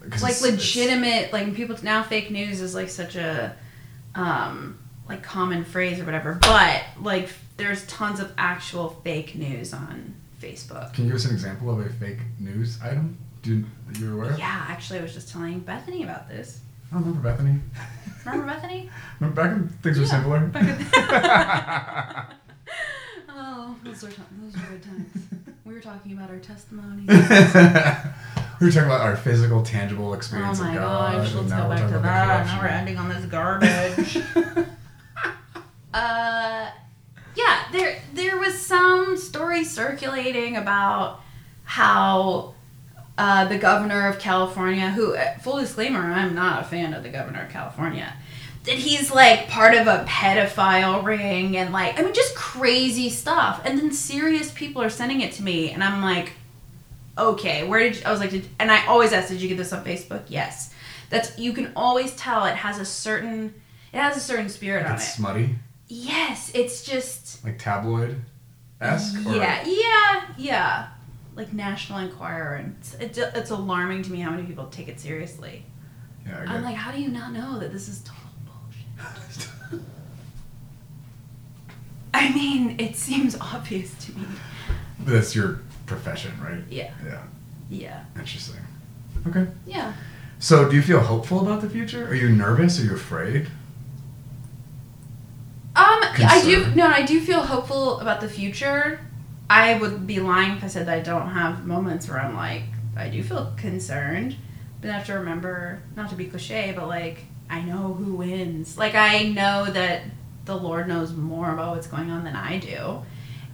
Like 0.00 0.14
it's- 0.14 0.22
it's- 0.22 0.42
legitimate 0.42 1.32
like 1.32 1.54
people 1.54 1.76
now 1.82 2.02
fake 2.02 2.30
news 2.30 2.60
is 2.60 2.74
like 2.74 2.88
such 2.88 3.14
a 3.16 3.54
um 4.14 4.78
like 5.08 5.22
common 5.22 5.64
phrase 5.64 5.98
or 6.00 6.04
whatever 6.04 6.34
but 6.40 6.82
like 7.02 7.28
there's 7.56 7.86
tons 7.86 8.18
of 8.20 8.32
actual 8.36 8.90
fake 9.04 9.34
news 9.36 9.72
on 9.72 10.14
facebook 10.40 10.92
Can 10.94 11.04
you 11.04 11.10
give 11.10 11.16
us 11.16 11.24
an 11.26 11.32
example 11.32 11.70
of 11.70 11.78
a 11.84 11.88
fake 11.90 12.18
news 12.38 12.78
item? 12.82 13.16
Do 13.42 13.54
you, 13.56 13.64
that 13.88 13.98
you're 13.98 14.14
aware 14.14 14.30
of? 14.32 14.38
yeah 14.38 14.66
actually 14.68 14.98
i 14.98 15.02
was 15.02 15.14
just 15.14 15.28
telling 15.30 15.60
bethany 15.60 16.02
about 16.04 16.28
this 16.28 16.60
I 16.90 16.94
don't 16.94 17.04
remember 17.04 17.28
Bethany. 17.30 17.60
remember 18.24 18.46
bethany 18.52 18.90
Remember 19.20 19.42
back 19.42 19.52
when 19.52 19.68
things 19.82 19.98
were 19.98 20.06
simpler? 20.06 20.40
back 20.46 22.30
oh 23.30 23.76
those 23.84 24.02
were, 24.02 24.08
those 24.08 24.54
were 24.54 24.68
good 24.70 24.82
times 24.82 25.10
we 25.64 25.74
were 25.74 25.80
talking 25.80 26.12
about 26.12 26.30
our 26.30 26.38
testimony 26.38 27.02
we 27.06 27.14
were 28.66 28.72
talking 28.72 28.86
about 28.88 29.02
our 29.02 29.16
physical, 29.16 29.62
tangible 29.62 30.14
experience 30.14 30.58
Oh 30.60 30.64
my 30.64 30.70
of 30.70 30.80
God. 30.80 31.12
gosh, 31.24 31.34
let's 31.34 31.52
go 31.52 31.68
back 31.68 31.88
to 31.92 31.98
that. 32.00 32.46
Now 32.46 32.60
we're 32.60 32.66
ending 32.68 32.96
on 32.96 33.08
this 33.08 33.24
garbage. 33.26 34.18
uh, 35.94 36.70
yeah, 37.34 37.64
there 37.72 38.00
there 38.12 38.36
was 38.36 38.58
some 38.58 39.16
story 39.16 39.64
circulating 39.64 40.56
about 40.56 41.20
how 41.64 42.54
uh, 43.16 43.44
the 43.46 43.58
governor 43.58 44.08
of 44.08 44.18
California, 44.18 44.90
who, 44.90 45.14
uh, 45.14 45.38
full 45.38 45.58
disclaimer, 45.58 46.00
I'm 46.00 46.34
not 46.34 46.62
a 46.62 46.64
fan 46.64 46.94
of 46.94 47.02
the 47.02 47.08
governor 47.08 47.42
of 47.42 47.50
California, 47.50 48.12
that 48.64 48.74
he's 48.74 49.10
like 49.10 49.48
part 49.48 49.74
of 49.74 49.86
a 49.86 50.04
pedophile 50.08 51.02
ring 51.04 51.56
and 51.56 51.72
like, 51.72 51.98
I 51.98 52.02
mean, 52.02 52.14
just 52.14 52.34
crazy 52.34 53.10
stuff. 53.10 53.60
And 53.64 53.78
then 53.78 53.92
serious 53.92 54.50
people 54.52 54.82
are 54.82 54.90
sending 54.90 55.20
it 55.20 55.32
to 55.32 55.42
me, 55.42 55.70
and 55.70 55.82
I'm 55.82 56.02
like, 56.02 56.32
okay, 57.16 57.66
where 57.66 57.80
did 57.80 57.96
you, 57.96 58.02
I 58.06 58.10
was 58.10 58.20
like, 58.20 58.30
did, 58.30 58.48
and 58.58 58.70
I 58.70 58.86
always 58.86 59.12
ask, 59.12 59.28
did 59.28 59.40
you 59.40 59.48
get 59.48 59.56
this 59.56 59.72
on 59.72 59.84
Facebook? 59.84 60.22
Yes. 60.28 60.72
That's 61.10 61.38
you 61.38 61.52
can 61.52 61.72
always 61.74 62.14
tell 62.16 62.44
it 62.44 62.54
has 62.54 62.78
a 62.78 62.84
certain 62.84 63.54
it 63.92 63.98
has 63.98 64.16
a 64.16 64.20
certain 64.20 64.48
spirit 64.50 64.84
on 64.84 64.92
it. 64.92 64.94
It's 64.96 65.14
smutty, 65.14 65.56
Yes, 65.88 66.50
it's 66.54 66.84
just 66.84 67.42
like 67.44 67.58
tabloid 67.58 68.16
esque. 68.80 69.18
yeah, 69.26 69.64
yeah, 69.66 70.22
yeah. 70.36 70.88
Like 71.34 71.52
National 71.52 72.00
Enquirer, 72.00 72.56
and 72.56 72.76
it's, 72.80 72.94
it's, 72.94 73.18
it's 73.18 73.50
alarming 73.50 74.02
to 74.02 74.12
me 74.12 74.20
how 74.20 74.30
many 74.30 74.42
people 74.42 74.66
take 74.66 74.88
it 74.88 74.98
seriously. 75.00 75.64
Yeah, 76.26 76.44
I 76.46 76.54
I'm 76.56 76.62
like, 76.64 76.74
how 76.76 76.90
do 76.90 77.00
you 77.00 77.08
not 77.08 77.32
know 77.32 77.58
that 77.60 77.72
this 77.72 77.88
is 77.88 78.00
total 78.02 78.20
bullshit? 78.44 79.80
I 82.14 82.32
mean, 82.34 82.76
it 82.80 82.96
seems 82.96 83.36
obvious 83.40 83.94
to 84.06 84.12
me. 84.18 84.26
But 85.04 85.12
that's 85.12 85.34
your 85.36 85.60
profession, 85.86 86.32
right? 86.42 86.62
Yeah, 86.68 86.92
Yeah. 87.06 87.22
yeah, 87.70 88.04
Interesting. 88.18 88.56
Okay. 89.26 89.46
yeah. 89.66 89.92
So, 90.40 90.68
do 90.68 90.76
you 90.76 90.82
feel 90.82 91.00
hopeful 91.00 91.40
about 91.40 91.60
the 91.62 91.70
future? 91.70 92.06
Are 92.08 92.14
you 92.14 92.28
nervous? 92.30 92.80
Are 92.80 92.84
you 92.84 92.94
afraid? 92.94 93.48
Um, 95.78 96.00
I 96.02 96.42
do 96.44 96.74
no, 96.74 96.88
I 96.88 97.02
do 97.02 97.20
feel 97.20 97.40
hopeful 97.40 98.00
about 98.00 98.20
the 98.20 98.28
future. 98.28 99.00
I 99.48 99.78
would 99.78 100.08
be 100.08 100.18
lying 100.18 100.56
if 100.56 100.64
I 100.64 100.66
said 100.66 100.86
that 100.86 100.98
I 100.98 101.00
don't 101.00 101.28
have 101.28 101.64
moments 101.64 102.08
where 102.08 102.18
I'm 102.18 102.34
like, 102.34 102.64
I 102.96 103.08
do 103.08 103.22
feel 103.22 103.52
concerned, 103.56 104.34
but 104.80 104.90
I 104.90 104.94
have 104.94 105.06
to 105.06 105.14
remember 105.14 105.80
not 105.94 106.10
to 106.10 106.16
be 106.16 106.26
cliche, 106.26 106.72
but 106.76 106.88
like 106.88 107.26
I 107.48 107.60
know 107.62 107.94
who 107.94 108.14
wins. 108.14 108.76
Like 108.76 108.96
I 108.96 109.28
know 109.28 109.66
that 109.66 110.02
the 110.46 110.56
Lord 110.56 110.88
knows 110.88 111.12
more 111.12 111.52
about 111.52 111.76
what's 111.76 111.86
going 111.86 112.10
on 112.10 112.24
than 112.24 112.34
I 112.34 112.58
do, 112.58 113.02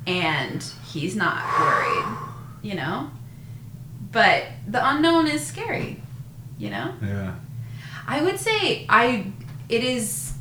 and 0.07 0.65
He's 0.87 1.15
not 1.15 1.45
worried, 1.61 2.17
you 2.63 2.75
know. 2.75 3.11
But 4.13 4.45
the 4.67 4.81
unknown 4.83 5.27
is 5.27 5.47
scary, 5.47 6.01
you 6.57 6.71
know. 6.71 6.95
Yeah. 7.03 7.35
I 8.07 8.23
would 8.23 8.39
say 8.39 8.87
I 8.89 9.31
it 9.69 9.85
is 9.85 10.34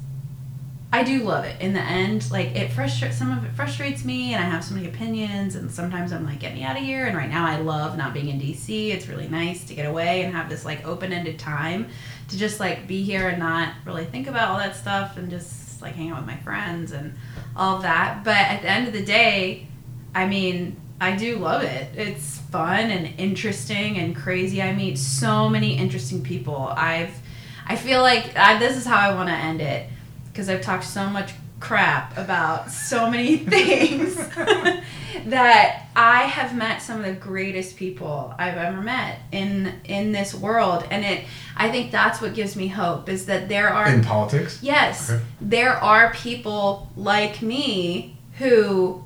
I 0.94 1.02
do 1.02 1.24
love 1.24 1.44
it 1.44 1.60
in 1.60 1.74
the 1.74 1.82
end. 1.82 2.30
Like 2.30 2.56
it 2.56 2.72
frustrates 2.72 3.18
some 3.18 3.36
of 3.36 3.44
it 3.44 3.52
frustrates 3.56 4.06
me 4.06 4.36
and 4.36 4.44
I 4.44 4.46
have 4.46 4.64
so 4.64 4.76
many 4.76 4.88
opinions 4.88 5.56
and 5.56 5.72
sometimes 5.72 6.14
I'm 6.14 6.24
like, 6.24 6.40
get 6.40 6.54
me 6.54 6.62
out 6.62 6.78
of 6.78 6.84
here 6.84 7.08
and 7.08 7.18
right 7.18 7.32
now 7.32 7.48
I 7.48 7.58
love 7.58 7.98
not 7.98 8.14
being 8.14 8.30
in 8.30 8.40
DC. 8.40 8.94
It's 8.94 9.08
really 9.08 9.28
nice 9.28 9.64
to 9.64 9.74
get 9.74 9.88
away 9.88 10.22
and 10.22 10.32
have 10.32 10.50
this 10.50 10.66
like 10.66 10.86
open 10.86 11.12
ended 11.12 11.40
time 11.40 11.88
to 12.28 12.38
just 12.38 12.60
like 12.60 12.86
be 12.86 13.02
here 13.02 13.28
and 13.30 13.40
not 13.40 13.74
really 13.86 14.06
think 14.06 14.28
about 14.28 14.50
all 14.50 14.60
that 14.60 14.76
stuff 14.76 15.18
and 15.18 15.32
just 15.32 15.82
like 15.82 15.96
hang 15.96 16.12
out 16.12 16.18
with 16.18 16.28
my 16.28 16.38
friends 16.38 16.92
and 16.92 17.16
all 17.56 17.80
that. 17.80 18.24
But 18.24 18.38
at 18.38 18.62
the 18.62 18.70
end 18.70 18.86
of 18.86 18.94
the 18.94 19.04
day, 19.04 19.66
I 20.14 20.28
mean, 20.28 20.80
I 21.02 21.16
do 21.16 21.38
love 21.38 21.64
it. 21.64 21.88
It's 21.96 22.38
fun 22.38 22.92
and 22.92 23.20
interesting 23.20 23.98
and 23.98 24.16
crazy. 24.16 24.62
I 24.62 24.74
meet 24.76 25.00
so 25.00 25.50
many 25.50 25.76
interesting 25.76 26.22
people. 26.22 26.72
I've 26.78 27.20
I 27.66 27.78
feel 27.78 28.02
like 28.02 28.38
I, 28.38 28.60
this 28.60 28.78
is 28.78 28.86
how 28.86 28.98
I 28.98 29.16
want 29.16 29.30
to 29.30 29.36
end 29.36 29.60
it. 29.60 29.90
Because 30.34 30.50
I've 30.50 30.62
talked 30.62 30.84
so 30.84 31.08
much 31.08 31.32
crap 31.60 32.18
about 32.18 32.70
so 32.70 33.10
many 33.10 33.38
things 33.56 34.16
that 35.26 35.88
I 35.96 36.24
have 36.24 36.56
met 36.56 36.82
some 36.82 37.00
of 37.00 37.06
the 37.06 37.14
greatest 37.14 37.78
people 37.78 38.34
I've 38.38 38.58
ever 38.58 38.82
met 38.82 39.20
in 39.32 39.74
in 39.86 40.12
this 40.12 40.34
world. 40.34 40.86
And 40.92 41.06
it 41.06 41.24
I 41.56 41.70
think 41.72 41.92
that's 41.92 42.20
what 42.20 42.34
gives 42.34 42.56
me 42.56 42.68
hope 42.68 43.08
is 43.08 43.28
that 43.28 43.48
there 43.48 43.70
are 43.70 43.88
in 43.88 44.04
politics? 44.04 44.60
Yes. 44.62 45.10
Okay. 45.10 45.24
there 45.40 45.76
are 45.76 46.14
people 46.14 46.90
like 46.98 47.42
me 47.42 48.18
who 48.40 49.04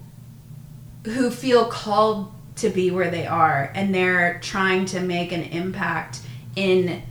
who 1.06 1.30
feel 1.30 1.66
called 1.66 2.32
to 2.56 2.70
be 2.70 2.90
where 2.90 3.12
they 3.12 3.28
are 3.28 3.72
and 3.76 3.94
they're 3.94 4.40
trying 4.42 4.86
to 4.86 5.00
make 5.00 5.32
an 5.32 5.44
impact 5.44 6.22
in 6.56 7.04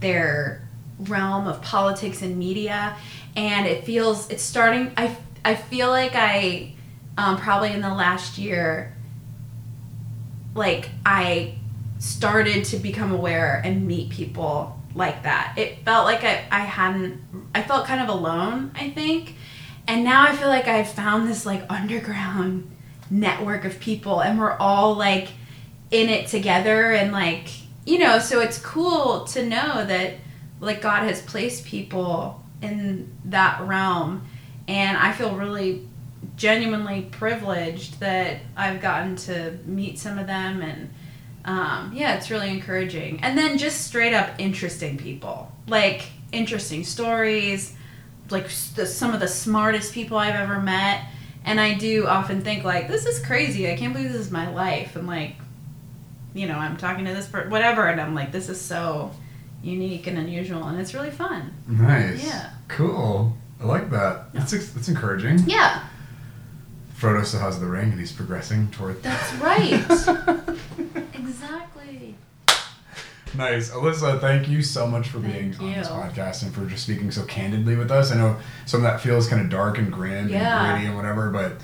their 0.00 0.66
realm 0.98 1.46
of 1.46 1.60
politics 1.60 2.22
and 2.22 2.38
media 2.38 2.96
and 3.36 3.66
it 3.66 3.84
feels 3.84 4.30
it's 4.30 4.42
starting 4.42 4.92
i 4.96 5.16
i 5.44 5.54
feel 5.54 5.88
like 5.88 6.12
i 6.14 6.72
um, 7.16 7.36
probably 7.36 7.72
in 7.72 7.80
the 7.80 7.94
last 7.94 8.38
year 8.38 8.96
like 10.54 10.88
i 11.04 11.54
started 11.98 12.64
to 12.64 12.76
become 12.76 13.12
aware 13.12 13.62
and 13.64 13.86
meet 13.86 14.10
people 14.10 14.78
like 14.94 15.24
that. 15.24 15.54
It 15.56 15.84
felt 15.84 16.04
like 16.04 16.22
i, 16.22 16.44
I 16.50 16.60
hadn't 16.60 17.20
i 17.54 17.62
felt 17.62 17.86
kind 17.86 18.00
of 18.00 18.08
alone 18.08 18.70
i 18.74 18.90
think. 18.90 19.36
And 19.86 20.04
now 20.04 20.24
i 20.24 20.34
feel 20.36 20.48
like 20.48 20.68
i've 20.68 20.90
found 20.90 21.28
this 21.28 21.44
like 21.44 21.64
underground 21.70 22.70
network 23.10 23.64
of 23.64 23.80
people 23.80 24.20
and 24.20 24.38
we're 24.38 24.56
all 24.56 24.94
like 24.94 25.28
in 25.90 26.08
it 26.08 26.26
together 26.26 26.92
and 26.92 27.12
like 27.12 27.48
you 27.84 27.98
know 27.98 28.18
so 28.18 28.40
it's 28.40 28.58
cool 28.58 29.24
to 29.24 29.44
know 29.44 29.84
that 29.84 30.14
like 30.58 30.80
god 30.80 31.02
has 31.02 31.20
placed 31.22 31.66
people 31.66 32.42
in 32.64 33.12
that 33.24 33.60
realm 33.62 34.26
and 34.68 34.96
i 34.98 35.12
feel 35.12 35.34
really 35.36 35.86
genuinely 36.36 37.02
privileged 37.10 38.00
that 38.00 38.38
i've 38.56 38.80
gotten 38.80 39.16
to 39.16 39.56
meet 39.66 39.98
some 39.98 40.18
of 40.18 40.26
them 40.26 40.62
and 40.62 40.90
um, 41.46 41.92
yeah 41.94 42.16
it's 42.16 42.30
really 42.30 42.48
encouraging 42.48 43.20
and 43.22 43.36
then 43.36 43.58
just 43.58 43.86
straight 43.86 44.14
up 44.14 44.30
interesting 44.38 44.96
people 44.96 45.52
like 45.68 46.04
interesting 46.32 46.82
stories 46.84 47.76
like 48.30 48.48
the, 48.74 48.86
some 48.86 49.12
of 49.12 49.20
the 49.20 49.28
smartest 49.28 49.92
people 49.92 50.16
i've 50.16 50.34
ever 50.34 50.58
met 50.58 51.04
and 51.44 51.60
I 51.60 51.74
do 51.74 52.06
often 52.06 52.40
think 52.40 52.64
like, 52.64 52.88
this 52.88 53.06
is 53.06 53.24
crazy. 53.24 53.70
I 53.70 53.76
can't 53.76 53.92
believe 53.92 54.12
this 54.12 54.20
is 54.20 54.30
my 54.30 54.50
life. 54.50 54.96
And 54.96 55.06
like, 55.06 55.34
you 56.32 56.48
know, 56.48 56.56
I'm 56.56 56.76
talking 56.76 57.04
to 57.04 57.14
this 57.14 57.26
person, 57.26 57.50
whatever, 57.50 57.86
and 57.86 58.00
I'm 58.00 58.14
like, 58.14 58.32
this 58.32 58.48
is 58.48 58.60
so 58.60 59.12
unique 59.62 60.06
and 60.06 60.18
unusual, 60.18 60.64
and 60.64 60.80
it's 60.80 60.94
really 60.94 61.10
fun. 61.10 61.54
Nice. 61.68 62.24
Yeah. 62.24 62.50
Cool. 62.68 63.36
I 63.60 63.64
like 63.64 63.90
that. 63.90 64.32
That's 64.32 64.52
that's 64.52 64.88
encouraging. 64.88 65.40
Yeah. 65.46 65.84
Frodo 66.96 67.24
still 67.24 67.40
has 67.40 67.60
the 67.60 67.66
ring, 67.66 67.90
and 67.90 67.98
he's 67.98 68.12
progressing 68.12 68.70
toward. 68.70 69.02
That's 69.02 69.34
right. 69.34 69.84
Exactly. 71.14 72.14
Nice. 73.36 73.70
Alyssa, 73.70 74.20
thank 74.20 74.48
you 74.48 74.62
so 74.62 74.86
much 74.86 75.08
for 75.08 75.18
thank 75.18 75.32
being 75.32 75.52
you. 75.54 75.58
on 75.58 75.72
this 75.72 75.88
podcast 75.88 76.42
and 76.42 76.54
for 76.54 76.64
just 76.66 76.84
speaking 76.84 77.10
so 77.10 77.24
candidly 77.24 77.76
with 77.76 77.90
us. 77.90 78.12
I 78.12 78.16
know 78.16 78.36
some 78.66 78.78
of 78.80 78.84
that 78.84 79.00
feels 79.00 79.26
kind 79.26 79.42
of 79.42 79.50
dark 79.50 79.78
and 79.78 79.92
grim 79.92 80.28
yeah. 80.28 80.64
and 80.64 80.72
gritty 80.72 80.86
and 80.86 80.96
whatever, 80.96 81.30
but 81.30 81.54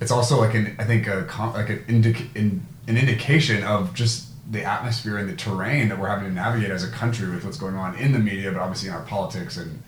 it's 0.00 0.10
also 0.10 0.38
like 0.40 0.54
an 0.54 0.76
I 0.78 0.84
think 0.84 1.06
a 1.06 1.26
like 1.54 1.68
an 1.68 1.84
indic- 1.88 2.34
an 2.34 2.66
indication 2.86 3.62
of 3.64 3.92
just 3.94 4.28
the 4.50 4.64
atmosphere 4.64 5.18
and 5.18 5.28
the 5.28 5.36
terrain 5.36 5.88
that 5.90 5.98
we're 5.98 6.08
having 6.08 6.24
to 6.24 6.32
navigate 6.32 6.70
as 6.70 6.82
a 6.82 6.90
country 6.90 7.30
with 7.30 7.44
what's 7.44 7.58
going 7.58 7.76
on 7.76 7.94
in 7.96 8.12
the 8.12 8.18
media, 8.18 8.50
but 8.50 8.60
obviously 8.60 8.88
in 8.88 8.94
our 8.94 9.02
politics 9.02 9.56
and 9.56 9.82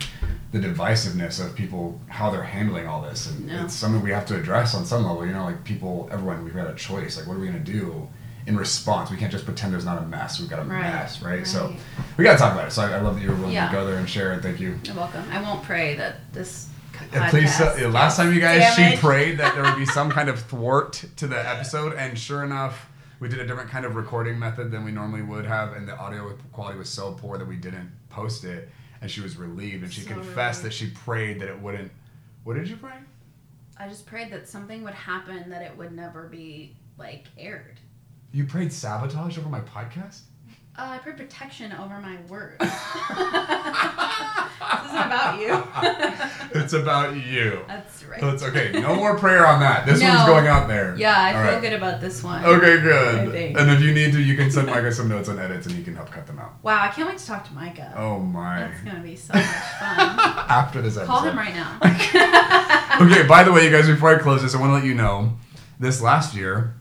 the 0.53 0.59
divisiveness 0.59 1.45
of 1.45 1.55
people 1.57 2.01
how 2.09 2.31
they're 2.31 2.43
handling 2.43 2.87
all 2.87 3.03
this 3.03 3.27
and 3.27 3.47
no. 3.47 3.65
it's 3.65 3.75
something 3.75 4.03
we 4.03 4.11
have 4.11 4.27
to 4.27 4.37
address 4.37 4.75
on 4.75 4.85
some 4.85 5.05
level 5.05 5.27
you 5.27 5.33
know 5.33 5.45
like 5.45 5.65
people 5.65 6.09
everyone 6.13 6.45
we've 6.45 6.55
got 6.55 6.71
a 6.71 6.75
choice 6.75 7.17
like 7.17 7.27
what 7.27 7.37
are 7.37 7.41
we 7.41 7.47
going 7.47 7.65
to 7.65 7.73
do 7.73 8.09
in 8.47 8.57
response. 8.57 9.11
We 9.11 9.17
can't 9.17 9.33
just 9.33 9.45
pretend 9.45 9.73
there's 9.73 9.85
not 9.85 10.03
a 10.03 10.07
mess. 10.07 10.41
We've 10.41 10.49
got 10.49 10.61
a 10.61 10.65
right. 10.65 10.81
mess, 10.81 11.23
right? 11.23 11.39
right? 11.39 11.47
So 11.47 11.75
we 12.17 12.25
got 12.25 12.33
to 12.33 12.39
talk 12.39 12.53
about 12.53 12.69
it. 12.69 12.71
So 12.73 12.83
I, 12.83 12.91
I, 12.91 13.01
love 13.01 13.17
that 13.17 13.23
you 13.23 13.31
were 13.31 13.37
willing 13.37 13.53
yeah. 13.53 13.69
to 13.69 13.73
go 13.73 13.87
there 13.87 13.97
and 13.97 14.09
share 14.09 14.33
it. 14.33 14.43
Thank 14.43 14.61
you. 14.61 14.79
You're 14.85 14.97
welcome. 14.97 15.25
I 15.31 15.41
won't 15.41 15.63
pray 15.63 15.95
that 15.97 16.33
this. 16.33 16.69
Podcast 16.93 17.31
please, 17.31 17.61
uh, 17.61 17.89
last 17.89 18.17
time 18.17 18.33
you 18.33 18.41
guys, 18.41 18.75
she 18.75 18.97
prayed 18.99 19.39
that 19.39 19.55
there 19.55 19.65
would 19.65 19.77
be 19.77 19.87
some 19.87 20.11
kind 20.11 20.29
of 20.29 20.41
thwart 20.49 21.05
to 21.17 21.27
the 21.27 21.49
episode, 21.49 21.95
and 21.95 22.17
sure 22.17 22.45
enough, 22.45 22.87
we 23.19 23.29
did 23.29 23.41
a 23.41 23.47
different 23.47 23.71
kind 23.71 23.85
of 23.85 23.97
recording 23.97 24.39
method 24.39 24.71
than 24.71 24.85
we 24.85 24.93
normally 24.93 25.23
would 25.23 25.45
have, 25.45 25.73
and 25.73 25.89
the 25.89 25.97
audio 25.97 26.37
quality 26.53 26.79
was 26.79 26.89
so 26.89 27.13
poor 27.13 27.39
that 27.39 27.49
we 27.49 27.57
didn't 27.57 27.91
post 28.09 28.45
it. 28.45 28.69
And 29.03 29.11
she 29.11 29.21
was 29.21 29.37
relieved, 29.37 29.83
and 29.83 29.93
she 29.93 30.03
so 30.03 30.09
confessed 30.15 30.61
relieved. 30.61 30.65
that 30.65 30.73
she 30.73 30.91
prayed 30.91 31.41
that 31.41 31.49
it 31.49 31.61
wouldn't. 31.61 31.93
What 32.45 32.55
did 32.55 32.69
you 32.69 32.77
pray? 32.77 32.95
I 33.77 33.89
just 33.89 34.07
prayed 34.07 34.31
that 34.33 34.49
something 34.49 34.85
would 34.85 34.95
happen 34.95 35.51
that 35.51 35.61
it 35.63 35.77
would 35.77 35.93
never 35.93 36.29
be 36.29 36.77
like 36.97 37.27
aired. 37.37 37.81
You 38.33 38.47
prayed 38.47 38.73
sabotage 38.73 39.37
over 39.39 39.49
my 39.49 39.61
podcast? 39.61 40.21
Uh, 40.75 40.93
I 40.93 40.99
prayed 40.99 41.19
protection 41.19 41.71
over 41.73 41.99
my 42.01 42.17
words. 42.31 42.57
this 42.61 42.73
isn't 44.87 45.05
about 45.05 45.39
you. 45.39 45.63
it's 46.63 46.73
about 46.73 47.15
you. 47.15 47.63
That's 47.69 48.03
right. 48.05 48.19
So 48.19 48.31
it's 48.31 48.43
okay. 48.43 48.73
No 48.73 48.95
more 48.95 49.19
prayer 49.19 49.47
on 49.47 49.61
that. 49.61 49.85
This 49.85 50.01
no. 50.01 50.09
one's 50.09 50.27
going 50.27 50.47
out 50.47 50.69
there. 50.69 50.97
Yeah, 50.97 51.15
I 51.15 51.35
All 51.35 51.43
feel 51.45 51.53
right. 51.53 51.61
good 51.61 51.75
about 51.75 52.01
this 52.01 52.25
one. 52.25 52.43
Okay, 52.43 52.81
good. 52.81 53.35
And 53.55 53.71
if 53.71 53.83
you 53.83 53.93
need 53.93 54.13
to, 54.13 54.23
you 54.23 54.35
can 54.35 54.51
send 54.51 54.69
Micah 54.69 54.91
some 54.93 55.11
notes 55.11 55.29
on 55.29 55.39
edits 55.39 55.67
and 55.67 55.77
he 55.77 55.85
can 55.85 55.95
help 55.95 56.11
cut 56.11 56.27
them 56.27 56.39
out. 56.39 56.55
Wow, 56.63 56.81
I 56.81 56.89
can't 56.89 57.07
wait 57.07 57.19
to 57.19 57.27
talk 57.27 57.47
to 57.49 57.53
Micah. 57.53 57.93
Oh 57.95 58.19
my. 58.19 58.61
That's 58.61 58.81
going 58.81 58.97
to 58.97 59.03
be 59.03 59.15
so 59.15 59.35
much 59.35 59.45
fun. 59.45 59.51
After 59.79 60.81
this 60.81 60.97
episode. 60.97 61.07
Call 61.07 61.23
him 61.25 61.37
right 61.37 61.55
now. 61.55 61.77
okay, 63.03 63.27
by 63.27 63.45
the 63.45 63.53
way, 63.53 63.67
you 63.67 63.71
guys, 63.71 63.89
before 63.89 64.17
I 64.17 64.19
close 64.19 64.41
this, 64.41 64.55
I 64.55 64.59
want 64.59 64.71
to 64.71 64.75
let 64.77 64.85
you 64.85 64.95
know 64.95 65.35
this 65.79 66.01
last 66.01 66.35
year, 66.35 66.77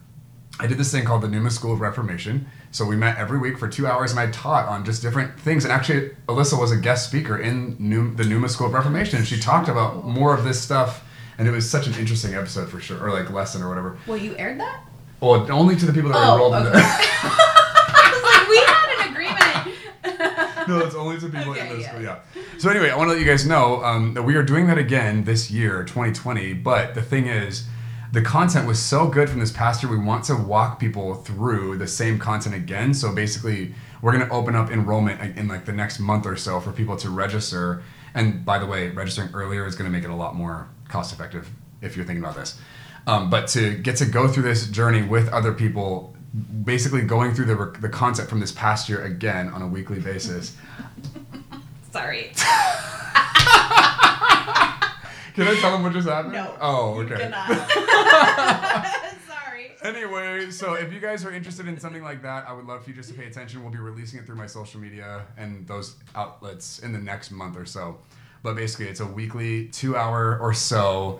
I 0.62 0.68
did 0.68 0.78
this 0.78 0.94
thing 0.94 1.04
called 1.04 1.24
the 1.24 1.28
Numa 1.28 1.52
School 1.52 1.74
of 1.74 1.82
Reformation. 1.82 2.48
So 2.72 2.86
we 2.86 2.96
met 2.96 3.18
every 3.18 3.38
week 3.38 3.58
for 3.58 3.68
two 3.68 3.86
hours, 3.86 4.12
and 4.12 4.20
I 4.20 4.32
taught 4.32 4.68
on 4.68 4.86
just 4.86 5.02
different 5.02 5.38
things. 5.38 5.66
And 5.66 5.74
actually, 5.74 6.12
Alyssa 6.28 6.58
was 6.58 6.72
a 6.72 6.78
guest 6.78 7.08
speaker 7.08 7.38
in 7.38 7.76
New, 7.80 8.16
the 8.16 8.24
Numa 8.24 8.48
School 8.48 8.68
of 8.68 8.74
Reformation, 8.74 9.18
and 9.18 9.28
she 9.28 9.38
talked 9.38 9.68
about 9.68 10.06
more 10.06 10.34
of 10.34 10.46
this 10.46 10.62
stuff. 10.62 11.06
And 11.38 11.48
it 11.48 11.52
was 11.52 11.70
such 11.70 11.88
an 11.88 11.94
interesting 11.96 12.34
episode 12.34 12.70
for 12.70 12.80
sure, 12.80 13.04
or 13.04 13.12
like 13.12 13.30
lesson 13.30 13.62
or 13.62 13.68
whatever. 13.68 13.98
Well, 14.08 14.18
you 14.18 14.38
aired 14.38 14.60
that. 14.60 14.84
Well, 15.20 15.52
only 15.52 15.76
to 15.76 15.86
the 15.86 15.92
people 15.92 16.12
that 16.12 16.18
oh, 16.18 16.34
enrolled 16.34 16.54
okay. 16.54 16.68
in 16.68 16.72
the. 16.72 16.80
like, 18.24 18.48
we 18.50 18.58
had 18.58 19.00
an 19.00 19.12
agreement. 19.12 20.68
no, 20.68 20.80
it's 20.80 20.96
only 20.96 21.20
to 21.20 21.28
people 21.28 21.52
okay, 21.52 21.70
in 21.70 21.76
the 21.76 21.82
yeah. 21.82 21.90
school. 21.90 22.02
Yeah. 22.02 22.20
So 22.58 22.70
anyway, 22.70 22.90
I 22.90 22.96
want 22.96 23.10
to 23.10 23.14
let 23.14 23.20
you 23.20 23.28
guys 23.28 23.46
know 23.46 23.84
um, 23.84 24.14
that 24.14 24.24
we 24.24 24.36
are 24.36 24.44
doing 24.44 24.68
that 24.68 24.78
again 24.78 25.26
this 25.26 25.52
year, 25.52 25.84
2020. 25.84 26.54
But 26.54 26.96
the 26.96 27.02
thing 27.02 27.28
is 27.28 27.66
the 28.12 28.22
content 28.22 28.68
was 28.68 28.82
so 28.82 29.08
good 29.08 29.30
from 29.30 29.40
this 29.40 29.52
past 29.52 29.82
year. 29.82 29.92
We 29.92 29.98
want 29.98 30.26
to 30.26 30.36
walk 30.36 30.80
people 30.80 31.16
through 31.16 31.78
the 31.78 31.88
same 31.88 32.20
content 32.20 32.56
again. 32.56 32.94
So 32.94 33.14
basically, 33.14 33.74
we're 34.02 34.12
going 34.12 34.28
to 34.28 34.34
open 34.34 34.56
up 34.56 34.70
enrollment 34.70 35.38
in 35.38 35.48
like 35.48 35.66
the 35.66 35.72
next 35.72 36.00
month 36.00 36.26
or 36.26 36.36
so 36.36 36.60
for 36.60 36.72
people 36.72 36.98
to 36.98 37.10
register. 37.10 37.84
And 38.14 38.44
by 38.44 38.60
the 38.60 38.66
way, 38.66 38.90
registering 38.90 39.30
earlier 39.34 39.66
is 39.66 39.76
going 39.76 39.90
to 39.90 39.96
make 39.96 40.04
it 40.04 40.10
a 40.10 40.16
lot 40.16 40.36
more 40.36 40.68
cost 40.90 41.14
effective 41.14 41.50
if 41.82 41.96
you're 41.96 42.06
thinking 42.06 42.24
about 42.24 42.36
this. 42.36 42.60
Um, 43.08 43.30
but 43.30 43.48
to 43.50 43.76
get 43.76 43.96
to 43.98 44.06
go 44.06 44.28
through 44.28 44.44
this 44.44 44.68
journey 44.68 45.02
with 45.04 45.30
other 45.30 45.54
people, 45.54 46.14
basically 46.64 47.02
going 47.02 47.34
through 47.34 47.46
the, 47.46 47.78
the 47.80 47.90
content 47.90 48.30
from 48.30 48.42
this 48.42 48.52
past 48.52 48.90
year 48.90 49.04
again 49.04 49.50
on 49.50 49.62
a 49.62 49.68
weekly 49.68 50.00
basis. 50.00 50.56
Sorry. 51.92 52.34
Can 55.34 55.48
I 55.48 55.56
tell 55.56 55.72
them 55.72 55.84
what 55.84 55.94
just 55.94 56.08
happened? 56.08 56.34
No. 56.34 56.56
Oh, 56.60 57.00
okay. 57.02 57.16
Sorry. 59.28 59.72
Anyway, 59.84 60.52
so 60.52 60.74
if 60.74 60.94
you 60.94 61.00
guys 61.00 61.26
are 61.26 61.32
interested 61.32 61.68
in 61.68 61.80
something 61.80 62.04
like 62.04 62.22
that, 62.24 62.48
I 62.48 62.54
would 62.54 62.66
love 62.66 62.84
for 62.84 62.90
you 62.90 62.96
just 62.96 63.10
to 63.10 63.16
pay 63.16 63.26
attention. 63.26 63.62
We'll 63.62 63.72
be 63.72 63.80
releasing 63.80 64.20
it 64.20 64.26
through 64.26 64.36
my 64.36 64.48
social 64.48 64.80
media 64.80 65.26
and 65.38 65.68
those 65.68 65.96
outlets 66.16 66.80
in 66.80 66.94
the 66.94 67.00
next 67.00 67.32
month 67.32 67.58
or 67.58 67.66
so. 67.66 67.98
But 68.44 68.56
basically, 68.56 68.88
it's 68.88 69.00
a 69.00 69.06
weekly 69.06 69.68
two 69.68 69.96
hour 69.96 70.38
or 70.40 70.54
so 70.54 71.20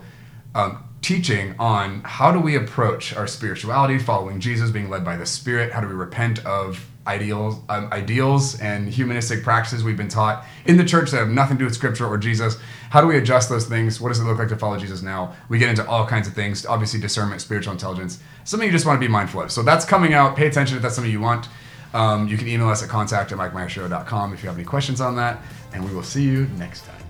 um, 0.54 0.84
teaching 1.00 1.54
on 1.58 2.02
how 2.04 2.32
do 2.32 2.38
we 2.38 2.56
approach 2.56 3.14
our 3.14 3.26
spirituality, 3.26 3.98
following 3.98 4.40
Jesus, 4.40 4.70
being 4.70 4.90
led 4.90 5.04
by 5.04 5.16
the 5.16 5.26
Spirit. 5.26 5.72
How 5.72 5.80
do 5.80 5.88
we 5.88 5.94
repent 5.94 6.44
of 6.44 6.86
ideals, 7.06 7.56
um, 7.68 7.88
ideals 7.92 8.60
and 8.60 8.88
humanistic 8.88 9.42
practices 9.42 9.82
we've 9.84 9.96
been 9.96 10.08
taught 10.08 10.44
in 10.66 10.76
the 10.76 10.84
church 10.84 11.10
that 11.10 11.18
have 11.18 11.28
nothing 11.28 11.56
to 11.56 11.60
do 11.60 11.64
with 11.64 11.74
Scripture 11.74 12.06
or 12.06 12.16
Jesus? 12.18 12.58
How 12.90 13.00
do 13.00 13.06
we 13.06 13.16
adjust 13.16 13.48
those 13.48 13.66
things? 13.66 14.00
What 14.00 14.08
does 14.08 14.20
it 14.20 14.24
look 14.24 14.38
like 14.38 14.48
to 14.48 14.56
follow 14.56 14.78
Jesus 14.78 15.02
now? 15.02 15.34
We 15.48 15.58
get 15.58 15.68
into 15.68 15.86
all 15.86 16.06
kinds 16.06 16.28
of 16.28 16.34
things. 16.34 16.66
Obviously, 16.66 17.00
discernment, 17.00 17.40
spiritual 17.40 17.72
intelligence, 17.72 18.20
something 18.44 18.66
you 18.66 18.72
just 18.72 18.86
want 18.86 19.00
to 19.00 19.06
be 19.06 19.10
mindful 19.10 19.42
of. 19.42 19.50
So 19.50 19.62
that's 19.62 19.84
coming 19.84 20.14
out. 20.14 20.36
Pay 20.36 20.46
attention 20.46 20.76
if 20.76 20.82
that's 20.82 20.94
something 20.94 21.12
you 21.12 21.20
want. 21.20 21.48
Um, 21.94 22.28
you 22.28 22.38
can 22.38 22.48
email 22.48 22.68
us 22.68 22.82
at 22.82 22.88
contact 22.88 23.32
at 23.32 23.38
mikemyershow.com 23.38 24.32
if 24.32 24.42
you 24.42 24.48
have 24.48 24.56
any 24.56 24.64
questions 24.64 25.00
on 25.00 25.16
that. 25.16 25.42
And 25.74 25.84
we 25.84 25.94
will 25.94 26.02
see 26.02 26.22
you 26.22 26.46
next 26.58 26.84
time. 26.84 27.01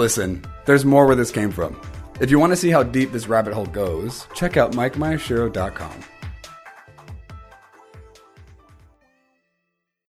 Listen, 0.00 0.42
there's 0.64 0.86
more 0.86 1.04
where 1.04 1.14
this 1.14 1.30
came 1.30 1.50
from. 1.52 1.78
If 2.22 2.30
you 2.30 2.38
want 2.38 2.52
to 2.52 2.56
see 2.56 2.70
how 2.70 2.82
deep 2.82 3.12
this 3.12 3.28
rabbit 3.28 3.52
hole 3.52 3.66
goes, 3.66 4.26
check 4.34 4.56
out 4.56 4.72
MikeMyerShow.com. 4.72 6.19